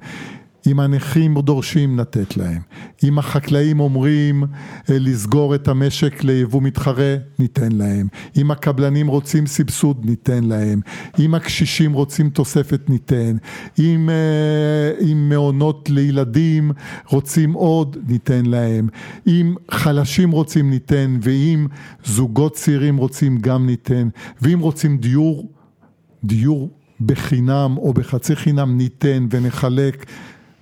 [0.68, 2.62] אם הנכים דורשים לתת להם,
[3.04, 10.06] אם החקלאים אומרים אה, לסגור את המשק ליבוא מתחרה, ניתן להם, אם הקבלנים רוצים סבסוד,
[10.06, 10.82] ניתן להם,
[11.20, 13.38] אם הקשישים רוצים תוספת, ניתן,
[13.80, 16.72] אם, אה, אם מעונות לילדים
[17.08, 18.88] רוצים עוד, ניתן להם,
[19.28, 21.68] אם חלשים רוצים, ניתן, ואם
[22.06, 24.08] זוגות צעירים רוצים, גם ניתן,
[24.42, 25.52] ואם רוצים דיור,
[26.24, 26.70] דיור
[27.02, 30.06] בחינם או בחצי חינם ניתן ונחלק.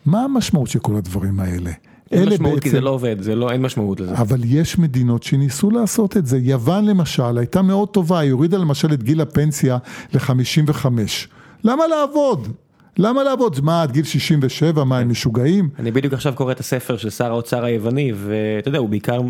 [0.05, 1.71] מה המשמעות של כל הדברים האלה?
[2.11, 4.13] אין משמעות כי בעצם- זה לא עובד, זה לא, אין משמעות לזה.
[4.13, 6.37] אבל יש מדינות שניסו לעשות את זה.
[6.37, 9.77] יוון למשל הייתה מאוד טובה, היא הורידה למשל את גיל הפנסיה
[10.13, 10.85] ל-55.
[11.63, 12.47] למה לעבוד?
[12.97, 13.59] למה לעבוד?
[13.63, 14.83] מה, עד גיל 67?
[14.83, 15.69] מה, הם משוגעים?
[15.79, 19.21] אני בדיוק עכשיו קורא את הספר של שר האוצר היווני, ואתה יודע, הוא בעיקר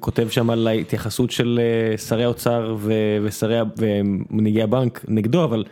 [0.00, 1.60] כותב שם על ההתייחסות של
[1.92, 2.76] אה, שרי האוצר
[3.24, 5.64] ושרי ומנהיגי הבנק נגדו, אבל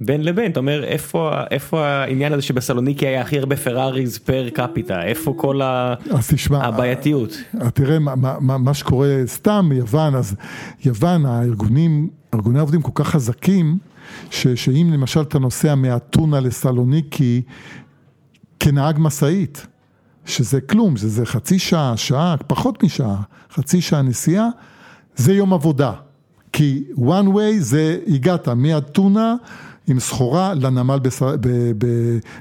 [0.00, 5.02] בין לבין, אתה אומר, איפה, איפה העניין הזה שבסלוניקי היה הכי הרבה פראריז פר קפיטה,
[5.02, 7.36] איפה כל ה- אז תשמע, הבעייתיות?
[7.74, 10.34] תראה מה, מה, מה, מה שקורה סתם יוון, אז
[10.84, 13.78] יוון, הארגונים, ארגוני העובדים כל כך חזקים,
[14.30, 17.42] ש, שאם למשל אתה נוסע מאתונה לסלוניקי
[18.60, 19.66] כנהג משאית,
[20.26, 23.16] שזה כלום, שזה חצי שעה, שעה, פחות משעה,
[23.52, 24.48] חצי שעה נסיעה,
[25.16, 25.92] זה יום עבודה.
[26.52, 29.34] כי one way זה הגעת מאתונה
[29.90, 31.22] עם סחורה לנמל, בס...
[31.22, 31.36] ב...
[31.78, 31.86] ב...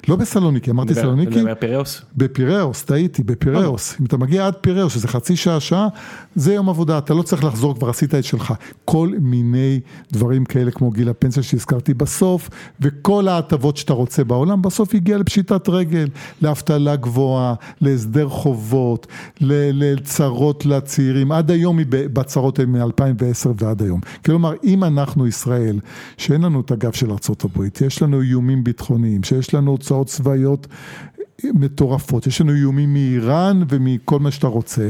[0.08, 1.38] לא בסלוניקי, אמרתי מדבר- סלוניקי?
[1.42, 2.02] מדבר פיראוס?
[2.18, 3.96] בפיראוס, טעיתי, בפיראוס.
[4.02, 5.88] אם אתה מגיע עד פיראוס, שזה חצי שעה, שעה,
[6.36, 8.54] זה יום עבודה, אתה לא צריך לחזור, כבר עשית את שלך.
[8.86, 9.80] כל מיני
[10.12, 12.50] דברים כאלה, כמו גיל הפנסיה שהזכרתי בסוף,
[12.82, 16.08] וכל ההטבות שאתה רוצה בעולם, בסוף הגיע לפשיטת רגל,
[16.42, 19.08] לאבטלה גבוהה, להסדר חובות,
[19.42, 21.32] ל- לצרות לצעירים.
[21.32, 24.00] עד היום היא בצרות הן מ-2010 ועד היום.
[24.26, 25.80] כלומר, אם אנחנו ישראל,
[26.18, 27.12] שאין לנו את הגב של
[27.46, 30.68] ארה"ב, יש לנו איומים ביטחוניים, שיש לנו הוצאות צבאיות
[31.44, 34.90] מטורפות, יש לנו איומים מאיראן ומכל מה שאתה רוצה,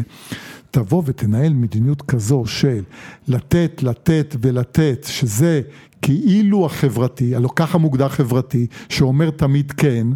[0.71, 2.83] תבוא ותנהל מדיניות כזו של
[3.27, 5.61] לתת, לתת ולתת, שזה
[6.01, 10.07] כאילו החברתי, הלא ככה מוגדר חברתי, שאומר תמיד כן,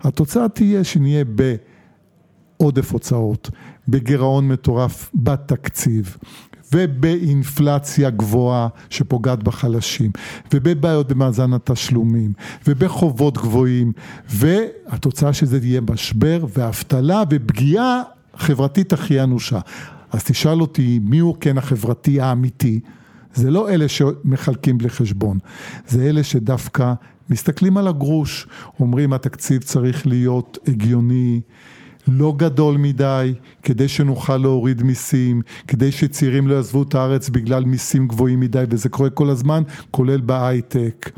[0.00, 1.24] התוצאה תהיה שנהיה
[2.58, 3.50] בעודף הוצאות,
[3.88, 6.16] בגירעון מטורף בתקציב.
[6.72, 10.10] ובאינפלציה גבוהה שפוגעת בחלשים,
[10.52, 12.32] ובבעיות במאזן התשלומים,
[12.66, 13.92] ובחובות גבוהים,
[14.28, 18.02] והתוצאה של זה תהיה משבר ואבטלה ופגיעה
[18.36, 19.60] חברתית הכי אנושה.
[20.12, 22.80] אז תשאל אותי מיהו כן החברתי האמיתי,
[23.34, 25.38] זה לא אלה שמחלקים בלי חשבון,
[25.86, 26.92] זה אלה שדווקא
[27.30, 28.46] מסתכלים על הגרוש,
[28.80, 31.40] אומרים התקציב צריך להיות הגיוני,
[32.08, 38.08] לא גדול מדי, כדי שנוכל להוריד מיסים, כדי שצעירים לא יעזבו את הארץ בגלל מיסים
[38.08, 41.10] גבוהים מדי, וזה קורה כל הזמן, כולל בהייטק.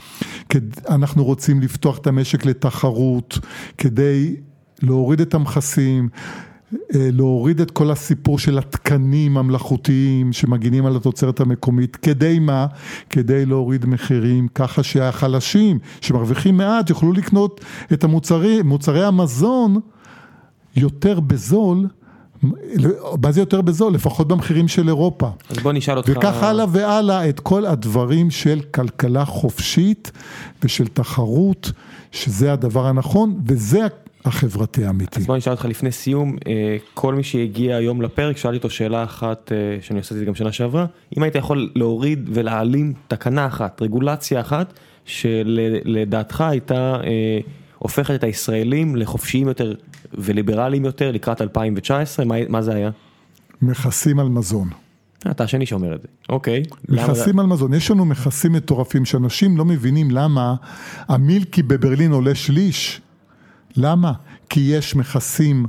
[0.89, 3.39] אנחנו רוצים לפתוח את המשק לתחרות,
[3.79, 4.37] כדי
[4.83, 6.09] להוריד את המכסים.
[6.95, 12.67] אה, להוריד את כל הסיפור של התקנים המלאכותיים שמגינים על התוצרת המקומית, כדי מה?
[13.11, 17.61] כדי להוריד מחירים ככה שהחלשים שמרוויחים מעט יוכלו לקנות
[17.93, 19.81] את המוצרים, מוצרי המזון
[20.77, 21.87] יותר בזול,
[23.23, 23.95] מה זה יותר בזול?
[23.95, 25.31] לפחות במחירים של אירופה.
[25.51, 26.11] אז בוא נשאל אותך...
[26.17, 30.13] וכך הלאה והלאה את כל הדברים של כלכלה חופשית
[30.63, 31.73] ושל תחרות,
[32.13, 33.87] שזה הדבר הנכון וזה
[34.25, 35.21] החברתי האמיתי.
[35.21, 39.05] אז בוא נשאל אותך לפני סיום, אה, כל מי שהגיע היום לפרק, שאלתי אותו שאלה
[39.05, 40.87] אחת אה, שאני עשיתי את זה גם שנה שעברה,
[41.19, 44.73] אם היית יכול להוריד ולהעלים תקנה אחת, רגולציה אחת,
[45.05, 47.39] שלדעתך הייתה אה,
[47.85, 49.75] הופכת את הישראלים לחופשיים יותר
[50.13, 52.91] וליברליים יותר לקראת 2019, מה, מה זה היה?
[53.63, 54.69] מכסים על מזון.
[55.27, 56.63] אה, אתה השני שאומר את זה, אוקיי.
[56.89, 60.55] מכסים על מזון, יש לנו מכסים מטורפים שאנשים לא מבינים למה
[61.09, 63.01] המילקי בברלין עולה שליש.
[63.77, 64.13] למה?
[64.49, 65.67] כי יש מכסים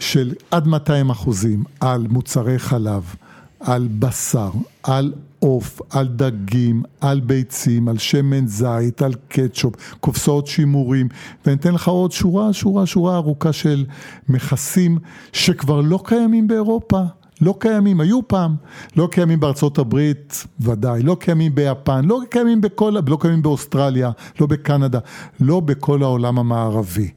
[0.00, 3.14] של עד 200 אחוזים על מוצרי חלב,
[3.60, 4.50] על בשר,
[4.82, 11.08] על עוף, על דגים, על ביצים, על שמן זית, על קטשופ, קופסאות שימורים,
[11.44, 13.84] ואני אתן לך עוד שורה, שורה, שורה ארוכה של
[14.28, 14.98] מכסים
[15.32, 17.02] שכבר לא קיימים באירופה.
[17.40, 18.56] לא קיימים, היו פעם,
[18.96, 24.10] לא קיימים בארצות הברית, ודאי, לא קיימים ביפן, לא קיימים בכל, לא קיימים באוסטרליה,
[24.40, 24.98] לא בקנדה,
[25.40, 27.10] לא בכל העולם המערבי.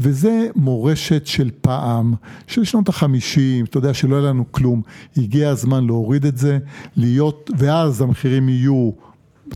[0.00, 2.14] וזה מורשת של פעם,
[2.46, 4.82] של שנות החמישים, אתה יודע שלא היה לנו כלום,
[5.16, 6.58] הגיע הזמן להוריד את זה,
[6.96, 8.90] להיות, ואז המחירים יהיו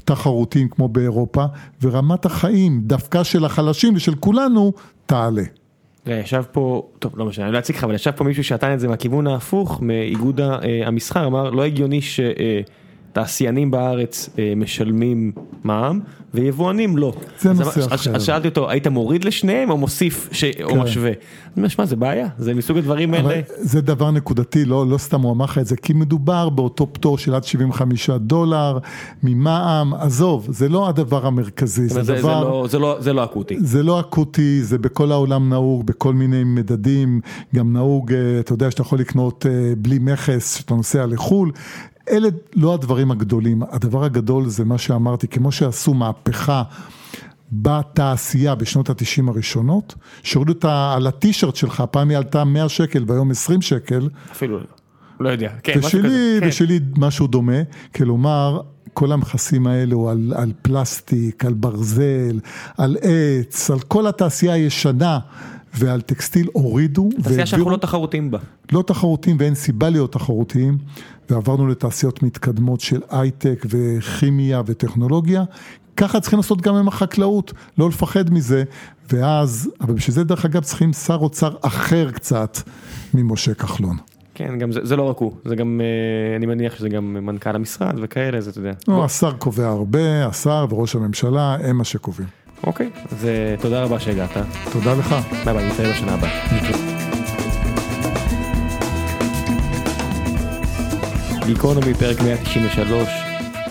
[0.04, 1.44] תחרותיים כמו באירופה,
[1.82, 4.72] ורמת החיים, דווקא של החלשים ושל כולנו,
[5.06, 5.42] תעלה.
[6.06, 8.80] ישב פה, טוב לא משנה, אני לא אציג לך, אבל ישב פה מישהו שנתן את
[8.80, 10.40] זה מהכיוון ההפוך, מאיגוד
[10.86, 12.00] המסחר, אמר לא הגיוני
[13.14, 15.32] שתעשיינים בארץ משלמים
[15.64, 16.00] מע"מ
[16.34, 17.12] ויבואנים לא.
[17.40, 18.14] זה נושא אחר.
[18.14, 20.28] אז שאלתי אותו, היית מוריד לשניהם או מוסיף
[20.62, 21.10] או משווה?
[21.10, 21.16] אני
[21.56, 23.40] אומר, שמע, זה בעיה, זה מסוג הדברים האלה.
[23.58, 27.34] זה דבר נקודתי, לא סתם הוא אמר לך את זה, כי מדובר באותו פטור של
[27.34, 28.78] עד 75 דולר
[29.22, 32.66] ממע"מ, עזוב, זה לא הדבר המרכזי, זה דבר...
[33.00, 33.56] זה לא אקוטי.
[33.60, 37.20] זה לא אקוטי, זה בכל העולם נהוג, בכל מיני מדדים,
[37.54, 39.46] גם נהוג, אתה יודע שאתה יכול לקנות
[39.78, 41.52] בלי מכס, שאתה נוסע לחו"ל.
[42.10, 46.62] אלה לא הדברים הגדולים, הדבר הגדול זה מה שאמרתי, כמו שעשו מהפכה
[47.52, 53.30] בתעשייה בשנות התשעים הראשונות, שהורידו אותה על הטישרט שלך, פעם היא עלתה 100 שקל והיום
[53.30, 54.08] 20 שקל.
[54.32, 54.58] אפילו
[55.20, 56.38] לא יודע, כן, ושלי, משהו כזה.
[56.40, 56.48] כן.
[56.48, 57.62] ושלי משהו דומה,
[57.94, 58.60] כלומר,
[58.92, 62.40] כל המכסים האלו על, על פלסטיק, על ברזל,
[62.78, 65.18] על עץ, על כל התעשייה הישנה.
[65.76, 67.08] ועל טקסטיל הורידו.
[67.22, 68.38] תעשייה שאנחנו לא תחרותיים בה.
[68.72, 70.78] לא תחרותיים ואין סיבה להיות תחרותיים,
[71.30, 75.44] ועברנו לתעשיות מתקדמות של הייטק וכימיה וטכנולוגיה.
[75.96, 78.64] ככה צריכים לעשות גם עם החקלאות, לא לפחד מזה,
[79.12, 82.58] ואז, אבל בשביל זה דרך אגב צריכים שר אוצר אחר קצת
[83.14, 83.96] ממשה כחלון.
[84.34, 85.80] כן, גם זה, זה לא רק הוא, זה גם,
[86.36, 88.72] אני מניח שזה גם מנכ"ל המשרד וכאלה, זה אתה יודע.
[88.88, 92.28] לא, השר קובע הרבה, השר וראש הממשלה הם מה שקובעים.
[92.66, 93.28] אוקיי, אז
[93.60, 94.36] תודה רבה שהגעת.
[94.72, 95.14] תודה לך.
[95.44, 96.83] ביי ביי, נתראה בשנה הבאה.
[101.46, 103.08] גיקונומי פרק 193,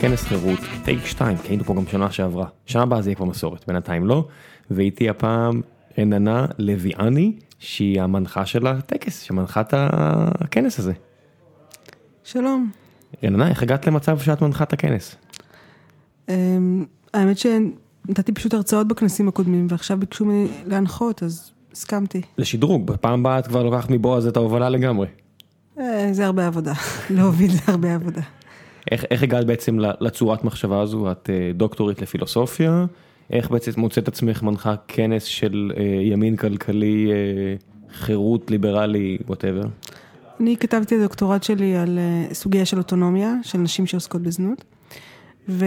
[0.01, 2.47] כנס חירות, take 2, כי היינו פה גם שנה שעברה.
[2.65, 4.27] שנה הבאה זה יהיה כבר מסורת, בינתיים לא.
[4.71, 5.61] ואיתי הפעם
[5.99, 10.93] רננה לויאני, שהיא המנחה של הטקס, שמנחה את הכנס הזה.
[12.23, 12.71] שלום.
[13.23, 15.15] רננה, איך הגעת למצב שאת מנחה את הכנס?
[17.13, 17.45] האמת ש...
[18.09, 22.21] נתתי פשוט הרצאות בכנסים הקודמים, ועכשיו ביקשו ממני להנחות, אז הסכמתי.
[22.37, 25.07] לשדרוג, בפעם הבאה את כבר לוקחת מבועז את ההובלה לגמרי.
[26.11, 26.73] זה הרבה עבודה,
[27.15, 28.21] להוביל זה הרבה עבודה.
[28.91, 31.11] איך, איך הגעת בעצם לצורת מחשבה הזו?
[31.11, 32.85] את דוקטורית לפילוסופיה,
[33.31, 35.71] איך בעצם מוצאת עצמך מנחה כנס של
[36.01, 37.11] ימין כלכלי,
[37.93, 39.63] חירות, ליברלי, ווטאבר?
[40.39, 41.99] אני כתבתי את הדוקטורט שלי על
[42.33, 44.63] סוגיה של אוטונומיה, של נשים שעוסקות בזנות,
[45.49, 45.65] ו...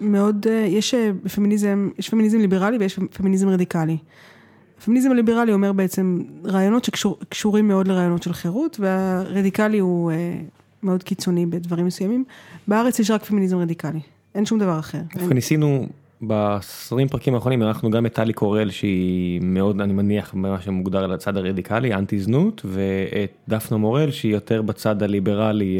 [0.00, 3.96] מאוד, יש בפמיניזם, יש פמיניזם ליברלי ויש פמיניזם רדיקלי.
[4.78, 10.12] הפמיניזם הליברלי אומר בעצם רעיונות שקשורים מאוד לרעיונות של חירות, והרדיקלי הוא
[10.82, 12.24] מאוד קיצוני בדברים מסוימים.
[12.68, 14.00] בארץ יש רק פמיניזם רדיקלי,
[14.34, 14.98] אין שום דבר אחר.
[15.14, 15.86] דווקא ניסינו
[16.20, 21.12] בעשרים פרקים האחרונים, אנחנו גם את טלי קורל שהיא מאוד, אני מניח, מה שמוגדר על
[21.12, 25.78] הצד הרדיקלי, אנטי זנות, ואת דפנה מורל שהיא יותר בצד הליברלי.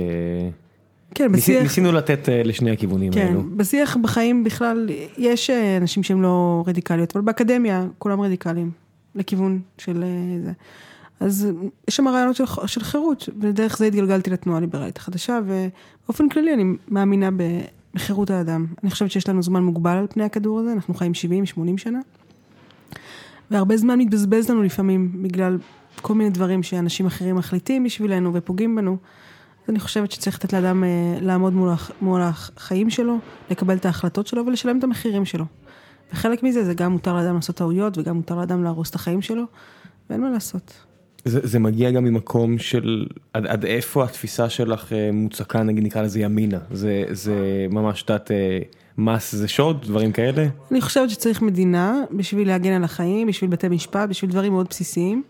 [1.15, 1.63] כן, בשיח...
[1.63, 3.43] ניסינו לתת לשני הכיוונים כן, האלו.
[3.57, 5.51] בשיח בחיים בכלל, יש
[5.81, 8.71] אנשים שהם לא רדיקליות, אבל באקדמיה כולם רדיקליים,
[9.19, 10.05] לכיוון של
[10.45, 10.53] זה.
[11.21, 11.49] אז
[11.89, 16.65] יש שם רעיונות של, של חירות, ודרך זה התגלגלתי לתנועה הליברלית החדשה, ובאופן כללי אני
[16.89, 17.29] מאמינה
[17.95, 18.67] בחירות האדם.
[18.83, 21.13] אני חושבת שיש לנו זמן מוגבל על פני הכדור הזה, אנחנו חיים
[21.57, 21.99] 70-80 שנה,
[23.51, 25.59] והרבה זמן מתבזבז לנו לפעמים, בגלל
[26.03, 28.97] כל מיני דברים שאנשים אחרים מחליטים בשבילנו ופוגעים בנו.
[29.69, 30.85] אני חושבת שצריך לתת לאדם
[31.21, 31.71] לעמוד מול,
[32.01, 33.19] מול החיים שלו,
[33.51, 35.45] לקבל את ההחלטות שלו ולשלם את המחירים שלו.
[36.13, 39.43] וחלק מזה זה גם מותר לאדם לעשות טעויות וגם מותר לאדם להרוס את החיים שלו,
[40.11, 40.73] ואין מה לעשות.
[41.25, 46.21] זה, זה מגיע גם ממקום של עד, עד איפה התפיסה שלך מוצקה, נגיד נקרא לזה
[46.21, 48.31] ימינה, זה, זה ממש דת
[48.99, 50.47] מס זה שוד, דברים כאלה?
[50.71, 55.23] אני חושבת שצריך מדינה בשביל להגן על החיים, בשביל בתי משפט, בשביל דברים מאוד בסיסיים.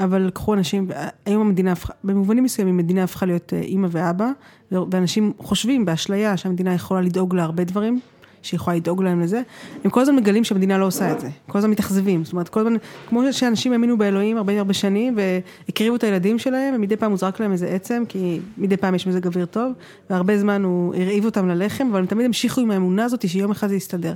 [0.00, 0.88] אבל לקחו אנשים,
[1.26, 4.30] היום המדינה הפכה, במובנים מסוימים המדינה הפכה להיות אימא ואבא,
[4.72, 8.00] ואנשים חושבים באשליה שהמדינה יכולה לדאוג להרבה דברים,
[8.46, 9.42] שהיא יכולה לדאוג להם לזה,
[9.84, 12.60] הם כל הזמן מגלים שהמדינה לא עושה את זה, כל הזמן מתאכזבים, זאת אומרת, כל
[12.60, 12.76] הזמן,
[13.08, 17.40] כמו שאנשים האמינו באלוהים הרבה הרבה שנים, והקריבו את הילדים שלהם, ומדי פעם הוא זרק
[17.40, 19.72] להם איזה עצם, כי מדי פעם יש מזג אוויר טוב,
[20.10, 23.68] והרבה זמן הוא הרעיב אותם ללחם, אבל הם תמיד המשיכו עם האמונה הזאת שיום אחד
[23.68, 24.14] זה יסתדר.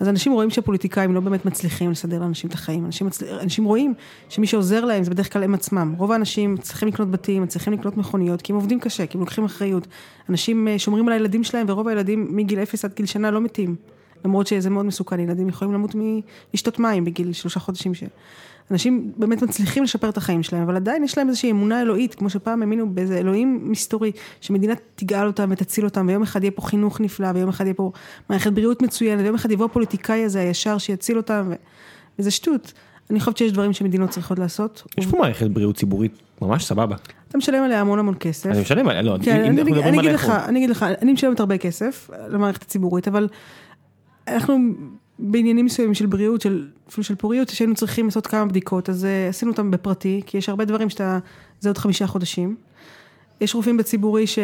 [0.00, 3.38] אז אנשים רואים שהפוליטיקאים לא באמת מצליחים לסדר לאנשים את החיים, אנשים, מצל...
[3.38, 3.94] אנשים רואים
[4.28, 7.96] שמי שעוזר להם זה בדרך כלל הם עצמם, רוב האנשים צריכים לקנות בתים, צריכים לקנות
[7.96, 9.86] מכוניות, כי הם עובדים קשה, כי הם לוקחים אחריות,
[10.28, 13.76] אנשים אה, שומרים על הילדים שלהם ורוב הילדים מגיל אפס עד גיל שנה לא מתים,
[14.24, 18.04] למרות שזה מאוד מסוכן, ילדים יכולים למות מלשתות מים בגיל שלושה חודשים ש...
[18.70, 22.30] אנשים באמת מצליחים לשפר את החיים שלהם, אבל עדיין יש להם איזושהי אמונה אלוהית, כמו
[22.30, 27.00] שפעם האמינו באיזה אלוהים מסתורי, שמדינה תגאל אותם ותציל אותם, ויום אחד יהיה פה חינוך
[27.00, 27.92] נפלא, ויום אחד יהיה פה
[28.30, 31.54] מערכת בריאות מצוינת, ויום אחד יבוא הפוליטיקאי הזה הישר שיציל אותם, ו...
[32.18, 32.72] וזה שטות.
[33.10, 34.82] אני חושבת שיש דברים שמדינות צריכות לעשות.
[34.98, 36.96] יש פה מערכת בריאות ציבורית ממש סבבה.
[37.28, 38.50] אתה משלם עליה המון המון כסף.
[38.50, 40.30] אני משלם עליה, לא, כן, אם אני, אנחנו מדברים אני על אגיד לך.
[40.30, 43.28] אני אגיד לך, אני משלמת הרבה כסף למערכת הציבורית, אבל
[44.28, 44.58] אנחנו
[45.20, 49.28] בעניינים מסוימים של בריאות, של, אפילו של פוריות, שהיינו צריכים לעשות כמה בדיקות, אז אה,
[49.28, 51.18] עשינו אותם בפרטי, כי יש הרבה דברים שאתה,
[51.60, 52.56] זה עוד חמישה חודשים.
[53.40, 54.38] יש רופאים בציבורי ש...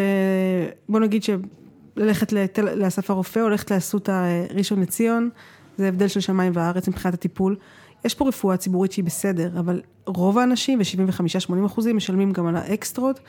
[0.88, 5.30] בוא נגיד שללכת לתל, לאסף הרופא, או ללכת לאסותא אה, ראשון לציון,
[5.78, 7.56] זה הבדל של שמיים וארץ מבחינת הטיפול.
[8.04, 13.20] יש פה רפואה ציבורית שהיא בסדר, אבל רוב האנשים, ו-75-80 אחוזים, משלמים גם על האקסטרות,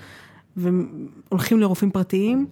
[0.58, 2.46] והולכים לרופאים פרטיים,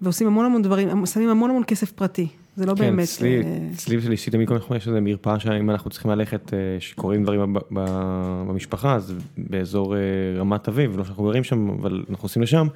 [0.00, 2.28] ועושים המון המון דברים, שמים המון המון כסף פרטי,
[2.58, 3.04] זה לא כן, באמת...
[3.04, 7.24] אצלי, אה, אצלי שלי תמיד כל יש איזה מרפאה שאם אנחנו צריכים ללכת, אה, שקורים
[7.24, 10.00] דברים ב- ב- במשפחה, אז באזור אה,
[10.36, 12.66] רמת אביב, לא שאנחנו גרים שם, אבל אנחנו עושים לשם,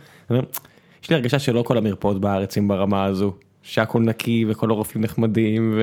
[1.03, 3.33] יש לי הרגשה שלא כל המרפאות בארץ הם ברמה הזו,
[3.63, 5.79] שהכל נקי וכל הרופאים נחמדים,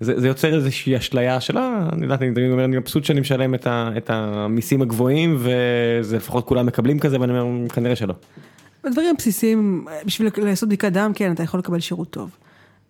[0.00, 3.20] וזה זה יוצר איזושהי אשליה של, אה, אני יודעת, אני תמיד אומר, אני מבסוט שאני
[3.20, 8.14] משלם את, ה, את המיסים הגבוהים, וזה לפחות כולם מקבלים כזה, ואני אומר, כנראה שלא.
[8.84, 12.30] בדברים הבסיסיים, בשביל לעשות בדיקת דם, כן, אתה יכול לקבל שירות טוב.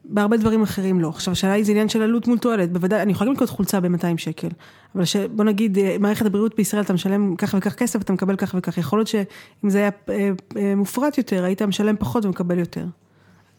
[0.09, 1.09] בהרבה דברים אחרים לא.
[1.09, 3.81] עכשיו, השאלה היא זה עניין של עלות מול תועלת, בוודאי, אני יכולה גם לקנות חולצה
[3.81, 4.49] ב-200 שקל,
[4.95, 5.17] אבל ש...
[5.17, 8.79] בוא נגיד, אה, מערכת הבריאות בישראל, אתה משלם כך וכך כסף, אתה מקבל כך וכך.
[8.79, 12.87] יכול להיות שאם זה היה אה, אה, מופרט יותר, היית משלם פחות ומקבל יותר.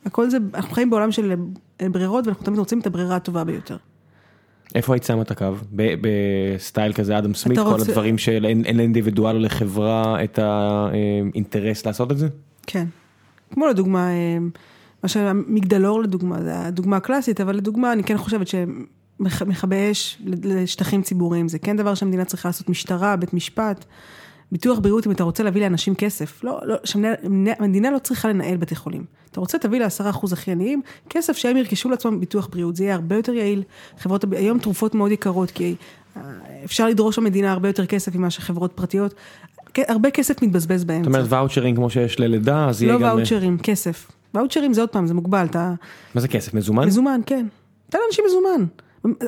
[0.06, 1.34] הכל זה, אנחנו חיים בעולם של
[1.91, 3.78] ברירות, ואנחנו תמיד רוצים את הברירה הטובה ביותר.
[4.76, 5.45] איפה היית שמה את הקו?
[6.02, 11.86] בסטייל כזה אדם סמית, כל רוצה- הדברים של אין אין לאינדיבידואל או לחברה את האינטרס
[11.86, 12.28] לעשות את זה?
[12.68, 12.86] כן.
[13.53, 14.10] כמו לדוגמה,
[15.08, 21.48] מה שמגדלור לדוגמה, זה הדוגמה הקלאסית, אבל לדוגמה, אני כן חושבת שמכבי אש לשטחים ציבוריים,
[21.48, 23.86] זה כן דבר שהמדינה צריכה לעשות, משטרה, בית משפט,
[24.52, 28.58] ביטוח בריאות, אם אתה רוצה להביא לאנשים כסף, לא, לא, שהמדינה המדינה לא צריכה לנהל
[28.58, 29.06] בתי חולים.
[29.32, 32.96] אתה רוצה, תביא לעשרה אחוז הכי עניים, כסף שהם ירכשו לעצמם ביטוח בריאות, זה יהיה
[32.96, 33.64] הרבה יותר יעיל.
[34.00, 35.76] חברות, היום תרופות מאוד יקרות, כי
[36.18, 36.22] אה,
[36.66, 39.14] אפשר לדרוש במדינה הרבה יותר כסף ממה שחברות פרטיות,
[39.78, 41.12] הרבה כסף מתבזבז באמצע.
[41.12, 43.18] זאת אומרת ואוצ'רים כמו שיש ללידה, אז יהיה לא גם...
[43.18, 44.16] ואוצ'רים, כסף.
[44.38, 45.73] ואוצ'רים זה עוד פעם, זה מוגבל, אתה...
[46.15, 46.53] מה זה כסף?
[46.53, 46.88] מזומן?
[46.88, 47.45] מזומן, כן.
[47.89, 48.65] תן לאנשים מזומן.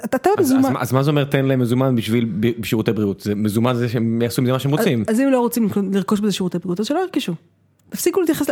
[0.06, 0.74] אתה אתה אז- אז מזומן.
[0.80, 2.26] אז מה זה אומר תן להם מזומן בשביל
[2.60, 3.22] בשירותי בריאות?
[3.22, 5.04] זה מזומן זה שהם יעשו עם זה מה שהם רוצים.
[5.08, 7.34] אז אם לא רוצים לרכוש בזה שירותי בריאות, אז שלא ירכשו.
[7.90, 8.48] תפסיקו להתייחס,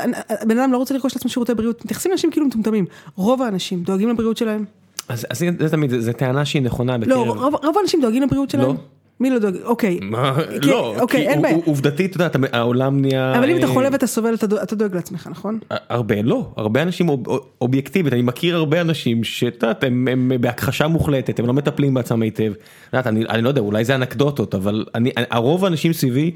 [0.47, 2.85] בן אדם לא רוצה לרכוש לעצמו שירותי בריאות, מתייחסים לאנשים כאילו מטומטמים.
[3.15, 4.65] רוב האנשים דואגים לבריאות שלהם.
[5.09, 7.37] אז אז זה זה תמיד, זה טענה שהיא נכונה לא, בקרב...
[7.37, 8.67] רוב רוב האנשים דואגים לבריאות שלהם.
[8.67, 8.75] לא.
[9.19, 9.55] מי לא דואג?
[9.63, 9.99] אוקיי.
[10.01, 10.35] מה?
[10.61, 11.57] כי- לא, אוקיי, כי אין בעיה.
[11.65, 13.37] עובדתית, אתה יודע, העולם נהיה...
[13.39, 15.59] אבל אם אתה אה, חולה ואתה סובל, אתה דואג- אתה דואג לעצמך, נכון?
[15.69, 17.25] הרבה לא, הרבה אנשים אוב-
[17.61, 22.21] אובייקטיבית, אני מכיר הרבה אנשים שאת יודעת, הם הם בהכחשה מוחלטת, הם לא מטפלים בעצמם
[22.21, 22.53] היטב.
[22.93, 26.31] אני אני לא יודע, אולי זה אנקדוטות, אבל אני, הרוב האנשים סביבי,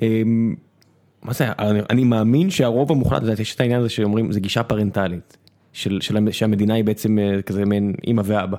[0.00, 0.54] הם,
[1.22, 5.36] מה זה, אני, אני מאמין שהרוב המוחלט, יש את העניין הזה שאומרים, זה גישה פרנטלית,
[5.72, 8.56] של, של, המ- שהמדינה היא בעצם אה, כזה מעין אימא ואבא.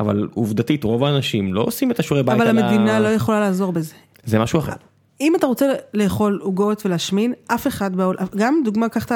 [0.00, 3.94] אבל עובדתית, רוב האנשים לא עושים את השיעורי בית אבל המדינה לא יכולה לעזור בזה.
[4.24, 4.72] זה משהו אחר.
[5.20, 9.12] אם אתה רוצה לאכול עוגות ולהשמין, אף אחד בעולם, גם דוגמה, קח את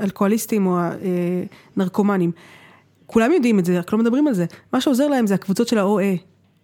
[0.00, 0.78] האלכוהוליסטים או
[1.76, 2.32] הנרקומנים,
[3.06, 4.46] כולם יודעים את זה, רק לא מדברים על זה.
[4.72, 6.18] מה שעוזר להם זה הקבוצות של ה-OA,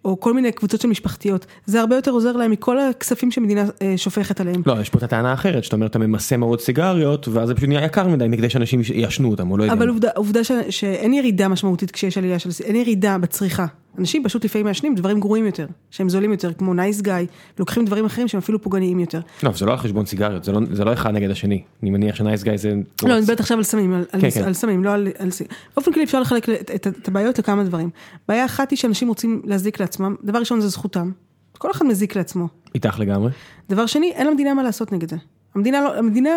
[0.07, 1.45] או כל מיני קבוצות של משפחתיות.
[1.65, 4.61] זה הרבה יותר עוזר להם מכל הכספים שמדינה אה, שופכת עליהם.
[4.65, 7.69] לא, יש פה את הטענה האחרת, שאתה אומר, אתה ממסה מאוד סיגריות, ואז זה פשוט
[7.69, 9.73] נהיה יקר מדי, מכדי שאנשים יעשנו אותם, או לא יודע.
[9.73, 9.89] אבל.
[9.89, 13.65] עובדה, עובדה ש, שאין ירידה משמעותית כשיש עלייה של, אין ירידה בצריכה.
[13.97, 17.13] אנשים פשוט לפעמים מעשנים דברים גרועים יותר, שהם זולים יותר, כמו נייס גיא,
[17.59, 19.19] לוקחים דברים אחרים שהם אפילו פוגעניים יותר.
[19.43, 21.63] לא, זה לא על חשבון סיגריות, זה לא, זה לא אחד נגד השני.
[21.83, 22.73] אני מניח שנייס גיא זה...
[23.03, 24.43] לא, אני מדברת עכשיו על סמים, על, על, כן, כן.
[24.43, 25.49] על סמים, לא על, על סמים.
[25.75, 27.89] באופן כללי אפשר לחלק את, את, את הבעיות לכמה דברים.
[28.27, 31.11] בעיה אחת היא שאנשים רוצים להזיק לעצמם, דבר ראשון זה זכותם.
[31.57, 32.47] כל אחד מזיק לעצמו.
[32.75, 33.31] איתך לגמרי.
[33.69, 35.17] דבר שני, אין למדינה מה לעשות נגד זה.
[35.57, 36.29] המדינה לא, המדינה,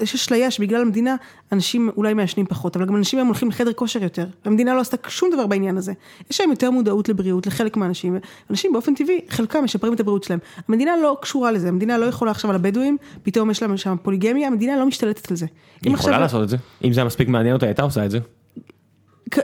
[0.00, 1.16] יש אשליה שבגלל המדינה
[1.52, 4.26] אנשים אולי מעשנים פחות, אבל גם אנשים היום הולכים לחדר כושר יותר.
[4.44, 5.92] המדינה לא עשתה שום דבר בעניין הזה.
[6.30, 8.16] יש להם יותר מודעות לבריאות לחלק מהאנשים,
[8.50, 10.38] אנשים באופן טבעי, חלקם משפרים את הבריאות שלהם.
[10.68, 14.46] המדינה לא קשורה לזה, המדינה לא יכולה עכשיו על הבדואים, פתאום יש להם שם פוליגמיה,
[14.48, 15.46] המדינה לא משתלטת על זה.
[15.82, 16.56] היא יכולה עכשיו- לעשות את זה.
[16.84, 18.18] אם זה היה מספיק מעניין אותה, הייתה עושה את זה.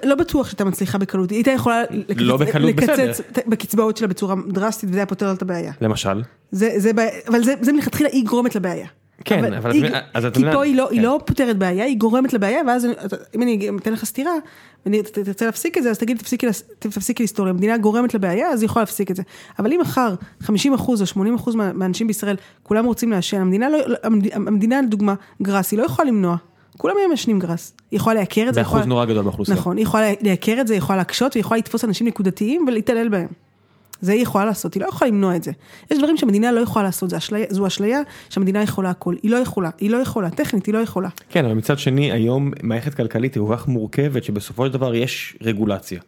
[0.05, 3.43] לא בטוח שהייתה מצליחה בקלות, היא הייתה יכולה לקצץ, לא בקלות, לקצץ בסדר.
[3.47, 5.73] בקצבאות שלה בצורה דרסטית וזה היה פותר לה את הבעיה.
[5.81, 6.23] למשל.
[6.51, 6.91] זה, זה
[7.29, 8.87] אבל זה, זה מלכתחילה היא גורמת לבעיה.
[9.25, 11.05] כן, אבל היא- את מבינה- אז את כי מבינה- פה היא לא- היא כן.
[11.05, 12.87] לא פותרת בעיה, היא גורמת לבעיה, ואז
[13.35, 14.33] אם אני אתן לך סטירה,
[14.87, 18.63] ואני תרצה להפסיק את זה, אז תגיד, תפסיקי לס- תפסיקי לסתור, המדינה גורמת לבעיה, אז
[18.63, 19.23] היא יכולה להפסיק את זה.
[19.59, 23.69] אבל אם מחר 50 אחוז או 80 אחוז מה- מהאנשים בישראל, כולם רוצים לעשן, המדינה
[23.71, 26.37] לא, לא- המד- המדינה לדוגמה, גראס, היא לא יכולה למנוע.
[26.79, 27.73] כולם היום מעשנים גראס.
[27.91, 28.61] היא יכולה לייקר את זה.
[28.61, 29.57] היא באחוז יכולה- נורא גדול באוכלוסייה.
[29.59, 33.09] נכון, היא יכולה לייקר את זה, היא יכולה להקשות, והיא יכולה לתפוס אנשים נקודתיים ולהתעלל
[33.09, 33.29] בהם.
[34.03, 35.53] זה היא יכולה לעשות, היא לא יכולה למנוע את זה.
[35.91, 38.01] יש דברים שהמדינה לא יכולה לעשות, זה אשליה, זו אשליה
[38.31, 39.15] שהמדינה יכולה הכל.
[39.23, 41.09] היא לא יכולה, היא לא יכולה, טכנית היא לא יכולה.
[41.29, 45.37] כן, אבל מצד שני, היום מערכת כלכלית היא כל כך מורכבת שבסופו של דבר יש
[45.43, 46.01] רגולציה.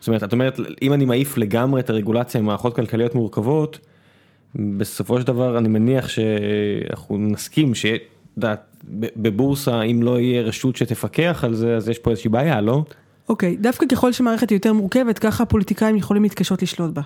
[0.00, 3.78] זאת אומרת, את אומרת, אם אני מעיף לגמרי את הרגולציה עם מערכות כלכליות מורכבות,
[4.54, 7.86] בסופו של דבר אני מניח שאנחנו נסכים ש...
[8.38, 8.54] ב-
[9.16, 12.84] בבורסה, אם לא יהיה רשות שתפקח על זה, אז יש פה איזושהי בעיה, לא?
[13.28, 17.02] אוקיי, דווקא ככל שמערכת היא יותר מורכבת, ככה הפוליטיקאים יכולים להתקשות לשלוט בה.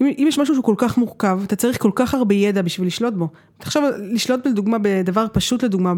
[0.00, 2.86] אם, אם יש משהו שהוא כל כך מורכב, אתה צריך כל כך הרבה ידע בשביל
[2.86, 3.28] לשלוט בו.
[3.58, 5.94] תחשוב, לשלוט לדוגמה בדבר פשוט לדוגמה,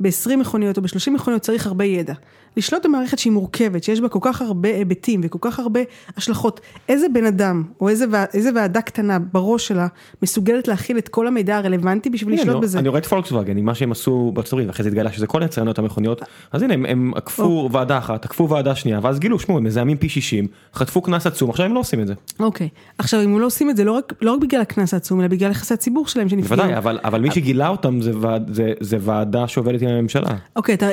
[0.00, 2.14] ב-20 מכוניות או ב-30 מכוניות צריך הרבה ידע.
[2.58, 5.80] לשלוט במערכת שהיא מורכבת, שיש בה כל כך הרבה היבטים וכל כך הרבה
[6.16, 8.04] השלכות, איזה בן אדם או איזה,
[8.34, 9.86] איזה ועדה קטנה בראש שלה
[10.22, 12.78] מסוגלת להכיל את כל המידע הרלוונטי בשביל לשלוט אני- בזה.
[12.78, 15.42] אני רואה את פולקסווגן, עם מה שהם עשו בארצות הברית, ואחרי זה התגלה שזה כל
[15.44, 16.22] יצרנות המכוניות,
[16.52, 19.96] אז הנה, הם- הם עקפו ועדה אחת, עקפו ועדה שנייה, ואז גילו, שמעו, הם מזהמים
[19.96, 22.14] פי 60, חטפו קנס עצום, עכשיו הם לא עושים את זה.
[22.40, 25.20] אוקיי, עכשיו אם הם לא עושים את זה לא רק, לא רק בגלל הקנס העצום,
[25.20, 26.56] אלא בגלל יחסי הציבור שלהם שנפגעו.
[26.56, 30.28] בוודאי, אבל, אבל מי שגילה אותם זה, ועד, זה, זה ועדה שעובדת עם הממשלה.
[30.56, 30.86] אוקיי, אתה,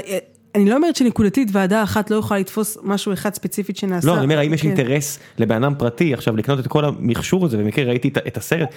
[0.55, 4.07] אני לא אומרת שנקודתית ועדה אחת לא יכולה לתפוס משהו אחד ספציפית שנעשה.
[4.07, 4.67] לא, אני אומר, האם יש כן.
[4.67, 8.69] אינטרס לבן אדם פרטי עכשיו לקנות את כל המכשור הזה, במקרה ראיתי את, הסרט,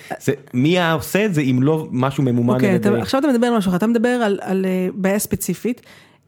[0.55, 3.00] מי היה עושה את זה אם לא משהו ממומן אוקיי, על אתה, ידי...
[3.00, 4.08] עכשיו אתה מדבר על משהו אחר, אתה מדבר
[4.40, 5.81] על, אה, בעיה ספציפית.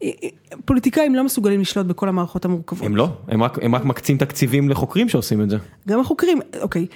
[0.02, 0.28] אה, אה,
[0.64, 2.86] פוליטיקאים לא מסוגלים לשלוט בכל המערכות המורכבות.
[2.86, 5.56] הם לא, הם רק, הם רק מקצים תקציבים לחוקרים שעושים את זה.
[5.88, 6.86] גם החוקרים, אוקיי.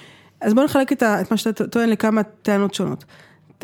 [0.41, 3.05] אז בוא נחלק את, ה, את מה שאתה טוען לכמה טענות שונות.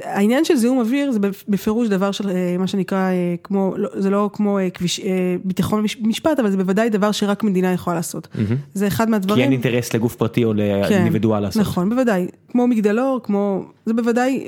[0.05, 4.11] העניין של זיהום אוויר זה בפירוש דבר של אה, מה שנקרא אה, כמו, לא, זה
[4.11, 5.01] לא כמו אה, כביש,
[5.45, 8.29] ביטחון מש- משפט, אבל זה בוודאי דבר שרק מדינה יכולה לעשות.
[8.75, 9.37] זה אחד מהדברים.
[9.37, 11.63] כי אין אינטרס לגוף פרטי או לאינדיבידואל לעשות.
[11.63, 12.27] נכון, בוודאי.
[12.49, 13.65] כמו מגדלור, כמו...
[13.87, 14.47] זה בוודאי,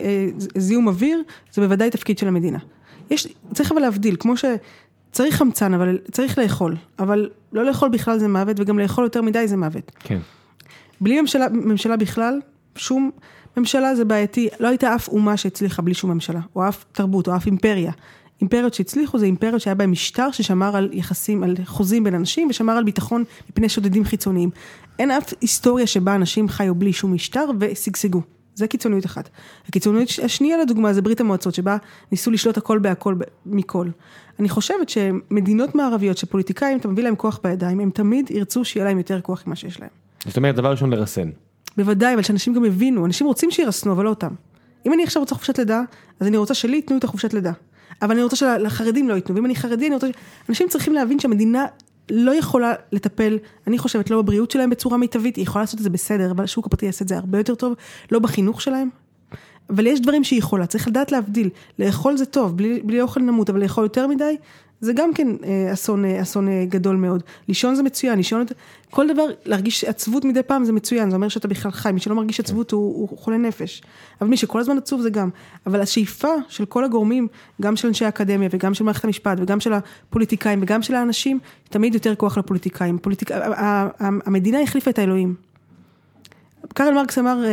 [0.56, 1.22] זיהום אוויר,
[1.52, 2.58] זה בוודאי תפקיד של המדינה.
[3.10, 6.76] יש, צריך אבל להבדיל, כמו שצריך חמצן, אבל צריך לאכול.
[6.98, 9.92] אבל לא לאכול בכלל זה מוות, וגם לאכול יותר מדי זה מוות.
[9.98, 10.18] כן.
[11.00, 12.40] בלי ממשלה, ממשלה בכלל,
[12.76, 13.10] שום
[13.56, 14.48] ממשלה זה בעייתי.
[14.60, 17.92] לא הייתה אף אומה שהצליחה בלי שום ממשלה, או אף תרבות, או אף אימפריה.
[18.40, 22.72] אימפריות שהצליחו זה אימפריות שהיה בהן משטר ששמר על יחסים, על חוזים בין אנשים, ושמר
[22.72, 24.50] על ביטחון מפני שודדים חיצוניים.
[24.98, 28.22] אין אף היסטוריה שבה אנשים חיו בלי שום משטר ושגשגו.
[28.54, 29.28] זה קיצוניות אחת.
[29.68, 31.76] הקיצוניות השנייה לדוגמה זה ברית המועצות, שבה
[32.12, 33.14] ניסו לשלוט הכל בהכל
[33.46, 33.88] מכל.
[34.40, 38.98] אני חושבת שמדינות מערביות שפוליטיקאים, אתה מביא להם כוח בידיים, הם תמיד ירצו שיהיה להם
[38.98, 39.90] יותר כוח ממה שיש להם.
[40.26, 41.30] זאת אומרת, דבר ראשון לרסן.
[41.76, 44.30] בוודאי, אבל שאנשים גם יבינו, אנשים רוצים שירסנו, אבל לא אותם.
[44.86, 45.82] אם אני עכשיו רוצה חופשת לידה,
[46.20, 47.52] אז אני רוצה שלי ייתנו את החופשת לידה.
[48.02, 50.06] אבל אני רוצה שלחרדים לא ייתנו, ואם אני חרדי, אני רוצה...
[50.48, 51.66] אנשים צריכים להבין שהמדינה
[52.10, 55.90] לא יכולה לטפל, אני חושבת, לא בבריאות שלהם בצורה מיטבית, היא יכולה לעשות את זה
[55.90, 57.74] בסדר, אבל השוק הפרטי יעשה את זה הרבה יותר טוב,
[58.12, 58.88] לא בחינוך שלהם.
[59.70, 61.48] אבל יש דברים שהיא יכולה, צריך לדעת להבדיל.
[61.78, 64.36] לאכול זה טוב, בלי, בלי אוכל נמות, אבל לאכול יותר מדי,
[64.82, 67.22] זה גם כן אה, אסון, אה, אסון אה, גדול מאוד.
[67.48, 68.44] לישון זה מצוין, לישון,
[68.90, 72.14] כל דבר, להרגיש עצבות מדי פעם זה מצוין, זה אומר שאתה בכלל חי, מי שלא
[72.14, 73.82] מרגיש עצבות הוא, הוא חולה נפש.
[74.20, 75.28] אבל מי שכל הזמן עצוב זה גם.
[75.66, 77.28] אבל השאיפה של כל הגורמים,
[77.60, 81.38] גם של אנשי האקדמיה וגם של מערכת המשפט וגם של הפוליטיקאים וגם של האנשים,
[81.68, 82.98] תמיד יותר כוח לפוליטיקאים.
[82.98, 83.30] פוליטיק...
[83.98, 85.34] המדינה החליפה את האלוהים.
[86.74, 87.44] קרל מרקס אמר,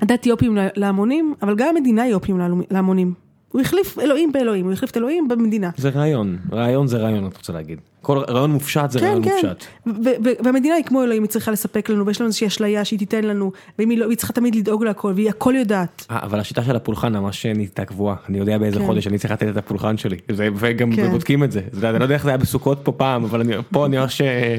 [0.00, 3.27] הדת היא אופיום להמונים, אבל גם המדינה היא אופיום להמונים.
[3.52, 5.70] הוא החליף אלוהים באלוהים, הוא החליף את אלוהים במדינה.
[5.76, 7.78] זה רעיון, רעיון זה רעיון, את רוצה להגיד.
[8.02, 9.64] כל רעיון מופשט זה רעיון מופשט.
[9.86, 9.90] ו-
[10.24, 13.24] ו- והמדינה היא כמו אלוהים, היא צריכה לספק לנו, ויש לנו איזושהי אשליה שהיא תיתן
[13.24, 16.06] לנו, ואם היא לא, צריכה תמיד לדאוג להכל, והיא הכל יודעת.
[16.10, 18.86] אה, אבל השיטה של הפולחן ממש נהייתה קבועה, אני יודע באיזה כן.
[18.86, 21.10] חודש אני צריך לתת את הפולחן שלי, זה- וגם כן.
[21.10, 23.54] בודקים את זה, יודע, אני לא יודע איך זה היה בסוכות פה פעם, אבל אני-
[23.72, 24.58] פה אני ממש, אה,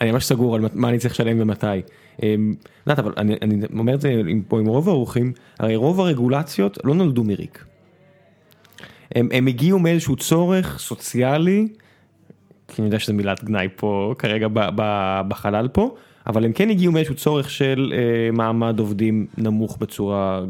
[0.00, 1.66] אני ממש סגור על מה אני צריך לשלם ומתי.
[2.22, 2.34] אה,
[2.86, 4.12] יודעת, אבל אני אני אומר את זה
[4.48, 7.64] פה עם רוב האורחים, הרי רוב הרגולציות לא נולדו מריק.
[9.16, 11.68] הם הם הגיעו מאיזשהו צורך סוציאלי,
[12.68, 15.94] כי אני יודע שזו מילת גנאי פה כרגע ב- ב- בחלל פה,
[16.26, 20.44] אבל הם כן הגיעו מאיזשהו צורך של אה, מעמד עובדים נמוך בצורה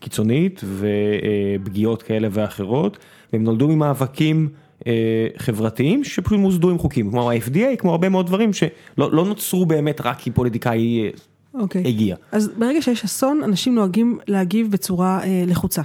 [0.00, 2.98] קיצונית ופגיעות כאלה ואחרות,
[3.32, 4.48] והם נולדו ממאבקים
[4.86, 9.66] אה, חברתיים שפשוט מוסדו עם חוקים, כמו ה-FDA, כמו הרבה מאוד דברים שלא לא נוצרו
[9.66, 11.10] באמת רק כי פוליטיקאי אה,
[11.60, 11.82] אוקיי.
[11.86, 12.16] הגיע.
[12.32, 15.82] אז ברגע שיש אסון, אנשים נוהגים להגיב בצורה אה, לחוצה.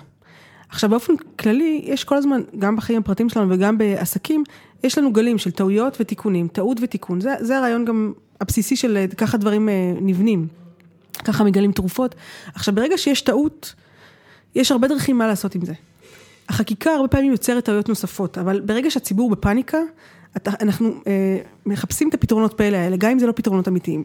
[0.73, 4.43] עכשיו באופן כללי, יש כל הזמן, גם בחיים הפרטיים שלנו וגם בעסקים,
[4.83, 7.21] יש לנו גלים של טעויות ותיקונים, טעות ותיקון.
[7.21, 10.47] זה, זה הרעיון גם הבסיסי של אה, ככה דברים אה, נבנים.
[11.23, 12.15] ככה מגלים תרופות.
[12.55, 13.73] עכשיו ברגע שיש טעות,
[14.55, 15.73] יש הרבה דרכים מה לעשות עם זה.
[16.49, 19.77] החקיקה הרבה פעמים יוצרת טעויות נוספות, אבל ברגע שהציבור בפאניקה,
[20.47, 24.03] אנחנו אה, מחפשים את הפתרונות פלא האלה, גם אם זה לא פתרונות אמיתיים.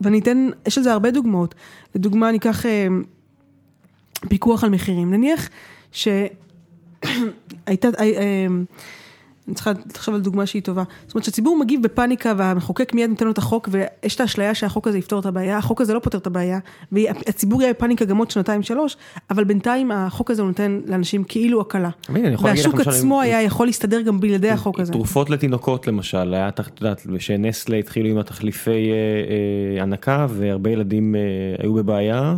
[0.00, 1.54] ואני אתן, יש לזה הרבה דוגמאות.
[1.94, 2.86] לדוגמה, אני אקח אה,
[4.28, 5.10] פיקוח על מחירים.
[5.10, 5.48] נניח
[5.92, 8.46] שהייתה, אה, אה,
[9.46, 10.82] אני צריכה לחשוב על דוגמה שהיא טובה.
[11.06, 14.88] זאת אומרת שהציבור מגיב בפאניקה והמחוקק מיד נותן לו את החוק ויש את האשליה שהחוק
[14.88, 16.58] הזה יפתור את הבעיה, החוק הזה לא פותר את הבעיה
[16.92, 18.96] והציבור יהיה בפאניקה גם עוד שנתיים שלוש,
[19.30, 21.90] אבל בינתיים החוק הזה נותן לאנשים כאילו הקלה.
[22.42, 24.92] והשוק עצמו היה יכול להסתדר גם בלעדי החוק הזה.
[24.92, 31.14] תרופות לתינוקות למשל, היה, את יודעת, שנסלה התחילו עם התחליפי אה, הנקה והרבה ילדים
[31.58, 32.36] היו בבעיה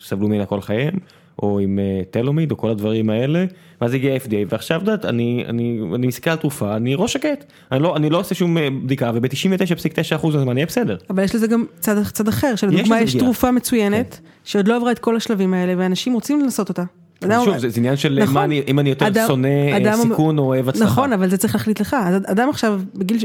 [0.00, 0.98] וסבלו ממנה כל חייהם,
[1.42, 3.44] או עם אה, טלומיד או כל הדברים האלה,
[3.80, 7.82] ואז הגיע ה-FDA ועכשיו, יודעת, אני, אני, אני מסתכל על תרופה, אני ראש שקט, אני
[7.82, 10.96] לא, אני לא עושה שום אה, בדיקה וב-99.9% מהזמן יהיה בסדר.
[11.10, 13.24] אבל יש לזה גם צד, צד אחר, שלדוגמה יש פגיעה.
[13.24, 16.82] תרופה מצוינת, שעוד לא עברה את כל השלבים האלה, ואנשים רוצים לנסות אותה.
[17.24, 18.36] אדם שוב, זה, זה עניין של נכון.
[18.36, 20.84] אני, אם אני יותר אדם- שונא אה, אדם- סיכון או אוהב הצלחה.
[20.84, 21.96] נכון, אבל זה צריך להחליט לך.
[22.04, 23.18] אז אדם עכשיו, בגיל,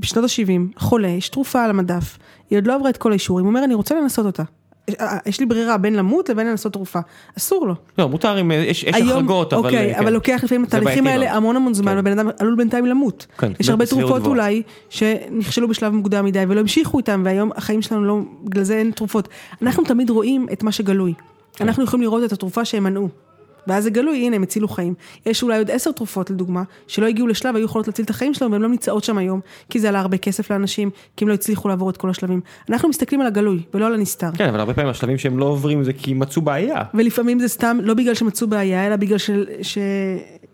[0.00, 2.18] בשנות ה-70, חולה, יש תרופה על המדף,
[2.50, 4.42] היא עוד לא עברה את כל האישורים, הוא אומר, אני רוצה לנסות אותה.
[4.88, 6.98] יש- אה, יש לי ברירה בין למות לבין לנסות תרופה.
[7.38, 7.74] אסור לו.
[7.98, 9.64] לא, מותר אם, יש, יש החרגות, אבל...
[9.64, 10.00] אוקיי, כן.
[10.00, 11.34] אבל לוקח לפעמים התהליכים האלה.
[11.34, 11.98] המון המון זמן, כן.
[11.98, 13.26] ובן אדם עלול בינתיים למות.
[13.38, 14.26] כן, יש הרבה תרופות.
[14.26, 18.90] אולי, שנכשלו בשלב מוקדם מדי ולא המשיכו איתם, והיום החיים שלנו לא, בגלל זה אין
[18.90, 19.28] תרופות.
[19.62, 21.14] אנחנו תמיד רואים את מה שגלוי.
[21.60, 23.08] אנחנו יכולים לראות את התרופה שהם מנעו.
[23.68, 24.94] ואז זה גלוי, הנה, הם הצילו חיים.
[25.26, 28.52] יש אולי עוד עשר תרופות, לדוגמה, שלא הגיעו לשלב, היו יכולות להציל את החיים שלהם,
[28.52, 29.40] והן לא נמצאות שם היום,
[29.70, 32.40] כי זה עלה הרבה כסף לאנשים, כי הם לא הצליחו לעבור את כל השלבים.
[32.70, 34.28] אנחנו מסתכלים על הגלוי, ולא על הנסתר.
[34.34, 36.82] כן, אבל הרבה פעמים השלבים שהם לא עוברים זה כי מצאו בעיה.
[36.94, 39.78] ולפעמים זה סתם, לא בגלל שמצאו בעיה, אלא בגלל של- ש...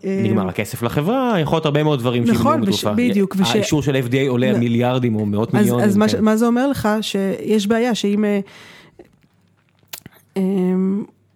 [0.05, 2.85] אה, נגמר הכסף לחברה, יכול להיות הרבה מאוד דברים נכון, וש-.
[2.85, 4.59] בדיוק, וש- האישור של FDA עולה על לא.
[4.59, 5.85] מיליארדים או מאות מיליונים.
[5.85, 6.25] אז ש- כן.
[6.25, 6.89] מה זה אומר לך?
[7.01, 8.25] שיש בעיה, שאם...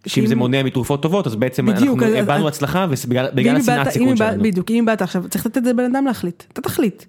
[0.07, 1.97] אה, שאם זה מונע מתרופות טובות, אז בעצם אנחנו
[2.47, 4.43] אז- הצלחה ובגלל ואם השנאת איבדת- סיכון אם איבד- שלנו.
[4.43, 7.03] בדיוק, אם איבדת עכשיו, צריך לתת את זה לבן אדם להחליט, אתה תחליט.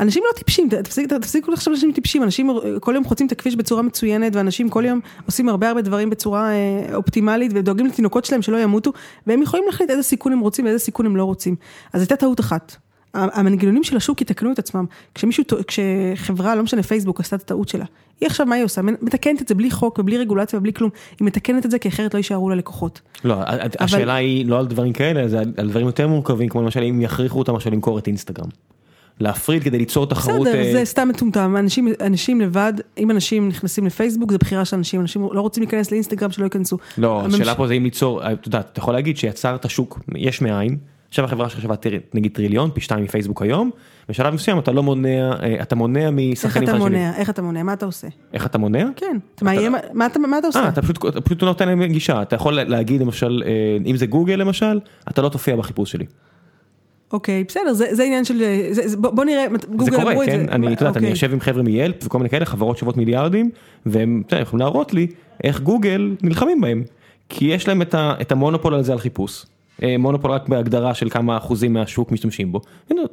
[0.00, 2.50] אנשים לא טיפשים, תפסיק- תפסיקו לחשוב שאנשים טיפשים, אנשים
[2.80, 6.50] כל יום חוצים את הכביש בצורה מצוינת, ואנשים כל יום עושים הרבה הרבה דברים בצורה
[6.52, 8.92] אה, אופטימלית, ודואגים לתינוקות שלהם שלא ימותו,
[9.26, 11.56] והם יכולים להחליט איזה סיכון הם רוצים ואיזה סיכון הם לא רוצים.
[11.92, 12.76] אז הייתה טעות אחת.
[13.14, 14.84] המנגנונים של השוק יתקנו את עצמם.
[15.14, 17.84] כשמישהו, כשחברה, לא משנה פייסבוק, עשתה את הטעות שלה,
[18.20, 18.82] היא עכשיו, מה היא עושה?
[18.82, 20.90] מתקנת את זה בלי חוק ובלי רגולציה ובלי כלום.
[21.20, 23.00] היא מתקנת את זה כי אחרת לא יישארו לה לקוחות.
[23.24, 23.44] לא, ה-
[23.80, 27.38] השאלה היא לא על דברים כאלה, זה על- דברים יותר מורכבים, כמו למשל אם יכריחו
[27.38, 28.48] אותם עכשיו למכור את אינסטגרם.
[29.20, 30.46] להפריד כדי ליצור תחרות.
[30.46, 34.76] בסדר, אה, זה סתם מטומטם, אנשים, אנשים לבד, אם אנשים נכנסים לפייסבוק, זה בחירה של
[34.76, 36.78] אנשים, אנשים לא רוצים להיכנס לאינסטגרם, שלא ייכנסו.
[36.98, 40.42] לא, הממש- השאלה פה זה אם ליצור, אתה יודע, אתה יכול להגיד שיצרת שוק יש
[40.42, 40.76] מאין,
[41.14, 41.76] עכשיו החברה שלך שווה
[42.14, 43.70] נגיד טריליון, פי שתיים מפייסבוק היום,
[44.08, 46.92] בשלב מסוים אתה לא מונע, אה, אתה מונע איך משחקנים אתה חדשים.
[46.92, 48.08] מונע, איך אתה מונע, מה אתה עושה?
[48.32, 48.86] איך אתה מונע?
[48.96, 50.60] כן, אתה מאיים, מה אתה מה אתה עושה?
[50.62, 53.50] אה, אתה פשוט, אתה פשוט נותן להם גישה, אתה יכול להגיד למשל, אה,
[53.86, 56.04] אם זה גוגל למשל, אתה לא תופיע בחיפוש שלי.
[57.12, 58.38] אוקיי, בסדר, זה זה עניין של,
[58.70, 60.46] זה- זה- בוא בוא נראה, זה גוגל קורה, אמרו את כן?
[60.46, 60.52] זה.
[60.52, 61.10] אני, את יודעת, אני אוקיי.
[61.10, 63.50] יושב עם חבר'ה מיילפ וכל מיני כאלה, חברות שוות מיליארדים,
[63.86, 65.06] והם אתה יודע, יכולים להראות לי
[65.44, 66.82] איך גוגל נלחמים בהם.
[67.28, 69.46] כי יש להם את ה- את המונופול על זה על חיפוש.
[69.82, 72.60] אה, מונופול רק בהגדרה של כמה אחוזים מהשוק משתמשים בו.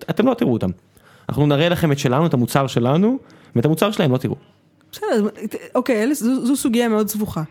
[0.09, 0.69] אתם לא תראו אותם.
[1.29, 3.17] אנחנו נראה לכם את שלנו, את המוצר שלנו,
[3.55, 4.35] ואת המוצר שלהם לא תראו.
[4.91, 5.27] בסדר,
[5.75, 7.43] אוקיי, זו זו סוגיה מאוד סבוכה.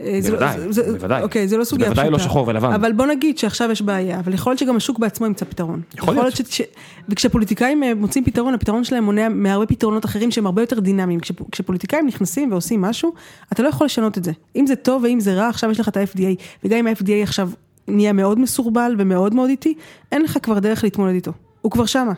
[0.00, 1.22] אה, לא- בוודאי, זה- בוודאי.
[1.22, 2.30] אוקיי, זה לא סוגיה בוודאי לא פשוטה.
[2.30, 2.72] שחור ולבן.
[2.72, 5.82] אבל בוא נגיד שעכשיו יש בעיה, אבל יכול להיות שגם השוק בעצמו ימצא פתרון.
[5.94, 6.34] יכול להיות.
[6.50, 6.60] ש-
[7.08, 11.20] וכשפוליטיקאים אה, מוצאים פתרון, הפתרון שלהם מונע מהרבה פתרונות אחרים שהם הרבה יותר דינמיים.
[11.20, 13.12] כשפ- כשפוליטיקאים נכנסים ועושים משהו,
[13.52, 14.32] אתה לא יכול לשנות את זה.
[14.56, 16.20] אם זה טוב ואם זה רע, עכשיו יש לך את ה-FDA,
[16.64, 17.50] וגם אם ה-FDA עכשיו
[17.88, 19.74] נהיה מאוד מסורבל ומאוד מאוד איטי,
[20.12, 21.32] אין לך כבר דרך להתמודד איתו.
[21.60, 22.12] הוא כבר שמה.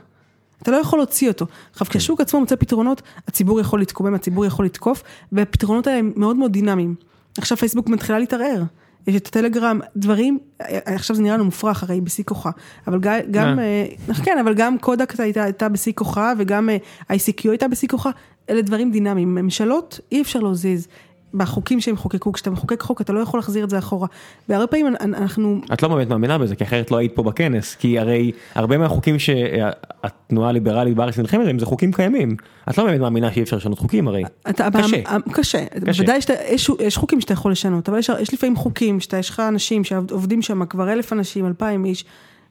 [0.62, 1.46] אתה לא יכול להוציא אותו.
[1.72, 6.36] עכשיו, כשהשוק עצמו מוצא פתרונות, הציבור יכול להתקומם, הציבור יכול לתקוף, והפתרונות האלה הם מאוד
[6.36, 6.94] מאוד דינמיים.
[7.38, 8.62] עכשיו פייסבוק מתחילה להתערער.
[9.06, 10.38] יש את הטלגרם, דברים,
[10.84, 12.50] עכשיו זה נראה לנו מופרך, הרי היא בשיא כוחה,
[12.86, 13.86] אבל גם, גם אה,
[14.24, 16.76] כן, אבל גם קודק הייתה, הייתה בשיא כוחה, וגם אה,
[17.16, 18.10] ICQ הייתה בשיא כוחה,
[18.50, 19.34] אלה דברים דינמיים.
[19.34, 20.88] ממשלות, אי אפשר להזיז.
[21.36, 24.08] בחוקים שהם חוקקו, כשאתה מחוקק חוק אתה לא יכול להחזיר את זה אחורה.
[24.48, 27.98] והרבה פעמים אנחנו את לא באמת מאמינה בזה, כי אחרת לא היית פה בכנס, כי
[27.98, 32.36] הרי הרבה מהחוקים שהתנועה הליברלית בארץ נלחמת עליהם זה חוקים קיימים.
[32.70, 34.23] את לא באמת מאמינה שאי אפשר לשנות חוקים הרי.
[34.50, 35.02] אתה, קשה.
[35.32, 39.00] קשה, קשה, בוודאי שאתה, יש, יש חוקים שאתה יכול לשנות, אבל יש, יש לפעמים חוקים
[39.00, 42.05] שאתה, יש לך אנשים שעובדים שם כבר אלף אנשים, אלפיים איש,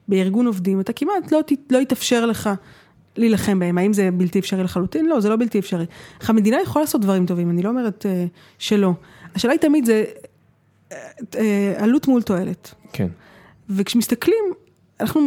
[0.08, 1.40] בארגון עובדים, אתה כמעט לא,
[1.70, 2.50] לא יתאפשר לך
[3.16, 5.06] להילחם בהם, האם זה בלתי אפשרי לחלוטין?
[5.06, 5.84] לא, זה לא בלתי אפשרי.
[6.22, 8.24] אך המדינה יכולה לעשות דברים טובים, אני לא אומרת אה,
[8.58, 8.92] שלא.
[9.34, 10.04] השאלה היא תמיד זה
[10.92, 10.96] אה,
[11.36, 12.74] אה, עלות מול תועלת.
[12.92, 13.08] כן.
[13.70, 14.44] וכשמסתכלים,
[15.00, 15.20] אנחנו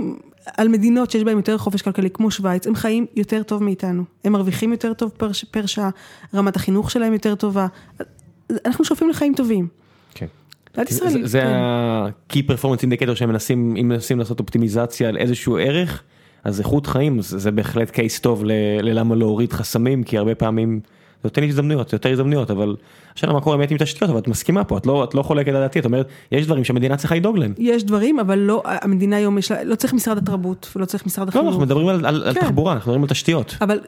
[0.58, 4.04] על מדינות שיש בהן יותר חופש כלכלי, כמו שווייץ, הם חיים יותר טוב מאיתנו.
[4.24, 5.90] הם מרוויחים יותר טוב פר, פר שעה,
[6.34, 7.68] רמת החינוך שלהם יותר טובה.
[8.66, 9.68] אנחנו שואפים לחיים טובים.
[10.14, 10.26] כן.
[10.90, 11.48] ישראל, זה- זה כן.
[11.48, 16.04] ה-key performance indicator שהם מנסים, אם מנסים לעשות אופטימיזציה על איזשהו ערך,
[16.44, 18.44] אז איכות חיים זה זה בהחלט קייס טוב
[18.82, 20.90] ללמה להוריד חסמים, כי הרבה פעמים זה
[21.24, 22.76] נותן הזדמנויות, יותר הזדמנויות, אבל
[23.16, 25.48] השאלה מה קורה באמת עם תשתיות, אבל את מסכימה פה, את לא, את לא חולקת
[25.48, 27.54] על דעתי, את אומרת, יש דברים שהמדינה צריכה לדאוג להם.
[27.58, 31.26] יש דברים, אבל לא, המדינה היום יש לה, לא צריך משרד התרבות ולא צריך משרד
[31.26, 31.48] לא, החינוך.
[31.48, 32.42] אנחנו מדברים על, על, על כן.
[32.42, 33.56] תחבורה, אנחנו מדברים על תשתיות.
[33.62, 33.80] אבל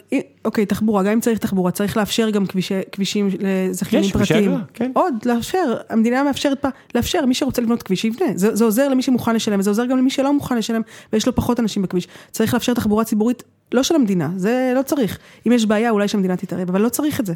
[0.46, 4.58] אוקיי, תחבורה, גם אם צריך תחבורה, צריך לאפשר גם כבישי, כבישים לזכיינים פרטיים.
[4.74, 4.92] כן.
[4.96, 8.26] עוד, לאפשר, המדינה מאפשרת, פה- לאפשר, מי שרוצה לבנות כביש, שיבנה.
[8.36, 10.82] זה, זה עוזר למי שמוכן לשלם, וזה עוזר גם למי שלא מוכן לשלם,
[11.14, 12.08] ויש לו פחות אנשים בכביש.
[12.32, 15.18] צריך לאפשר תחבורה ציבורית, לא של המדינה, זה לא צריך.
[15.48, 17.34] אם יש בעיה, אולי שהמדינה תתערב, אבל לא צריך את זה.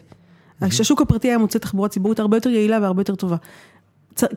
[0.61, 3.35] השוק הפרטי היה מוצא תחבורה ציבורית הרבה יותר יעילה והרבה יותר טובה.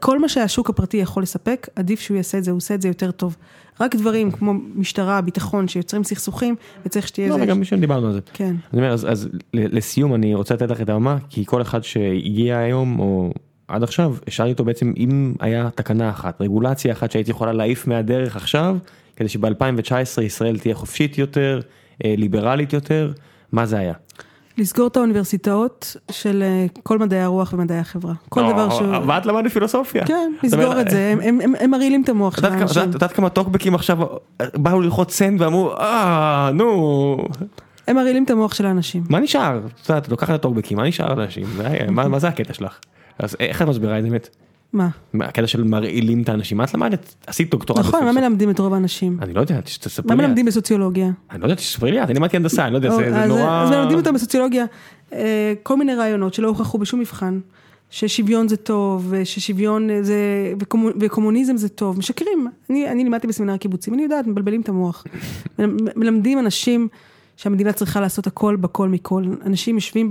[0.01, 2.89] כל מה שהשוק הפרטי יכול לספק, עדיף שהוא יעשה את זה, הוא עושה את זה
[2.89, 3.37] יותר טוב.
[3.81, 6.57] רק דברים כמו משטרה, ביטחון, שיוצרים סכסוכים,
[6.87, 7.45] וצריך שתהיה לא, איזה...
[7.45, 8.21] וגם משם דיברנו על זה.
[8.33, 8.57] כן.
[8.73, 12.59] אני אומר, אז, אז לסיום אני רוצה לתת לך את הבמה, כי כל אחד שהגיע
[12.59, 13.33] היום, או
[13.69, 18.37] עד עכשיו, השארתי אותו בעצם, אם היה תקנה אחת, רגולציה אחת שהייתי יכולה להעיף מהדרך
[18.37, 18.77] עכשיו,
[19.17, 21.61] כדי שב-2019 ישראל תהיה חופשית יותר,
[22.05, 23.13] אה, ליברלית יותר,
[23.53, 23.95] מה זה היה?
[24.59, 28.13] לסגור את האוניברסיטאות של אה, כל מדעי הרוח ומדעי החברה.
[28.29, 28.97] כל דבר שהוא...
[29.07, 30.07] ואת למדת פילוסופיה.
[30.07, 32.53] כן, זאת אומרת, לסגור את זה, הם- הם- הם הם מרעילים את המוח של את
[32.53, 32.67] האנשים.
[32.69, 33.99] יודעת- את יודעת כמה טוקבקים עכשיו
[34.55, 37.17] באו ללחוץ סנד ואמרו, אה, נו,
[37.89, 39.03] הם מרעילים את המוח של האנשים.
[39.11, 39.61] מה נשאר?
[39.83, 41.45] את יודעת, את לוקחת את הטוקבקים, מה נשאר לאנשים?
[41.91, 42.79] מה מה זה הקטע שלך?
[43.19, 44.29] אז איך את מסבירה את זה באמת?
[44.73, 44.89] מה?
[45.13, 47.15] מה, הקטע של מרעילים את האנשים, מה את למדת?
[47.27, 47.79] עשית דוקטורט.
[47.81, 48.13] נכון, מה.
[48.13, 49.19] מלמדים את רוב האנשים?
[49.23, 50.27] אני לא יודע, תספרי מה לי.
[50.27, 51.11] מלמדים בסוציולוגיה?
[51.31, 53.63] אני לא יודע, תספרי לי, אני לימדתי הנדסה, אני לא יודע, זה זה נורא...
[53.65, 54.65] אז מלמדים אותם בסוציולוגיה
[55.13, 57.41] אה, כל מיני רעיונות שלא הוכחו בשום מבחן.
[57.91, 60.15] ששוויון זה טוב, וששוויון אה, זה,
[60.63, 62.47] וקומו- וקומוניזם זה טוב, משקרים.
[62.71, 65.05] אני, לימדתי בסמינר הקיבוצים, אני יודעת, מבלבלים את המוח.
[65.97, 66.89] מלמדים אנשים
[67.37, 69.25] שהמדינה צריכה לעשות הכל בכל מכל.
[69.47, 70.11] אנשים יושבים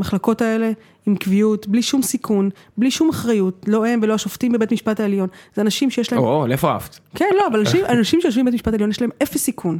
[0.00, 0.70] במחלקות האלה
[1.06, 5.28] עם קביעות, בלי שום סיכון, בלי שום אחריות, לא הם ולא השופטים בבית משפט העליון.
[5.54, 6.22] זה אנשים שיש להם...
[6.22, 6.98] או, לאיפה עפת?
[7.14, 9.78] כן, לא, אבל אנשים, אנשים שיושבים בבית משפט העליון יש להם אפס סיכון.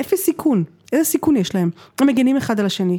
[0.00, 0.64] אפס סיכון.
[0.92, 1.70] איזה סיכון יש להם?
[1.98, 2.98] הם מגנים אחד על השני.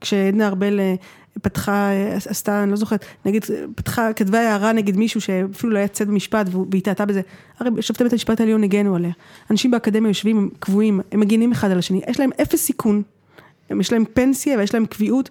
[0.00, 0.94] כשעדנה ארבל אה,
[1.42, 5.88] פתחה, אה, עשתה, אני לא זוכרת, נגיד, פתחה, כתבה הערה נגד מישהו שאפילו לא היה
[5.88, 7.20] צד במשפט והיא טעתה בזה,
[7.58, 9.12] הרי שופטי בית המשפט העליון הגנו עליה.
[9.50, 13.02] אנשים באקדמיה יושבים, הם קבועים, הם מגינים אחד על השני, יש להם אפס סיכון.
[13.72, 15.30] הם- יש להם פנסיה ויש להם קביעות,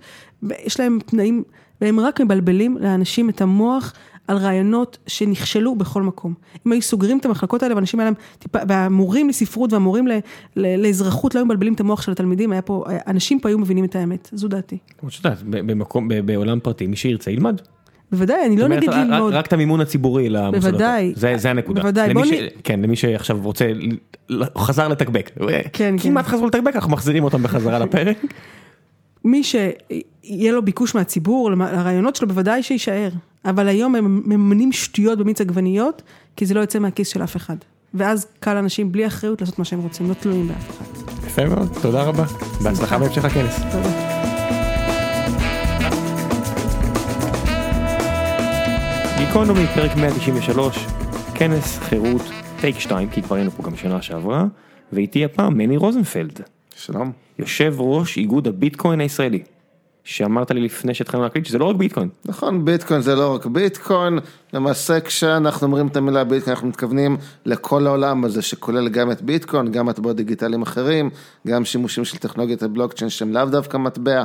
[0.65, 1.43] יש להם תנאים,
[1.81, 3.93] והם רק מבלבלים לאנשים את המוח
[4.27, 6.33] על רעיונות שנכשלו בכל מקום.
[6.67, 10.11] אם היו סוגרים את המחלקות האלה ואנשים היה להם טיפה, והמורים לספרות והמורים ל,
[10.55, 13.85] ל, לאזרחות לא היו מבלבלים את המוח של התלמידים, היה פה, אנשים פה היו מבינים
[13.85, 14.77] את האמת, זו דעתי.
[14.97, 17.61] כמו שאת יודעת, במקום, בעולם פרטי, מי שירצה ילמד.
[18.11, 19.33] בוודאי, אני לא נגד ללמוד.
[19.33, 20.64] רק את המימון הציבורי למוסדות.
[20.72, 21.14] בוודאי.
[21.15, 21.81] זה זה הנקודה.
[21.81, 22.30] בוודאי, בוא נ-
[22.64, 23.65] כן, למי שעכשיו רוצה,
[24.57, 25.31] חזר לתקבק.
[25.73, 25.95] כן.
[26.01, 28.17] כמעט חזרו לתקבק, אנחנו מחזירים אותם בחזרה לפרק.
[29.25, 33.09] מי שיהיה לו ביקוש מהציבור, לרעיונות שלו, בוודאי שיישאר.
[33.45, 36.01] אבל היום הם מממנים שטויות במיץ עגבניות,
[36.35, 37.56] כי זה לא יוצא מהכיס של אף אחד.
[37.93, 40.85] ואז קל לאנשים בלי אחריות לעשות מה שהם רוצים, לא תלויים באף אחד.
[41.27, 42.25] יפה מאוד, תודה רבה.
[42.64, 43.59] בהצלחה בהמשך הכנס.
[43.72, 44.10] תודה.
[49.25, 50.85] גיקונומי, פרק 193,
[51.35, 52.22] כנס חירות,
[52.61, 54.45] טייק 2, כי כבר היינו פה גם שנה שעברה,
[54.93, 56.40] ואיתי הפעם מני רוזנפלד,
[56.75, 57.11] שלום.
[57.40, 59.43] יושב ראש איגוד הביטקוין הישראלי,
[60.03, 64.19] שאמרת לי לפני שהתחלנו להקליט שזה לא רק ביטקוין, נכון, ביטקוין זה לא רק ביטקוין,
[64.53, 69.72] למעשה כשאנחנו אומרים את המילה ביטקוין אנחנו מתכוונים לכל העולם הזה שכולל גם את ביטקוין,
[69.72, 71.09] גם מטבעות דיגיטליים אחרים,
[71.48, 74.24] גם שימושים של טכנולוגיית הבלוקצ'יין שהם לאו דווקא מטבע,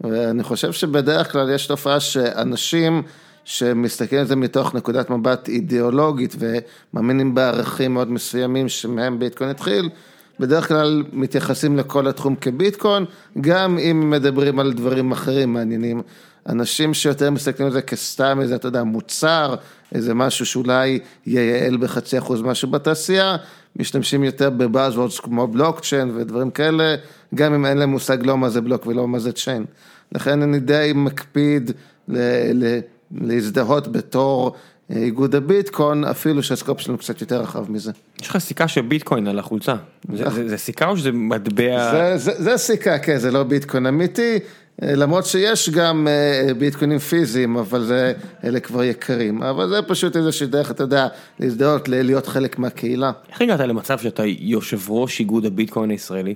[0.00, 3.02] ואני חושב שבדרך כלל יש תופעה שאנשים
[3.44, 9.88] שמסתכלים על זה מתוך נקודת מבט אידיאולוגית ומאמינים בערכים מאוד מסוימים שמהם ביטקוין התחיל,
[10.40, 13.04] בדרך כלל מתייחסים לכל התחום כביטקוין,
[13.40, 16.02] גם אם מדברים על דברים אחרים מעניינים.
[16.48, 19.54] אנשים שיותר מסתכלים על זה כסתם איזה, אתה יודע, מוצר,
[19.94, 23.36] איזה משהו שאולי ייעל בחצי אחוז משהו בתעשייה,
[23.76, 26.94] משתמשים יותר בבאזוורדס כמו בלוקצ'יין ודברים כאלה,
[27.34, 29.64] גם אם אין להם מושג לא מה זה בלוק ולא מה זה צ'יין.
[30.12, 31.70] לכן אני די מקפיד
[32.08, 32.80] ל- ל-
[33.20, 34.52] להזדהות בתור
[34.90, 37.92] אה, איגוד הביטקוין, אפילו שהסקופ שלנו קצת יותר רחב מזה.
[38.22, 39.74] יש לך סיכה של ביטקוין על החולצה,
[40.12, 43.86] זה- זה זה סיכה או שזה מטבע, זה, זה, זה סיכה, כן, זה לא ביטקוין
[43.86, 44.38] אמיתי,
[44.82, 48.12] אה, למרות שיש גם אה, ביטקוינים פיזיים, אבל זה,
[48.44, 49.42] אלה כבר יקרים.
[49.42, 51.06] אבל זה פשוט איזושהי דרך, אתה יודע,
[51.40, 53.12] להזדהות, להיות חלק מהקהילה.
[53.30, 56.34] איך הגעת למצב שאתה יושב ראש איגוד הביטקוין הישראלי?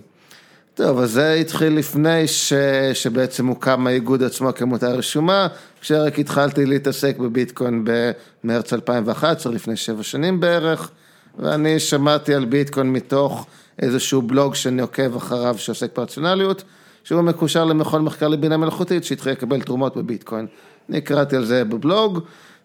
[0.74, 2.52] טוב, אז זה התחיל לפני ש...
[2.94, 5.46] שבעצם הוקם האיגוד עצמו כעמותה רשומה,
[5.86, 10.90] כשרק התחלתי להתעסק בביטקוין במרץ 2011, לפני שבע שנים בערך,
[11.38, 13.46] ואני שמעתי על ביטקוין מתוך
[13.78, 16.64] איזשהו בלוג שאני עוקב אחריו שעוסק ברציונליות,
[17.04, 20.46] שהוא מקושר למכון מחקר לבינה מלאכותית שהתחיל לקבל תרומות בביטקוין.
[20.90, 22.20] אני קראתי על זה בבלוג,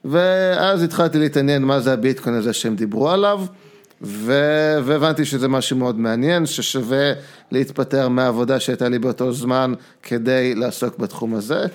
[0.06, 3.41] ואז התחלתי להתעניין מה זה הביטקוין הזה שהם דיברו עליו,
[4.01, 7.11] ו- והבנתי שזה משהו מאוד מעניין, ששווה
[7.51, 11.66] להתפטר מהעבודה שהייתה לי באותו זמן כדי לעסוק בתחום הזה.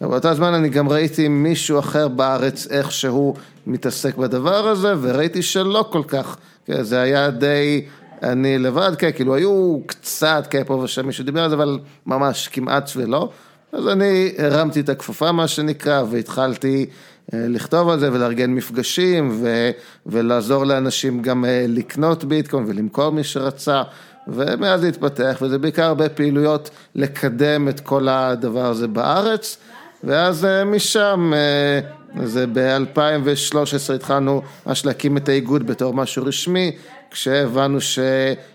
[0.00, 3.34] ובאותו זמן אני גם ראיתי מישהו אחר בארץ איך שהוא
[3.66, 7.84] מתעסק בדבר הזה, וראיתי שלא כל כך, כן, זה היה די,
[8.22, 12.48] אני לבד, כן, כאילו היו קצת, כן, פה ושם מישהו דיבר על זה, אבל ממש
[12.48, 13.30] כמעט ולא.
[13.72, 16.86] אז אני הרמתי את הכפפה, מה שנקרא, והתחלתי
[17.34, 19.70] אה, לכתוב על זה ולארגן מפגשים ו-
[20.06, 23.82] ולעזור לאנשים גם אה, לקנות ביטקוין ולמכור מי שרצה.
[24.28, 29.58] ומאז זה התפתח, וזה בעיקר הרבה פעילויות לקדם את כל הדבר הזה בארץ.
[30.06, 31.32] ואז אה, משם,
[32.24, 36.72] זה ב-2013 התחלנו ממש להקים את האיגוד בתור משהו רשמי,
[37.10, 37.98] כשהבנו ש...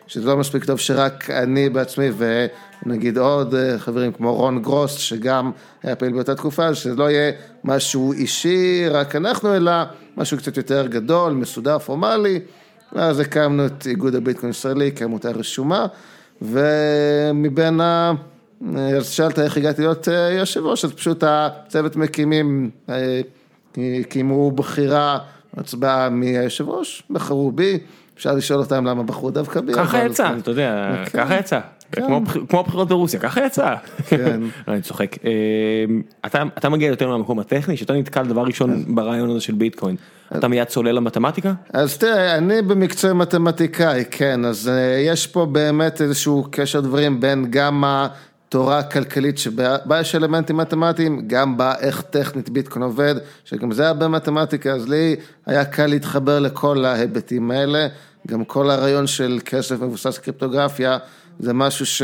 [0.08, 2.08] שזה לא מספיק טוב שרק אני בעצמי
[2.86, 5.52] ונגיד עוד אה, חברים כמו רון גרוס, שגם
[5.84, 7.32] היה פעיל באותה תקופה, שזה לא יהיה
[7.64, 9.72] משהו אישי, רק אנחנו, אלא
[10.18, 12.40] משהו קצת יותר גדול, מסודר, פורמלי.
[12.94, 15.86] ואז הקמנו את איגוד הביטקוין הישראלי כעמותה רשומה,
[16.42, 18.12] ומבין ה...
[18.98, 23.22] אז שאלת איך הגעתי להיות אה, יושב ראש, אז פשוט הצוות מקימים, אה,
[24.10, 25.18] קיימו בחירה,
[25.58, 27.78] הצבעה מהיושב ראש, בחרו בי,
[28.18, 29.74] אפשר לשאול אותם למה בחרו דווקא בי.
[29.74, 31.20] ככה יצא, אתה יודע, כן.
[31.20, 31.60] ככה יצא.
[31.92, 32.06] כן.
[32.06, 33.76] כמו בח- כמו הבחירות ברוסיה, ככה יצא.
[34.08, 34.40] כן.
[34.68, 35.16] אני צוחק.
[35.26, 35.32] אה,
[36.58, 39.96] אתה- מגיע יותר מהמקום הטכני, שאתה נתקל דבר ראשון ברעיון הזה של ביטקוין.
[40.38, 41.54] אתה מיד צולל למתמטיקה?
[41.74, 44.72] אז תראה, אני במקצועי מתמטיקאי, כן, אז
[45.06, 47.84] יש פה באמת איזשהו קשר דברים בין גם
[48.50, 54.72] התורה הכלכלית שבה יש אלמנטים מתמטיים, גם באיך טכנית ביטקוין עובד, שגם זה הרבה מתמטיקה,
[54.72, 57.88] אז לי היה קל להתחבר לכל ההיבטים האלה,
[58.28, 60.98] גם כל הרעיון של כסף מבוסס קריפטוגרפיה,
[61.40, 62.02] זה משהו ש,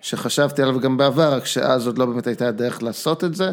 [0.00, 3.50] שחשבתי עליו גם בעבר, רק שאז עוד לא באמת הייתה הדרך לעשות את זה.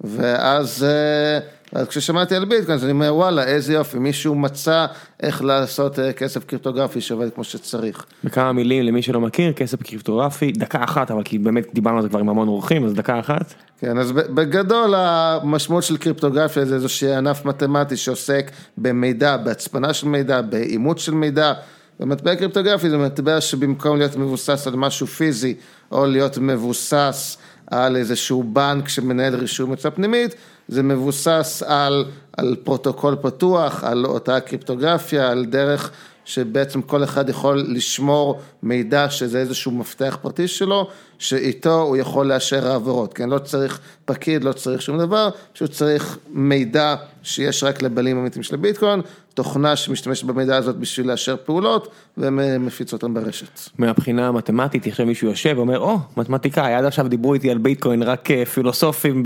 [0.00, 1.38] ואז אה,
[1.72, 4.86] אז כששמעתי על ביטקוין, אז אני אומר, וואלה, איזה יופי, מישהו מצא
[5.22, 8.04] איך לעשות אה, כסף קריפטוגרפי שעובד כמו שצריך.
[8.24, 12.08] בכמה מילים למי שלא מכיר, כסף קריפטוגרפי, דקה אחת, אבל כי באמת דיברנו על זה
[12.08, 13.54] כבר עם המון אורחים, אז דקה אחת.
[13.80, 20.40] כן, אז בגדול המשמעות של קריפטוגרפיה זה איזשהו ענף מתמטי שעוסק במידע, בהצפנה של מידע,
[20.40, 21.52] באימות של מידע.
[22.00, 25.54] ומטבע קריפטוגרפי זה מטבע שבמקום להיות מבוסס על משהו פיזי,
[25.92, 30.34] או להיות מבוסס על איזשהו בנק שמנהל רישום יוצא פנימית,
[30.68, 32.04] זה מבוסס על,
[32.36, 35.90] על פרוטוקול פתוח, על אותה קריפטוגרפיה, על דרך
[36.24, 40.88] שבעצם כל אחד יכול לשמור מידע שזה איזשהו מפתח פרטי שלו,
[41.18, 43.28] שאיתו הוא יכול לאשר העברות, כן?
[43.28, 48.54] לא צריך פקיד, לא צריך שום דבר, פשוט צריך מידע שיש רק לבעלים אמיתיים של
[48.54, 49.00] הביטקוין,
[49.38, 53.60] תוכנה שמשתמשת במידע הזאת בשביל לאשר פעולות, ומפיץ אותם ברשת.
[53.78, 58.30] מהבחינה המתמטית, עכשיו מישהו יושב ואומר, או, מתמטיקאי, עד עכשיו דיברו איתי על ביטקוין רק
[58.30, 59.22] אה, פילוסופים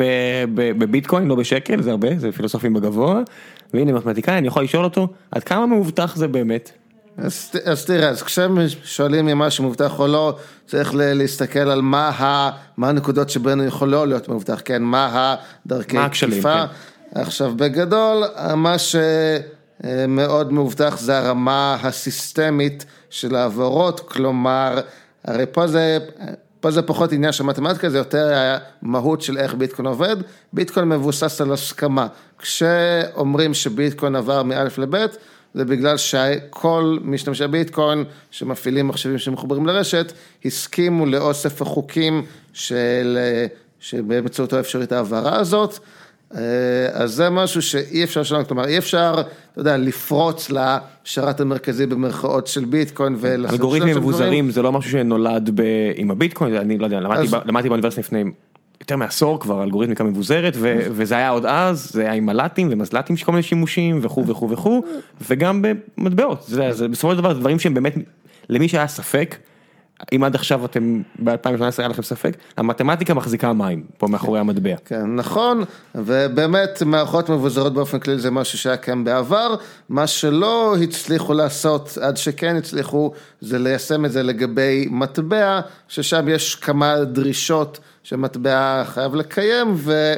[0.55, 3.20] בביטקוין, לא בשקל, זה הרבה, זה פילוסופים בגבוה,
[3.74, 6.70] והנה מתמטיקאי, אני יכול לשאול אותו, עד כמה מאובטח זה באמת?
[7.16, 12.08] אז, אז תראה, אז כשהם שואלים אם משהו מאובטח או לא, צריך להסתכל על מה,
[12.08, 15.34] ה, מה הנקודות שבהן הוא יכול לא להיות מאובטח, כן, מה
[15.66, 16.65] הדרכי תקיפה.
[17.15, 18.24] עכשיו, בגדול,
[18.57, 18.78] מה
[19.83, 24.81] שמאוד מאובטח זה הרמה הסיסטמית של העברות, כלומר,
[25.25, 25.99] הרי פה זה...
[26.61, 28.33] פה זה פחות עניין של מתמטיקה, זה יותר
[28.83, 30.17] המהות של איך ביטקוין עובד.
[30.52, 32.07] ביטקוין מבוסס על הסכמה.
[32.39, 34.94] כשאומרים שביטקוין עבר מא' לב',
[35.55, 40.12] זה בגלל שכל משתמשי ביטקוין שמפעילים מחשבים שמחוברים לרשת,
[40.44, 43.19] הסכימו לאוסף החוקים של,
[43.81, 45.78] שבאמצעותו אפשרית ההעברה הזאת.
[46.93, 49.15] אז זה משהו שאי אפשר לשנות, כלומר אי אפשר,
[49.52, 53.61] אתה יודע, לפרוץ לשרת המרכזי במרכאות של ביטקוין ולעשות...
[53.61, 53.97] אלגוריתמים.
[53.97, 55.62] מבוזרים זה לא משהו שנולד ב...
[55.97, 57.39] עם הביטקוין, אני לא יודע, למדתי, אז- ב...
[57.44, 58.25] למדתי באוניברסיטה לפני
[58.81, 60.78] יותר מעשור כבר אלגוריתמיקה מבוזרת, ו...
[60.91, 64.51] וזה היה עוד אז, זה היה עם מל"טים ומזל"טים של כל מיני שימושים וכו' וכו'
[64.51, 64.83] וכו',
[65.28, 65.62] וגם
[65.99, 67.94] במטבעות, זה, זה בסופו של דבר דברים שהם באמת,
[68.49, 69.36] למי שהיה ספק,
[70.14, 74.74] אם עד עכשיו אתם ב-2018 היה לכם ספק, המתמטיקה מחזיקה מים פה מאחורי המטבע.
[74.84, 75.64] כן, נכון,
[75.94, 79.55] ובאמת מערכות מבוזרות באופן כללי זה משהו שהיה קיים בעבר,
[79.89, 86.55] מה שלא הצליחו לעשות עד שכן הצליחו זה ליישם את זה לגבי מטבע, ששם יש
[86.55, 90.14] כמה דרישות שמטבע חייב לקיים, ו...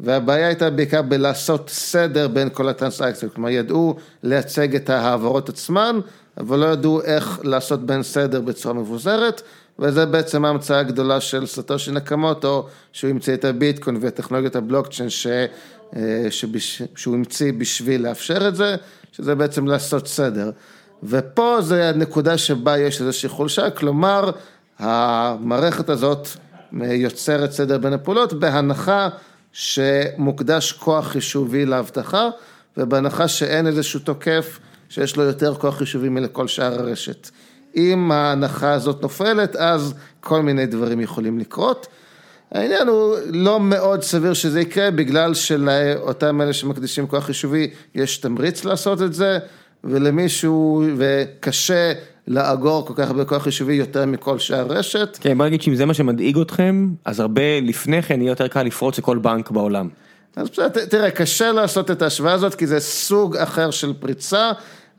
[0.00, 6.00] והבעיה הייתה בעיקר בלעשות סדר בין כל הטרנסקציות, כלומר ידעו לייצג את ההעברות עצמן,
[6.40, 9.42] אבל לא ידעו איך לעשות בין סדר בצורה מבוזרת,
[9.78, 15.26] וזה בעצם ההמצאה הגדולה של סטושי נקמוטו, שהוא המציא את הביטקוין ואת טכנולוגיית הבלוקצ'יין ש...
[15.96, 16.82] אה, שבש...
[16.96, 18.76] שהוא המציא בשביל לאפשר את זה,
[19.12, 20.50] שזה בעצם לעשות סדר.
[21.02, 24.30] ופה זה הנקודה שבה יש איזושהי חולשה, כלומר,
[24.78, 26.28] המערכת הזאת
[26.72, 29.08] יוצרת סדר בין הפעולות, בהנחה
[29.52, 32.28] שמוקדש כוח חישובי לאבטחה,
[32.76, 34.58] ובהנחה שאין איזשהו תוקף
[34.88, 37.30] שיש לו יותר כוח חישובי מלכל שאר הרשת.
[37.76, 41.86] אם ההנחה הזאת נופלת, אז כל מיני דברים יכולים לקרות.
[42.52, 48.64] העניין הוא לא מאוד סביר שזה יקרה, בגלל שלאותם אלה שמקדישים כוח חישובי יש תמריץ
[48.64, 49.38] לעשות את זה,
[49.84, 51.92] ולמישהו, וקשה
[52.28, 55.18] לאגור כל כך הרבה כוח חישובי יותר מכל שאר רשת.
[55.20, 58.62] כן, בוא נגיד שאם זה מה שמדאיג אתכם, אז הרבה לפני כן יהיה יותר קל
[58.62, 59.88] לפרוץ לכל בנק בעולם.
[60.36, 64.52] אז בסדר, תראה, קשה לעשות את ההשוואה הזאת, כי זה סוג אחר של פריצה.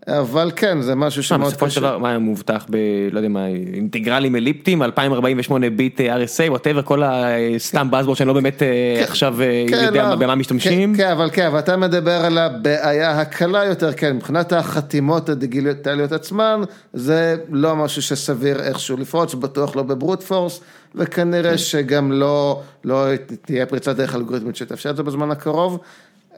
[0.08, 2.78] אבל כן, זה משהו מה, שמאוד בסופו של דבר, מה היה מובטח ב...
[3.12, 8.34] לא יודע מה, אינטגרלים אליפטיים, 2048 ביט אה, RSA, ווטאבר, כל הסתם באזבורד שאני לא
[8.34, 10.16] באמת אה, עכשיו אה, כן, יודע לא.
[10.16, 10.96] במה משתמשים.
[10.96, 16.12] כן, כן, אבל כן, אבל אתה מדבר על הבעיה הקלה יותר, כן, מבחינת החתימות הדיגיטליות
[16.12, 16.62] עצמן,
[16.94, 20.62] זה לא משהו שסביר איכשהו לפרוץ, בטוח לא בברוט פורס,
[20.96, 23.06] וכנראה שגם לא, לא
[23.46, 25.80] תהיה פריצת דרך אלגוריתמית שתאפשר את זה בזמן הקרוב.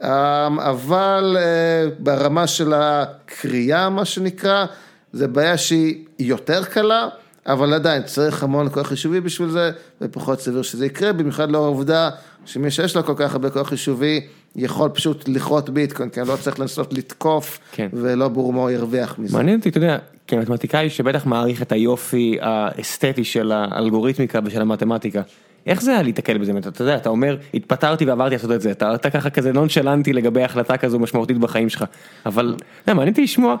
[0.04, 4.66] אמ, אבל אה, ברמה של הקריאה, מה שנקרא,
[5.12, 7.08] זה בעיה שהיא יותר קלה,
[7.46, 12.10] אבל עדיין צריך המון כוח חישובי בשביל זה, ופחות סביר שזה יקרה, במיוחד לאור העובדה
[12.44, 14.20] שמי שיש לו כל כך הרבה כוח חישובי,
[14.56, 17.88] יכול פשוט לכרות ביטקוין, כי אני לא צריך לנסות לתקוף, כן.
[17.92, 19.36] ולא ברור מה הוא ירוויח מזה.
[19.36, 19.98] מעניין אותי, אתה יודע,
[20.28, 25.22] כמתמטיקאי שבטח מעריך את היופי האסתטי של האלגוריתמיקה ושל המתמטיקה.
[25.66, 26.52] איך זה היה להתקל בזה?
[26.58, 30.42] אתה יודע, אתה אומר, התפטרתי ועברתי לעשות את זה, אתה, אתה ככה כזה נונשלנטי לגבי
[30.42, 31.84] החלטה כזו משמעותית בחיים שלך,
[32.26, 33.56] אבל, יודע, מעניין אותי לשמוע,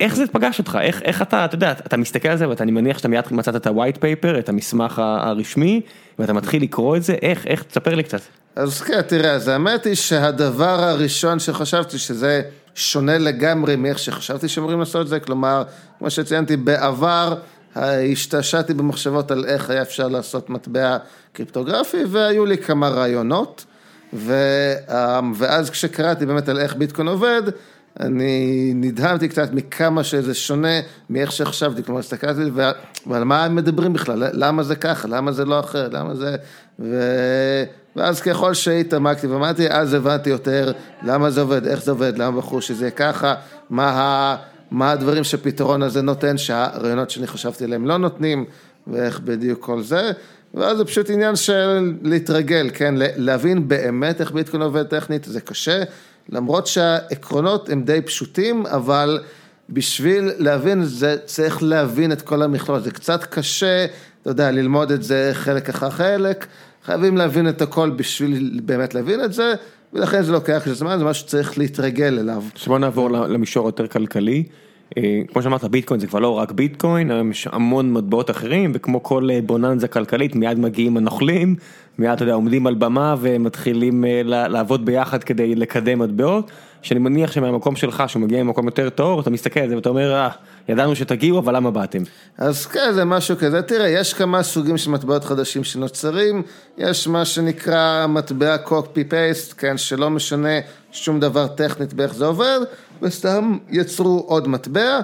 [0.00, 2.98] איך זה פגש אותך, איך, איך אתה, אתה יודע, אתה מסתכל על זה ואני מניח
[2.98, 5.80] שאתה מיד מצאת את ה-white paper, את המסמך הרשמי,
[6.18, 8.20] ואתה מתחיל לקרוא את זה, איך, איך, תספר לי קצת.
[8.56, 12.42] אז כן, תראה, אז האמת היא שהדבר הראשון שחשבתי שזה
[12.74, 15.62] שונה לגמרי מאיך שחשבתי שאמורים לעשות את זה, כלומר,
[15.98, 17.34] כמו שציינתי, בעבר
[17.76, 20.96] השתעשעתי במחשבות על איך היה אפשר לעשות מטבע
[21.32, 23.64] קריפטוגרפי, והיו לי כמה רעיונות,
[24.12, 24.34] ו,
[25.34, 27.42] ואז כשקראתי באמת על איך ביטקוין עובד,
[28.00, 32.70] אני נדהמתי קצת מכמה שזה שונה מאיך שחשבתי, כלומר הסתכלתי ו-
[33.06, 36.36] ועל מה הם מדברים בכלל, למה זה ככה, למה זה לא אחר, למה זה...
[36.78, 37.04] ו...
[37.96, 42.60] ואז ככל שהתעמקתי ואמרתי, אז הבנתי יותר למה זה עובד, איך זה עובד, למה בחרו
[42.60, 43.34] שזה ככה,
[43.70, 44.36] מה, ה...
[44.70, 48.44] מה הדברים שהפתרון הזה נותן, שהרעיונות שאני חשבתי עליהם לא נותנים,
[48.86, 50.12] ואיך בדיוק כל זה.
[50.54, 55.82] ואז זה פשוט עניין של להתרגל, כן, להבין באמת איך ביטקוין עובד טכנית, זה קשה,
[56.28, 59.20] למרות שהעקרונות הם די פשוטים, אבל
[59.70, 63.86] בשביל להבין זה צריך להבין את כל המכלול, זה קצת קשה,
[64.22, 66.46] אתה יודע, ללמוד את זה חלק אחר חלק,
[66.84, 69.54] חייבים להבין את הכל בשביל באמת להבין את זה,
[69.92, 72.42] ולכן זה לוקח זמן, זה משהו שצריך להתרגל אליו.
[72.60, 74.44] אז בוא נעבור למישור יותר כלכלי.
[74.98, 79.02] אה, כמו שאמרת ביטקוין זה כבר לא רק ביטקוין, היום יש המון מטבעות אחרים וכמו
[79.02, 81.56] כל אה, בוננזה כלכלית מיד מגיעים הנוכלים,
[81.98, 86.50] מיד אתה יודע עומדים על במה ומתחילים אה, לעבוד ביחד כדי לקדם מטבעות,
[86.82, 90.14] שאני מניח שמהמקום שלך שהוא מגיע ממקום יותר טהור אתה מסתכל על זה ואתה אומר
[90.14, 90.28] אה
[90.68, 92.02] ידענו שתגיעו אבל למה באתם.
[92.38, 96.42] אז כן זה משהו כזה, תראה יש כמה סוגים של מטבעות חדשים שנוצרים,
[96.78, 100.58] יש מה שנקרא מטבע copy paste, כן שלא משנה
[100.92, 102.58] שום דבר טכנית באיך זה עובד,
[103.02, 105.00] וסתם יצרו עוד מטבע,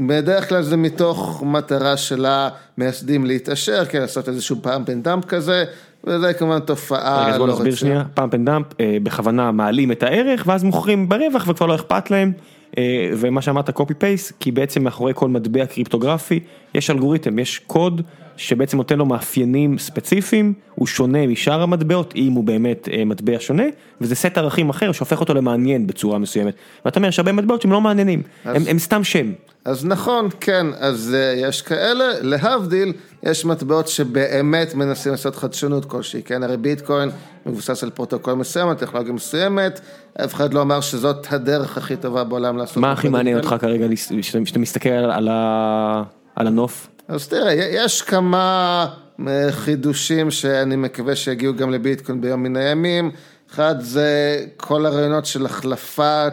[0.00, 5.64] בדרך כלל זה מתוך מטרה של המייסדים להתעשר, כן, לעשות איזשהו pump and dump כזה,
[6.04, 7.74] וזה כמובן תופעה רגע, אז בוא לא נסביר.
[7.74, 8.66] שנייה, פאמפ and dump,
[9.02, 12.32] בכוונה מעלים את הערך ואז מוכרים ברווח וכבר לא אכפת להם.
[12.78, 16.40] אה, ומה שאמרת copy paste, כי בעצם מאחורי כל מטבע קריפטוגרפי
[16.74, 18.02] יש אלגוריתם, יש קוד
[18.36, 23.64] שבעצם נותן לו מאפיינים ספציפיים, הוא שונה משאר המטבעות, אם הוא באמת אה, מטבע שונה,
[24.00, 26.54] וזה סט ערכים אחר שהופך אותו למעניין בצורה מסוימת.
[26.84, 29.32] ואתה אומר שהרבה מטבעות שהם לא מעניינים, הם, הם סתם שם.
[29.64, 32.92] אז נכון, כן, אז אה, יש כאלה, להבדיל,
[33.22, 37.10] יש מטבעות שבאמת מנסים לעשות חדשנות כלשהי, כן, הרי ביטקוין
[37.46, 39.80] מבוסס על פרוטוקול מסוים, על טכנולוגיה מסוימת,
[40.24, 42.76] אף אחד לא אמר שזאת הדרך הכי טובה בעולם לעשות.
[42.76, 43.36] מה הכי מעניין.
[43.36, 43.86] אותך כרגע,
[44.22, 46.02] שאתה שאתה מסתכל על, ה,
[46.36, 46.88] על הנוף?
[47.10, 48.86] אז תראה, יש כמה
[49.28, 53.10] אה, חידושים שאני מקווה שיגיעו גם לביטקוין ביום מן הימים.
[53.50, 56.32] אחד זה כל הרעיונות של החלפת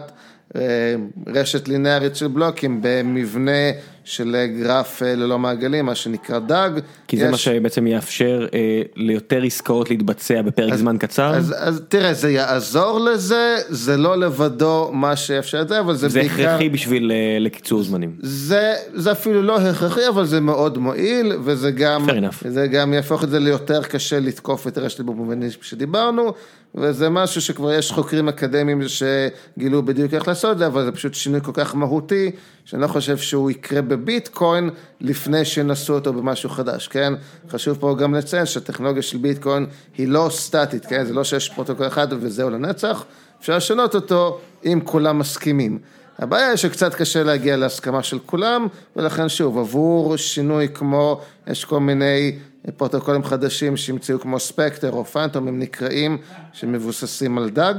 [0.55, 0.61] אה,
[1.27, 3.71] רשת לינארית של בלוקים במבנה
[4.07, 6.79] של גרף אה, ללא מעגלים, מה שנקרא דאג.
[7.07, 11.35] כי זה מה שבעצם יאפשר אה, ליותר עסקאות להתבצע בפרק זמן קצר.
[11.35, 16.09] אז, אז תראה, זה יעזור לזה, זה לא לבדו מה שיאפשר את זה, אבל זה,
[16.09, 16.33] זה בעיקר...
[16.33, 18.15] הכרחי בשביל אה, לקיצור זמנים.
[18.19, 21.71] זה, זה אפילו לא הכרחי, אבל זה מאוד מועיל, וזה.
[22.47, 26.33] זה גם יהפוך את זה ליותר קשה לתקוף את הרשת במובנים שדיברנו,
[26.77, 31.13] וזה משהו שכבר יש חוקרים אקדמיים שגילו בדיוק איך לעשות את זה, אבל זה פשוט
[31.13, 32.31] שינוי כל כך מהותי,
[32.65, 34.69] שאני לא חושב שהוא יקרה בביטקוין
[35.01, 37.13] לפני שינסו אותו במשהו חדש, כן?
[37.49, 39.65] חשוב פה גם לציין שהטכנולוגיה של ביטקוין
[39.97, 41.05] היא לא סטטית, כן?
[41.05, 43.05] זה לא שיש פרוטוקול אחד וזהו לנצח,
[43.39, 45.79] אפשר לשנות אותו אם כולם מסכימים.
[46.19, 51.79] הבעיה היא שקצת קשה להגיע להסכמה של כולם, ולכן שוב, עבור שינוי כמו, יש כל
[51.79, 52.35] מיני
[52.77, 56.17] פרוטוקולים חדשים שהמציאו כמו ספקטר או פנטום, הם נקראים,
[56.53, 57.73] שמבוססים על DAG,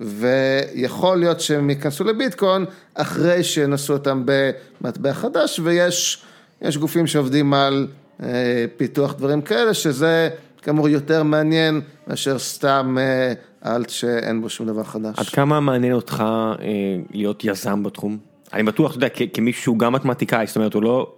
[0.00, 2.64] ויכול להיות שהם ייכנסו לביטקוין
[2.94, 6.22] אחרי שינסו אותם במטבע חדש, ויש
[6.62, 7.86] יש גופים שעובדים על
[8.22, 10.28] אה, פיתוח דברים כאלה, שזה
[10.62, 13.32] כאמור יותר מעניין מאשר סתם אה,
[13.74, 15.18] אלט שאין בו שום דבר חדש.
[15.18, 16.66] עד כמה מעניין אותך אה,
[17.10, 18.18] להיות יזם בתחום?
[18.52, 21.12] אני בטוח, אתה יודע, כמישהו גם מתמטיקאי, זאת אומרת, הוא לא,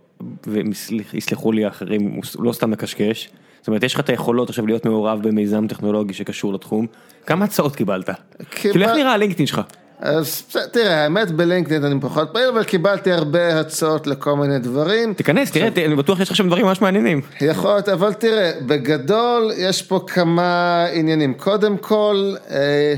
[0.46, 3.30] ויסלחו לי האחרים, הוא לא סתם מקשקש.
[3.60, 6.86] זאת אומרת, יש לך את היכולות עכשיו להיות מעורב במיזם טכנולוגי שקשור לתחום.
[7.26, 8.10] כמה הצעות קיבלת?
[8.50, 9.60] כאילו, איך נראה הלינקדאין שלך?
[10.00, 15.14] אז תראה, האמת בלינקדאין אני פחות פעיל, אבל קיבלתי הרבה הצעות לכל מיני דברים.
[15.14, 17.20] תיכנס, תראה, אני בטוח שיש לך שם דברים ממש מעניינים.
[17.40, 21.34] יכול להיות, אבל תראה, בגדול יש פה כמה עניינים.
[21.34, 22.94] קודם כל, אה,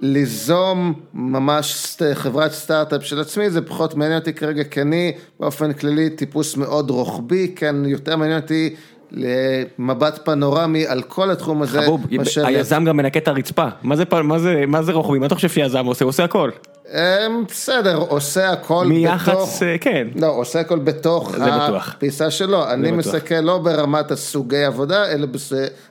[0.00, 1.76] ליזום ממש
[2.14, 6.90] חברת סטארט-אפ של עצמי, זה פחות מעניין אותי כרגע, כי אני באופן כללי טיפוס מאוד
[6.90, 8.74] רוחבי, כן, יותר מעניין אותי
[9.12, 11.82] למבט פנורמי על כל התחום הזה.
[11.82, 13.66] חבוב, מאשר- היזם גם מנקה את הרצפה.
[13.82, 15.18] מה זה מה זה- מה זה רוחבי?
[15.18, 16.04] מה אתה חושב שיזם עושה?
[16.04, 16.50] הוא עושה הכל.
[16.92, 18.88] אמ, בסדר, עושה הכל בתוך...
[18.88, 20.08] מיח"צ, אה, כן.
[20.20, 21.34] לא, עושה הכל בתוך.
[21.38, 22.70] הפיסה שלו.
[22.70, 22.98] אני בטוח.
[22.98, 25.26] מסתכל לא ברמת הסוגי עבודה, אלא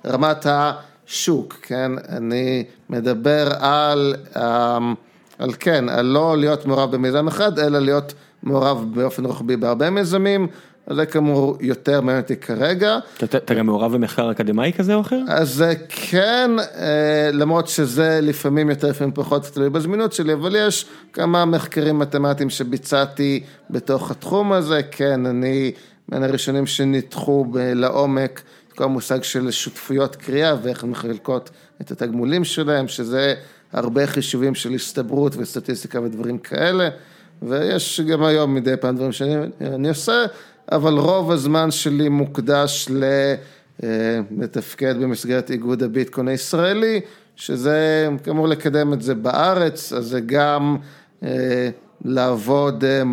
[0.05, 0.45] ברמת
[1.09, 1.91] השוק, כן?
[2.09, 4.93] אני מדבר על, אמ,
[5.39, 8.13] על כן, על לא להיות מעורב במיזם אחד, אלא להיות
[8.43, 10.47] מעורב באופן רוחבי בהרבה מיזמים.
[10.93, 12.97] זה כאמור יותר מעניין אותי כרגע.
[13.23, 15.19] אתה- אתה גם מעורב במחקר אקדמאי כזה או אחר?
[15.27, 20.85] אז אה, כן, אה, למרות שזה לפעמים יותר, לפעמים פחות, תלוי בזמינות שלי, אבל יש
[21.13, 25.71] כמה מחקרים מתמטיים שביצעתי בתוך התחום הזה, כן, אני
[26.09, 28.41] בין הראשונים שניתחו לעומק
[28.79, 31.49] כל המושג של שותפויות קריאה ואיך הן מחלקות
[31.81, 33.35] את התגמולים שלהם, שזה
[33.73, 36.89] הרבה חישובים של הסתברות וסטטיסטיקה ודברים כאלה,
[37.41, 40.25] ויש גם היום מדי פעם דברים שאני אני עושה,
[40.71, 43.03] אבל רוב הזמן שלי מוקדש ל...
[43.83, 47.01] אה, לתפקד במסגרת איגוד הביטקוין הישראלי,
[47.35, 50.77] שזה כאמור לקדם את זה בארץ, אז זה גם
[51.23, 51.69] אה,
[52.05, 53.03] לעבוד אה,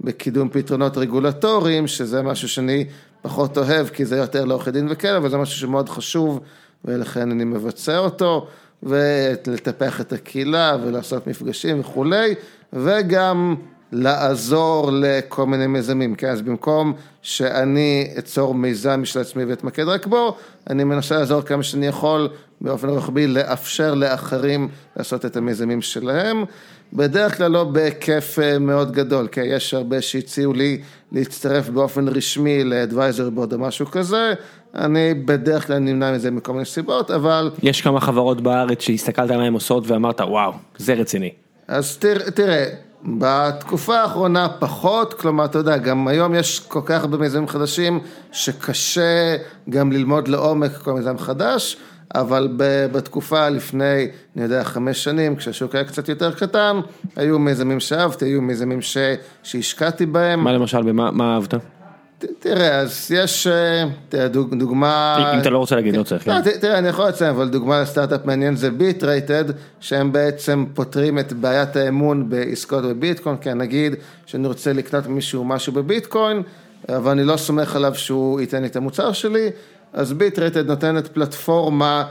[0.00, 2.84] בקידום פתרונות רגולטוריים, שזה משהו שאני
[3.26, 6.40] פחות אוהב, כי זה יותר לעורכי דין וכאלה, אבל זה משהו שמאוד חשוב,
[6.84, 8.46] ולכן אני מבצע אותו,
[8.82, 12.34] ולטפח את הקהילה, ולעשות מפגשים וכולי,
[12.72, 13.54] וגם
[13.92, 20.36] לעזור לכל מיני מיזמים, כן, אז במקום שאני אצור מיזם משל עצמי ואתמקד רק בו,
[20.70, 22.28] אני מנסה לעזור כמה שאני יכול
[22.60, 26.44] באופן רוחבי לאפשר לאחרים לעשות את המיזמים שלהם,
[26.92, 30.80] בדרך כלל לא בהיקף אה, מאוד גדול, כי יש הרבה שהציעו לי
[31.12, 34.34] להצטרף באופן רשמי לאדוויזר בורד או משהו כזה,
[34.74, 39.36] אני בדרך כלל נמנע מזה מכל מיני סיבות, אבל יש כמה חברות בארץ שהסתכלת על
[39.36, 41.30] מה הן עושות ואמרת וואו, זה רציני.
[41.68, 42.64] אז תראה, תראה,
[43.04, 48.00] בתקופה האחרונה פחות, כלומר, אתה יודע, גם היום יש כל כך הרבה מיזמים חדשים
[48.32, 49.36] שקשה
[49.70, 51.76] גם ללמוד לעומק כל מיזם חדש,
[52.14, 52.48] אבל
[52.92, 56.80] בתקופה לפני, אני יודע, חמש שנים, כשהשוק היה קצת יותר קטן,
[57.16, 58.96] היו מיזמים שאהבתי, היו מיזמים ש...
[59.42, 60.44] שהשקעתי בהם.
[60.44, 61.54] מה למשל, במה מה אהבת?
[61.54, 65.16] ת- תראה, אז יש, אה, תראה, דוג- דוגמה...
[65.34, 66.28] אם אתה לא רוצה להגיד, לא צריך.
[66.28, 66.50] לא, כן.
[66.60, 69.44] תראה, אני יכול לציין, אבל דוגמה לסטארט-אפ מעניין זה ביט רייטד,
[69.80, 73.94] שהם בעצם פותרים את בעיית האמון בעסקאות בביטקוין, כן, נגיד
[74.26, 76.42] שאני רוצה לקנות ממישהו משהו בביטקוין,
[76.88, 79.50] אבל אני לא סומך עליו שהוא ייתן לי את המוצר שלי,
[79.92, 82.04] אז ביט רייטד נותנת פלטפורמה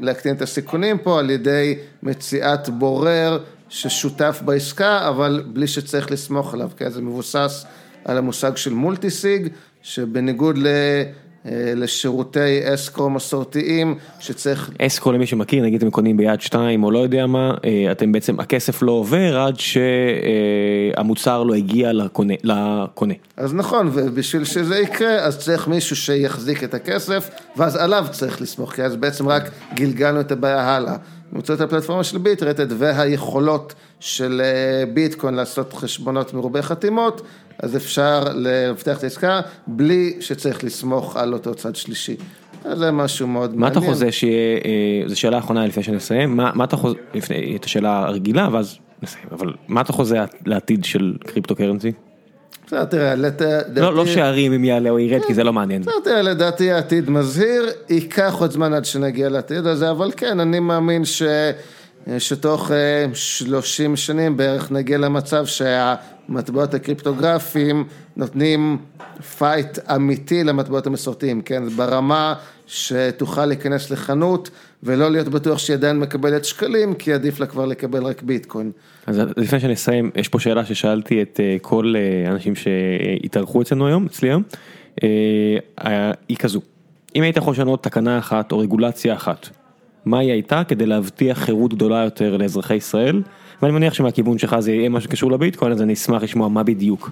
[0.00, 6.70] להקטין את הסיכונים פה על ידי מציאת בורר ששותף בעסקה, אבל בלי שצריך לסמוך עליו,
[6.76, 7.66] כי זה מבוסס
[8.04, 9.48] על המושג של מולטי סיג,
[9.82, 10.66] שבניגוד ל...
[11.46, 16.98] אה, לשירותי אסקרו מסורתיים שצריך, אסקו למי שמכיר, נגיד אתם קונים ביד שתיים או לא
[16.98, 19.54] יודע מה, אה, אתם בעצם, הכסף לא עובר עד
[20.96, 22.34] שהמוצר לא הגיע לקונה.
[22.42, 23.14] לקונה.
[23.36, 28.72] אז נכון, ובשביל שזה יקרה, אז צריך מישהו שיחזיק את הכסף, ואז עליו צריך לסמוך,
[28.72, 30.96] כי אז בעצם רק גלגלנו את הבעיה הלאה.
[31.32, 37.22] באמצעות הפלטפורמה של ביטרטד והיכולות של אה, ביטקוין לעשות חשבונות מרובי חתימות,
[37.58, 42.16] אז אפשר לבטח את העסקה בלי שצריך לסמוך על אותו צד שלישי.
[42.72, 43.92] זה משהו מאוד מה אתה מעניין.
[43.94, 47.98] חוזה שיהיה, אה, זו שאלה אחרונה לפני שנסיים, מה מה אתה חוזה, לפני, את השאלה
[47.98, 50.16] הרגילה ואז נסיים, אבל מה אתה חוזה
[50.46, 51.92] לעתיד של קריפטו קרנסי?
[52.66, 55.82] בסדר, תראה, לת- לא לא לדעתי- שערים אם יעלה או ירד כי זה לא מעניין.
[55.82, 60.60] בסדר, תראה, לדעתי העתיד מזהיר, ייקח עוד זמן עד שנגיע לעתיד הזה, אבל כן, אני
[60.60, 61.22] מאמין ש...
[62.18, 65.46] שתוך אה, 30 שנים בערך נגיע למצב
[66.28, 67.84] המטבעות הקריפטוגרפיים
[68.16, 68.78] נותנים
[69.38, 71.68] פייט אמיתי למטבעות המסורתיים, כן?
[71.68, 72.34] ברמה
[72.66, 74.50] שתוכל להיכנס לחנות
[74.82, 78.70] ולא להיות בטוח שהיא עדיין מקבלת שקלים, כי עדיף לה כבר לקבל רק ביטקוין.
[79.06, 83.86] אז לפני שאני אסיים, יש פה שאלה ששאלתי את אה, כל אה, האנשים שהתארחו אצלנו
[83.86, 84.42] היום, אצלי היום,
[85.02, 86.60] אה, היא כזו,
[87.16, 89.48] אם היית יכול לשנות תקנה אחת או רגולציה אחת,
[90.04, 93.22] מה היא הייתה כדי להבטיח חירות גדולה יותר לאזרחי ישראל?
[93.62, 97.10] ואני מניח שמהכיוון שלך זה יהיה משהו שקשור לביטקוין, אז אני אשמח לשמוע מה בדיוק.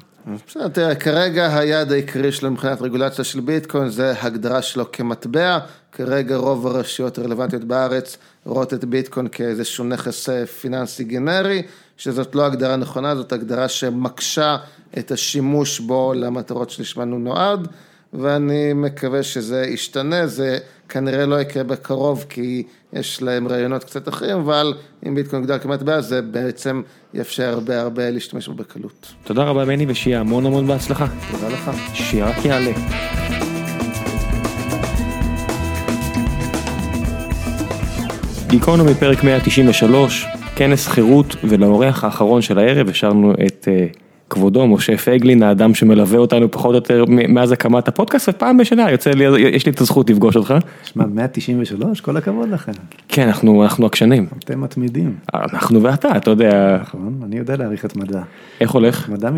[0.48, 5.58] בסדר, תראה, כרגע היעד העיקרי שלו מבחינת רגולציה של ביטקוין זה הגדרה שלו כמטבע,
[5.92, 11.62] כרגע רוב הרשויות הרלוונטיות בארץ רואות את ביטקוין כאיזשהו נכס אה, פיננסי גנרי,
[11.96, 14.56] שזאת לא הגדרה נכונה, זאת הגדרה שמקשה
[14.98, 17.68] את השימוש בו למטרות שלשמן הוא נועד.
[18.12, 20.58] ואני מקווה שזה ישתנה, זה
[20.90, 22.62] כנראה לא יקרה בקרוב כי
[22.92, 24.74] יש להם רעיונות קצת אחרים, אבל
[25.06, 26.82] אם ביטקוין יוגדר כמטבע זה בעצם
[27.14, 29.12] יאפשר הרבה הרבה להשתמש בו בקלות.
[29.24, 31.06] תודה רבה בני ושיהיה המון המון בהצלחה.
[31.30, 31.70] תודה לך.
[31.94, 32.72] שרק יעלה.
[38.46, 43.96] גיקונומי פרק 193, כנס חירות ולאורח האחרון של הערב השארנו את uh,
[44.30, 49.10] כבודו משה פייגלין האדם שמלווה אותנו פחות או יותר מאז הקמת הפודקאסט ופעם בשנה יוצא
[49.10, 50.54] לי יש לי את הזכות לפגוש אותך.
[50.84, 52.72] שמע 193 כל הכבוד לכם.
[53.08, 54.26] כן אנחנו אנחנו עקשנים.
[54.44, 55.14] אתם מתמידים.
[55.34, 56.78] אנחנו ואתה אתה יודע.
[56.80, 58.22] נכון אני יודע להעריך התמדה.
[58.60, 59.08] איך הולך?
[59.08, 59.30] מדע,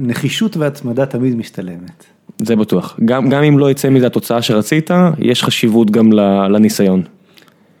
[0.00, 2.04] נחישות והתמדה תמיד משתלמת.
[2.38, 6.12] זה בטוח גם גם אם לא יצא מזה התוצאה שרצית יש חשיבות גם
[6.50, 7.02] לניסיון.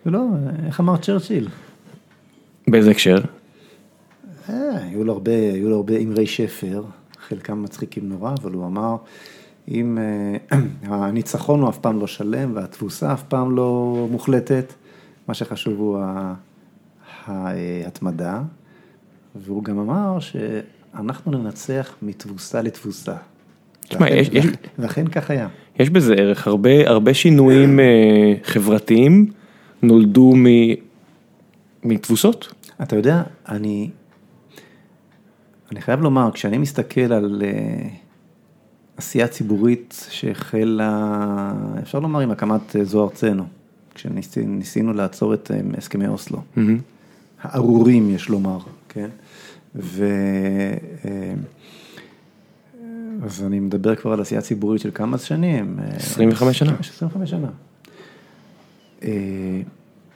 [0.06, 0.20] לא
[0.66, 1.48] איך אמר צ'רצ'יל.
[2.68, 3.18] באיזה הקשר?
[4.48, 6.84] היו לו הרבה, היו לו הרבה אמרי שפר,
[7.28, 8.96] חלקם מצחיקים נורא, אבל הוא אמר,
[9.68, 9.98] אם
[10.82, 14.72] הניצחון הוא אף פעם לא שלם והתבוסה אף פעם לא מוחלטת,
[15.28, 15.98] מה שחשוב הוא
[17.26, 18.42] ההתמדה,
[19.34, 23.14] והוא גם אמר שאנחנו ננצח מתבוסה לתבוסה.
[23.88, 24.46] תשמע, יש, יש,
[24.78, 25.48] ואכן כך היה.
[25.78, 27.80] יש בזה ערך, הרבה, הרבה שינויים
[28.42, 29.30] חברתיים
[29.82, 30.34] נולדו
[31.84, 32.54] מתבוסות.
[32.82, 33.90] אתה יודע, אני
[35.72, 37.88] אני חייב לומר, כשאני מסתכל על uh,
[38.96, 43.44] עשייה ציבורית שהחלה, אפשר לומר עם הקמת uh, זו ארצנו,
[43.94, 46.60] כשניסינו לעצור את um, הסכמי אוסלו, mm-hmm.
[47.42, 49.08] הארורים יש לומר, כן?
[49.74, 50.06] ו...
[51.02, 51.06] Uh,
[53.22, 55.78] אז אני מדבר כבר על עשייה ציבורית של כמה שנים.
[55.96, 56.76] 25 שנה.
[56.80, 57.48] 25 שנה.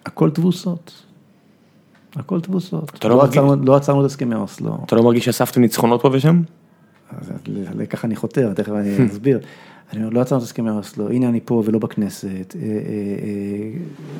[0.06, 1.02] הכל תבוסות.
[2.16, 3.04] הכל תבוסות.
[3.04, 4.78] לא, לא, עצרנו, לא עצרנו את הסכמי אוסלו.
[4.86, 6.42] אתה לא מרגיש שאספתם ניצחונות פה ושם?
[7.74, 9.40] לככה אני חותר, תכף אני אסביר.
[9.92, 12.68] אני אומר, לא עצרנו את הסכמי אוסלו, הנה אני פה ולא בכנסת, אה, אה,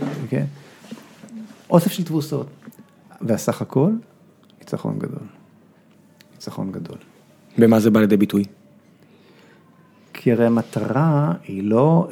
[0.03, 0.45] אה, כן?
[1.71, 2.47] אוסף של תבוסות.
[3.21, 3.91] והסך הכל,
[4.61, 5.27] ניצחון גדול.
[6.33, 6.99] ניצחון גדול.
[7.59, 8.45] במה זה בא לידי ביטוי?
[10.13, 12.09] כי הרי המטרה היא לא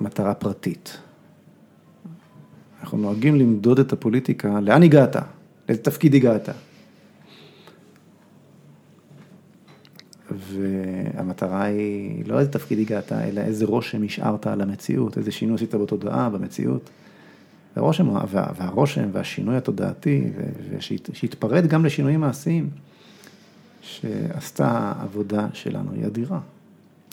[0.00, 0.98] מטרה פרטית.
[2.80, 5.16] אנחנו נוהגים למדוד את הפוליטיקה, לאן הגעת?
[5.68, 6.48] לאיזה תפקיד הגעת?
[10.30, 15.74] והמטרה היא לא איזה תפקיד הגעת, אלא איזה רושם השארת על המציאות, איזה שינוי עשית
[15.74, 16.90] בתודעה, במציאות.
[17.76, 20.24] והרושם, והרושם והשינוי התודעתי,
[21.12, 22.70] שהתפרד גם לשינויים מעשיים,
[23.80, 26.40] שעשתה העבודה שלנו היא אדירה.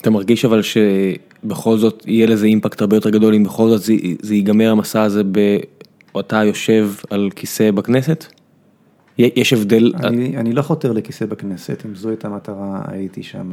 [0.01, 3.93] אתה מרגיש אבל שבכל זאת יהיה לזה אימפקט הרבה יותר גדול אם בכל זאת זה,
[4.21, 5.21] זה ייגמר המסע הזה
[6.13, 8.25] באותה יושב על כיסא בכנסת?
[9.17, 9.93] יש הבדל?
[10.03, 13.51] אני, אני לא חותר לכיסא בכנסת, אם זו הייתה המטרה הייתי שם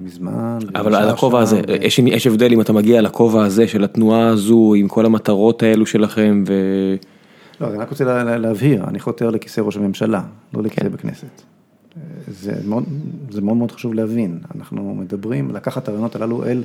[0.00, 0.58] מזמן.
[0.74, 1.72] אבל על הכובע הזה, ו...
[1.80, 5.86] יש, יש הבדל אם אתה מגיע לכובע הזה של התנועה הזו עם כל המטרות האלו
[5.86, 6.52] שלכם ו...
[7.60, 10.22] לא, אני רק רוצה לה, להבהיר, אני חותר לכיסא ראש הממשלה,
[10.54, 10.92] לא לכיסא כן.
[10.92, 11.42] בכנסת.
[12.28, 12.84] זה מאוד,
[13.30, 16.62] זה מאוד מאוד חשוב להבין, אנחנו מדברים לקחת את הרעיונות הללו אל,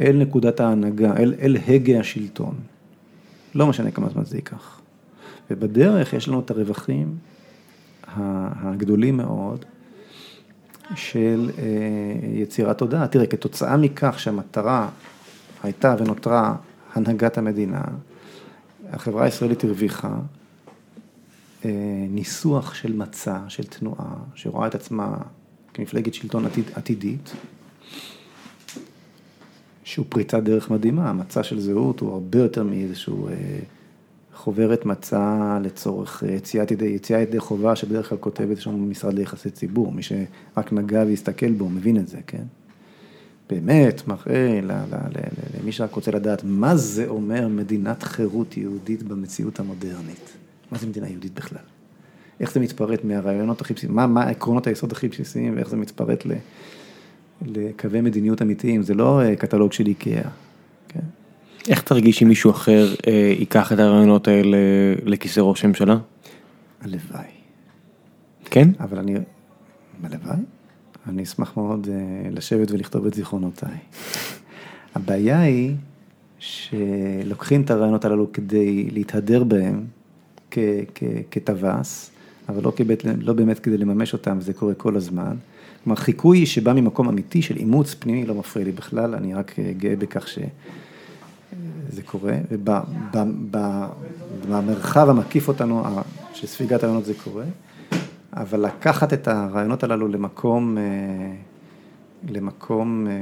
[0.00, 2.54] אל נקודת ההנהגה, אל, אל הגה השלטון,
[3.54, 4.80] לא משנה כמה זמן זה ייקח.
[5.50, 7.16] ובדרך יש לנו את הרווחים
[8.16, 9.64] הגדולים מאוד
[10.94, 11.64] של אה,
[12.28, 13.08] יצירת תודעה.
[13.08, 14.88] תראה, כתוצאה מכך שהמטרה
[15.62, 16.54] הייתה ונותרה
[16.94, 17.82] הנהגת המדינה,
[18.92, 20.16] החברה הישראלית הרוויחה
[22.10, 25.16] ניסוח של מצע, של תנועה, שרואה את עצמה
[25.74, 27.32] כמפלגת שלטון עתיד, עתידית,
[29.84, 33.34] שהוא פריצת דרך מדהימה, המצע של זהות הוא הרבה יותר מאיזשהו אה,
[34.34, 39.50] חוברת מצע לצורך אה, יציאת ידי, יציאה ידי חובה שבדרך כלל כותבת שם משרד ליחסי
[39.50, 42.42] ציבור, מי שרק נגע והסתכל בו מבין את זה, כן?
[43.50, 44.60] באמת מראה
[45.60, 50.45] למי שרק רוצה לדעת מה זה אומר מדינת חירות יהודית במציאות המודרנית.
[50.70, 51.62] מה זה מדינה יהודית בכלל?
[52.40, 56.26] איך זה מתפרט מהרעיונות הכי בסיסיים, מה, מה עקרונות היסוד הכי בסיסיים ואיך זה מתפרט
[56.26, 56.32] ל,
[57.46, 60.28] לקווי מדיניות אמיתיים, זה לא אה, קטלוג של איקאה.
[60.88, 61.00] כן?
[61.68, 64.58] איך תרגיש אם מישהו אחר אה, ייקח את הרעיונות האלה
[65.04, 65.98] לכיסא ראש הממשלה?
[66.80, 67.26] הלוואי.
[68.44, 68.68] כן?
[68.80, 69.14] אבל אני,
[70.02, 70.36] הלוואי,
[71.08, 73.78] אני אשמח מאוד אה, לשבת ולכתוב את זיכרונותיי.
[74.94, 75.74] הבעיה היא
[76.38, 79.84] שלוקחים את הרעיונות הללו כדי להתהדר בהם
[80.50, 80.58] כ-
[80.94, 82.10] כ- כטווס,
[82.48, 85.36] אבל לא, כבית, לא באמת כדי לממש אותם, זה קורה כל הזמן.
[85.84, 89.72] כלומר, חיקוי שבא ממקום אמיתי של אימוץ פנימי לא מפריע לי בכלל, אני רק אה,
[89.76, 92.34] גאה בכך שזה קורה,
[94.42, 95.84] ובמרחב המקיף אותנו,
[96.32, 97.44] של ספיגת הרעיונות זה קורה,
[98.32, 100.82] אבל לקחת את הרעיונות הללו למקום, אה,
[102.28, 103.12] למקום אה,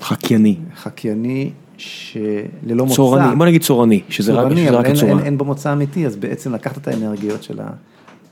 [0.00, 0.56] חקייני.
[0.76, 1.50] חקייני
[1.80, 2.96] שללא מוצא.
[2.96, 5.30] צורני, בוא נגיד צורני, שזה רק, צורני, שזה אבל אין, הצורה.
[5.36, 7.66] בו מוצא אמיתי, אז בעצם לקחת את האנרגיות שלה,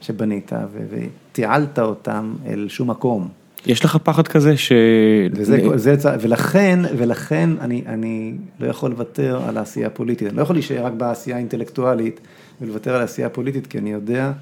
[0.01, 0.97] שבנית ו-
[1.33, 3.29] ותיעלת אותם אל שום מקום.
[3.67, 4.73] יש לך פחד כזה ש...
[5.33, 10.57] וזה, זה, ולכן, ולכן אני, אני לא יכול לוותר על העשייה הפוליטית, אני לא יכול
[10.57, 12.21] להישאר רק בעשייה האינטלקטואלית
[12.61, 14.33] ולוותר על העשייה הפוליטית, כי אני יודע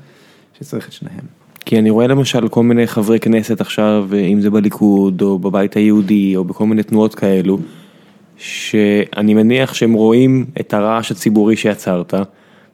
[0.60, 1.24] שצריך את שניהם.
[1.64, 6.36] כי אני רואה למשל כל מיני חברי כנסת עכשיו, אם זה בליכוד או בבית היהודי
[6.36, 7.58] או בכל מיני תנועות כאלו,
[8.36, 12.14] שאני מניח שהם רואים את הרעש הציבורי שיצרת,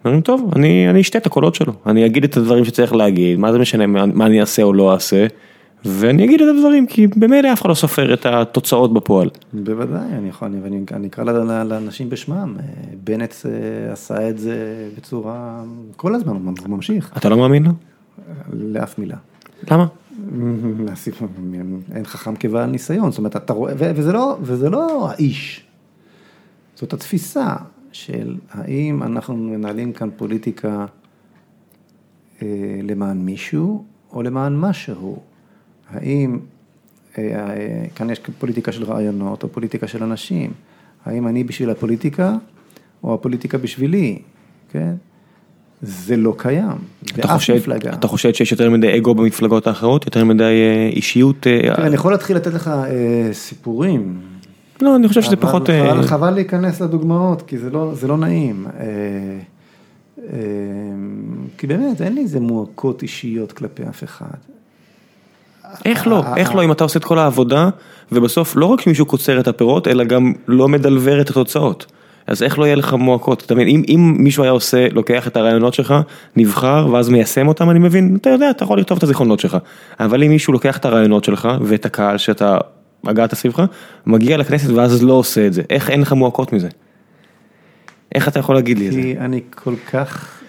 [0.05, 3.53] אומרים טוב, אני, אני אשתה את הקולות שלו, אני אגיד את הדברים שצריך להגיד, מה
[3.53, 5.27] זה משנה מה, מה אני אעשה או לא אעשה,
[5.85, 9.31] ואני אגיד את הדברים, כי במילא אף אחד לא סופר את התוצאות בפועל.
[9.53, 10.49] בוודאי, אני יכול,
[10.93, 12.65] אני אקרא ל- ל- לאנשים בשמם, אה,
[13.05, 15.63] בנט אה, עשה את זה בצורה,
[15.97, 17.71] כל הזמן הוא ממשיך, אתה לא מאמין לו?
[18.53, 19.17] לאף מילה.
[19.71, 19.87] למה?
[21.95, 25.67] אין חכם כבעל ניסיון, זאת אומרת, אתה רואה, וזה לא, וזה לא האיש,
[26.75, 27.57] זאת התפיסה
[27.93, 30.87] של האם אנחנו מנהלים כאן פוליטיקה
[32.43, 35.23] אה, למען מישהו או למען משהו,
[35.91, 36.39] האם
[37.19, 40.53] אה, אה, כאן יש פוליטיקה של רעיונות או פוליטיקה של אנשים,
[41.05, 42.37] האם אני בשביל הפוליטיקה
[43.03, 44.23] או הפוליטיקה בשבילי,
[44.71, 44.95] כן?
[45.83, 46.77] זה לא קיים,
[47.17, 47.93] באף מפלגה.
[47.93, 51.47] אתה חושד שיש יותר מדי אגו במפלגות האחרות, יותר מדי אה, אישיות?
[51.47, 54.21] אה, תראה, אני יכול להתחיל לתת לך אה, סיפורים.
[54.81, 55.71] לא, אני חושב שזה פחות...
[55.71, 58.67] אה, חבל, חבל להיכנס לדוגמאות, כי זה לא, זה לא נעים.
[58.67, 58.85] אה,
[60.19, 60.39] אה,
[61.59, 64.27] כי באמת, אין לי איזה מועקות אישיות כלפי אף אחד.
[65.85, 66.25] איך לא?
[66.37, 67.69] איך לא אם אתה עושה את כל העבודה
[68.13, 71.93] ובסוף לא רק שמישהו קוצר את הפירות אלא גם לא מדלבר את התוצאות.
[72.27, 73.43] אז איך לא יהיה לך מועקות?
[73.47, 75.95] אתה מבין, אם, אם מישהו היה עושה, לוקח את הרעיונות שלך,
[76.37, 79.57] נבחר ואז מיישם אותם, אני מבין, אתה יודע, אתה יכול לכתוב את הזיכרונות שלך.
[80.01, 82.59] אבל אם מישהו לוקח את הרעיונות שלך ואת הקהל שאתה
[83.05, 83.63] הגעת סביבך,
[84.07, 86.69] מגיע לכנסת ואז לא עושה את זה, איך אין לך מועקות מזה?
[88.15, 89.01] איך אתה יכול להגיד לי את זה?
[89.01, 90.41] כי אני כל כך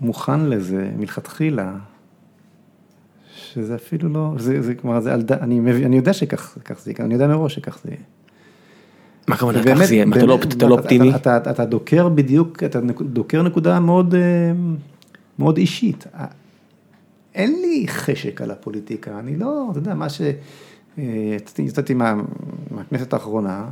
[0.00, 1.72] מוכן לזה מלכתחילה,
[3.36, 5.22] שזה אפילו לא, זה, זה כלומר, זה על.
[5.40, 8.00] אני, אני יודע שכך כך זה יקרה, אני יודע מראש שכך זה יהיה.
[9.30, 10.06] מה הכוונה, ככה זה יהיה?
[10.12, 11.14] אתה לא- לא אופטימי?
[11.14, 14.20] אתה, דוקר בדיוק, אתה דוקר נקודה מאוד, אה,
[15.38, 16.04] מאוד אישית.
[16.14, 16.24] אה,
[17.34, 20.20] אין לי חשק על הפוליטיקה, אני לא, אתה יודע, מה ש...
[20.98, 21.04] אה,
[21.36, 22.14] יצאתי- יצאתי מה,
[22.70, 23.64] מהכנסת האחרונה,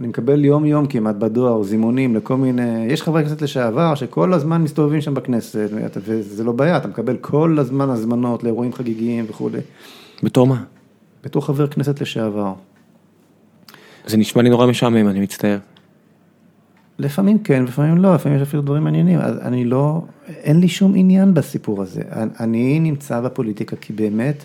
[0.00, 4.62] אני מקבל יום יום כמעט בדואר זימונים לכל מיני, יש חברי כנסת לשעבר שכל הזמן
[4.62, 5.68] מסתובבים שם בכנסת,
[6.04, 9.58] וזה לא בעיה, אתה מקבל כל הזמן הזמנות לאירועים חגיגיים וכולי,
[10.22, 10.62] בתור מה?
[11.24, 12.52] בתור חבר כנסת לשעבר.
[14.06, 15.58] זה נשמע לי נורא משעמם, אני מצטער.
[16.98, 20.92] לפעמים כן, לפעמים לא, לפעמים יש אפילו דברים מעניינים, אז אני לא, אין לי שום
[20.96, 22.02] עניין בסיפור הזה.
[22.40, 24.44] אני נמצא בפוליטיקה כי באמת,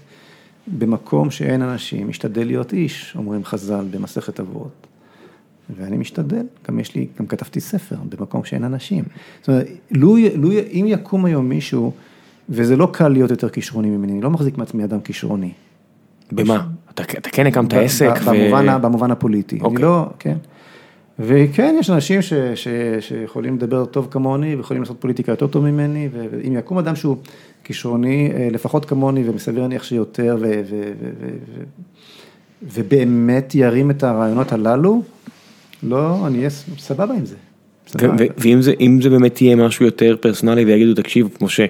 [0.67, 4.87] במקום שאין אנשים, משתדל להיות איש, אומרים חז"ל במסכת אבות.
[5.77, 9.03] ואני משתדל, גם יש לי, גם כתבתי ספר, במקום שאין אנשים.
[9.39, 11.91] זאת אומרת, לו, לו, אם יקום היום מישהו,
[12.49, 15.51] וזה לא קל להיות יותר כישרוני ממני, אני לא מחזיק מעצמי אדם כישרוני.
[16.31, 16.67] במה?
[17.01, 18.29] אתה אתה כן הקמת עסק ו...
[18.29, 19.83] במובן, ה- במובן הפוליטי, אני אוקיי.
[19.83, 20.35] לא, כן.
[21.19, 22.67] וכן, יש אנשים ש, ש,
[22.99, 27.17] שיכולים לדבר טוב כמוני, ויכולים לעשות פוליטיקה יותר טוב ממני, ו- ואם יקום אדם שהוא
[27.63, 31.63] כישרוני, אה, לפחות כמוני, ומסביר להניח שיותר, ו, ו, ו, ו, ו,
[32.63, 35.01] ובאמת ירים את הרעיונות הללו,
[35.83, 37.35] לא, אני אהיה סבבה עם זה.
[37.35, 38.13] ו- סבבה.
[38.19, 41.65] ו- ואם זה, זה באמת יהיה משהו יותר פרסונלי ויגידו, תקשיב, משה,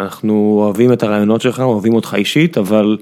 [0.00, 2.98] אנחנו אוהבים את הרעיונות שלך, אוהבים אותך אישית, אבל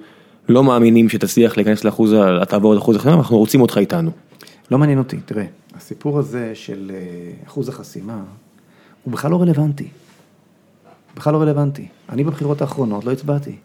[0.49, 2.15] לא מאמינים שתצליח להיכנס לאחוז,
[2.49, 4.11] תעבור את אחוז החסימה, אנחנו רוצים אותך איתנו.
[4.71, 5.45] לא מעניין אותי, תראה,
[5.75, 8.23] הסיפור הזה של אה, אחוז החסימה,
[9.05, 9.89] הוא בכלל לא רלוונטי.
[11.17, 11.89] בכלל לא רלוונטי.
[12.09, 13.57] אני בבחירות האחרונות לא הצבעתי.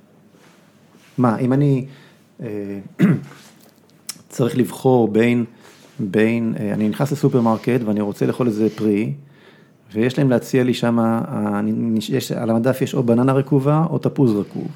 [1.17, 1.85] מה, אם אני
[2.41, 2.79] אה,
[4.29, 5.45] צריך לבחור בין,
[5.99, 9.13] בין, אה, אני נכנס לסופרמרקט ואני רוצה לאכול איזה פרי,
[9.93, 11.19] ויש להם להציע לי שם,
[12.09, 14.67] יש, על המדף יש או בננה רקובה או תפוז רקוב.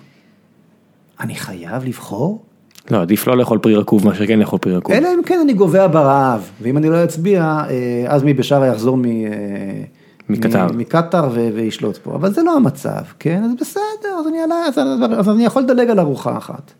[1.19, 2.44] אני חייב לבחור?
[2.92, 4.95] לא, עדיף לא לאכול פרי רקוב מאשר כן לאכול פרי רקוב.
[4.95, 9.06] אלא אם כן אני גובע ברעב, ואם אני לא אצביע, אה, עזמי בשארה יחזור מ...
[9.06, 9.84] אה,
[10.30, 10.68] מקטר.
[10.74, 13.44] מ- מקטר ו- וישלוט פה, אבל זה לא המצב, כן?
[13.44, 14.80] אז בסדר, אז אני, עלה, אז,
[15.18, 16.72] אז אני יכול לדלג על ארוחה אחת.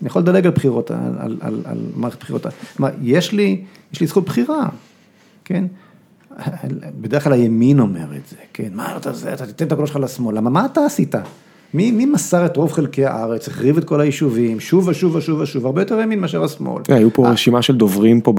[0.00, 2.46] אני יכול לדלג על בחירות, על, על, על, על מערכת בחירות.
[2.78, 4.68] מה, יש לי, יש לי זכות בחירה,
[5.44, 5.64] כן?
[7.00, 8.68] בדרך כלל הימין אומר את זה, כן?
[8.74, 11.14] מה אתה זה, אתה תיתן את הקול שלך לשמאל, למה מה אתה עשית?
[11.74, 15.66] מי, מי מסר את רוב חלקי הארץ, החריב את כל היישובים, שוב ושוב ושוב ושוב,
[15.66, 16.82] הרבה יותר ימין מאשר השמאל.
[16.88, 18.32] היו פה רשימה של דוברים פה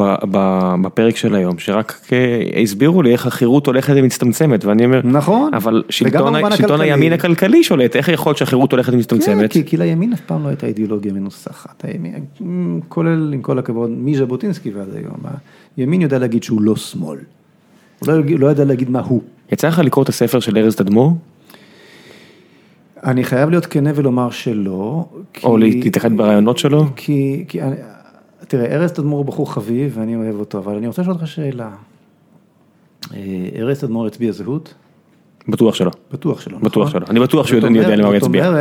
[0.82, 5.54] בפרק של היום, שרק אה, הסבירו לי איך החירות הולכת ומצטמצמת, ואני אומר, נכון.
[5.54, 6.82] אבל שלטון ה- שלטון.
[6.82, 9.52] הימין הכלכלי שולט, איך יכול להיות שהחירות הולכת כן, ומצטמצמת?
[9.52, 12.14] כי, כי לימין אף פעם לא הייתה אידיאולוגיה מנוסחת, הימין,
[12.88, 15.18] כולל עם כל הכבוד מז'בוטינסקי ועד היום,
[15.78, 17.20] הימין יודע להגיד שהוא לא שמאל,
[18.00, 19.22] הוא לא, לא יודע להגיד מה הוא.
[19.52, 21.18] יצא לך לקרוא את הספר של ארז תדמור?
[23.04, 25.06] אני חייב להיות כנה ולומר שלא.
[25.44, 26.86] או להתייחד ברעיונות שלו?
[26.96, 27.76] כי, כי, אני-
[28.48, 31.70] תראה, ארז תדמור הוא בחור חביב ואני אוהב אותו, אבל אני רוצה לשאול אותך שאלה.
[33.14, 33.20] אה,
[33.56, 34.74] ארז תדמור הצביע זהות?
[35.48, 35.92] בטוח שלא.
[36.14, 37.02] בטוח שלא, בטוח נכון?
[37.02, 37.08] שלא.
[37.10, 38.52] אני בטוח שהוא יודע- למה הוא יצביע.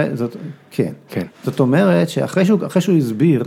[0.70, 0.92] כן.
[1.08, 1.26] כן.
[1.44, 3.42] זאת אומרת שאחרי שהוא, שהוא הסביר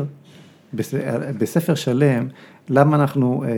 [1.38, 2.28] בספר שלם,
[2.70, 3.50] למה אנחנו אה,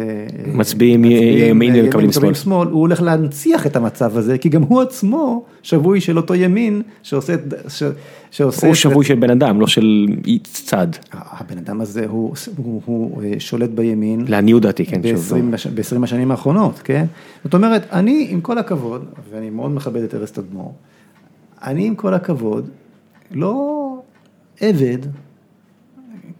[0.54, 2.68] מצביעים ימין ומקבלים שמאל.
[2.68, 7.34] הוא הולך להנציח את המצב הזה, כי גם הוא עצמו שבוי של אותו ימין שעושה,
[7.34, 7.84] את- ש-
[8.32, 8.68] שעושה...
[8.68, 10.08] הוא את- שבוי של בן אדם, לא של
[10.44, 10.88] צד.
[11.12, 14.26] הבן אדם הזה הוא, הוא, הוא אה, שולט בימין.
[14.28, 15.02] לעניות דעתי, כן.
[15.16, 15.34] שוב.
[15.52, 17.06] ב-20 בש- השנים האחרונות, כן?
[17.44, 20.74] זאת אומרת, אני עם כל הכבוד, ואני מאוד מכבד את ארז תדמור,
[21.64, 22.70] אני עם כל הכבוד,
[23.32, 23.80] לא
[24.62, 24.98] עבד,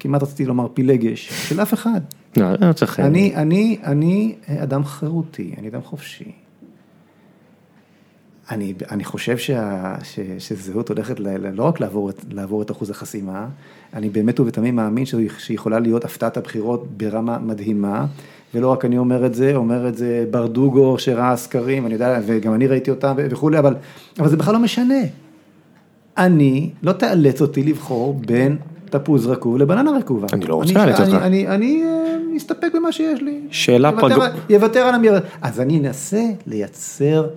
[0.04, 2.02] כמעט רציתי לומר פילגש, של אף אחד.
[2.38, 3.00] לא, לא צריך...
[3.00, 6.32] אני, אני, אני אדם חירותי, אני אדם חופשי.
[8.52, 12.72] אני, אני חושב שה, ש, שזהות הולכת ל, ל- לא רק לעבור, את- לעבור את
[12.72, 13.48] אחוז החסימה,
[13.94, 18.06] אני באמת ובתמים מאמין שהיא יכולה להיות הפתעת הבחירות ברמה מדהימה,
[18.54, 22.54] ולא רק אני אומר את זה, אומר את זה ברדוגו שראה סקרים, אני יודע, וגם
[22.54, 23.76] אני ראיתי אותם וכולי, אבל,
[24.20, 25.02] אבל זה בכלל לא משנה.
[26.18, 28.58] אני, לא תאלץ אותי לבחור בין
[29.00, 30.28] תפוז רקוב לבננה רקובה.
[30.34, 31.14] אני לא רוצה לאלץ אותך.
[31.14, 33.40] אני, אני, אני אה, אסתפק במה שיש לי.
[33.52, 35.14] שאלה פג- יוותר על המיר...
[35.42, 37.28] אז אני אנסה לייצר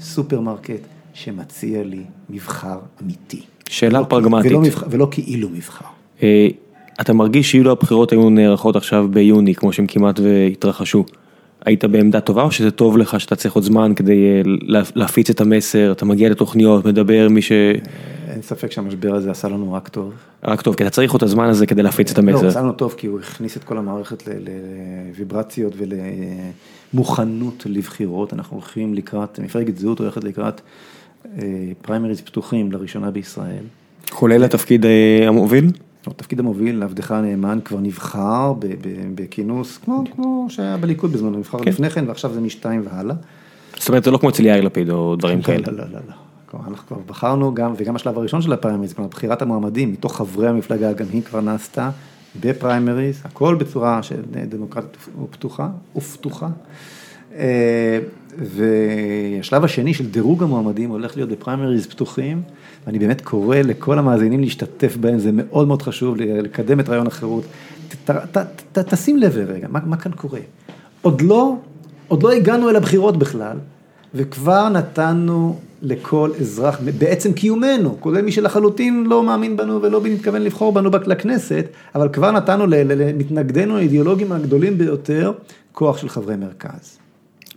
[0.00, 0.80] סופרמרקט
[1.14, 3.40] שמציע לי מבחר אמיתי.
[3.68, 4.52] שאלה פרגמטית.
[4.90, 5.84] ולא, כאילו מבחר.
[6.22, 6.48] אה,
[7.00, 11.04] אתה מרגיש שאילו הבחירות היו נערכות עכשיו ביוני, כמו שהם כמעט והתרחשו,
[11.66, 15.30] היית בעמדה טובה או שזה טוב לך שאתה צריך עוד זמן כדי אה, לה- להפיץ
[15.30, 17.52] את המסר, אתה מגיע לתוכניות, מדבר, מי ש...
[18.28, 20.12] אין ספק שהמשבר הזה עשה לנו רק טוב.
[20.44, 22.46] רק טוב, כי אתה צריך עוד את הזמן הזה כדי להפיץ את לא, המסר.
[22.46, 24.22] עשה לנו טוב כי הוא הכניס את כל המערכת
[25.14, 25.72] לוויברציות
[26.92, 28.32] ולמוכנות לבחירות.
[28.32, 30.60] אנחנו הולכים לקראת, מפלגת זהות הולכת לקראת
[31.38, 31.42] אה,
[31.82, 33.64] פריימריז פתוחים לראשונה בישראל.
[34.10, 35.70] כולל התפקיד אה, המוביל?
[36.12, 38.52] התפקיד המוביל, לעבדך הנאמן, כבר נבחר
[39.14, 41.70] בכינוס, כמו, כמו שהיה בליכוד בזמנו, הוא נבחר כן.
[41.70, 43.16] לפני כן ועכשיו זה משתיים והלאה.
[43.78, 45.66] זאת אומרת זה לא כמו אצל יאיר לפיד או דברים לא, כאלה.
[45.66, 46.14] לא, לא, לא, לא.
[46.66, 50.92] אנחנו כבר בחרנו גם, וגם השלב הראשון של הפריימריז, כלומר בחירת המועמדים מתוך חברי המפלגה,
[50.92, 51.90] גם היא כבר נעשתה
[52.40, 56.48] בפריימריז, הכל בצורה של דמוקרטית ופתוחה, ופתוחה.
[57.34, 57.98] אה,
[58.38, 62.42] והשלב השני של דירוג המועמדים הולך להיות בפריימריז פתוחים,
[62.86, 67.44] ואני באמת קורא לכל המאזינים להשתתף בהם, זה מאוד מאוד חשוב לקדם את רעיון החירות.
[67.88, 70.40] ת, ת, ת, ת, תשים לב רגע, מה, מה כאן קורה?
[71.02, 71.56] עוד לא,
[72.08, 73.56] עוד לא הגענו אל הבחירות בכלל,
[74.14, 80.72] וכבר נתנו לכל אזרח, בעצם קיומנו, כולל מי שלחלוטין לא מאמין בנו ולא מתכוון לבחור
[80.72, 85.32] בנו לכנסת, אבל כבר נתנו למתנגדינו האידיאולוגיים הגדולים ביותר,
[85.72, 86.98] כוח של חברי מרכז.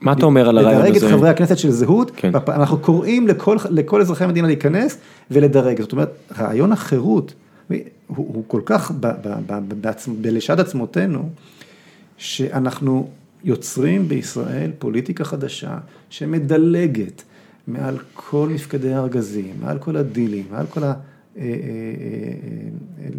[0.02, 1.14] מה אתה אומר על הרעיון לדרג את הזה?
[1.14, 2.32] חברי הכנסת של זהות, כן.
[2.48, 4.98] אנחנו קוראים לכל, לכל אזרחי המדינה להיכנס
[5.32, 7.34] ולדרג, זאת אומרת, רעיון החירות
[7.68, 7.78] הוא,
[8.08, 11.30] הוא כל כך ב, ב, ב, בעצמ, בלשד עצמותינו,
[12.18, 13.10] שאנחנו
[13.44, 15.78] יוצרים בישראל פוליטיקה חדשה
[16.10, 17.24] שמדלגת
[17.68, 20.94] מעל כל מפקדי הארגזים, מעל כל הדילים, מעל כל ה...
[21.38, 21.50] אה, אה,
[23.04, 23.10] אה,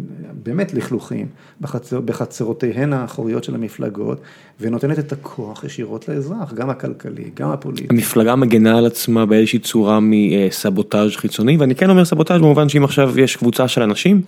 [0.43, 1.27] באמת לכלוכים
[1.61, 4.21] בחצר, בחצרותיהן האחוריות של המפלגות
[4.59, 7.87] ונותנת את הכוח ישירות לאזרח, גם הכלכלי, גם הפוליטי.
[7.89, 13.19] המפלגה מגנה על עצמה באיזושהי צורה מסבוטאז' חיצוני, ואני כן אומר סבוטאז' במובן שאם עכשיו
[13.19, 14.21] יש קבוצה של אנשים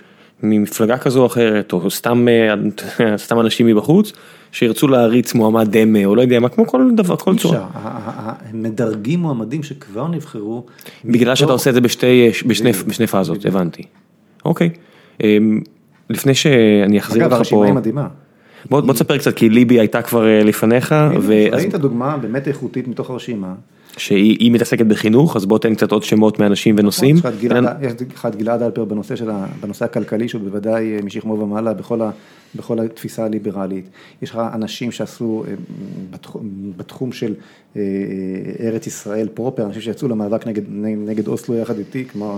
[0.44, 4.12] ממפלגה כזו או אחרת, או סתם, אה, סתם אנשים מבחוץ,
[4.52, 7.68] שירצו להריץ מועמד דמה, או לא יודע מה, כמו כל דבר, כל צורה.
[8.50, 10.66] הם מדרגים מועמדים שכבר נבחרו.
[11.06, 13.46] בגלל שאתה עושה את זה בשתי, בשני, בדיוק, בשני פאזות.
[13.46, 13.84] הבנתי.
[14.46, 14.70] אוקיי.
[15.24, 15.62] אמ,
[16.10, 18.08] לפני שאני אחזיר אגב, אותך הרשימה פה, היא מדהימה.
[18.70, 20.96] בוא תספר קצת, כי ליבי הייתה כבר אה, לפניך,
[21.52, 23.54] ראית דוגמה באמת איכותית מתוך הרשימה,
[23.98, 27.16] שהיא היא מתעסקת בחינוך, אז בוא תן קצת עוד שמות מאנשים ונושאים.
[27.16, 29.30] יש לך את גלעד- אלפר בנושא של
[29.62, 31.74] בנושא הכלכלי, שהוא בוודאי אה, משכמו ומעלה
[32.56, 33.86] בכל התפיסה הליברלית.
[34.22, 35.54] יש לך אנשים שעשו אה,
[36.78, 37.34] בתחום- של
[37.76, 37.82] אה,
[38.60, 42.38] ארץ ישראל פרופר, אנשים שיצאו למאבק נגד, אוסלו יחד איתי, כמו,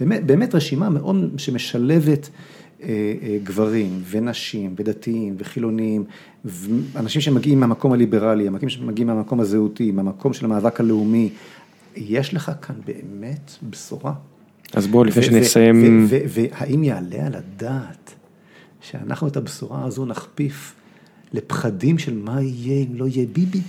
[0.00, 2.28] באמת, רשימה מאוד שמשלבת
[3.42, 6.04] גברים ונשים ודתיים וחילונים,
[6.96, 11.30] אנשים שמגיעים מהמקום הליברלי, אנשים שמגיעים מהמקום הזהותי, מהמקום של המאבק הלאומי,
[11.96, 14.12] יש לך כאן באמת בשורה.
[14.72, 18.14] אז בוא לפני שנסיים, והאם יעלה על הדעת
[18.80, 20.74] שאנחנו את הבשורה הזו נכפיף
[21.32, 23.60] לפחדים של מה יהיה אם לא יהיה ביבי?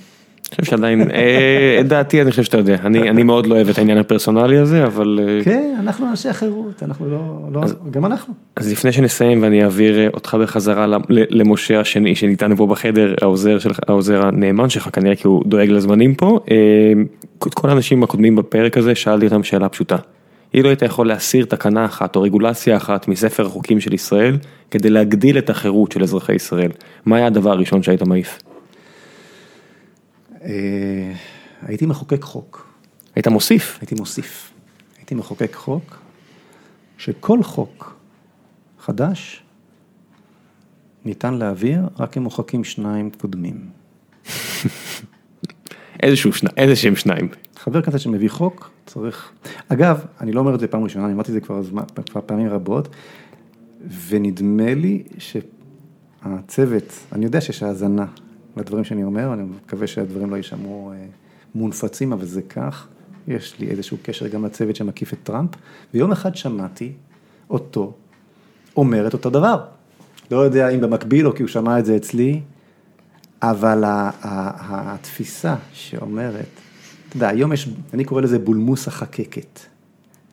[0.52, 3.98] חושב שעדיין, אה, את דעתי אני חושב שאתה יודע, אני מאוד לא אוהב את העניין
[3.98, 5.20] הפרסונלי הזה, אבל...
[5.28, 7.20] אה, כן, אנחנו אנשי החירות, אנחנו לא,
[7.52, 8.34] לא גם אנחנו.
[8.56, 13.14] אז לפני שנסיים ואני אעביר אה, אותך בחזרה למשה השני שניתן פה בחדר,
[13.88, 16.40] העוזר הנאמן שלך כנראה כי הוא דואג לזמנים פה,
[17.48, 19.96] את כל האנשים הקודמים בפרק הזה שאלתי אותם שאלה פשוטה.
[20.54, 24.38] אילו היית יכול להסיר תקנה אחת או רגולציה אחת מספר החוקים של ישראל
[24.72, 26.72] כדי להגדיל את החירות של אזרחי ישראל,
[27.06, 28.40] מה היה הדבר הראשון שהיית מעיף?
[30.44, 31.14] אה,
[31.62, 32.68] הייתי מחוקק חוק,
[33.16, 33.78] היית מוסיף?
[33.82, 34.52] הייתי מוסיף,
[34.98, 36.00] הייתי מחוקק חוק,
[36.98, 37.96] שכל חוק
[38.80, 39.44] חדש
[41.06, 43.70] ניתן להעביר רק אם מוחקים שניים קודמים.
[46.04, 47.30] איזשהו שני, איזה שהם שניים.
[47.56, 49.32] חבר כנסת שמביא חוק צריך,
[49.68, 52.22] אגב, אני לא אומר את זה פעם ראשונה, אני אמרתי את זה כבר, זמן, כבר
[52.26, 52.88] פעמים רבות,
[54.08, 58.06] ונדמה לי שהצוות, אני יודע שיש האזנה
[58.58, 61.06] לדברים שאני אומר, אני מקווה שהדברים לא יישמעו אה,
[61.56, 62.88] מונפצים, אבל זה כך,
[63.28, 65.50] יש לי איזשהו קשר גם לצוות שמקיף את טראמפ,
[65.94, 66.92] ויום אחד שמעתי
[67.50, 67.94] אותו
[68.78, 69.64] אומר את אותו דבר.
[70.32, 72.42] לא יודע אם במקביל או כי הוא שמע את זה אצלי,
[73.42, 76.46] אבל התפיסה שאומרת,
[77.08, 79.60] אתה יודע, היום יש, אני קורא לזה בולמוס החקקת,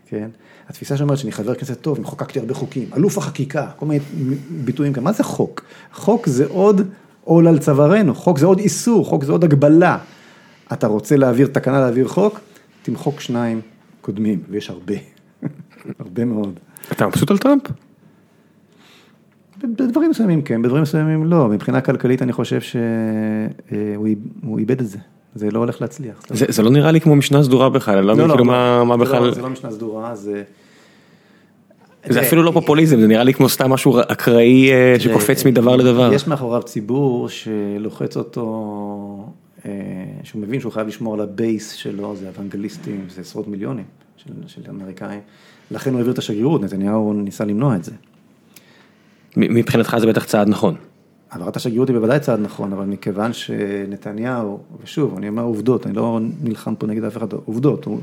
[0.07, 0.31] כן?
[0.69, 4.05] התפיסה שאומרת שאני חבר כנסת טוב, אם חוקקתי הרבה חוקים, אלוף החקיקה, כל מיני
[4.65, 5.65] ביטויים כאלה, מה זה חוק?
[5.93, 6.89] חוק זה עוד
[7.29, 9.99] עול על צווארנו, חוק זה עוד איסור, חוק זה עוד הגבלה.
[10.73, 12.41] אתה רוצה להעביר תקנה, להעביר חוק,
[12.83, 13.61] תמחוק שניים
[14.01, 14.95] קודמים, ויש הרבה,
[16.01, 16.59] הרבה מאוד.
[16.93, 17.63] אתה מבסוט על טראמפ?
[19.63, 24.99] בדברים מסוימים כן, בדברים מסוימים לא, מבחינה כלכלית אני חושב שהוא איבד את זה,
[25.35, 26.23] זה לא הולך להצליח.
[26.31, 28.95] זה זה לא נראה לי כמו משנה סדורה בכלל, אני לא מבין כאילו מה מה
[28.95, 30.43] זה לא- בכלל, זה לא משנה סדורה, זה...
[32.07, 36.11] זה אפילו לא פופוליזם, זה נראה לי כמו סתם משהו אקראי אה, שקופץ מדבר לדבר.
[36.13, 39.27] יש מאחוריו ציבור שלוחץ אותו,
[39.67, 39.71] אה,
[40.23, 43.85] שהוא מבין שהוא חייב לשמור על ה base שלו, זה אוונגליסטים, זה עשרות מיליונים
[44.17, 45.21] של, של אמריקאים,
[45.71, 47.93] לכן הוא העביר את השגרירות, נתניהו ניסה למנוע את זה.
[49.37, 50.75] מבחינתך זה בטח צעד נכון.
[51.31, 56.21] העברת השגרירות היא בוודאי צעד נכון, אבל מכיוון שנתניהו, ושוב, אני אומר עובדות, אני לא
[56.43, 58.01] נלחם פה נגד אף אחד, עובדות, הוא,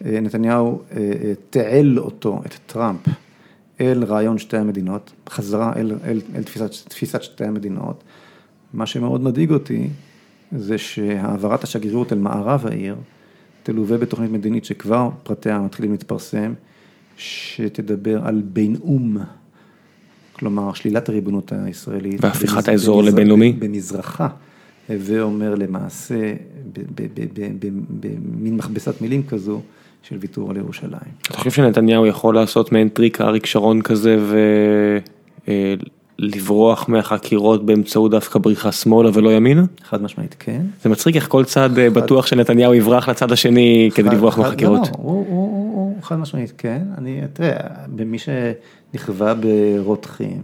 [0.00, 3.00] נתניהו אה, אה, תיעל אותו, את טראמפ,
[3.80, 8.04] אל רעיון שתי המדינות, חזרה אל, אל, אל תפיסת, תפיסת שתי המדינות.
[8.74, 9.88] מה שמאוד מדאיג אותי,
[10.52, 12.96] זה שהעברת השגרירות אל מערב העיר,
[13.62, 16.52] תלווה בתוכנית מדינית שכבר פרטיה מתחילים להתפרסם,
[17.16, 19.16] שתדבר על בין אום.
[20.32, 22.24] כלומר, שלילת הריבונות הישראלית.
[22.24, 23.52] והפיכת האזור לבינלאומי?
[23.52, 24.28] במזרחה,
[24.88, 26.34] הווה אומר למעשה,
[28.00, 29.60] במין מכבסת מילים כזו,
[30.02, 31.12] של ויתור על ירושלים.
[31.22, 34.16] אתה חושב שנתניהו יכול לעשות מעין טריק אריק שרון כזה
[36.18, 39.64] ולברוח מהחקירות באמצעות דווקא בריחה שמאלה ולא ימינה?
[39.82, 40.62] חד משמעית כן.
[40.82, 44.40] זה מצחיק איך כל צד אה, בטוח שנתניהו יברח לצד השני כדי חד- לברוח חד-
[44.42, 44.78] מהחקירות.
[44.78, 47.56] לא, לא, הוא, הוא, הוא, הוא חד משמעית כן, אני, תראה,
[47.96, 50.42] במי שנכווה ברותחים,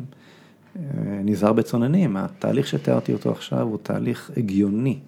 [0.76, 0.80] אה,
[1.24, 4.98] נזהר בצוננים, התהליך שתיארתי אותו עכשיו הוא תהליך הגיוני,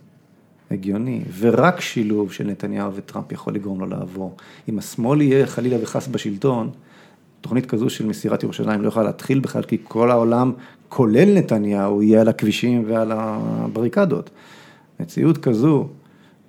[0.70, 4.36] הגיוני, ורק שילוב של נתניהו וטראמפ יכול לגרום לו לעבור.
[4.68, 6.70] אם השמאל יהיה חלילה וחס בשלטון,
[7.40, 10.52] תוכנית כזו של מסירת ירושלים לא יכולה להתחיל בכלל, כי כל העולם,
[10.88, 14.30] כולל נתניהו, יהיה על הכבישים ועל הבריקדות.
[15.00, 15.86] מציאות כזו,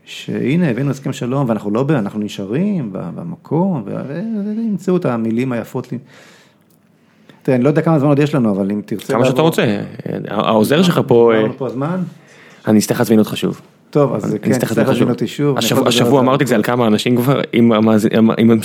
[0.05, 5.91] שהנה הבאנו הסכם שלום ואנחנו לא, אנחנו נשארים במקום, וימצאו את המילים היפות.
[5.91, 5.97] לי.
[7.43, 9.13] תראה, אני לא יודע כמה זמן עוד יש לנו, אבל אם תרצה...
[9.13, 9.81] כמה שאתה לעבור- רוצה,
[10.27, 12.01] העוזר שלך פה, אה, פה הזמן?
[12.67, 13.61] אני אצטרך להזמין אותך שוב.
[13.89, 15.57] טוב, אז כן, צריך אותך אותי שוב.
[15.87, 18.61] השבוע- אמרתי את זה על כמה אנשים כבר, אם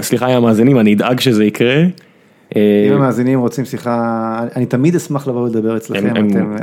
[0.00, 1.76] סליחה היא המאזינים, אני אדאג שזה יקרה.
[2.56, 4.14] אה, אם המאזינים רוצים שיחה,
[4.56, 6.12] אני תמיד אשמח לבוא ולדבר אצלכם.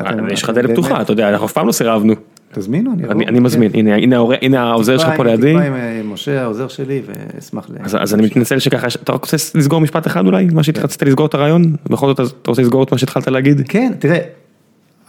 [0.08, 2.14] אתם- יש לך דלת פתוחה, אתה יודע, אנחנו אף פעם לא סירבנו.
[2.54, 3.14] תזמינו, אני אבוא.
[3.14, 3.72] אני אני מזמין,
[4.42, 5.48] הנה העוזר שלך פה עם- לידי.
[5.54, 7.02] טיפה עם אה, משה, העוזר שלי,
[7.36, 7.74] ואשמח ל...
[7.84, 10.46] אז אז אני מתנצל שככה, אתה רוצה לסגור משפט אחד אולי?
[10.54, 11.76] מה שהתחלת לסגור את הרעיון?
[11.90, 13.62] בכל זאת אתה רוצה לסגור את מה שהתחלת להגיד?
[13.68, 14.20] כן, תראה,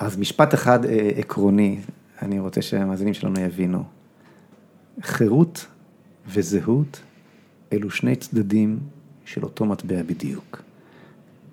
[0.01, 1.77] אז משפט אחד אה, עקרוני,
[2.23, 3.85] אני רוצה שהמאזינים שלנו יבינו.
[5.03, 5.67] חירות
[6.27, 7.01] וזהות
[7.73, 8.79] אלו שני צדדים
[9.25, 10.63] של אותו מטבע בדיוק.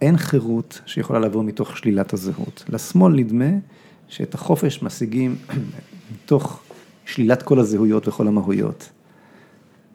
[0.02, 2.64] אין חירות שיכולה לבוא מתוך שלילת הזהות.
[2.70, 3.50] לשמאל נדמה
[4.08, 5.36] שאת החופש משיגים
[6.14, 6.64] מתוך
[7.06, 8.90] שלילת כל הזהויות וכל המהויות.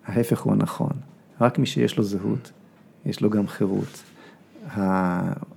[0.07, 0.93] ההפך הוא הנכון,
[1.41, 2.53] רק מי שיש לו זהות,
[3.07, 4.03] יש לו גם חירות.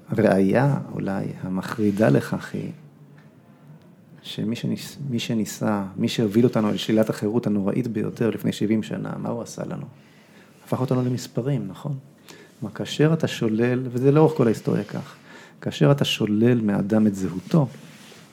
[0.09, 2.71] הראיה אולי המחרידה לכך היא
[4.27, 9.29] שמי שניס, מי שניסה, מי שהוביל אותנו לשלילת החירות הנוראית ביותר לפני 70 שנה, מה
[9.29, 9.85] הוא עשה לנו?
[10.65, 11.93] הפך אותנו למספרים, נכון?
[12.59, 15.15] כלומר, כאשר אתה שולל, וזה לאורך כל ההיסטוריה כך,
[15.61, 17.67] כאשר אתה שולל מאדם את זהותו,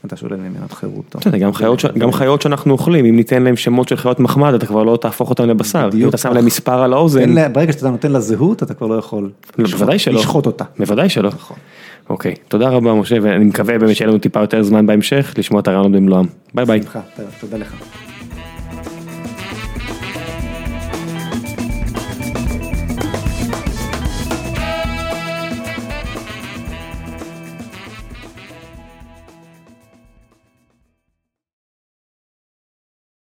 [0.07, 1.19] אתה שולל ממנו את חירותו.
[1.19, 1.51] בסדר, גם
[1.81, 4.99] ש- גם חיות שאנחנו אוכלים, אם ניתן להם שמות של חיות מחמד, אתה כבר לא
[5.01, 5.85] תהפוך אותם לבשר.
[5.85, 6.33] אם בדיוק אתה שם.
[6.33, 9.65] להם מספר על האוזן, לה- ברגע שאתה נותן לה זהות, אתה כבר לא יכול לא,
[9.65, 10.65] לשחוט- אותה.
[10.79, 11.31] בוודאי שלא.
[12.11, 15.69] אוקיי, תודה רבה משה, ואני מקווה באמת שיהיה לנו טיפה יותר זמן בהמשך, לשמוע את
[15.69, 16.27] הרעיונות במלואם.
[16.55, 16.83] ביי ביי.
[16.83, 17.01] שמחה,
[17.41, 18.04] תודה לך.